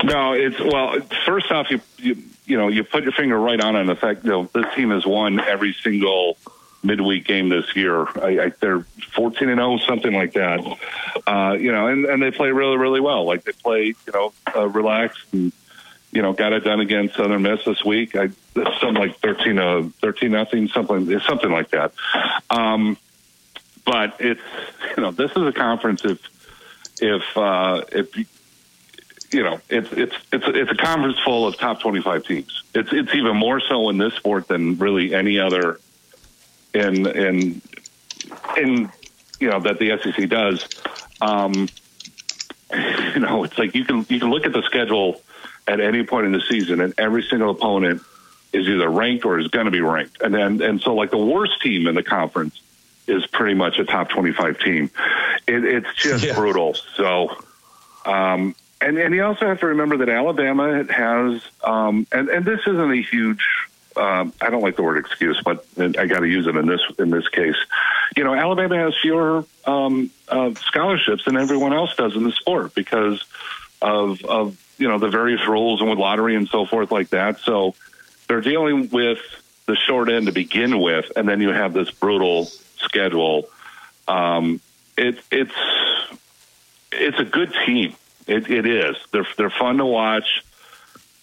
No, 0.05 0.33
it's 0.33 0.61
well. 0.61 1.01
First 1.27 1.51
off, 1.51 1.71
you 1.71 1.81
you 1.97 2.23
you 2.47 2.57
know 2.57 2.69
you 2.69 2.85
put 2.85 3.03
your 3.03 3.13
finger 3.13 3.39
right 3.39 3.61
on 3.61 3.77
it. 3.77 3.85
The 3.85 3.97
fact 3.97 4.25
you 4.25 4.31
know 4.31 4.51
this 4.55 4.67
team 4.75 4.91
has 4.91 5.05
won 5.05 5.41
every 5.41 5.73
single 5.73 6.37
midweek 6.83 7.25
game 7.25 7.49
this 7.49 7.75
year. 7.75 8.07
I, 8.19 8.41
I, 8.41 8.53
they're 8.61 8.81
fourteen 9.15 9.49
and 9.49 9.59
zero, 9.59 9.73
oh, 9.73 9.79
something 9.79 10.13
like 10.13 10.35
that. 10.35 10.61
Uh, 11.27 11.57
you 11.59 11.73
know, 11.73 11.89
and 11.89 12.05
and 12.05 12.23
they 12.23 12.31
play 12.31 12.51
really 12.51 12.77
really 12.77 13.01
well. 13.01 13.25
Like 13.25 13.45
they 13.45 13.53
play, 13.53 13.87
you 13.87 14.13
know, 14.13 14.33
uh, 14.55 14.69
relaxed 14.69 15.25
and 15.33 15.53
you 16.13 16.23
know 16.23 16.33
got 16.33 16.53
it 16.53 16.61
done 16.61 16.81
against 16.81 17.17
Southern 17.17 17.43
Miss 17.43 17.65
this 17.65 17.85
week. 17.85 18.15
I 18.15 18.31
something 18.55 18.95
like 18.95 19.19
thirteen 19.19 19.59
uh 19.59 19.89
thirteen 20.01 20.31
nothing 20.31 20.69
something 20.69 21.19
something 21.21 21.51
like 21.51 21.71
that. 21.71 21.93
Um, 22.51 22.97
but 23.85 24.17
it's 24.21 24.41
you 24.97 25.03
know 25.03 25.11
this 25.11 25.33
is 25.33 25.43
a 25.43 25.53
conference 25.53 26.05
if 26.05 26.21
if 27.01 27.37
uh, 27.37 27.83
if 27.93 28.17
you 29.31 29.43
know, 29.43 29.61
it's 29.69 29.93
it's 29.93 30.15
it's 30.33 30.45
it's 30.47 30.71
a 30.71 30.75
conference 30.75 31.19
full 31.25 31.47
of 31.47 31.57
top 31.59 31.81
twenty 31.81 32.01
five 32.01 32.25
teams. 32.25 32.63
It's 32.75 32.91
it's 32.93 33.15
even 33.15 33.37
more 33.37 33.61
so 33.61 33.89
in 33.91 33.99
this 33.99 34.15
sport 34.15 34.49
than 34.49 34.79
really 34.79 35.15
any 35.15 35.39
other 35.39 35.81
in 36.73 37.07
in 37.07 37.63
in 38.57 38.91
you 39.39 39.51
know 39.51 39.61
that 39.61 39.79
the 39.79 39.99
SEC 40.03 40.29
does. 40.29 40.67
Um, 41.21 41.69
you 42.73 43.21
know, 43.21 43.45
it's 43.45 43.59
like 43.59 43.75
you 43.75 43.85
can 43.85 44.07
you 44.09 44.19
can 44.19 44.31
look 44.31 44.47
at 44.47 44.53
the 44.53 44.63
schedule 44.63 45.21
at 45.67 45.81
any 45.81 46.05
point 46.05 46.27
in 46.27 46.33
the 46.33 46.41
season, 46.41 46.81
and 46.81 46.95
every 46.99 47.23
single 47.23 47.51
opponent 47.51 48.03
is 48.55 48.67
either 48.67 48.89
ranked 48.89 49.27
or 49.27 49.39
is 49.39 49.49
going 49.49 49.67
to 49.67 49.71
be 49.71 49.83
ranked, 49.83 50.23
and 50.23 50.35
then 50.35 50.63
and 50.63 50.81
so 50.81 50.95
like 50.95 51.11
the 51.11 51.19
worst 51.19 51.61
team 51.61 51.87
in 51.87 51.95
the 51.95 52.03
conference 52.03 52.61
is 53.07 53.27
pretty 53.27 53.55
much 53.55 53.79
a 53.79 53.85
top 53.85 54.09
twenty 54.09 54.33
five 54.33 54.59
team. 54.59 54.91
It, 55.47 55.65
it's 55.65 55.95
just 55.95 56.25
yeah. 56.25 56.35
brutal. 56.35 56.75
So. 56.97 57.37
Um, 58.07 58.55
and 58.81 58.99
and 58.99 59.15
you 59.15 59.25
also 59.25 59.47
have 59.47 59.61
to 59.61 59.67
remember 59.67 59.99
that 59.99 60.09
Alabama 60.09 60.85
has, 60.85 61.43
um, 61.65 62.07
and 62.13 62.29
and 62.29 62.45
this 62.45 62.61
isn't 62.61 62.93
a 62.93 63.03
huge. 63.03 63.45
Um, 63.97 64.33
I 64.41 64.51
don't 64.51 64.63
like 64.63 64.77
the 64.77 64.85
word 64.85 64.99
excuse, 64.99 65.41
but 65.45 65.67
I 65.77 66.07
got 66.07 66.21
to 66.21 66.29
use 66.29 66.47
it 66.47 66.55
in 66.55 66.67
this 66.67 66.81
in 66.99 67.11
this 67.11 67.27
case. 67.29 67.57
You 68.17 68.25
know, 68.25 68.35
Alabama 68.35 68.77
has 68.77 68.95
fewer 69.01 69.45
um, 69.65 70.11
uh, 70.29 70.55
scholarships 70.55 71.25
than 71.25 71.37
everyone 71.37 71.73
else 71.73 71.97
does 71.97 72.15
in 72.15 72.23
the 72.23 72.33
sport 72.33 72.75
because 72.75 73.25
of 73.83 74.25
of 74.25 74.57
you 74.79 74.89
know 74.89 74.99
the 74.99 75.09
various 75.09 75.47
rules 75.47 75.81
and 75.81 75.91
with 75.91 75.99
lottery 75.99 76.37
and 76.37 76.49
so 76.49 76.65
forth 76.65 76.93
like 76.93 77.11
that. 77.11 77.41
So 77.41 77.75
they're 78.29 78.41
dealing 78.41 78.89
with 78.91 79.19
the 79.67 79.77
short 79.77 80.09
end 80.09 80.27
to 80.27 80.33
begin 80.33 80.81
with, 80.81 81.11
and 81.17 81.29
then 81.29 81.41
you 81.41 81.51
have 81.51 81.73
this 81.73 81.91
brutal 81.91 82.45
schedule. 82.77 83.49
Um, 84.07 84.61
it, 84.97 85.21
it's 85.31 85.55
it's 86.93 87.19
a 87.19 87.25
good 87.25 87.53
team. 87.67 87.95
It, 88.29 88.51
it 88.51 88.67
is. 88.67 88.97
They're 89.11 89.27
they're 89.37 89.51
fun 89.51 89.79
to 89.79 89.87
watch. 89.87 90.45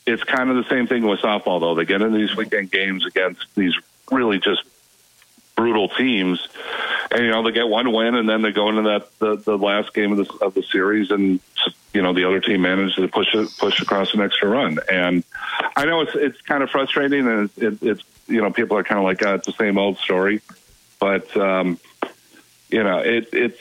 It's 0.08 0.24
kind 0.24 0.50
of 0.50 0.58
the 0.58 0.70
same 0.70 0.88
thing 0.88 1.06
with 1.08 1.20
softball, 1.20 1.60
though. 1.60 1.76
They 1.76 1.86
get 1.86 2.02
into 2.02 2.18
these 2.18 2.36
weekend 2.36 2.72
games 2.72 3.06
against 3.06 3.46
these 3.56 3.74
really 4.12 4.40
just 4.40 4.64
brutal 5.56 5.88
teams, 5.88 6.48
and 7.12 7.22
you 7.24 7.30
know 7.30 7.44
they 7.44 7.52
get 7.52 7.68
one 7.68 7.92
win, 7.92 8.16
and 8.16 8.28
then 8.28 8.42
they 8.42 8.52
go 8.52 8.70
into 8.70 8.82
that 8.84 9.08
the, 9.20 9.36
the 9.38 9.58
last 9.58 9.94
game 9.94 10.12
of 10.12 10.18
the 10.18 10.46
of 10.46 10.56
the 10.56 10.64
series, 10.64 11.12
and 11.12 11.40
you 11.94 12.02
know 12.02 12.14
the 12.14 12.26
other 12.26 12.42
team 12.42 12.62
manages 12.62 12.96
to 12.96 13.08
push 13.08 13.34
it 13.36 13.50
push 13.58 13.80
across 13.82 14.14
an 14.16 14.22
extra 14.22 14.50
run. 14.50 14.80
And 14.92 15.24
I 15.76 15.86
know 15.86 16.02
it's 16.02 16.16
it's 16.16 16.42
kind 16.42 16.64
of 16.64 16.72
frustrating, 16.72 17.28
and 17.28 17.50
it's, 17.50 17.58
it, 17.58 17.88
it's 17.88 18.04
you 18.28 18.42
know 18.42 18.52
people 18.52 18.78
are 18.78 18.84
kind 18.84 18.98
of 18.98 19.06
like 19.06 19.24
oh, 19.24 19.36
it's 19.36 19.46
the 19.46 19.54
same 19.54 19.78
old 19.78 20.00
story, 20.00 20.42
but 21.00 21.36
um, 21.38 21.80
you 22.70 22.84
know 22.84 22.98
it 23.00 23.30
it's. 23.32 23.60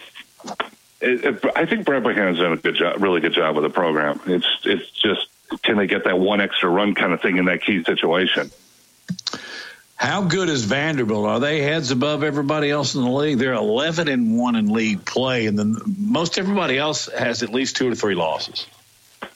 It, 1.04 1.24
it, 1.24 1.44
I 1.54 1.66
think 1.66 1.84
Brad 1.84 2.02
Bohannon's 2.02 2.38
done 2.38 2.52
a 2.52 2.56
good 2.56 2.76
job, 2.76 3.02
really 3.02 3.20
good 3.20 3.34
job 3.34 3.54
with 3.54 3.64
the 3.64 3.70
program. 3.70 4.20
It's 4.26 4.46
it's 4.64 4.90
just 4.90 5.28
can 5.62 5.76
they 5.76 5.86
get 5.86 6.04
that 6.04 6.18
one 6.18 6.40
extra 6.40 6.68
run 6.68 6.94
kind 6.94 7.12
of 7.12 7.20
thing 7.20 7.36
in 7.36 7.44
that 7.46 7.62
key 7.62 7.84
situation? 7.84 8.50
How 9.96 10.22
good 10.22 10.48
is 10.48 10.64
Vanderbilt? 10.64 11.26
Are 11.26 11.40
they 11.40 11.62
heads 11.62 11.90
above 11.90 12.24
everybody 12.24 12.70
else 12.70 12.94
in 12.94 13.02
the 13.02 13.10
league? 13.10 13.38
They're 13.38 13.54
11 13.54 14.08
and 14.08 14.36
1 14.36 14.56
in 14.56 14.72
league 14.72 15.04
play, 15.04 15.46
and 15.46 15.58
then 15.58 15.76
most 15.98 16.36
everybody 16.36 16.76
else 16.76 17.06
has 17.06 17.42
at 17.42 17.50
least 17.50 17.76
two 17.76 17.90
or 17.90 17.94
three 17.94 18.14
losses. 18.14 18.66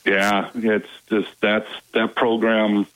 Yeah, 0.04 0.50
it's 0.54 0.88
just 1.08 1.28
that's 1.40 1.68
that 1.94 2.14
program. 2.14 2.86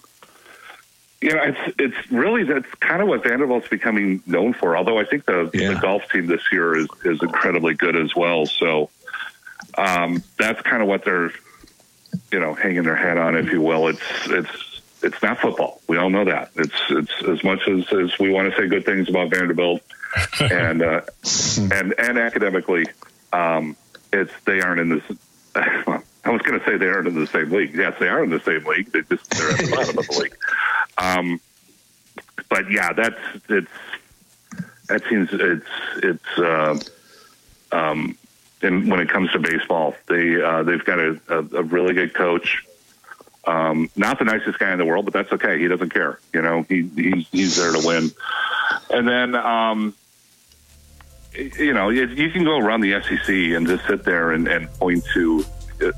You 1.22 1.34
know, 1.34 1.42
it's 1.42 1.74
it's 1.78 2.12
really 2.12 2.42
that's 2.42 2.68
kind 2.80 3.00
of 3.00 3.08
what 3.08 3.22
Vanderbilt's 3.22 3.68
becoming 3.68 4.22
known 4.26 4.54
for. 4.54 4.76
Although 4.76 4.98
I 4.98 5.04
think 5.04 5.24
the, 5.24 5.50
yeah. 5.54 5.74
the 5.74 5.80
golf 5.80 6.02
team 6.10 6.26
this 6.26 6.42
year 6.50 6.76
is 6.76 6.88
is 7.04 7.22
incredibly 7.22 7.74
good 7.74 7.96
as 7.96 8.14
well. 8.16 8.46
So 8.46 8.90
um, 9.78 10.22
that's 10.36 10.60
kind 10.62 10.82
of 10.82 10.88
what 10.88 11.04
they're 11.04 11.30
you 12.30 12.40
know 12.40 12.54
hanging 12.54 12.82
their 12.82 12.96
hat 12.96 13.18
on, 13.18 13.36
if 13.36 13.52
you 13.52 13.60
will. 13.60 13.88
It's 13.88 14.02
it's 14.26 14.82
it's 15.02 15.22
not 15.22 15.38
football. 15.38 15.80
We 15.88 15.96
all 15.96 16.10
know 16.10 16.24
that. 16.24 16.50
It's 16.56 16.80
it's 16.90 17.22
as 17.28 17.44
much 17.44 17.68
as, 17.68 17.92
as 17.92 18.18
we 18.18 18.30
want 18.30 18.52
to 18.52 18.60
say 18.60 18.66
good 18.68 18.84
things 18.84 19.08
about 19.08 19.30
Vanderbilt 19.30 19.82
and 20.40 20.82
uh, 20.82 21.02
and 21.56 21.94
and 21.98 22.18
academically, 22.18 22.86
um, 23.32 23.76
it's 24.12 24.32
they 24.44 24.60
aren't 24.60 24.80
in 24.80 24.88
this. 24.88 25.18
I 26.24 26.30
was 26.30 26.42
going 26.42 26.58
to 26.58 26.64
say 26.64 26.76
they 26.76 26.86
aren't 26.86 27.08
in 27.08 27.18
the 27.18 27.26
same 27.26 27.50
league. 27.50 27.74
Yes, 27.74 27.94
they 27.98 28.08
are 28.08 28.22
in 28.22 28.30
the 28.30 28.40
same 28.40 28.64
league. 28.64 28.92
They 28.92 29.02
just 29.02 29.28
they're 29.30 29.50
at 29.50 29.58
the 29.58 29.70
bottom 29.70 29.98
of 29.98 30.06
the 30.06 30.18
league. 30.20 30.36
Um, 30.98 31.40
but 32.48 32.70
yeah, 32.70 32.92
that's 32.92 33.18
it's 33.48 33.68
that 34.88 35.02
seems 35.08 35.30
it's 35.32 35.66
it's 36.02 36.38
uh, 36.38 36.78
um, 37.72 38.16
and 38.62 38.90
when 38.90 39.00
it 39.00 39.08
comes 39.08 39.30
to 39.32 39.38
baseball, 39.38 39.94
they 40.08 40.40
uh, 40.42 40.62
they've 40.62 40.84
got 40.84 40.98
a, 40.98 41.20
a, 41.28 41.38
a 41.38 41.62
really 41.62 41.94
good 41.94 42.14
coach. 42.14 42.64
Um, 43.44 43.90
not 43.96 44.18
the 44.18 44.24
nicest 44.24 44.58
guy 44.58 44.72
in 44.72 44.78
the 44.78 44.84
world, 44.84 45.04
but 45.04 45.14
that's 45.14 45.32
okay. 45.32 45.58
He 45.58 45.66
doesn't 45.66 45.90
care. 45.90 46.20
You 46.32 46.42
know, 46.42 46.64
he, 46.68 46.88
he's, 46.94 47.28
he's 47.28 47.56
there 47.56 47.72
to 47.72 47.84
win. 47.84 48.12
And 48.88 49.08
then, 49.08 49.34
um, 49.34 49.94
you 51.34 51.72
know, 51.72 51.88
you 51.88 52.30
can 52.30 52.44
go 52.44 52.58
around 52.58 52.82
the 52.82 53.02
SEC 53.02 53.28
and 53.28 53.66
just 53.66 53.84
sit 53.86 54.04
there 54.04 54.30
and, 54.30 54.46
and 54.46 54.72
point 54.74 55.04
to 55.14 55.44
uh, 55.84 55.90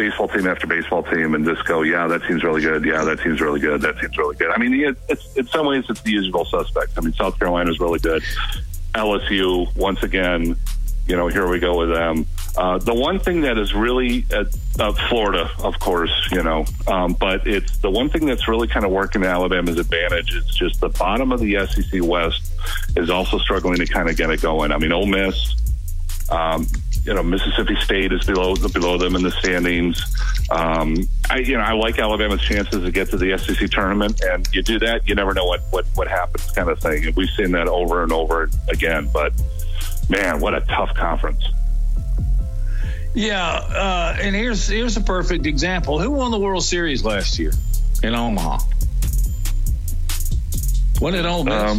baseball 0.00 0.28
team 0.28 0.46
after 0.46 0.66
baseball 0.66 1.02
team 1.02 1.34
and 1.34 1.44
just 1.44 1.62
go, 1.66 1.82
yeah, 1.82 2.06
that 2.06 2.22
seems 2.22 2.42
really 2.42 2.62
good. 2.62 2.86
Yeah, 2.86 3.04
that 3.04 3.20
seems 3.20 3.38
really 3.38 3.60
good. 3.60 3.82
That 3.82 3.98
seems 3.98 4.16
really 4.16 4.34
good. 4.34 4.50
I 4.50 4.56
mean, 4.56 4.96
it's, 5.10 5.36
in 5.36 5.46
some 5.48 5.66
ways, 5.66 5.84
it's 5.90 6.00
the 6.00 6.10
usual 6.10 6.46
suspects. 6.46 6.94
I 6.96 7.02
mean, 7.02 7.12
South 7.12 7.38
Carolina 7.38 7.70
is 7.70 7.78
really 7.78 7.98
good. 7.98 8.22
LSU, 8.94 9.76
once 9.76 10.02
again, 10.02 10.56
you 11.06 11.16
know, 11.16 11.28
here 11.28 11.46
we 11.48 11.58
go 11.58 11.76
with 11.76 11.90
them. 11.90 12.24
Uh, 12.56 12.78
the 12.78 12.94
one 12.94 13.18
thing 13.18 13.42
that 13.42 13.58
is 13.58 13.74
really 13.74 14.24
uh, 14.32 14.44
uh, 14.78 14.92
Florida, 15.08 15.50
of 15.58 15.78
course, 15.80 16.28
you 16.32 16.42
know, 16.42 16.64
um, 16.86 17.14
but 17.20 17.46
it's 17.46 17.76
the 17.78 17.90
one 17.90 18.08
thing 18.08 18.24
that's 18.24 18.48
really 18.48 18.68
kind 18.68 18.86
of 18.86 18.90
working 18.90 19.22
Alabama's 19.22 19.78
advantage. 19.78 20.34
It's 20.34 20.56
just 20.56 20.80
the 20.80 20.88
bottom 20.88 21.30
of 21.30 21.40
the 21.40 21.66
SEC 21.66 22.02
West 22.02 22.52
is 22.96 23.10
also 23.10 23.38
struggling 23.38 23.76
to 23.76 23.86
kind 23.86 24.08
of 24.08 24.16
get 24.16 24.30
it 24.30 24.40
going. 24.40 24.72
I 24.72 24.78
mean, 24.78 24.92
Ole 24.92 25.06
Miss, 25.06 25.56
um, 26.30 26.66
you 27.04 27.14
know, 27.14 27.22
Mississippi 27.22 27.76
State 27.76 28.12
is 28.12 28.26
below 28.26 28.54
below 28.56 28.98
them 28.98 29.16
in 29.16 29.22
the 29.22 29.30
standings. 29.30 30.04
Um, 30.50 31.08
I, 31.30 31.38
you 31.38 31.56
know, 31.56 31.62
I 31.62 31.72
like 31.72 31.98
Alabama's 31.98 32.42
chances 32.42 32.82
to 32.82 32.90
get 32.90 33.08
to 33.10 33.16
the 33.16 33.38
SEC 33.38 33.70
tournament, 33.70 34.20
and 34.22 34.46
you 34.52 34.62
do 34.62 34.78
that, 34.80 35.08
you 35.08 35.14
never 35.14 35.32
know 35.32 35.46
what 35.46 35.60
what 35.70 35.86
what 35.94 36.08
happens, 36.08 36.50
kind 36.50 36.68
of 36.68 36.78
thing. 36.78 37.06
And 37.06 37.16
we've 37.16 37.30
seen 37.30 37.52
that 37.52 37.68
over 37.68 38.02
and 38.02 38.12
over 38.12 38.50
again, 38.68 39.08
but 39.12 39.32
man, 40.08 40.40
what 40.40 40.54
a 40.54 40.60
tough 40.62 40.94
conference. 40.94 41.42
Yeah, 43.14 43.44
uh, 43.44 44.16
and 44.20 44.36
here's 44.36 44.68
here's 44.68 44.96
a 44.96 45.00
perfect 45.00 45.46
example. 45.46 45.98
Who 45.98 46.10
won 46.10 46.30
the 46.30 46.38
World 46.38 46.64
Series 46.64 47.04
last 47.04 47.38
year 47.38 47.52
in 48.02 48.14
Omaha? 48.14 48.58
What 50.98 51.12
did 51.12 51.24
Ole 51.24 51.44
Miss? 51.44 51.54
Um, 51.54 51.78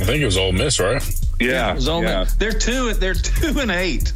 I 0.00 0.04
think 0.04 0.22
it 0.22 0.24
was 0.24 0.38
Ole 0.38 0.52
Miss, 0.52 0.80
right? 0.80 1.02
Yeah, 1.38 1.48
yeah 1.48 1.72
it 1.72 1.74
was 1.74 1.88
Ole 1.88 2.02
yeah. 2.02 2.20
Miss. 2.20 2.34
They're 2.34 2.52
two. 2.52 2.94
They're 2.94 3.14
two 3.14 3.60
and 3.60 3.70
eight 3.70 4.12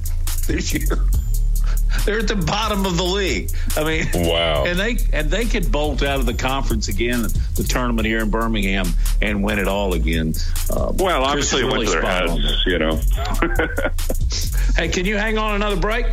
this 0.53 0.73
year. 0.75 0.87
They're 2.05 2.21
at 2.21 2.29
the 2.29 2.37
bottom 2.37 2.85
of 2.85 2.97
the 2.97 3.05
league. 3.05 3.51
I 3.77 3.85
mean, 3.85 4.27
wow. 4.27 4.65
And 4.65 4.79
they 4.79 4.97
and 5.13 5.31
they 5.31 5.45
could 5.45 5.71
bolt 5.71 6.03
out 6.03 6.21
of 6.21 6.27
the 6.27 6.35
conference 6.35 6.89
again, 6.89 7.23
the 7.55 7.67
tournament 7.69 8.07
here 8.07 8.21
in 8.21 8.31
Birmingham, 8.31 8.87
and 9.21 9.45
win 9.45 9.59
it 9.59 9.69
all 9.69 9.95
again. 9.95 10.35
Uh, 10.71 10.93
well, 10.95 11.23
obviously, 11.23 11.63
it 11.63 11.71
went 11.71 11.85
to 11.85 11.91
their 11.91 12.03
heads, 12.03 12.65
you 12.67 12.79
know. 12.79 12.97
hey, 14.77 14.89
can 14.89 15.05
you 15.05 15.17
hang 15.17 15.39
on 15.39 15.55
another 15.55 15.77
break? 15.77 16.07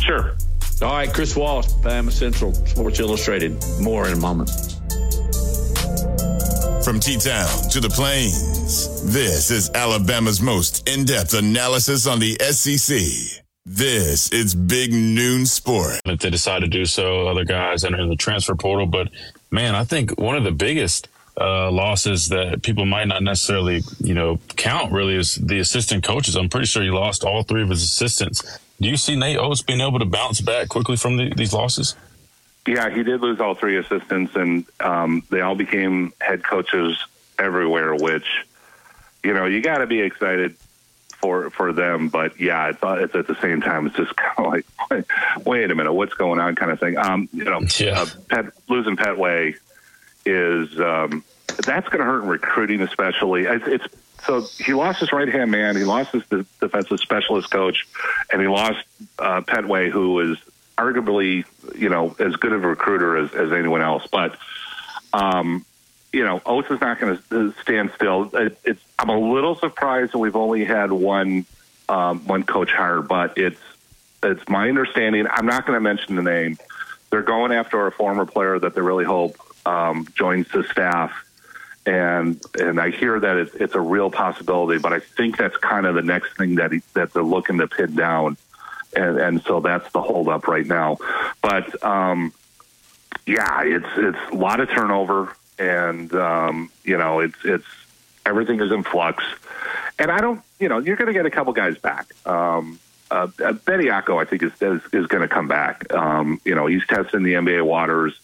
Sure. 0.00 0.34
All 0.80 0.92
right, 0.92 1.12
Chris 1.12 1.36
Wallace, 1.36 1.72
Bama 1.74 2.10
Central, 2.10 2.52
Sports 2.54 2.98
Illustrated. 2.98 3.62
More 3.80 4.08
in 4.08 4.14
a 4.14 4.16
moment. 4.16 4.50
From 6.84 6.98
T 6.98 7.16
Town 7.18 7.70
to 7.70 7.80
the 7.80 7.92
Plains, 7.94 9.12
this 9.12 9.52
is 9.52 9.70
Alabama's 9.70 10.40
most 10.40 10.88
in 10.88 11.04
depth 11.04 11.34
analysis 11.34 12.08
on 12.08 12.18
the 12.18 12.36
SEC. 12.40 13.41
This 13.64 14.28
is 14.32 14.56
Big 14.56 14.92
Noon 14.92 15.46
Sport. 15.46 16.00
If 16.04 16.18
they 16.18 16.30
decide 16.30 16.60
to 16.60 16.66
do 16.66 16.84
so, 16.84 17.28
other 17.28 17.44
guys 17.44 17.84
enter 17.84 18.04
the 18.08 18.16
transfer 18.16 18.56
portal. 18.56 18.86
But 18.86 19.10
man, 19.52 19.76
I 19.76 19.84
think 19.84 20.18
one 20.18 20.36
of 20.36 20.42
the 20.42 20.50
biggest 20.50 21.08
uh, 21.40 21.70
losses 21.70 22.28
that 22.30 22.62
people 22.62 22.86
might 22.86 23.06
not 23.06 23.22
necessarily, 23.22 23.82
you 24.00 24.14
know, 24.14 24.40
count 24.56 24.90
really 24.90 25.14
is 25.14 25.36
the 25.36 25.60
assistant 25.60 26.02
coaches. 26.02 26.36
I'm 26.36 26.48
pretty 26.48 26.66
sure 26.66 26.82
he 26.82 26.90
lost 26.90 27.22
all 27.22 27.44
three 27.44 27.62
of 27.62 27.68
his 27.68 27.84
assistants. 27.84 28.58
Do 28.80 28.88
you 28.88 28.96
see 28.96 29.14
Nate 29.14 29.38
Oats 29.38 29.62
being 29.62 29.80
able 29.80 30.00
to 30.00 30.06
bounce 30.06 30.40
back 30.40 30.68
quickly 30.68 30.96
from 30.96 31.16
the, 31.16 31.32
these 31.36 31.52
losses? 31.52 31.94
Yeah, 32.66 32.90
he 32.90 33.04
did 33.04 33.20
lose 33.20 33.38
all 33.40 33.54
three 33.54 33.76
assistants, 33.76 34.34
and 34.34 34.64
um, 34.80 35.22
they 35.30 35.40
all 35.40 35.54
became 35.54 36.12
head 36.20 36.42
coaches 36.42 36.98
everywhere. 37.38 37.94
Which, 37.94 38.26
you 39.22 39.34
know, 39.34 39.46
you 39.46 39.62
got 39.62 39.78
to 39.78 39.86
be 39.86 40.00
excited 40.00 40.56
for 41.22 41.48
for 41.50 41.72
them. 41.72 42.08
But 42.08 42.38
yeah, 42.38 42.68
it's, 42.68 42.80
it's 42.82 43.14
at 43.14 43.26
the 43.26 43.40
same 43.40 43.62
time, 43.62 43.86
it's 43.86 43.96
just 43.96 44.14
kind 44.16 44.38
of 44.38 44.46
like, 44.46 44.66
wait, 44.90 45.04
wait, 45.46 45.70
a 45.70 45.74
minute, 45.74 45.92
what's 45.92 46.14
going 46.14 46.40
on, 46.40 46.54
kind 46.56 46.70
of 46.70 46.80
thing. 46.80 46.98
Um, 46.98 47.28
you 47.32 47.44
know, 47.44 47.60
yeah. 47.78 48.02
uh, 48.02 48.06
Pet, 48.28 48.46
losing 48.68 48.96
Pettway 48.96 49.56
is 50.26 50.78
um, 50.78 51.24
that's 51.46 51.88
going 51.88 52.00
to 52.00 52.04
hurt 52.04 52.22
in 52.22 52.28
recruiting, 52.28 52.82
especially. 52.82 53.44
It's, 53.44 53.66
it's 53.66 53.86
so 54.24 54.42
he 54.58 54.74
lost 54.74 55.00
his 55.00 55.12
right 55.12 55.28
hand 55.28 55.50
man, 55.50 55.76
he 55.76 55.84
lost 55.84 56.12
his 56.12 56.24
defensive 56.60 57.00
specialist 57.00 57.50
coach, 57.50 57.86
and 58.30 58.42
he 58.42 58.48
lost 58.48 58.84
uh, 59.18 59.40
Pettway, 59.40 59.90
who 59.90 60.20
is 60.32 60.38
arguably 60.76 61.44
you 61.76 61.88
know 61.88 62.14
as 62.18 62.34
good 62.36 62.52
of 62.52 62.64
a 62.64 62.68
recruiter 62.68 63.16
as, 63.16 63.32
as 63.32 63.52
anyone 63.52 63.80
else, 63.80 64.06
but. 64.10 64.36
Um, 65.14 65.66
you 66.12 66.24
know, 66.24 66.42
Oats 66.44 66.70
is 66.70 66.80
not 66.80 67.00
going 67.00 67.18
to 67.30 67.54
stand 67.62 67.90
still. 67.94 68.30
It, 68.34 68.78
I'm 68.98 69.08
a 69.08 69.18
little 69.18 69.54
surprised 69.54 70.12
that 70.12 70.18
we've 70.18 70.36
only 70.36 70.64
had 70.64 70.92
one 70.92 71.46
um, 71.88 72.20
one 72.26 72.44
coach 72.44 72.70
hired, 72.70 73.08
but 73.08 73.36
it's 73.36 73.60
it's 74.22 74.46
my 74.48 74.68
understanding. 74.68 75.26
I'm 75.28 75.46
not 75.46 75.66
going 75.66 75.76
to 75.76 75.80
mention 75.80 76.16
the 76.16 76.22
name. 76.22 76.58
They're 77.10 77.22
going 77.22 77.52
after 77.52 77.86
a 77.86 77.92
former 77.92 78.24
player 78.24 78.58
that 78.58 78.74
they 78.74 78.80
really 78.80 79.04
hope 79.04 79.36
um, 79.66 80.06
joins 80.14 80.48
the 80.48 80.64
staff, 80.64 81.12
and 81.86 82.40
and 82.58 82.78
I 82.78 82.90
hear 82.90 83.18
that 83.18 83.36
it's, 83.36 83.54
it's 83.54 83.74
a 83.74 83.80
real 83.80 84.10
possibility. 84.10 84.78
But 84.78 84.92
I 84.92 85.00
think 85.00 85.38
that's 85.38 85.56
kind 85.56 85.86
of 85.86 85.94
the 85.94 86.02
next 86.02 86.36
thing 86.36 86.56
that 86.56 86.72
he, 86.72 86.82
that 86.94 87.12
they're 87.12 87.22
looking 87.22 87.58
to 87.58 87.68
pin 87.68 87.94
down, 87.94 88.36
and 88.94 89.18
and 89.18 89.42
so 89.42 89.60
that's 89.60 89.90
the 89.92 90.02
holdup 90.02 90.46
right 90.46 90.66
now. 90.66 90.98
But 91.40 91.82
um, 91.82 92.32
yeah, 93.26 93.62
it's 93.64 93.86
it's 93.96 94.32
a 94.32 94.36
lot 94.36 94.60
of 94.60 94.68
turnover 94.70 95.34
and 95.62 96.12
um, 96.14 96.70
you 96.84 96.98
know 96.98 97.20
it's 97.20 97.38
it's 97.44 97.66
everything 98.26 98.60
is 98.60 98.72
in 98.72 98.82
flux. 98.82 99.24
And 99.98 100.10
I 100.10 100.20
don't, 100.20 100.40
you 100.58 100.68
know, 100.68 100.78
you're 100.78 100.96
going 100.96 101.06
to 101.06 101.12
get 101.12 101.26
a 101.26 101.30
couple 101.30 101.52
guys 101.52 101.78
back. 101.78 102.12
Um, 102.26 102.78
uh, 103.10 103.28
uh 103.44 103.52
Bediako, 103.52 104.20
I 104.20 104.24
think, 104.24 104.42
is 104.42 104.52
is, 104.60 104.82
is 104.92 105.06
going 105.06 105.22
to 105.22 105.28
come 105.28 105.48
back. 105.48 105.92
Um, 105.92 106.40
you 106.44 106.54
know, 106.54 106.66
he's 106.66 106.86
testing 106.86 107.22
the 107.22 107.34
NBA 107.34 107.64
waters. 107.64 108.18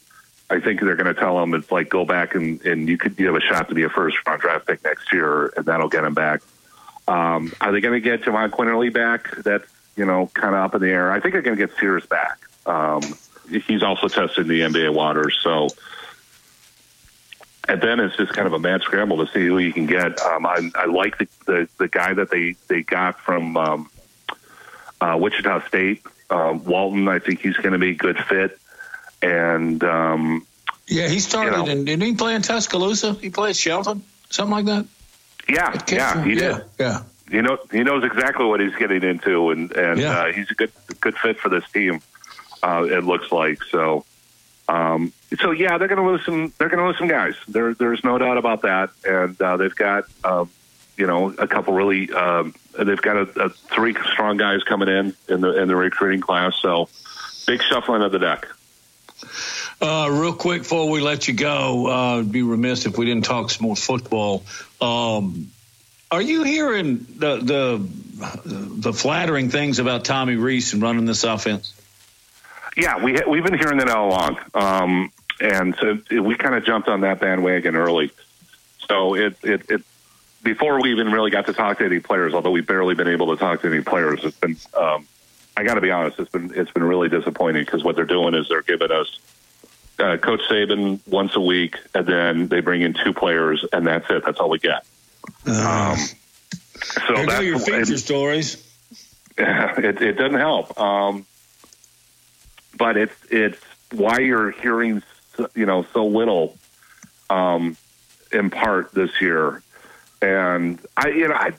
I 0.51 0.61
think 0.61 0.81
they're 0.81 0.97
going 0.97 1.15
to 1.15 1.21
tell 1.21 1.41
him 1.43 1.53
it's 1.55 1.71
like 1.71 1.91
go 1.91 2.07
back 2.07 2.35
and, 2.35 2.65
and 2.65 2.89
you 2.89 2.97
could 2.97 3.19
you 3.19 3.27
have 3.27 3.37
a 3.37 3.41
shot 3.41 3.69
to 3.69 3.75
be 3.75 3.83
a 3.83 3.91
first 3.91 4.17
round 4.27 4.41
draft 4.41 4.67
pick 4.67 4.83
next 4.83 5.13
year, 5.13 5.53
and 5.57 5.67
that'll 5.67 5.91
get 5.91 6.05
him 6.05 6.15
back. 6.15 6.41
Um, 7.07 7.53
are 7.61 7.71
they 7.73 7.81
going 7.81 7.95
to 7.95 8.01
get 8.01 8.23
Jahvon 8.23 8.51
Quinerly 8.51 8.93
back? 8.93 9.31
That's 9.37 9.69
you 9.97 10.07
know, 10.07 10.31
kind 10.33 10.55
of 10.55 10.63
up 10.63 10.75
in 10.75 10.81
the 10.81 10.89
air. 10.89 11.11
I 11.11 11.21
think 11.21 11.33
they're 11.33 11.43
going 11.43 11.57
to 11.57 11.67
get 11.67 11.77
Sears 11.79 12.07
back. 12.07 12.39
Um, 12.67 13.03
he's 13.51 13.83
also 13.83 14.09
tested 14.09 14.49
the 14.49 14.61
NBA 14.61 14.95
waters, 14.95 15.39
so. 15.43 15.69
And 17.69 17.83
then 17.83 18.01
it's 18.01 18.17
just 18.17 18.33
kind 18.33 18.47
of 18.47 18.55
a 18.55 18.59
mad 18.59 18.81
scramble 18.81 19.25
to 19.25 19.31
see 19.31 19.47
who 19.47 19.59
you 19.59 19.75
can 19.75 19.85
get. 19.85 20.19
Um, 20.23 20.47
I, 20.47 20.71
I 20.75 20.87
like 20.87 21.19
the, 21.19 21.29
the 21.45 21.69
the 21.77 21.89
guy 21.89 22.15
that 22.15 22.31
they 22.31 22.57
they 22.67 22.83
got 22.83 23.21
from 23.21 23.57
um, 23.59 23.91
uh, 25.03 25.19
Wichita 25.21 25.67
State, 25.69 26.03
um, 26.31 26.65
Walton. 26.65 27.09
I 27.09 27.19
think 27.19 27.41
he's 27.41 27.57
going 27.59 27.73
to 27.73 27.79
be 27.79 27.91
a 27.91 27.95
good 27.95 28.19
fit. 28.25 28.59
And 29.21 29.85
um, 29.85 30.47
yeah, 30.87 31.09
he 31.09 31.21
started. 31.21 31.51
You 31.51 31.57
know, 31.57 31.67
in, 31.71 31.85
didn't 31.85 32.03
he 32.03 32.15
play 32.15 32.35
in 32.35 32.43
Tuscaloosa? 32.43 33.13
He 33.15 33.29
played 33.29 33.55
Shelton, 33.55 34.03
something 34.31 34.53
like 34.53 34.65
that. 34.67 34.87
Yeah, 35.47 35.79
yeah, 35.89 36.25
he 36.25 36.35
yeah, 36.35 36.41
did. 36.41 36.65
Yeah, 36.79 37.03
he 37.31 37.41
knows 37.43 37.59
he 37.71 37.83
knows 37.83 38.03
exactly 38.03 38.47
what 38.47 38.61
he's 38.61 38.75
getting 38.77 39.03
into, 39.03 39.51
and 39.51 39.71
and 39.73 40.01
yeah. 40.01 40.21
uh, 40.21 40.33
he's 40.33 40.51
a 40.51 40.55
good 40.55 40.73
good 41.01 41.17
fit 41.19 41.39
for 41.39 41.51
this 41.51 41.69
team. 41.71 42.01
Uh, 42.63 42.87
it 42.91 43.05
looks 43.05 43.31
like 43.31 43.63
so. 43.65 44.05
Um, 44.69 45.13
so 45.41 45.51
yeah, 45.51 45.79
they're 45.79 45.89
going 45.89 46.03
to 46.03 46.09
lose 46.09 46.25
some. 46.25 46.53
They're 46.59 46.69
going 46.69 46.81
to 46.81 46.87
lose 46.87 46.99
some 46.99 47.09
guys. 47.09 47.35
There, 47.49 47.75
there's 47.75 48.05
no 48.05 48.19
doubt 48.19 48.37
about 48.37 48.63
that. 48.63 48.91
And 49.05 49.41
uh, 49.41 49.57
they've 49.57 49.75
got, 49.75 50.05
um, 50.23 50.51
you 50.97 51.07
know, 51.07 51.31
a 51.31 51.49
couple 51.49 51.75
really. 51.75 52.13
Um, 52.13 52.55
they've 52.79 53.01
got 53.01 53.17
a, 53.17 53.45
a 53.45 53.49
three 53.49 53.97
strong 54.13 54.37
guys 54.37 54.63
coming 54.65 54.89
in 54.89 55.15
in 55.29 55.41
the 55.41 55.61
in 55.61 55.69
the 55.69 55.77
recruiting 55.77 56.21
class. 56.21 56.55
So 56.61 56.89
big 57.47 57.63
shuffling 57.63 58.03
of 58.03 58.13
the 58.13 58.19
deck. 58.19 58.49
Uh, 59.81 60.09
real 60.11 60.35
quick 60.35 60.63
before 60.63 60.91
we 60.91 61.01
let 61.01 61.29
you 61.29 61.35
go, 61.35 61.87
uh, 61.87 62.23
be 62.23 62.43
remiss 62.43 62.85
if 62.85 62.99
we 62.99 63.07
didn't 63.07 63.25
talk 63.25 63.51
some 63.51 63.67
more 63.67 63.77
football. 63.77 64.45
Um, 64.81 65.51
are 66.11 66.23
you 66.23 66.43
hearing 66.43 67.07
the 67.17 67.37
the 67.37 67.89
the 68.55 68.93
flattering 68.93 69.51
things 69.51 69.79
about 69.79 70.05
Tommy 70.05 70.37
Rees 70.37 70.73
and 70.73 70.83
running 70.83 71.05
this 71.05 71.25
offense? 71.25 71.75
Yeah, 72.79 73.03
we 73.03 73.21
we've 73.27 73.43
been 73.43 73.59
hearing 73.59 73.79
that 73.79 73.89
all 73.89 74.09
along, 74.09 74.39
um, 74.55 75.11
and 75.41 75.75
so 75.81 75.99
we 76.23 76.37
kind 76.37 76.55
of 76.55 76.65
jumped 76.65 76.87
on 76.87 77.01
that 77.01 77.19
bandwagon 77.19 77.75
early. 77.75 78.13
So 78.89 79.15
it, 79.15 79.37
it 79.43 79.69
it 79.69 79.83
before 80.45 80.81
we 80.81 80.93
even 80.93 81.11
really 81.11 81.33
got 81.33 81.47
to 81.47 81.53
talk 81.53 81.79
to 81.79 81.85
any 81.85 81.99
players, 81.99 82.35
although 82.35 82.53
we've 82.53 82.67
barely 82.67 82.95
been 82.95 83.09
able 83.09 83.35
to 83.35 83.37
talk 83.37 83.63
to 83.63 83.67
any 83.67 83.83
players, 83.83 84.21
it's 84.23 84.39
been 84.39 84.57
um, 84.75 85.09
I 85.57 85.65
got 85.65 85.75
to 85.75 85.81
be 85.81 85.91
honest, 85.91 86.21
it's 86.21 86.31
been 86.31 86.53
it's 86.55 86.71
been 86.71 86.85
really 86.85 87.09
disappointing 87.09 87.65
because 87.65 87.83
what 87.83 87.97
they're 87.97 88.05
doing 88.05 88.35
is 88.35 88.49
they're 88.49 88.63
giving 88.63 88.93
us 88.93 89.19
uh, 89.99 90.17
Coach 90.17 90.43
Saban 90.49 91.01
once 91.09 91.35
a 91.35 91.41
week, 91.41 91.75
and 91.97 92.07
then 92.07 92.47
they 92.47 92.61
bring 92.61 92.83
in 92.83 92.95
two 92.95 93.13
players, 93.13 93.65
and 93.73 93.89
that's 93.89 94.09
it. 94.09 94.25
That's 94.25 94.39
all 94.39 94.51
we 94.51 94.61
get. 94.61 94.87
Uh, 95.45 95.97
um, 95.97 95.99
so 96.79 97.15
there 97.15 97.27
that's 97.27 97.43
your 97.43 97.59
feature 97.59 97.95
it, 97.95 97.99
stories. 97.99 98.65
It, 99.41 100.03
it 100.03 100.13
doesn't 100.15 100.39
help, 100.39 100.77
um, 100.81 101.25
but 102.79 102.97
it's 102.97 103.15
it's 103.31 103.61
why 103.93 104.19
you're 104.21 104.51
hearing 104.51 105.03
you 105.55 105.67
know 105.67 105.85
so 105.93 106.07
little 106.07 106.57
um, 107.31 107.77
in 108.33 108.51
part 108.51 108.93
this 108.93 109.21
year. 109.21 109.63
And 110.21 110.79
I, 110.97 111.09
you 111.09 111.29
know, 111.29 111.35
I 111.35 111.53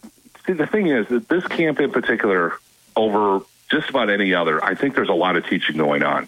see 0.46 0.54
the 0.54 0.68
thing 0.68 0.88
is 0.88 1.08
that 1.08 1.30
this 1.30 1.46
camp 1.48 1.80
in 1.80 1.92
particular, 1.92 2.54
over 2.96 3.46
just 3.70 3.90
about 3.90 4.10
any 4.10 4.34
other, 4.34 4.64
I 4.64 4.76
think 4.76 4.96
there's 4.96 5.10
a 5.10 5.14
lot 5.14 5.36
of 5.36 5.46
teaching 5.46 5.78
going 5.78 6.04
on. 6.04 6.28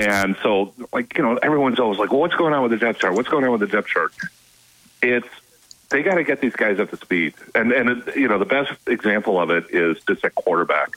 And 0.00 0.36
so, 0.42 0.72
like, 0.92 1.16
you 1.18 1.24
know, 1.24 1.36
everyone's 1.36 1.80
always 1.80 1.98
like, 1.98 2.10
well, 2.10 2.20
what's 2.20 2.36
going 2.36 2.54
on 2.54 2.62
with 2.62 2.70
the 2.70 2.78
depth 2.78 3.00
chart? 3.00 3.14
What's 3.14 3.28
going 3.28 3.44
on 3.44 3.50
with 3.52 3.60
the 3.60 3.66
depth 3.66 3.88
chart? 3.88 4.12
It's, 5.02 5.28
they 5.90 6.02
got 6.02 6.14
to 6.14 6.24
get 6.24 6.40
these 6.40 6.54
guys 6.54 6.78
up 6.78 6.90
to 6.90 6.96
speed. 6.96 7.34
And, 7.54 7.72
and 7.72 7.90
it, 7.90 8.16
you 8.16 8.28
know, 8.28 8.38
the 8.38 8.44
best 8.44 8.72
example 8.86 9.40
of 9.40 9.50
it 9.50 9.66
is 9.70 9.98
just 10.06 10.24
at 10.24 10.34
quarterback. 10.34 10.90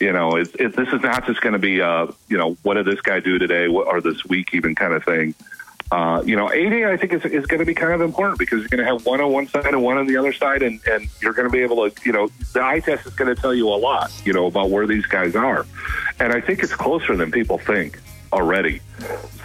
You 0.00 0.12
know, 0.12 0.36
it, 0.36 0.52
this 0.52 0.88
is 0.88 1.02
not 1.02 1.26
just 1.26 1.40
going 1.40 1.52
to 1.52 1.58
be, 1.58 1.80
a, 1.80 2.08
you 2.28 2.36
know, 2.36 2.56
what 2.62 2.74
did 2.74 2.86
this 2.86 3.00
guy 3.00 3.20
do 3.20 3.38
today 3.38 3.66
or 3.66 4.00
this 4.00 4.24
week 4.24 4.52
even 4.52 4.74
kind 4.74 4.92
of 4.92 5.04
thing. 5.04 5.34
Uh, 5.92 6.22
you 6.24 6.34
know, 6.34 6.50
80 6.50 6.86
I 6.86 6.96
think 6.96 7.12
is, 7.12 7.24
is 7.24 7.46
going 7.46 7.60
to 7.60 7.66
be 7.66 7.74
kind 7.74 7.92
of 7.92 8.00
important 8.00 8.38
because 8.38 8.60
you're 8.60 8.68
going 8.68 8.84
to 8.84 8.92
have 8.92 9.06
one 9.06 9.20
on 9.20 9.30
one 9.30 9.46
side 9.46 9.66
and 9.66 9.82
one 9.82 9.96
on 9.96 10.06
the 10.06 10.16
other 10.16 10.32
side, 10.32 10.62
and, 10.62 10.80
and 10.86 11.08
you're 11.20 11.34
going 11.34 11.48
to 11.48 11.52
be 11.52 11.62
able 11.62 11.88
to, 11.88 12.04
you 12.04 12.12
know, 12.12 12.28
the 12.52 12.62
eye 12.64 12.80
test 12.80 13.06
is 13.06 13.14
going 13.14 13.32
to 13.32 13.40
tell 13.40 13.54
you 13.54 13.68
a 13.68 13.76
lot, 13.76 14.10
you 14.24 14.32
know, 14.32 14.46
about 14.46 14.70
where 14.70 14.86
these 14.86 15.06
guys 15.06 15.36
are. 15.36 15.66
And 16.18 16.32
I 16.32 16.40
think 16.40 16.62
it's 16.62 16.74
closer 16.74 17.16
than 17.16 17.30
people 17.30 17.58
think 17.58 18.00
already. 18.32 18.80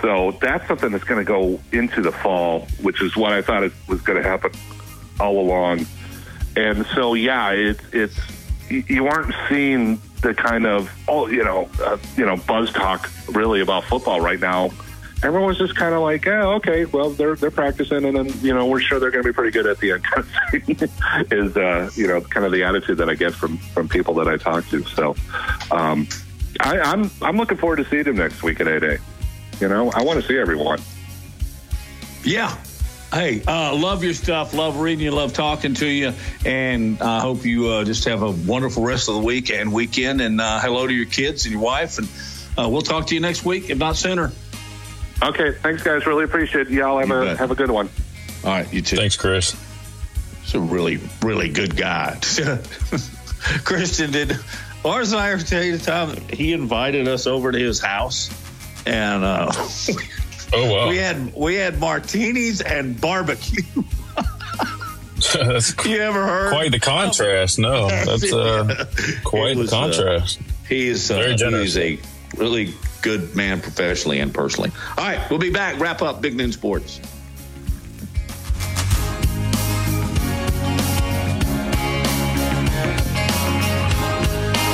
So 0.01 0.31
that's 0.41 0.67
something 0.67 0.91
that's 0.91 1.03
going 1.03 1.23
to 1.23 1.27
go 1.27 1.59
into 1.71 2.01
the 2.01 2.11
fall, 2.11 2.61
which 2.81 3.01
is 3.01 3.15
what 3.15 3.33
I 3.33 3.41
thought 3.41 3.63
it 3.63 3.73
was 3.87 4.01
going 4.01 4.21
to 4.21 4.27
happen 4.27 4.51
all 5.19 5.39
along. 5.39 5.85
And 6.55 6.85
so, 6.87 7.13
yeah, 7.13 7.51
it's, 7.51 7.83
it's, 7.91 8.17
you 8.69 9.07
aren't 9.07 9.35
seeing 9.49 10.01
the 10.21 10.33
kind 10.33 10.65
of, 10.65 10.91
oh, 11.07 11.27
you 11.27 11.43
know, 11.43 11.69
uh, 11.81 11.97
you 12.17 12.25
know, 12.25 12.37
buzz 12.37 12.71
talk 12.71 13.09
really 13.29 13.61
about 13.61 13.83
football 13.85 14.19
right 14.19 14.39
now 14.39 14.69
everyone's 15.23 15.57
just 15.57 15.75
kind 15.75 15.93
of 15.93 16.01
like, 16.01 16.25
oh, 16.27 16.53
okay, 16.53 16.85
well, 16.85 17.09
they're 17.09 17.35
they're 17.35 17.51
practicing, 17.51 18.05
and 18.05 18.15
then 18.15 18.31
you 18.41 18.53
know 18.53 18.65
we're 18.65 18.79
sure 18.79 18.99
they're 18.99 19.11
going 19.11 19.23
to 19.23 19.29
be 19.29 19.33
pretty 19.33 19.51
good 19.51 19.65
at 19.65 19.77
the 19.79 19.91
end. 19.91 20.05
Is 21.31 21.55
uh, 21.57 21.89
you 21.95 22.07
know 22.07 22.21
kind 22.21 22.45
of 22.45 22.51
the 22.51 22.63
attitude 22.63 22.97
that 22.97 23.09
I 23.09 23.15
get 23.15 23.33
from 23.33 23.57
from 23.57 23.89
people 23.89 24.13
that 24.15 24.27
I 24.27 24.37
talk 24.37 24.67
to. 24.69 24.83
So 24.85 25.15
um, 25.71 26.07
I, 26.59 26.79
I'm 26.79 27.09
I'm 27.21 27.37
looking 27.37 27.57
forward 27.57 27.77
to 27.77 27.85
seeing 27.85 28.03
them 28.03 28.17
next 28.17 28.43
week 28.43 28.59
at 28.61 28.67
A 28.67 28.79
Day. 28.79 28.97
You 29.59 29.67
know, 29.67 29.91
I 29.91 30.03
want 30.03 30.21
to 30.21 30.27
see 30.27 30.37
everyone. 30.37 30.79
Yeah. 32.23 32.57
Hey, 33.11 33.41
uh, 33.47 33.75
love 33.75 34.03
your 34.03 34.13
stuff. 34.13 34.53
Love 34.53 34.77
reading 34.77 35.03
you. 35.03 35.11
Love 35.11 35.33
talking 35.33 35.73
to 35.75 35.87
you. 35.87 36.13
And 36.45 37.01
I 37.01 37.19
hope 37.21 37.43
you 37.43 37.67
uh, 37.67 37.83
just 37.83 38.05
have 38.05 38.21
a 38.21 38.29
wonderful 38.29 38.83
rest 38.83 39.09
of 39.09 39.15
the 39.15 39.21
week 39.21 39.49
and 39.49 39.73
weekend. 39.73 40.21
And 40.21 40.39
uh, 40.39 40.59
hello 40.59 40.85
to 40.85 40.93
your 40.93 41.07
kids 41.07 41.45
and 41.45 41.53
your 41.53 41.61
wife. 41.61 41.97
And 41.97 42.07
uh, 42.55 42.69
we'll 42.69 42.83
talk 42.83 43.07
to 43.07 43.15
you 43.15 43.21
next 43.21 43.43
week, 43.43 43.71
if 43.71 43.79
not 43.79 43.95
sooner. 43.95 44.31
Okay, 45.23 45.53
thanks, 45.53 45.81
guys. 45.81 46.05
Really 46.05 46.23
appreciate 46.23 46.67
it. 46.67 46.73
Y'all 46.73 46.99
have 46.99 47.09
you 47.09 47.15
a 47.15 47.25
bet. 47.25 47.37
have 47.37 47.51
a 47.51 47.55
good 47.55 47.71
one. 47.71 47.89
All 48.43 48.51
right, 48.51 48.71
you 48.71 48.81
too. 48.83 48.95
Thanks, 48.95 49.17
Chris. 49.17 49.55
He's 50.43 50.53
a 50.53 50.59
really, 50.59 50.99
really 51.23 51.49
good 51.49 51.75
guy. 51.75 52.19
Christian 53.63 54.11
did. 54.11 54.37
Lars 54.83 55.11
and 55.11 55.19
I 55.19 55.37
tell 55.39 55.63
you 55.63 55.77
the 55.77 55.83
time 55.83 56.15
he 56.29 56.53
invited 56.53 57.07
us 57.07 57.27
over 57.27 57.51
to 57.51 57.59
his 57.59 57.81
house, 57.81 58.29
and 58.85 59.25
uh, 59.25 59.51
oh 60.53 60.73
wow, 60.73 60.89
we 60.89 60.97
had 60.97 61.33
we 61.35 61.55
had 61.55 61.79
martinis 61.79 62.61
and 62.61 62.99
barbecue. 62.99 63.63
that's 65.33 65.85
you 65.85 66.01
ever 66.01 66.25
heard? 66.25 66.51
Quite 66.51 66.71
the 66.71 66.79
contrast. 66.79 67.59
No, 67.59 67.87
that's 68.05 68.31
uh, 68.31 68.85
quite 69.23 69.57
was, 69.57 69.69
the 69.69 69.75
uh, 69.75 69.79
contrast. 69.79 70.39
Uh, 70.39 70.43
he's 70.67 71.11
uh, 71.11 71.15
very 71.15 71.35
generous. 71.35 71.75
He's 71.75 71.77
a 71.77 71.99
really 72.37 72.73
good 73.01 73.35
man 73.35 73.61
professionally 73.61 74.19
and 74.19 74.33
personally. 74.33 74.71
All 74.97 75.05
right, 75.05 75.29
we'll 75.29 75.39
be 75.39 75.51
back. 75.51 75.79
Wrap 75.79 76.01
up 76.01 76.21
Big 76.21 76.35
Noon 76.35 76.51
Sports. 76.51 76.99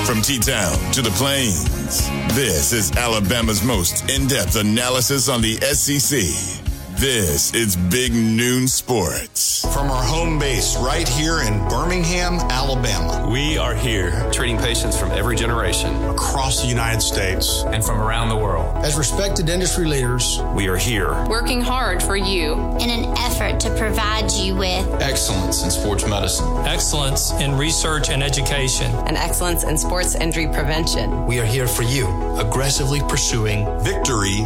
From 0.06 0.22
T 0.22 0.38
Town 0.38 0.78
to 0.94 1.02
the 1.02 1.10
Plains, 1.16 1.85
this 2.34 2.74
is 2.74 2.92
Alabama's 2.94 3.64
most 3.64 4.10
in 4.10 4.28
depth 4.28 4.56
analysis 4.56 5.30
on 5.30 5.42
the 5.42 5.56
SEC. 5.74 6.65
This 7.00 7.54
is 7.54 7.76
Big 7.76 8.14
Noon 8.14 8.70
Sports. 8.70 9.66
From 9.74 9.92
our 9.92 10.02
home 10.02 10.40
base 10.40 10.78
right 10.78 11.06
here 11.06 11.42
in 11.42 11.60
Birmingham, 11.68 12.36
Alabama. 12.50 13.30
We 13.30 13.58
are 13.58 13.76
here 13.76 14.32
treating 14.32 14.58
patients 14.58 14.98
from 14.98 15.12
every 15.12 15.36
generation 15.36 15.94
across 16.06 16.62
the 16.62 16.70
United 16.70 17.02
States 17.02 17.66
and 17.68 17.84
from 17.84 18.02
around 18.02 18.30
the 18.30 18.38
world. 18.38 18.78
As 18.78 18.96
respected 18.96 19.50
industry 19.50 19.86
leaders, 19.86 20.40
we 20.56 20.70
are 20.70 20.78
here 20.78 21.12
working 21.28 21.60
hard 21.60 22.02
for 22.02 22.16
you 22.16 22.54
in 22.80 22.90
an 22.90 23.14
effort 23.18 23.60
to 23.60 23.78
provide 23.78 24.32
you 24.32 24.56
with 24.56 24.88
excellence 25.02 25.64
in 25.66 25.72
sports 25.72 26.08
medicine, 26.08 26.48
excellence 26.66 27.32
in 27.34 27.58
research 27.58 28.10
and 28.10 28.24
education, 28.24 28.90
and 29.06 29.18
excellence 29.18 29.66
in 29.66 29.78
sports 29.78 30.16
injury 30.16 30.48
prevention. 30.48 31.26
We 31.26 31.42
are 31.42 31.46
here 31.46 31.68
for 31.68 31.84
you, 31.84 32.08
aggressively 32.38 33.02
pursuing 33.02 33.66
victory 33.82 34.44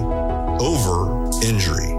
over 0.60 1.30
injury. 1.44 1.99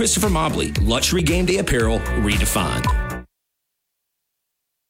Christopher 0.01 0.31
Mobley, 0.31 0.71
luxury 0.81 1.21
game 1.21 1.45
day 1.45 1.59
apparel 1.59 1.99
redefined. 2.23 3.10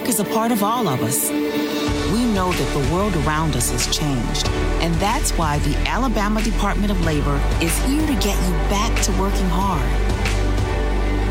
Work 0.00 0.08
is 0.08 0.18
a 0.18 0.24
part 0.24 0.50
of 0.50 0.62
all 0.62 0.88
of 0.88 1.02
us. 1.02 1.28
We 1.30 2.24
know 2.32 2.50
that 2.50 2.72
the 2.72 2.80
world 2.92 3.14
around 3.16 3.54
us 3.54 3.70
has 3.70 3.86
changed, 3.94 4.48
and 4.80 4.94
that's 4.94 5.36
why 5.36 5.58
the 5.58 5.76
Alabama 5.86 6.40
Department 6.42 6.90
of 6.90 7.04
Labor 7.04 7.38
is 7.60 7.76
here 7.84 8.06
to 8.06 8.14
get 8.14 8.34
you 8.46 8.52
back 8.72 8.98
to 9.02 9.12
working 9.20 9.50
hard. 9.50 9.84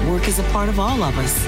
Work 0.07 0.27
is 0.27 0.37
a 0.37 0.43
part 0.53 0.69
of 0.69 0.79
all 0.79 1.01
of 1.01 1.17
us. 1.17 1.43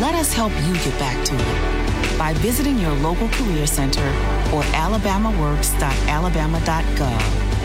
Let 0.00 0.14
us 0.14 0.32
help 0.32 0.52
you 0.64 0.74
get 0.74 0.96
back 1.00 1.24
to 1.24 1.34
it 1.34 2.16
by 2.16 2.32
visiting 2.34 2.78
your 2.78 2.92
local 2.92 3.28
career 3.30 3.66
center 3.66 4.06
or 4.54 4.62
alabamaworks.alabama.gov. 4.78 7.22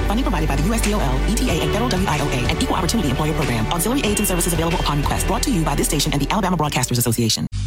Funding 0.08 0.24
provided 0.24 0.50
by 0.50 0.56
the 0.56 0.64
USDOL, 0.64 1.32
ETA, 1.32 1.62
and 1.62 1.72
Federal 1.72 1.92
WIOA 1.92 2.50
and 2.50 2.64
Equal 2.64 2.78
Opportunity 2.78 3.12
Employer 3.12 3.34
Program. 3.34 3.68
Auxiliary 3.68 4.02
aids 4.06 4.22
and 4.22 4.28
services 4.28 4.54
available 4.54 4.80
upon 4.80 5.02
request. 5.02 5.28
Brought 5.28 5.44
to 5.44 5.52
you 5.52 5.64
by 5.64 5.76
this 5.76 5.86
station 5.88 6.12
and 6.14 6.22
the 6.22 6.28
Alabama 6.32 6.58
Broadcasters 6.58 6.98
Association. 6.98 7.46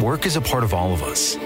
Work 0.00 0.26
is 0.26 0.36
a 0.36 0.40
part 0.40 0.62
of 0.62 0.72
all 0.72 0.92
of 0.92 1.02
us. 1.02 1.36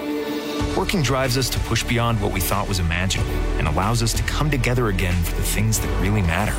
Working 0.77 1.01
drives 1.01 1.39
us 1.39 1.49
to 1.49 1.59
push 1.61 1.83
beyond 1.85 2.21
what 2.21 2.35
we 2.35 2.41
thought 2.41 2.69
was 2.69 2.81
imaginable 2.81 3.33
and 3.57 3.67
allows 3.67 4.03
us 4.03 4.13
to 4.13 4.23
come 4.25 4.51
together 4.51 4.89
again 4.89 5.15
for 5.23 5.35
the 5.37 5.43
things 5.43 5.81
that 5.81 5.89
really 6.03 6.21
matter. 6.21 6.53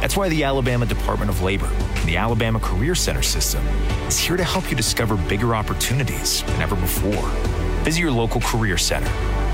That's 0.00 0.16
why 0.16 0.28
the 0.28 0.44
Alabama 0.44 0.86
Department 0.86 1.28
of 1.28 1.42
Labor 1.42 1.66
and 1.66 2.08
the 2.08 2.16
Alabama 2.16 2.60
Career 2.60 2.94
Center 2.94 3.22
system 3.22 3.66
is 4.06 4.16
here 4.16 4.36
to 4.36 4.44
help 4.44 4.70
you 4.70 4.76
discover 4.76 5.16
bigger 5.16 5.56
opportunities 5.56 6.44
than 6.44 6.62
ever 6.62 6.76
before. 6.76 7.28
Visit 7.82 8.00
your 8.00 8.12
local 8.12 8.40
career 8.42 8.78
center 8.78 9.10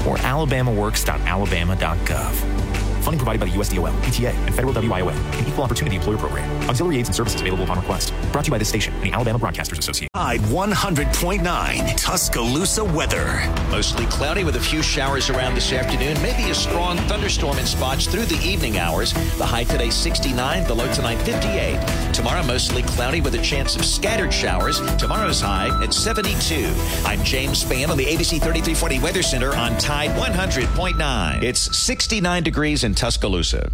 or 0.06 0.18
alabamaworks.alabama.gov. 0.18 2.85
Funding 3.06 3.20
provided 3.20 3.38
by 3.38 3.46
the 3.46 3.52
USDOL, 3.52 3.94
ETA, 4.08 4.30
and 4.30 4.52
Federal 4.52 4.74
WIOA, 4.74 5.12
an 5.38 5.46
Equal 5.46 5.62
Opportunity 5.62 5.94
Employer 5.94 6.16
Program. 6.16 6.68
Auxiliary 6.68 6.98
aids 6.98 7.08
and 7.08 7.14
services 7.14 7.40
available 7.40 7.62
upon 7.62 7.78
request. 7.78 8.12
Brought 8.32 8.46
to 8.46 8.48
you 8.48 8.50
by 8.50 8.58
this 8.58 8.68
station 8.68 8.92
and 8.94 9.04
the 9.04 9.12
Alabama 9.12 9.38
Broadcasters 9.38 9.78
Association. 9.78 10.08
Tide 10.12 10.40
100.9 10.40 11.96
Tuscaloosa 11.96 12.82
weather. 12.82 13.48
Mostly 13.70 14.06
cloudy 14.06 14.42
with 14.42 14.56
a 14.56 14.60
few 14.60 14.82
showers 14.82 15.30
around 15.30 15.54
this 15.54 15.72
afternoon. 15.72 16.20
Maybe 16.20 16.50
a 16.50 16.54
strong 16.54 16.96
thunderstorm 17.06 17.58
in 17.58 17.66
spots 17.66 18.08
through 18.08 18.24
the 18.24 18.44
evening 18.44 18.78
hours. 18.78 19.12
The 19.38 19.46
high 19.46 19.62
today 19.62 19.90
69, 19.90 20.66
the 20.66 20.74
low 20.74 20.92
tonight 20.92 21.18
58. 21.18 22.12
Tomorrow 22.12 22.42
mostly 22.42 22.82
cloudy 22.82 23.20
with 23.20 23.36
a 23.36 23.42
chance 23.42 23.76
of 23.76 23.84
scattered 23.84 24.34
showers. 24.34 24.80
Tomorrow's 24.96 25.40
high 25.40 25.68
at 25.80 25.94
72. 25.94 26.74
I'm 27.04 27.22
James 27.22 27.62
Spann 27.62 27.88
on 27.88 27.98
the 27.98 28.06
ABC 28.06 28.40
3340 28.42 28.98
Weather 28.98 29.22
Center 29.22 29.54
on 29.54 29.78
Tide 29.78 30.10
100.9. 30.10 31.42
It's 31.44 31.76
69 31.78 32.42
degrees 32.42 32.82
in 32.82 32.95
Tuscaloosa. 32.96 33.70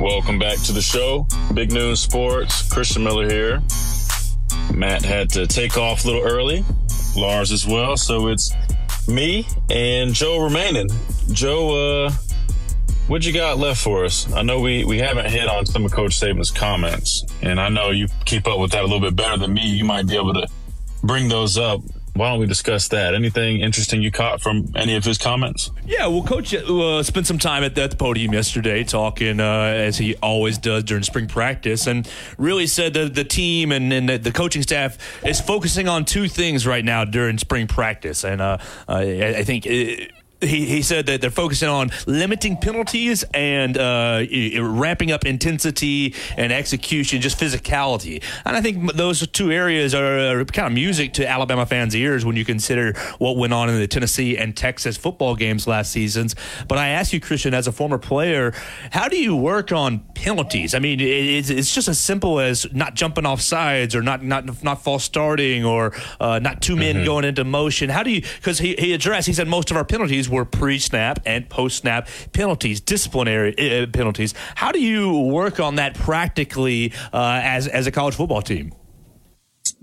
Welcome 0.00 0.38
back 0.38 0.58
to 0.62 0.72
the 0.72 0.80
show. 0.80 1.26
Big 1.52 1.70
Noon 1.70 1.94
Sports. 1.94 2.66
Christian 2.72 3.04
Miller 3.04 3.28
here. 3.28 3.62
Matt 4.72 5.04
had 5.04 5.28
to 5.30 5.46
take 5.46 5.76
off 5.76 6.04
a 6.04 6.06
little 6.06 6.22
early. 6.22 6.64
Lars 7.16 7.52
as 7.52 7.66
well. 7.66 7.98
So 7.98 8.28
it's 8.28 8.50
me 9.06 9.46
and 9.68 10.14
Joe 10.14 10.38
remaining. 10.42 10.88
Joe, 11.32 12.06
uh, 12.06 12.12
what 13.08 13.24
you 13.24 13.32
got 13.32 13.58
left 13.58 13.82
for 13.82 14.04
us? 14.04 14.30
I 14.32 14.42
know 14.42 14.60
we, 14.60 14.84
we 14.84 14.98
haven't 14.98 15.30
hit 15.30 15.48
on 15.48 15.66
some 15.66 15.84
of 15.84 15.92
Coach 15.92 16.20
Saban's 16.20 16.50
comments, 16.50 17.24
and 17.42 17.58
I 17.58 17.68
know 17.68 17.90
you 17.90 18.06
keep 18.26 18.46
up 18.46 18.60
with 18.60 18.72
that 18.72 18.82
a 18.82 18.86
little 18.86 19.00
bit 19.00 19.16
better 19.16 19.38
than 19.38 19.54
me. 19.54 19.66
You 19.66 19.84
might 19.84 20.06
be 20.06 20.16
able 20.16 20.34
to 20.34 20.46
bring 21.02 21.28
those 21.28 21.56
up. 21.56 21.80
Why 22.14 22.30
don't 22.30 22.40
we 22.40 22.46
discuss 22.46 22.88
that? 22.88 23.14
Anything 23.14 23.60
interesting 23.60 24.02
you 24.02 24.10
caught 24.10 24.42
from 24.42 24.66
any 24.74 24.96
of 24.96 25.04
his 25.04 25.18
comments? 25.18 25.70
Yeah, 25.86 26.08
well, 26.08 26.24
Coach 26.24 26.52
uh, 26.52 27.02
spent 27.04 27.28
some 27.28 27.38
time 27.38 27.62
at 27.62 27.76
that 27.76 27.96
podium 27.96 28.32
yesterday 28.34 28.82
talking, 28.82 29.38
uh, 29.38 29.44
as 29.44 29.98
he 29.98 30.16
always 30.16 30.58
does 30.58 30.82
during 30.82 31.04
spring 31.04 31.28
practice, 31.28 31.86
and 31.86 32.10
really 32.36 32.66
said 32.66 32.94
that 32.94 33.14
the 33.14 33.24
team 33.24 33.70
and, 33.70 33.92
and 33.92 34.08
the, 34.08 34.32
coaching 34.32 34.62
staff 34.62 34.98
is 35.24 35.40
focusing 35.40 35.86
on 35.86 36.04
two 36.04 36.28
things 36.28 36.66
right 36.66 36.84
now 36.84 37.04
during 37.04 37.38
spring 37.38 37.68
practice. 37.68 38.24
And 38.24 38.42
uh, 38.42 38.58
I, 38.86 39.36
I 39.36 39.44
think. 39.44 39.64
It, 39.64 40.12
he, 40.40 40.66
he 40.66 40.82
said 40.82 41.06
that 41.06 41.20
they're 41.20 41.30
focusing 41.30 41.68
on 41.68 41.90
limiting 42.06 42.56
penalties 42.56 43.24
and 43.34 43.76
uh, 43.76 44.24
ramping 44.60 45.10
up 45.10 45.24
intensity 45.24 46.14
and 46.36 46.52
execution, 46.52 47.20
just 47.20 47.38
physicality. 47.38 48.22
And 48.44 48.56
I 48.56 48.60
think 48.60 48.92
those 48.94 49.26
two 49.28 49.50
areas 49.50 49.94
are, 49.94 50.44
kind 50.46 50.66
of 50.66 50.72
music 50.72 51.12
to 51.14 51.28
Alabama 51.28 51.66
fans' 51.66 51.94
ears 51.94 52.24
when 52.24 52.36
you 52.36 52.44
consider 52.44 52.94
what 53.18 53.36
went 53.36 53.52
on 53.52 53.68
in 53.68 53.78
the 53.78 53.86
Tennessee 53.86 54.36
and 54.36 54.56
Texas 54.56 54.96
football 54.96 55.34
games 55.34 55.66
last 55.66 55.90
seasons. 55.90 56.34
But 56.66 56.78
I 56.78 56.88
ask 56.88 57.12
you, 57.12 57.20
Christian, 57.20 57.54
as 57.54 57.66
a 57.66 57.72
former 57.72 57.98
player, 57.98 58.52
how 58.90 59.08
do 59.08 59.18
you 59.18 59.36
work 59.36 59.72
on 59.72 60.00
penalties? 60.14 60.74
I 60.74 60.78
mean, 60.78 61.00
it's, 61.00 61.50
it's 61.50 61.74
just 61.74 61.88
as 61.88 61.98
simple 61.98 62.40
as 62.40 62.66
not 62.72 62.94
jumping 62.94 63.26
off 63.26 63.40
sides 63.40 63.94
or 63.94 64.02
not 64.02 64.22
not 64.22 64.62
not 64.62 64.82
false 64.82 65.04
starting 65.04 65.64
or 65.64 65.92
uh, 66.20 66.38
not 66.38 66.62
two 66.62 66.76
men 66.76 66.96
mm-hmm. 66.96 67.04
going 67.04 67.24
into 67.24 67.44
motion. 67.44 67.90
How 67.90 68.02
do 68.02 68.10
you? 68.10 68.22
Because 68.36 68.58
he, 68.58 68.74
he 68.78 68.92
addressed, 68.92 69.26
he 69.26 69.32
said 69.32 69.48
most 69.48 69.70
of 69.70 69.76
our 69.76 69.84
penalties 69.84 70.27
were 70.28 70.44
pre-snap 70.44 71.20
and 71.26 71.48
post-snap 71.48 72.08
penalties, 72.32 72.80
disciplinary 72.80 73.82
uh, 73.82 73.86
penalties. 73.86 74.34
How 74.54 74.72
do 74.72 74.80
you 74.80 75.18
work 75.18 75.60
on 75.60 75.76
that 75.76 75.94
practically 75.94 76.92
uh, 77.12 77.40
as 77.42 77.66
as 77.68 77.86
a 77.86 77.90
college 77.90 78.14
football 78.14 78.42
team? 78.42 78.72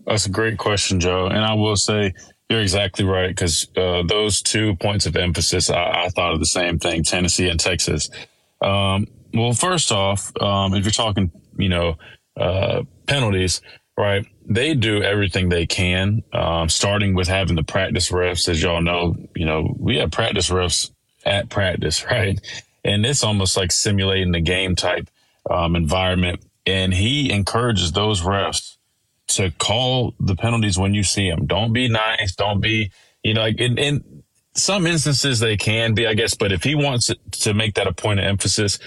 That's 0.05 0.25
a 0.25 0.29
great 0.29 0.57
question, 0.57 0.99
Joe. 0.99 1.27
And 1.27 1.43
I 1.43 1.53
will 1.53 1.75
say 1.75 2.13
you're 2.49 2.61
exactly 2.61 3.05
right 3.05 3.29
because 3.29 3.67
uh, 3.75 4.03
those 4.07 4.41
two 4.41 4.75
points 4.75 5.05
of 5.05 5.15
emphasis, 5.15 5.69
I, 5.69 6.05
I, 6.05 6.09
thought 6.09 6.33
of 6.33 6.39
the 6.39 6.45
same 6.45 6.79
thing: 6.79 7.03
Tennessee 7.03 7.49
and 7.49 7.59
Texas. 7.59 8.09
Um, 8.61 9.07
well, 9.33 9.53
first 9.53 9.91
off, 9.91 10.31
um, 10.41 10.73
if 10.75 10.85
you're 10.85 10.91
talking, 10.91 11.31
you 11.57 11.69
know, 11.69 11.95
uh, 12.39 12.83
penalties, 13.07 13.61
right? 13.97 14.25
They 14.47 14.75
do 14.75 15.01
everything 15.01 15.49
they 15.49 15.65
can, 15.65 16.23
um, 16.31 16.69
starting 16.69 17.15
with 17.15 17.27
having 17.27 17.55
the 17.55 17.63
practice 17.63 18.09
refs. 18.11 18.47
As 18.47 18.61
y'all 18.61 18.81
know, 18.81 19.15
you 19.35 19.45
know, 19.45 19.75
we 19.79 19.97
have 19.97 20.11
practice 20.11 20.49
refs 20.49 20.91
at 21.25 21.49
practice, 21.49 22.05
right? 22.11 22.39
And 22.83 23.05
it's 23.05 23.23
almost 23.23 23.57
like 23.57 23.71
simulating 23.71 24.31
the 24.31 24.41
game 24.41 24.75
type 24.75 25.09
um, 25.49 25.75
environment. 25.75 26.43
And 26.65 26.93
he 26.93 27.31
encourages 27.31 27.91
those 27.91 28.21
refs 28.21 28.77
to 29.27 29.51
call 29.51 30.13
the 30.19 30.35
penalties 30.35 30.77
when 30.77 30.93
you 30.93 31.03
see 31.03 31.29
them. 31.29 31.47
Don't 31.47 31.73
be 31.73 31.87
nice. 31.89 32.35
Don't 32.35 32.61
be, 32.61 32.91
you 33.23 33.33
know, 33.33 33.41
like 33.41 33.59
in, 33.59 33.77
in 33.77 34.23
some 34.53 34.87
instances 34.87 35.39
they 35.39 35.57
can 35.57 35.93
be, 35.93 36.07
I 36.07 36.13
guess. 36.13 36.35
But 36.35 36.51
if 36.51 36.63
he 36.63 36.75
wants 36.75 37.11
to 37.31 37.53
make 37.53 37.75
that 37.75 37.87
a 37.87 37.93
point 37.93 38.19
of 38.19 38.25
emphasis, 38.25 38.79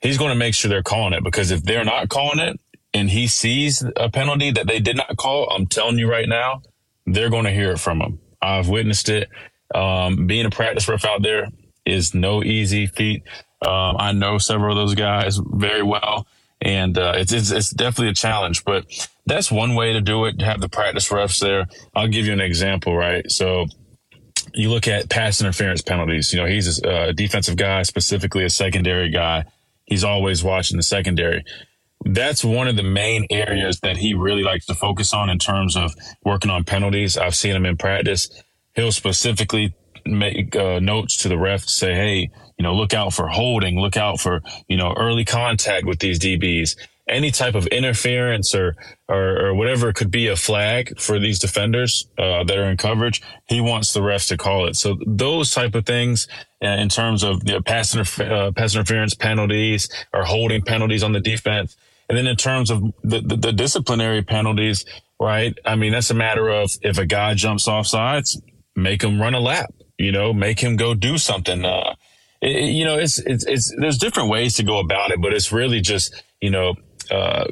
he's 0.00 0.18
going 0.18 0.30
to 0.30 0.36
make 0.36 0.54
sure 0.54 0.68
they're 0.68 0.82
calling 0.82 1.12
it 1.12 1.24
because 1.24 1.50
if 1.50 1.62
they're 1.62 1.84
not 1.84 2.08
calling 2.08 2.38
it, 2.38 2.60
and 2.98 3.08
he 3.10 3.28
sees 3.28 3.84
a 3.96 4.10
penalty 4.10 4.50
that 4.50 4.66
they 4.66 4.80
did 4.80 4.96
not 4.96 5.16
call, 5.16 5.48
I'm 5.50 5.66
telling 5.66 5.98
you 5.98 6.10
right 6.10 6.28
now, 6.28 6.62
they're 7.06 7.30
going 7.30 7.44
to 7.44 7.52
hear 7.52 7.70
it 7.70 7.78
from 7.78 8.00
him. 8.00 8.18
I've 8.42 8.68
witnessed 8.68 9.08
it. 9.08 9.28
Um, 9.72 10.26
being 10.26 10.46
a 10.46 10.50
practice 10.50 10.88
ref 10.88 11.04
out 11.04 11.22
there 11.22 11.46
is 11.86 12.12
no 12.12 12.42
easy 12.42 12.86
feat. 12.86 13.22
Um, 13.64 13.96
I 13.98 14.12
know 14.12 14.38
several 14.38 14.72
of 14.72 14.76
those 14.76 14.96
guys 14.96 15.38
very 15.38 15.82
well, 15.82 16.26
and 16.60 16.98
uh, 16.98 17.12
it's, 17.16 17.32
it's, 17.32 17.50
it's 17.52 17.70
definitely 17.70 18.10
a 18.10 18.14
challenge. 18.14 18.64
But 18.64 18.84
that's 19.26 19.50
one 19.50 19.76
way 19.76 19.92
to 19.92 20.00
do 20.00 20.24
it. 20.24 20.40
To 20.40 20.44
have 20.44 20.60
the 20.60 20.68
practice 20.68 21.08
refs 21.08 21.40
there. 21.40 21.66
I'll 21.94 22.08
give 22.08 22.26
you 22.26 22.32
an 22.32 22.40
example. 22.40 22.96
Right, 22.96 23.30
so 23.30 23.66
you 24.54 24.70
look 24.70 24.88
at 24.88 25.08
pass 25.08 25.40
interference 25.40 25.82
penalties. 25.82 26.32
You 26.32 26.40
know, 26.40 26.46
he's 26.46 26.82
a, 26.82 27.08
a 27.08 27.12
defensive 27.12 27.56
guy, 27.56 27.82
specifically 27.82 28.44
a 28.44 28.50
secondary 28.50 29.10
guy. 29.10 29.44
He's 29.86 30.04
always 30.04 30.42
watching 30.42 30.76
the 30.76 30.82
secondary. 30.82 31.44
That's 32.04 32.44
one 32.44 32.68
of 32.68 32.76
the 32.76 32.82
main 32.82 33.26
areas 33.30 33.80
that 33.80 33.96
he 33.96 34.14
really 34.14 34.42
likes 34.42 34.66
to 34.66 34.74
focus 34.74 35.12
on 35.12 35.30
in 35.30 35.38
terms 35.38 35.76
of 35.76 35.94
working 36.24 36.50
on 36.50 36.64
penalties. 36.64 37.16
I've 37.16 37.34
seen 37.34 37.56
him 37.56 37.66
in 37.66 37.76
practice. 37.76 38.28
He'll 38.74 38.92
specifically 38.92 39.74
make 40.06 40.54
uh, 40.56 40.78
notes 40.78 41.16
to 41.22 41.28
the 41.28 41.38
ref 41.38 41.64
to 41.64 41.70
say, 41.70 41.94
"Hey, 41.94 42.30
you 42.56 42.62
know, 42.62 42.74
look 42.74 42.94
out 42.94 43.12
for 43.12 43.28
holding, 43.28 43.78
look 43.80 43.96
out 43.96 44.20
for 44.20 44.42
you 44.68 44.76
know 44.76 44.94
early 44.96 45.24
contact 45.24 45.86
with 45.86 45.98
these 45.98 46.18
DBs." 46.18 46.76
any 47.08 47.30
type 47.30 47.54
of 47.54 47.66
interference 47.68 48.54
or, 48.54 48.76
or, 49.08 49.46
or 49.46 49.54
whatever 49.54 49.92
could 49.92 50.10
be 50.10 50.28
a 50.28 50.36
flag 50.36 50.98
for 51.00 51.18
these 51.18 51.38
defenders 51.38 52.06
uh, 52.18 52.44
that 52.44 52.58
are 52.58 52.70
in 52.70 52.76
coverage, 52.76 53.22
he 53.46 53.60
wants 53.60 53.92
the 53.92 54.00
refs 54.00 54.28
to 54.28 54.36
call 54.36 54.66
it. 54.66 54.76
So 54.76 54.96
those 55.06 55.50
type 55.50 55.74
of 55.74 55.86
things 55.86 56.28
uh, 56.62 56.68
in 56.68 56.88
terms 56.88 57.22
of 57.22 57.42
you 57.46 57.54
know, 57.54 57.62
pass, 57.62 57.94
interf- 57.94 58.30
uh, 58.30 58.52
pass 58.52 58.74
interference 58.74 59.14
penalties 59.14 59.88
or 60.12 60.24
holding 60.24 60.62
penalties 60.62 61.02
on 61.02 61.12
the 61.12 61.20
defense. 61.20 61.76
And 62.08 62.16
then 62.16 62.26
in 62.26 62.36
terms 62.36 62.70
of 62.70 62.82
the, 63.02 63.20
the, 63.20 63.36
the 63.36 63.52
disciplinary 63.52 64.22
penalties, 64.22 64.84
right? 65.20 65.56
I 65.64 65.76
mean, 65.76 65.92
that's 65.92 66.10
a 66.10 66.14
matter 66.14 66.48
of 66.48 66.70
if 66.82 66.98
a 66.98 67.06
guy 67.06 67.34
jumps 67.34 67.68
off 67.68 67.86
sides, 67.86 68.40
make 68.74 69.02
him 69.02 69.20
run 69.20 69.34
a 69.34 69.40
lap, 69.40 69.72
you 69.98 70.12
know, 70.12 70.32
make 70.32 70.60
him 70.60 70.76
go 70.76 70.94
do 70.94 71.18
something. 71.18 71.64
Uh, 71.64 71.94
it, 72.40 72.70
you 72.70 72.84
know, 72.84 72.96
it's, 72.96 73.18
it's, 73.18 73.44
it's, 73.46 73.74
there's 73.78 73.98
different 73.98 74.30
ways 74.30 74.54
to 74.56 74.62
go 74.62 74.78
about 74.78 75.10
it, 75.10 75.20
but 75.20 75.34
it's 75.34 75.52
really 75.52 75.80
just, 75.80 76.22
you 76.40 76.50
know, 76.50 76.76
uh, 77.10 77.46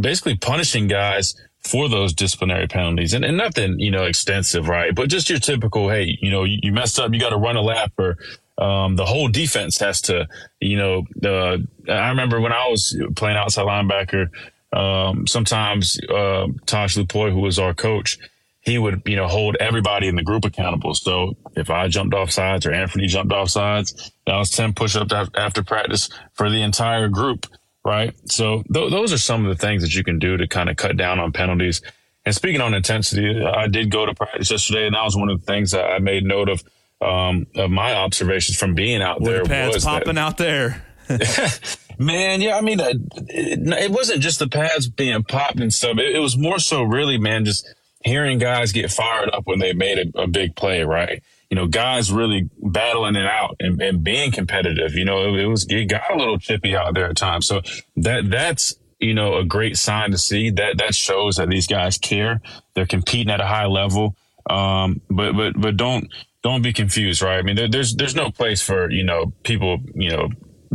basically 0.00 0.36
punishing 0.36 0.86
guys 0.86 1.34
for 1.60 1.88
those 1.88 2.12
disciplinary 2.12 2.66
penalties 2.66 3.12
and, 3.12 3.24
and 3.24 3.36
nothing, 3.36 3.78
you 3.78 3.90
know, 3.90 4.04
extensive, 4.04 4.68
right? 4.68 4.94
But 4.94 5.08
just 5.08 5.28
your 5.28 5.38
typical, 5.38 5.90
hey, 5.90 6.16
you 6.20 6.30
know, 6.30 6.44
you, 6.44 6.58
you 6.62 6.72
messed 6.72 6.98
up, 6.98 7.12
you 7.12 7.20
got 7.20 7.30
to 7.30 7.36
run 7.36 7.56
a 7.56 7.62
lap 7.62 7.92
or, 7.98 8.16
um, 8.60 8.96
the 8.96 9.06
whole 9.06 9.28
defense 9.28 9.78
has 9.78 10.02
to, 10.02 10.28
you 10.60 10.76
know, 10.76 11.06
uh, 11.24 11.58
I 11.90 12.08
remember 12.10 12.40
when 12.40 12.52
I 12.52 12.68
was 12.68 12.96
playing 13.16 13.36
outside 13.36 13.66
linebacker, 13.66 14.28
um, 14.72 15.26
sometimes, 15.26 15.98
uh, 16.08 16.46
Tosh 16.66 16.96
Lupoi, 16.96 17.32
who 17.32 17.40
was 17.40 17.58
our 17.58 17.74
coach, 17.74 18.18
he 18.60 18.78
would, 18.78 19.02
you 19.06 19.16
know, 19.16 19.26
hold 19.26 19.56
everybody 19.58 20.06
in 20.06 20.16
the 20.16 20.22
group 20.22 20.44
accountable. 20.44 20.94
So 20.94 21.36
if 21.56 21.70
I 21.70 21.88
jumped 21.88 22.14
off 22.14 22.30
sides 22.30 22.66
or 22.66 22.72
Anthony 22.72 23.06
jumped 23.06 23.32
off 23.32 23.48
sides, 23.48 24.12
that 24.26 24.36
was 24.36 24.50
10 24.50 24.74
push 24.74 24.96
ups 24.96 25.14
after 25.34 25.64
practice 25.64 26.10
for 26.34 26.50
the 26.50 26.62
entire 26.62 27.08
group 27.08 27.46
right? 27.84 28.14
So 28.30 28.62
th- 28.72 28.90
those 28.90 29.12
are 29.12 29.18
some 29.18 29.44
of 29.46 29.56
the 29.56 29.60
things 29.60 29.82
that 29.82 29.94
you 29.94 30.04
can 30.04 30.18
do 30.18 30.36
to 30.36 30.46
kind 30.46 30.68
of 30.68 30.76
cut 30.76 30.96
down 30.96 31.18
on 31.18 31.32
penalties. 31.32 31.82
And 32.24 32.34
speaking 32.34 32.60
on 32.60 32.74
intensity, 32.74 33.42
I 33.42 33.66
did 33.66 33.90
go 33.90 34.06
to 34.06 34.14
practice 34.14 34.50
yesterday, 34.50 34.86
and 34.86 34.94
that 34.94 35.04
was 35.04 35.16
one 35.16 35.30
of 35.30 35.40
the 35.40 35.46
things 35.46 35.70
that 35.70 35.86
I 35.86 35.98
made 35.98 36.24
note 36.24 36.48
of 36.48 36.62
um, 37.00 37.46
of 37.54 37.70
my 37.70 37.94
observations 37.94 38.58
from 38.58 38.74
being 38.74 39.02
out 39.02 39.22
there. 39.22 39.42
The 39.42 39.48
pads 39.48 39.74
was 39.76 39.84
popping 39.84 40.14
that, 40.14 40.20
out 40.20 40.38
there. 40.38 40.84
man, 41.98 42.40
yeah, 42.40 42.56
I 42.56 42.60
mean, 42.60 42.80
it, 42.80 42.98
it, 43.28 43.90
wasn't 43.90 44.20
just 44.20 44.38
the 44.38 44.48
pads 44.48 44.88
being 44.88 45.22
popped 45.24 45.60
and 45.60 45.72
stuff. 45.72 45.98
It, 45.98 46.16
it, 46.16 46.20
was 46.20 46.36
more 46.36 46.58
so, 46.58 46.82
really, 46.82 47.18
man, 47.18 47.44
just 47.44 47.66
hearing 48.04 48.38
guys 48.38 48.72
get 48.72 48.90
fired 48.90 49.30
up 49.32 49.46
when 49.46 49.58
they 49.58 49.72
made 49.72 49.98
a, 50.14 50.22
a 50.22 50.26
big 50.26 50.54
play, 50.56 50.82
right? 50.82 51.22
you 51.50 51.56
know, 51.56 51.66
guys 51.66 52.12
really 52.12 52.48
battling 52.62 53.16
it 53.16 53.26
out 53.26 53.56
and, 53.58 53.82
and 53.82 54.04
being 54.04 54.30
competitive. 54.30 54.94
You 54.94 55.04
know, 55.04 55.34
it, 55.34 55.40
it, 55.40 55.46
was, 55.46 55.66
it 55.68 55.86
got 55.86 56.10
a 56.10 56.16
little 56.16 56.38
chippy 56.38 56.76
out 56.76 56.94
there 56.94 57.10
at 57.10 57.16
times. 57.16 57.46
So 57.46 57.60
that, 57.96 58.30
that's, 58.30 58.76
you 59.00 59.14
know, 59.14 59.36
a 59.36 59.44
great 59.44 59.76
sign 59.76 60.12
to 60.12 60.18
see 60.18 60.50
that, 60.50 60.78
that 60.78 60.94
shows 60.94 61.36
that 61.36 61.48
these 61.48 61.66
guys 61.66 61.98
care. 61.98 62.40
They're 62.74 62.86
competing 62.86 63.32
at 63.32 63.40
a 63.40 63.46
high 63.46 63.66
level. 63.66 64.14
Um, 64.48 65.00
but, 65.10 65.32
but, 65.32 65.60
but 65.60 65.76
don't, 65.76 66.08
don't 66.42 66.62
be 66.62 66.72
confused, 66.72 67.22
right? 67.22 67.38
I 67.38 67.42
mean, 67.42 67.56
there, 67.56 67.68
there's, 67.68 67.94
there's 67.94 68.14
no 68.14 68.30
place 68.30 68.62
for, 68.62 68.90
you 68.90 69.04
know, 69.04 69.32
people, 69.42 69.78
you 69.94 70.10
know, 70.10 70.28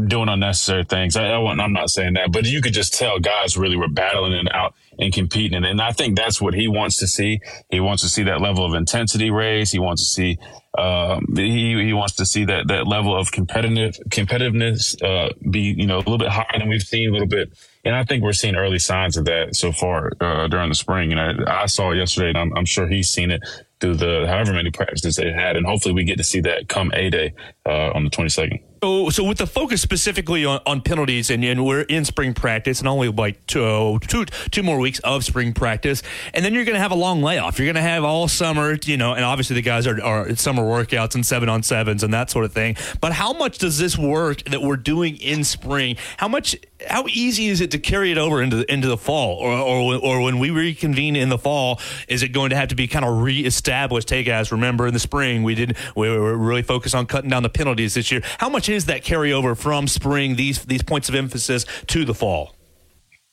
doing 0.08 0.28
unnecessary 0.28 0.84
things. 0.84 1.16
I, 1.16 1.28
I 1.30 1.38
I'm 1.38 1.74
not 1.74 1.90
saying 1.90 2.16
that, 2.16 2.32
but 2.32 2.46
you 2.46 2.62
could 2.62 2.74
just 2.74 2.94
tell 2.94 3.20
guys 3.20 3.58
really 3.58 3.78
were 3.78 3.88
battling 3.88 4.34
it 4.34 4.54
out 4.54 4.74
and 5.00 5.14
competing. 5.14 5.64
And 5.64 5.82
I 5.82 5.92
think 5.92 6.18
that's 6.18 6.42
what 6.42 6.54
he 6.54 6.68
wants 6.68 6.98
to 6.98 7.08
see. 7.08 7.40
He 7.70 7.80
wants 7.80 8.04
to 8.04 8.10
see 8.10 8.24
that 8.24 8.42
level 8.42 8.66
of 8.66 8.74
intensity 8.74 9.32
raised. 9.32 9.72
He 9.72 9.80
wants 9.80 10.04
to 10.04 10.12
see, 10.12 10.38
um, 10.78 11.26
he, 11.36 11.82
he 11.82 11.94
wants 11.94 12.16
to 12.16 12.26
see 12.26 12.44
that, 12.46 12.68
that 12.68 12.88
level 12.88 13.18
of 13.18 13.32
competitive, 13.32 13.98
competitiveness, 14.10 15.02
uh, 15.02 15.30
be, 15.50 15.74
you 15.78 15.88
know, 15.88 15.98
a 15.98 16.00
little 16.00 16.18
bit 16.18 16.30
higher 16.30 16.60
than 16.60 16.68
we've 16.68 16.84
seen 16.84 17.10
a 17.10 17.14
little 17.14 17.28
bit. 17.28 17.58
And 17.86 17.96
I 17.96 18.04
think 18.04 18.22
we're 18.22 18.34
seeing 18.34 18.56
early 18.56 18.80
signs 18.80 19.16
of 19.16 19.26
that 19.26 19.56
so 19.56 19.72
far, 19.72 20.12
uh, 20.20 20.48
during 20.48 20.70
the 20.70 20.76
spring. 20.76 21.14
And 21.14 21.22
I, 21.22 21.64
I 21.64 21.66
saw 21.68 21.92
it 21.92 21.98
yesterday 21.98 22.30
and 22.30 22.38
I'm, 22.38 22.58
I'm 22.58 22.66
sure 22.66 22.88
he's 22.88 23.10
seen 23.10 23.32
it 23.32 23.42
through 23.80 23.96
the 23.96 24.26
however 24.28 24.54
many 24.54 24.72
practices 24.72 25.16
they 25.16 25.32
had. 25.32 25.56
And 25.56 25.66
hopefully 25.66 25.94
we 25.94 26.04
get 26.04 26.18
to 26.18 26.24
see 26.24 26.42
that 26.42 26.70
come 26.70 26.92
A 26.94 27.10
day, 27.10 27.34
uh, 27.66 27.92
on 27.92 28.04
the 28.04 28.10
22nd. 28.10 28.62
So, 28.86 29.10
so 29.10 29.24
with 29.24 29.40
the 29.40 29.48
focus 29.48 29.82
specifically 29.82 30.46
on, 30.46 30.62
on 30.68 30.80
penalties, 30.80 31.32
and, 31.32 31.44
and, 31.44 31.66
we're 31.66 31.82
in 31.82 32.06
spring 32.06 32.36
practice, 32.36 32.78
and 32.78 32.88
only 32.88 33.10
like 33.10 33.44
two, 33.48 33.98
two, 34.08 34.26
two 34.26 34.62
more 34.62 34.78
weeks 34.78 35.00
of 35.00 35.26
spring 35.26 35.54
practice, 35.54 36.04
and 36.36 36.46
then 36.46 36.54
you're 36.54 36.66
going 36.66 36.76
to 36.76 36.80
have 36.80 36.92
a 36.92 36.96
long 36.96 37.24
layoff. 37.24 37.58
You're 37.58 37.66
going 37.66 37.76
to 37.78 37.82
have 37.82 38.04
all 38.04 38.28
summer, 38.28 38.78
you 38.86 38.96
know, 38.96 39.16
and 39.16 39.26
obviously 39.26 39.56
the 39.56 39.64
guys 39.64 39.88
are, 39.88 40.00
are 40.04 40.36
summer 40.36 40.62
workouts 40.62 41.16
and 41.16 41.26
seven 41.26 41.50
on 41.50 41.64
sevens 41.64 42.04
and 42.04 42.14
that 42.14 42.30
sort 42.30 42.46
of 42.46 42.54
thing. 42.54 42.76
But 43.02 43.14
how 43.14 43.34
much 43.34 43.58
does 43.58 43.80
this 43.80 43.98
work 43.98 44.44
that 44.44 44.62
we're 44.62 44.78
doing 44.78 45.18
in 45.18 45.44
spring? 45.44 45.96
How 46.18 46.28
much? 46.28 46.56
How 46.88 47.06
easy 47.08 47.48
is 47.48 47.62
it 47.62 47.72
to 47.72 47.80
carry 47.80 48.12
it 48.12 48.18
over 48.20 48.44
into 48.44 48.58
the, 48.58 48.72
into 48.72 48.88
the 48.88 48.98
fall, 48.98 49.38
or, 49.38 49.52
or 49.52 49.96
or 49.96 50.22
when 50.22 50.38
we 50.38 50.52
reconvene 50.52 51.16
in 51.16 51.30
the 51.30 51.38
fall, 51.38 51.80
is 52.08 52.22
it 52.22 52.28
going 52.28 52.50
to 52.52 52.56
have 52.56 52.68
to 52.68 52.76
be 52.76 52.86
kind 52.86 53.06
of 53.06 53.22
reestablished? 53.22 54.10
Hey 54.10 54.24
guys, 54.24 54.52
remember 54.52 54.86
in 54.86 54.94
the 54.94 55.00
spring 55.00 55.42
we 55.42 55.56
did 55.56 55.78
we 55.96 56.10
were 56.10 56.38
really 56.38 56.62
focused 56.62 56.94
on 56.94 57.08
cutting 57.08 57.30
down 57.30 57.44
the 57.44 57.50
penalties 57.50 57.96
this 57.96 58.12
year. 58.12 58.22
How 58.38 58.50
much 58.50 58.68
is 58.76 58.86
that 58.86 59.04
carryover 59.04 59.58
from 59.58 59.88
spring, 59.88 60.36
these 60.36 60.64
these 60.66 60.84
points 60.84 61.10
of 61.10 61.16
emphasis 61.16 61.66
to 61.88 62.06
the 62.06 62.14
fall? 62.14 62.56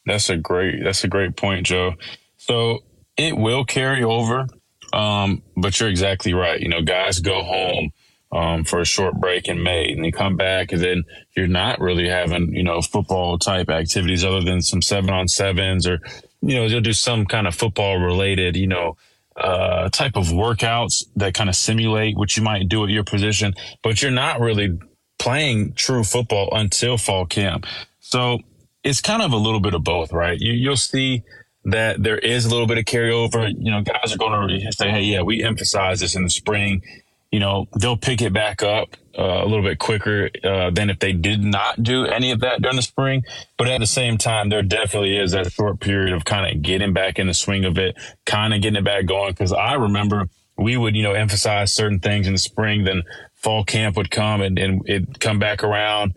That's 0.07 0.31
a 0.31 0.37
great 0.37 0.83
that's 0.83 1.05
a 1.05 1.09
great 1.09 1.37
point, 1.37 1.67
Joe. 1.67 1.95
So 2.39 2.81
it 3.17 3.37
will 3.37 3.65
carry 3.65 4.03
over, 4.03 4.47
um, 4.93 5.43
but 5.57 5.79
you're 5.79 5.89
exactly 5.89 6.35
right. 6.35 6.61
You 6.61 6.69
know, 6.69 6.83
guys 6.83 7.21
go 7.21 7.43
home 7.43 7.91
um, 8.33 8.65
for 8.65 8.81
a 8.81 8.87
short 8.87 9.15
break 9.21 9.49
in 9.49 9.63
May, 9.63 9.93
and 9.93 10.03
they 10.03 10.11
come 10.11 10.37
back, 10.37 10.73
and 10.73 10.81
then 10.81 11.05
you're 11.37 11.47
not 11.47 11.81
really 11.81 12.09
having 12.09 12.55
you 12.55 12.63
know 12.63 12.81
football 12.81 13.39
type 13.39 13.69
activities 13.69 14.25
other 14.25 14.43
than 14.43 14.63
some 14.63 14.83
seven 14.83 15.11
on 15.11 15.29
sevens, 15.29 15.87
or 15.87 15.99
you 16.41 16.57
know 16.57 16.65
you'll 16.65 16.81
do 16.81 16.93
some 16.93 17.27
kind 17.27 17.47
of 17.47 17.55
football 17.55 17.99
related, 17.99 18.57
you 18.57 18.67
know 18.67 18.97
uh, 19.37 19.89
type 19.89 20.17
of 20.17 20.27
workouts 20.27 21.05
that 21.17 21.35
kind 21.35 21.49
of 21.49 21.57
simulate 21.57 22.17
what 22.17 22.37
you 22.37 22.43
might 22.43 22.69
do 22.69 22.85
at 22.85 22.91
your 22.91 23.05
position, 23.05 23.55
but 23.83 24.03
you're 24.03 24.11
not 24.11 24.41
really 24.41 24.79
playing 25.23 25.73
true 25.75 26.03
football 26.03 26.49
until 26.53 26.99
fall 26.99 27.25
camp. 27.25 27.65
So 28.01 28.41
it's 28.83 29.01
kind 29.01 29.23
of 29.23 29.33
a 29.33 29.37
little 29.37 29.61
bit 29.61 29.73
of 29.73 29.85
both, 29.85 30.13
right? 30.13 30.37
You, 30.37 30.53
you'll 30.53 30.77
see 30.77 31.23
that 31.65 32.03
there 32.03 32.19
is 32.19 32.45
a 32.45 32.51
little 32.51 32.67
bit 32.67 32.77
of 32.77 32.87
carryover. 32.87 33.49
You 33.57 33.71
know, 33.71 33.83
guys 33.83 34.13
are 34.13 34.19
going 34.19 34.49
to 34.49 34.73
say, 34.73 34.91
Hey, 34.91 35.03
yeah, 35.03 35.23
we 35.23 35.45
emphasize 35.45 36.01
this 36.01 36.17
in 36.17 36.25
the 36.25 36.31
spring. 36.31 36.83
You 37.31 37.39
know, 37.39 37.69
they'll 37.79 37.97
pick 37.97 38.21
it 38.21 38.33
back 38.33 38.65
up 38.65 38.97
uh, 39.17 39.23
a 39.23 39.47
little 39.47 39.63
bit 39.63 39.79
quicker 39.79 40.29
uh, 40.43 40.71
than 40.71 40.91
if 40.91 40.99
they 40.99 41.13
did 41.13 41.45
not 41.45 41.81
do 41.81 42.05
any 42.05 42.33
of 42.33 42.41
that 42.41 42.61
during 42.61 42.77
the 42.77 42.83
spring. 42.83 43.23
But 43.57 43.69
at 43.69 43.79
the 43.79 43.87
same 43.87 44.19
time, 44.19 44.49
there 44.49 44.63
definitely 44.63 45.17
is 45.17 45.31
that 45.33 45.53
short 45.53 45.79
period 45.79 46.15
of 46.15 46.25
kind 46.25 46.53
of 46.53 46.63
getting 46.63 46.93
back 46.93 47.21
in 47.21 47.29
the 47.29 47.35
swing 47.35 47.65
of 47.65 47.79
it, 47.79 47.95
kind 48.27 48.53
of 48.53 48.61
getting 48.61 48.77
it 48.77 48.85
back 48.85 49.07
going. 49.07 49.33
Cause 49.35 49.53
I 49.53 49.75
remember 49.75 50.29
we 50.59 50.77
would, 50.77 50.97
you 50.97 51.05
know, 51.05 51.13
emphasize 51.13 51.73
certain 51.73 52.01
things 52.01 52.27
in 52.27 52.33
the 52.33 52.39
spring, 52.39 52.83
then 52.85 53.05
fall 53.43 53.65
camp 53.65 53.97
would 53.97 54.11
come 54.11 54.41
and, 54.41 54.59
and 54.59 54.83
it'd 54.89 55.21
come 55.21 55.39
back 55.39 55.63
around. 55.63 56.15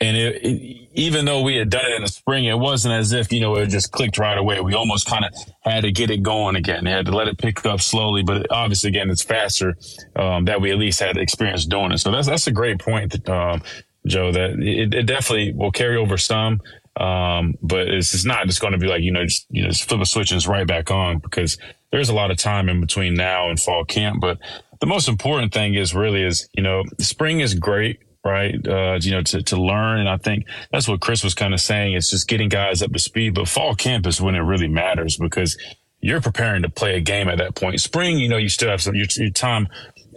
And 0.00 0.16
it, 0.16 0.44
it, 0.44 0.88
even 0.94 1.24
though 1.24 1.42
we 1.42 1.56
had 1.56 1.70
done 1.70 1.84
it 1.84 1.96
in 1.96 2.02
the 2.02 2.08
spring, 2.08 2.44
it 2.44 2.58
wasn't 2.58 2.94
as 2.94 3.12
if, 3.12 3.32
you 3.32 3.40
know, 3.40 3.56
it 3.56 3.66
just 3.66 3.90
clicked 3.90 4.16
right 4.16 4.38
away. 4.38 4.60
We 4.60 4.74
almost 4.74 5.08
kind 5.08 5.24
of 5.24 5.34
had 5.60 5.82
to 5.82 5.90
get 5.90 6.10
it 6.10 6.22
going 6.22 6.54
again. 6.54 6.84
We 6.84 6.90
had 6.90 7.06
to 7.06 7.12
let 7.12 7.26
it 7.26 7.36
pick 7.36 7.66
up 7.66 7.80
slowly, 7.80 8.22
but 8.22 8.46
obviously 8.50 8.88
again, 8.88 9.10
it's 9.10 9.22
faster, 9.22 9.76
um, 10.14 10.44
that 10.44 10.60
we 10.60 10.70
at 10.70 10.78
least 10.78 11.00
had 11.00 11.16
experience 11.16 11.66
doing 11.66 11.90
it. 11.90 11.98
So 11.98 12.12
that's, 12.12 12.28
that's 12.28 12.46
a 12.46 12.52
great 12.52 12.78
point, 12.78 13.28
um, 13.28 13.60
Joe, 14.06 14.30
that 14.30 14.50
it, 14.60 14.94
it, 14.94 15.06
definitely 15.06 15.52
will 15.52 15.72
carry 15.72 15.96
over 15.96 16.16
some. 16.16 16.60
Um, 16.96 17.56
but 17.60 17.88
it's, 17.88 18.14
it's 18.14 18.24
not 18.24 18.46
just 18.46 18.60
going 18.60 18.72
to 18.72 18.78
be 18.78 18.86
like, 18.86 19.02
you 19.02 19.10
know, 19.10 19.24
just, 19.24 19.46
you 19.50 19.62
know, 19.62 19.68
just 19.68 19.88
flip 19.88 20.00
a 20.00 20.06
switch 20.06 20.30
and 20.30 20.36
it's 20.36 20.46
right 20.46 20.66
back 20.66 20.92
on 20.92 21.18
because 21.18 21.58
there's 21.90 22.08
a 22.08 22.14
lot 22.14 22.30
of 22.30 22.36
time 22.36 22.68
in 22.68 22.80
between 22.80 23.14
now 23.14 23.50
and 23.50 23.60
fall 23.60 23.84
camp. 23.84 24.20
But 24.20 24.38
the 24.80 24.86
most 24.86 25.08
important 25.08 25.52
thing 25.52 25.74
is 25.74 25.94
really 25.94 26.22
is, 26.22 26.48
you 26.54 26.62
know, 26.62 26.84
spring 27.00 27.40
is 27.40 27.54
great, 27.54 28.00
right? 28.24 28.54
Uh, 28.66 28.98
you 29.00 29.10
know, 29.10 29.22
to, 29.22 29.42
to 29.42 29.60
learn. 29.60 30.00
And 30.00 30.08
I 30.08 30.16
think 30.16 30.46
that's 30.70 30.88
what 30.88 31.00
Chris 31.00 31.24
was 31.24 31.34
kind 31.34 31.54
of 31.54 31.60
saying. 31.60 31.94
It's 31.94 32.10
just 32.10 32.28
getting 32.28 32.48
guys 32.48 32.82
up 32.82 32.92
to 32.92 32.98
speed, 32.98 33.34
but 33.34 33.48
fall 33.48 33.74
camp 33.74 34.06
is 34.06 34.20
when 34.20 34.34
it 34.34 34.40
really 34.40 34.68
matters 34.68 35.16
because 35.16 35.56
you're 36.00 36.20
preparing 36.20 36.62
to 36.62 36.68
play 36.68 36.96
a 36.96 37.00
game 37.00 37.28
at 37.28 37.38
that 37.38 37.54
point. 37.54 37.80
Spring, 37.80 38.18
you 38.18 38.28
know, 38.28 38.36
you 38.36 38.48
still 38.48 38.70
have 38.70 38.82
some, 38.82 38.94
your, 38.94 39.06
your 39.16 39.30
time 39.30 39.68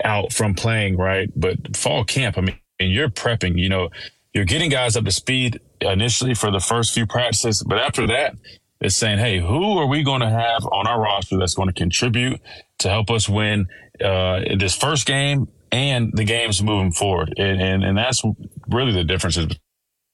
out 0.04 0.32
from 0.32 0.54
playing, 0.54 0.98
right? 0.98 1.30
But 1.36 1.76
fall 1.76 2.04
camp, 2.04 2.38
I 2.38 2.42
mean, 2.42 2.60
and 2.80 2.92
you're 2.92 3.10
prepping, 3.10 3.60
you 3.60 3.70
know, 3.70 3.90
you're 4.34 4.46
getting 4.46 4.70
guys 4.70 4.96
up 4.96 5.06
to 5.06 5.12
speed 5.12 5.60
initially 5.82 6.34
for 6.34 6.52
the 6.52 6.60
first 6.60 6.94
few 6.94 7.06
practices, 7.06 7.64
but 7.68 7.78
after 7.78 8.08
that, 8.08 8.36
is 8.82 8.96
saying, 8.96 9.20
hey, 9.20 9.40
who 9.40 9.78
are 9.78 9.86
we 9.86 10.04
going 10.04 10.22
to 10.22 10.30
have 10.30 10.66
on 10.66 10.88
our 10.88 11.00
roster 11.00 11.38
that's 11.38 11.54
going 11.54 11.68
to 11.68 11.74
contribute 11.74 12.42
to 12.80 12.90
help 12.90 13.10
us 13.12 13.30
win 13.30 13.68
uh, 14.04 14.42
this 14.58 14.76
first 14.76 15.06
game 15.06 15.48
and 15.72 16.12
the 16.14 16.24
games 16.24 16.62
moving 16.64 16.92
forward? 16.92 17.34
And, 17.38 17.62
and, 17.62 17.84
and 17.84 17.98
that's 17.98 18.24
really 18.68 18.92
the 18.92 19.04
differences 19.04 19.48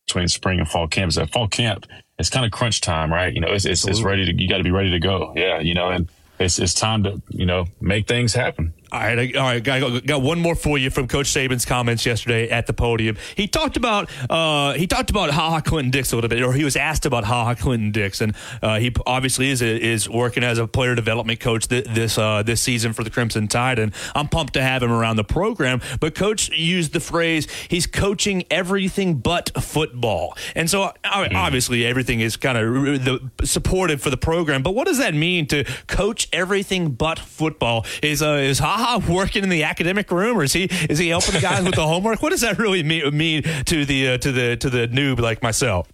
between 0.06 0.27
spring 0.27 0.60
and 0.60 0.68
fall 0.68 0.88
camp. 0.88 1.10
Is 1.10 1.15
that 1.15 1.31
fall 1.31 1.48
camp, 1.48 1.85
it's 2.19 2.30
kind 2.30 2.45
of 2.45 2.52
crunch 2.52 2.81
time, 2.81 3.11
right? 3.11 3.34
You 3.34 3.41
know, 3.41 3.49
it's, 3.49 3.65
it's, 3.65 3.88
it's 3.88 4.02
ready 4.02 4.26
to, 4.26 4.41
you 4.41 4.49
got 4.49 4.57
to 4.57 4.64
be 4.64 4.72
ready 4.72 4.91
to 4.91 4.99
go. 4.99 5.34
Yeah. 5.35 5.60
You 5.60 5.73
know, 5.73 5.89
and 5.89 6.10
it's, 6.39 6.60
it's 6.60 6.73
time 6.73 7.03
to, 7.03 7.22
you 7.30 7.45
know, 7.45 7.65
make 7.80 8.07
things 8.07 8.34
happen. 8.34 8.73
All 8.90 9.00
right, 9.02 9.36
all 9.36 9.44
right. 9.44 9.64
Got, 9.64 10.06
got 10.06 10.22
one 10.22 10.40
more 10.40 10.56
for 10.56 10.78
you 10.78 10.90
from 10.90 11.08
Coach 11.08 11.28
Saban's 11.28 11.66
comments 11.66 12.06
yesterday 12.06 12.50
at 12.50 12.68
the 12.68 12.74
podium. 12.74 13.18
He 13.36 13.48
talked 13.48 13.76
about 13.76 14.10
uh, 14.30 14.74
he 14.74 14.88
talked 14.88 15.10
about 15.10 15.30
Ha 15.32 15.50
Ha 15.50 15.60
Clinton 15.60 15.92
Dix 15.92 16.14
a 16.14 16.16
little 16.16 16.30
bit, 16.30 16.42
or 16.42 16.54
he 16.54 16.64
was 16.64 16.78
asked 16.78 17.06
about 17.06 17.26
Ha 17.26 17.44
Ha 17.44 17.56
Clinton 17.56 17.92
Dix, 17.92 18.22
and 18.22 18.34
uh, 18.62 18.80
he 18.80 18.94
obviously 19.06 19.50
is 19.50 19.62
is 19.62 20.10
working 20.10 20.44
as 20.44 20.58
a 20.58 20.68
player 20.68 20.96
development 20.96 21.42
coach 21.42 21.68
th- 21.68 21.84
this 21.86 22.18
uh, 22.18 22.44
this 22.44 22.62
season 22.62 22.94
for 22.94 23.04
the 23.04 23.10
Crimson 23.10 23.50
Tide, 23.50 23.78
and 23.78 23.94
I'm 24.16 24.30
pumped 24.30 24.54
to 24.54 24.62
have 24.62 24.82
him 24.82 24.92
around 24.92 25.18
the 25.18 25.26
program. 25.26 25.82
But 26.00 26.16
Coach 26.16 26.50
used 26.52 26.94
the 26.94 27.02
phrase 27.02 27.48
he's 27.68 27.88
coaching 27.88 28.46
everything 28.50 29.16
but 29.16 29.52
football, 29.62 30.38
and 30.56 30.70
so 30.70 30.94
mm. 31.04 31.36
obviously 31.36 31.86
everything 31.86 32.22
is 32.22 32.38
kind 32.38 32.58
of 32.58 33.32
supportive 33.44 34.02
for 34.02 34.10
the 34.10 34.18
program. 34.18 34.64
But 34.64 34.76
what 34.76 34.88
does 34.88 35.00
that 35.00 35.14
mean 35.14 35.46
to 35.48 35.66
coach 35.88 36.30
everything 36.32 36.92
but 36.92 37.20
football? 37.20 37.86
Is 38.02 38.22
uh, 38.22 38.36
is 38.36 38.60
Ha 38.60 38.77
Working 39.08 39.44
in 39.44 39.49
the 39.49 39.64
academic 39.64 40.12
room, 40.12 40.38
or 40.38 40.44
is 40.44 40.54
he 40.54 40.66
is 40.90 40.99
he 40.99 41.10
helping 41.10 41.34
the 41.34 41.41
guys 41.41 41.64
with 41.64 41.76
the 41.76 41.88
homework? 41.88 42.22
What 42.22 42.30
does 42.30 42.41
that 42.41 42.58
really 42.58 42.84
mean, 42.84 43.16
mean 43.16 43.44
to 43.44 43.86
the 43.86 44.10
uh, 44.10 44.18
to 44.20 44.32
the 44.32 44.58
to 44.58 44.70
the 44.70 44.88
noob 44.88 45.20
like 45.20 45.41
myself? 45.41 45.90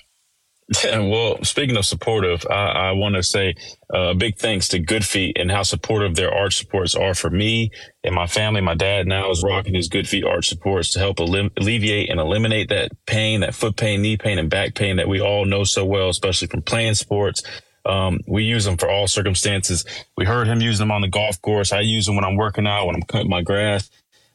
Yeah, 0.84 1.00
well, 1.00 1.44
speaking 1.44 1.76
of 1.76 1.86
supportive, 1.86 2.46
I, 2.50 2.54
I 2.54 2.92
want 2.94 3.16
to 3.16 3.24
say 3.24 3.54
uh, 3.94 3.98
a 3.98 4.12
uh, 4.12 4.14
big 4.14 4.38
thanks 4.38 4.70
to 4.70 4.80
Good 4.80 5.06
Feet 5.06 5.38
and 5.38 5.52
how 5.52 5.64
supportive 5.64 6.16
their 6.16 6.34
arch 6.34 6.58
supports 6.58 6.96
are 6.96 7.14
for 7.14 7.30
me 7.30 7.70
and 8.04 8.16
my 8.16 8.28
family. 8.28 8.62
My 8.62 8.74
dad 8.74 9.06
now 9.06 9.30
is 9.30 9.44
rocking 9.44 9.76
his 9.76 9.90
Good 9.90 10.08
Feet 10.08 10.24
arch 10.24 10.48
supports 10.48 10.94
to 10.94 11.00
help 11.00 11.20
alleviate 11.20 12.10
and 12.10 12.20
eliminate 12.20 12.70
that 12.70 12.92
pain, 13.06 13.42
that 13.42 13.54
foot 13.54 13.76
pain, 13.76 14.02
knee 14.02 14.18
pain, 14.18 14.40
and 14.40 14.50
back 14.50 14.74
pain 14.74 14.96
that 14.98 15.08
we 15.10 15.22
all 15.22 15.46
know 15.46 15.64
so 15.64 15.86
well, 15.86 16.10
especially 16.10 16.48
from 16.48 16.62
playing 16.62 16.96
sports 16.96 17.44
um, 17.86 18.20
we 18.28 18.44
use 18.44 18.66
them 18.66 18.78
for 18.78 18.90
all 18.90 19.08
circumstances. 19.08 19.86
We 20.18 20.26
heard 20.26 20.48
him 20.48 20.62
use 20.62 20.78
them 20.78 20.92
on 20.92 21.02
the 21.02 21.08
golf 21.10 21.42
course. 21.42 21.74
I 21.74 21.82
use 21.82 22.06
them 22.06 22.16
when 22.16 22.26
I'm 22.26 22.38
working 22.38 22.68
out, 22.68 22.88
when 22.88 22.96
I'm 22.96 23.04
cutting 23.04 23.30
my 23.30 23.42
grass. 23.42 23.90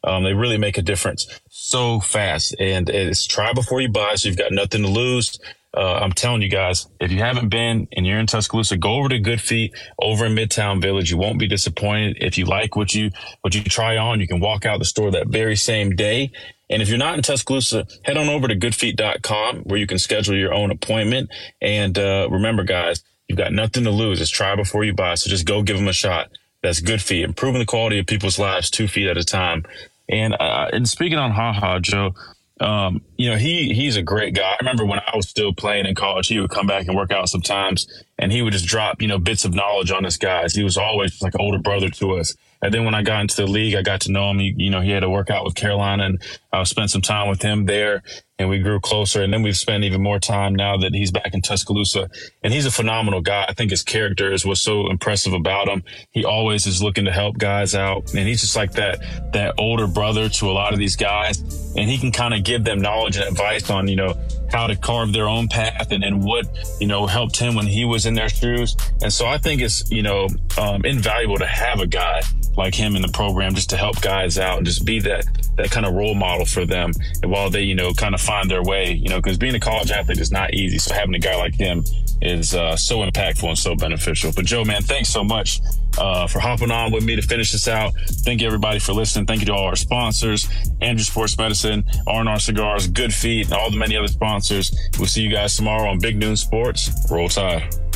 Um, 0.05 0.23
they 0.23 0.35
really 0.35 0.59
make 0.59 0.79
a 0.79 0.83
difference 0.83 1.27
so 1.49 2.01
fast. 2.01 2.55
And 2.61 2.89
it's 2.89 3.27
try 3.27 3.53
before 3.53 3.81
you 3.81 3.89
buy. 3.89 4.15
So 4.15 4.29
you've 4.29 4.39
got 4.39 4.53
nothing 4.53 4.83
to 4.83 4.89
lose. 4.89 5.39
Uh, 5.77 6.01
I'm 6.03 6.13
telling 6.13 6.41
you 6.41 6.49
guys, 6.49 6.87
if 7.01 7.13
you 7.13 7.19
haven't 7.19 7.51
been 7.51 7.89
and 7.93 8.07
you're 8.07 8.19
in 8.19 8.27
Tuscaloosa, 8.27 8.77
go 8.77 8.95
over 8.95 9.09
to 9.11 9.19
Good 9.19 9.41
Feet 9.41 9.75
over 10.01 10.25
in 10.25 10.35
Midtown 10.35 10.81
Village. 10.81 11.11
You 11.11 11.19
won't 11.19 11.39
be 11.39 11.47
disappointed. 11.47 12.19
If 12.21 12.39
you 12.39 12.47
like 12.47 12.75
what 12.75 12.95
you, 12.95 13.11
what 13.43 13.55
you 13.55 13.63
try 13.65 13.97
on, 13.97 14.21
you 14.21 14.27
can 14.27 14.41
walk 14.41 14.65
out 14.65 14.79
the 14.79 14.85
store 14.85 15.11
that 15.11 15.29
very 15.29 15.57
same 15.57 15.95
day. 15.95 16.33
And 16.71 16.81
if 16.81 16.89
you're 16.89 16.99
not 16.99 17.17
in 17.17 17.23
Tuscaloosa, 17.23 17.87
head 18.05 18.17
on 18.17 18.29
over 18.29 18.49
to 18.49 18.57
goodfeet.com 18.57 19.61
where 19.61 19.79
you 19.79 19.87
can 19.87 19.99
schedule 19.99 20.37
your 20.37 20.55
own 20.55 20.71
appointment. 20.71 21.31
And, 21.61 21.99
uh, 21.99 22.29
remember 22.31 22.63
guys, 22.65 23.03
You've 23.29 23.39
got 23.39 23.53
nothing 23.53 23.85
to 23.85 23.91
lose. 23.91 24.21
It's 24.21 24.31
try 24.31 24.57
before 24.57 24.85
you 24.85 24.95
buy. 24.95 25.15
So 25.15 25.29
just 25.31 25.47
go 25.47 25.63
give 25.63 25.77
them 25.77 25.89
a 25.89 25.93
shot. 25.93 26.31
That's 26.63 26.81
good 26.81 27.01
feet, 27.01 27.25
improving 27.25 27.61
the 27.61 27.67
quality 27.67 27.99
of 27.99 28.07
people's 28.07 28.39
lives 28.39 28.71
two 28.71 28.89
feet 28.89 29.09
at 29.09 29.17
a 29.17 29.25
time. 29.25 29.65
And 30.09 30.35
uh, 30.35 30.71
and 30.73 30.89
speaking 30.89 31.19
on 31.19 31.31
Ha 31.31 31.53
Ha, 31.53 31.79
Joe, 31.79 32.15
um, 32.61 33.03
you 33.17 33.31
know 33.31 33.37
he 33.37 33.75
he's 33.75 33.97
a 33.97 34.03
great 34.03 34.35
guy. 34.35 34.51
I 34.51 34.57
remember 34.61 34.85
when 34.85 34.99
I 34.99 35.15
was 35.15 35.29
still 35.29 35.53
playing 35.53 35.87
in 35.87 35.95
college, 35.95 36.29
he 36.29 36.41
would 36.41 36.51
come 36.51 36.67
back 36.67 36.89
and 36.89 36.97
work 36.97 37.13
out 37.13 37.29
sometimes, 37.29 37.87
and 38.19 38.33
he 38.33 38.43
would 38.43 38.55
just 38.55 38.67
drop 38.67 39.01
you 39.03 39.07
know 39.09 39.19
bits 39.19 39.45
of 39.45 39.55
knowledge 39.55 39.93
on 39.93 40.05
us 40.07 40.17
guys. 40.17 40.55
He 40.55 40.65
was 40.65 40.77
always 40.79 41.23
like 41.23 41.35
an 41.35 41.41
older 41.43 41.59
brother 41.59 41.91
to 41.91 42.15
us. 42.15 42.35
And 42.61 42.75
then 42.75 42.85
when 42.85 42.95
I 42.95 43.03
got 43.03 43.21
into 43.21 43.37
the 43.37 43.47
league, 43.47 43.77
I 43.77 43.83
got 43.83 44.01
to 44.03 44.11
know 44.11 44.31
him. 44.31 44.41
He, 44.41 44.53
you 44.57 44.71
know, 44.71 44.81
he 44.81 44.91
had 44.91 45.01
to 45.01 45.11
work 45.11 45.31
out 45.31 45.45
with 45.45 45.55
Carolina, 45.55 46.07
and 46.07 46.23
I 46.53 46.65
spent 46.65 46.91
some 46.91 47.03
time 47.03 47.29
with 47.29 47.43
him 47.43 47.67
there 47.67 48.03
and 48.39 48.49
we 48.49 48.61
grew 48.61 48.79
closer. 48.79 49.23
And 49.23 49.33
then 49.33 49.43
we've 49.43 49.57
spent 49.57 49.85
even 49.85 50.03
more 50.03 50.21
time 50.21 50.55
now 50.55 50.77
that 50.77 50.95
he's 50.95 51.11
back 51.11 51.35
in 51.35 51.43
Tuscaloosa. 51.43 52.09
And 52.43 52.53
he's 52.53 52.67
a 52.67 52.71
phenomenal 52.71 53.21
guy. 53.21 53.47
I 53.49 53.53
think 53.53 53.71
his 53.71 53.83
character 53.83 54.33
is 54.33 54.47
what's 54.47 54.61
so 54.61 54.91
impressive 54.91 55.33
about 55.33 55.69
him. 55.69 55.83
He 56.11 56.25
always 56.25 56.67
is 56.67 56.83
looking 56.83 57.05
to 57.07 57.13
help 57.13 57.39
guys 57.39 57.75
out. 57.75 58.15
And 58.15 58.29
he's 58.29 58.41
just 58.41 58.55
like 58.55 58.73
that, 58.73 59.01
that 59.33 59.55
older 59.59 59.87
brother 59.87 60.29
to 60.29 60.51
a 60.51 60.53
lot 60.53 60.73
of 60.73 60.79
these 60.79 60.95
guys. 60.95 61.41
And 61.77 61.91
he 61.91 61.99
can 61.99 62.13
kind 62.13 62.33
of 62.33 62.45
give 62.45 62.65
them 62.65 62.81
knowledge 62.81 63.17
and 63.17 63.29
advice 63.29 63.71
on, 63.71 63.89
you 63.89 63.97
know, 63.97 64.15
how 64.51 64.67
to 64.67 64.77
carve 64.77 65.13
their 65.13 65.29
own 65.29 65.49
path 65.49 65.91
and, 65.91 66.03
and 66.03 66.23
what, 66.25 66.47
you 66.81 66.87
know, 66.87 67.07
helped 67.07 67.37
him 67.37 67.55
when 67.55 67.67
he 67.67 67.85
was 67.85 68.07
in 68.07 68.15
their 68.15 68.29
shoes. 68.29 68.77
And 69.03 69.13
so 69.13 69.27
I 69.27 69.39
think 69.39 69.61
it's, 69.61 69.91
you 69.91 70.03
know, 70.03 70.29
um, 70.59 70.85
invaluable 70.85 71.39
to 71.39 71.47
have 71.47 71.81
a 71.81 71.87
guy 71.87 72.23
like 72.57 72.75
him 72.75 72.97
in 72.97 73.03
the 73.03 73.09
program 73.09 73.55
just 73.55 73.71
to 73.71 73.77
help 73.77 74.01
guys 74.01 74.39
out 74.39 74.59
and 74.59 74.67
just 74.67 74.85
be 74.85 75.01
that, 75.01 75.27
that 75.57 75.71
kind 75.71 75.87
of 75.87 75.95
role 75.95 76.15
model 76.15 76.47
for 76.47 76.65
them. 76.65 76.93
And 77.23 77.31
while 77.31 77.51
they, 77.51 77.63
you 77.63 77.75
know, 77.75 77.93
kind 77.93 78.15
of 78.15 78.21
find 78.29 78.51
their 78.51 78.63
way, 78.63 78.93
you 78.93 79.09
know, 79.09 79.17
because 79.17 79.39
being 79.39 79.55
a 79.55 79.61
college 79.61 79.91
athlete 79.91 80.19
is 80.19 80.31
not 80.31 80.53
easy. 80.53 80.77
So 80.77 80.93
having 80.95 81.15
a 81.15 81.19
guy 81.19 81.35
like 81.37 81.55
him 81.55 81.83
is 82.21 82.55
uh, 82.55 82.77
so 82.77 82.99
impactful 82.99 83.49
and 83.49 83.59
so 83.59 83.75
beneficial. 83.75 84.33
But 84.37 84.45
Joe, 84.45 84.65
man, 84.65 84.83
thanks 84.83 85.09
so 85.09 85.25
much 85.25 85.61
uh, 85.97 86.27
for 86.27 86.39
hopping 86.39 86.71
on 86.71 86.93
with 86.93 87.05
me 87.05 87.17
to 87.17 87.23
finish 87.23 87.53
this 87.53 87.69
out. 87.69 87.95
Thank 88.27 88.43
you 88.43 88.47
everybody 88.47 88.81
for 88.81 88.93
listening. 88.93 89.25
Thank 89.25 89.41
you 89.41 89.47
to 89.47 89.55
all 89.55 89.65
our 89.65 89.77
sponsors, 89.77 90.47
Andrews 90.83 91.09
Sports 91.09 91.39
Medicine, 91.39 91.85
R&R 92.07 92.39
Cigars, 92.39 92.87
Good 92.87 93.15
Feet, 93.15 93.47
and 93.47 93.55
all 93.55 93.71
the 93.71 93.79
many 93.79 93.97
other 93.97 94.09
sponsors. 94.09 94.77
We'll 94.99 95.09
see 95.09 95.23
you 95.23 95.31
guys 95.31 95.57
tomorrow 95.57 95.89
on 95.89 95.99
Big 95.99 96.19
Noon 96.19 96.37
Sports. 96.37 96.91
Roll 97.11 97.31
Tide. 97.31 97.88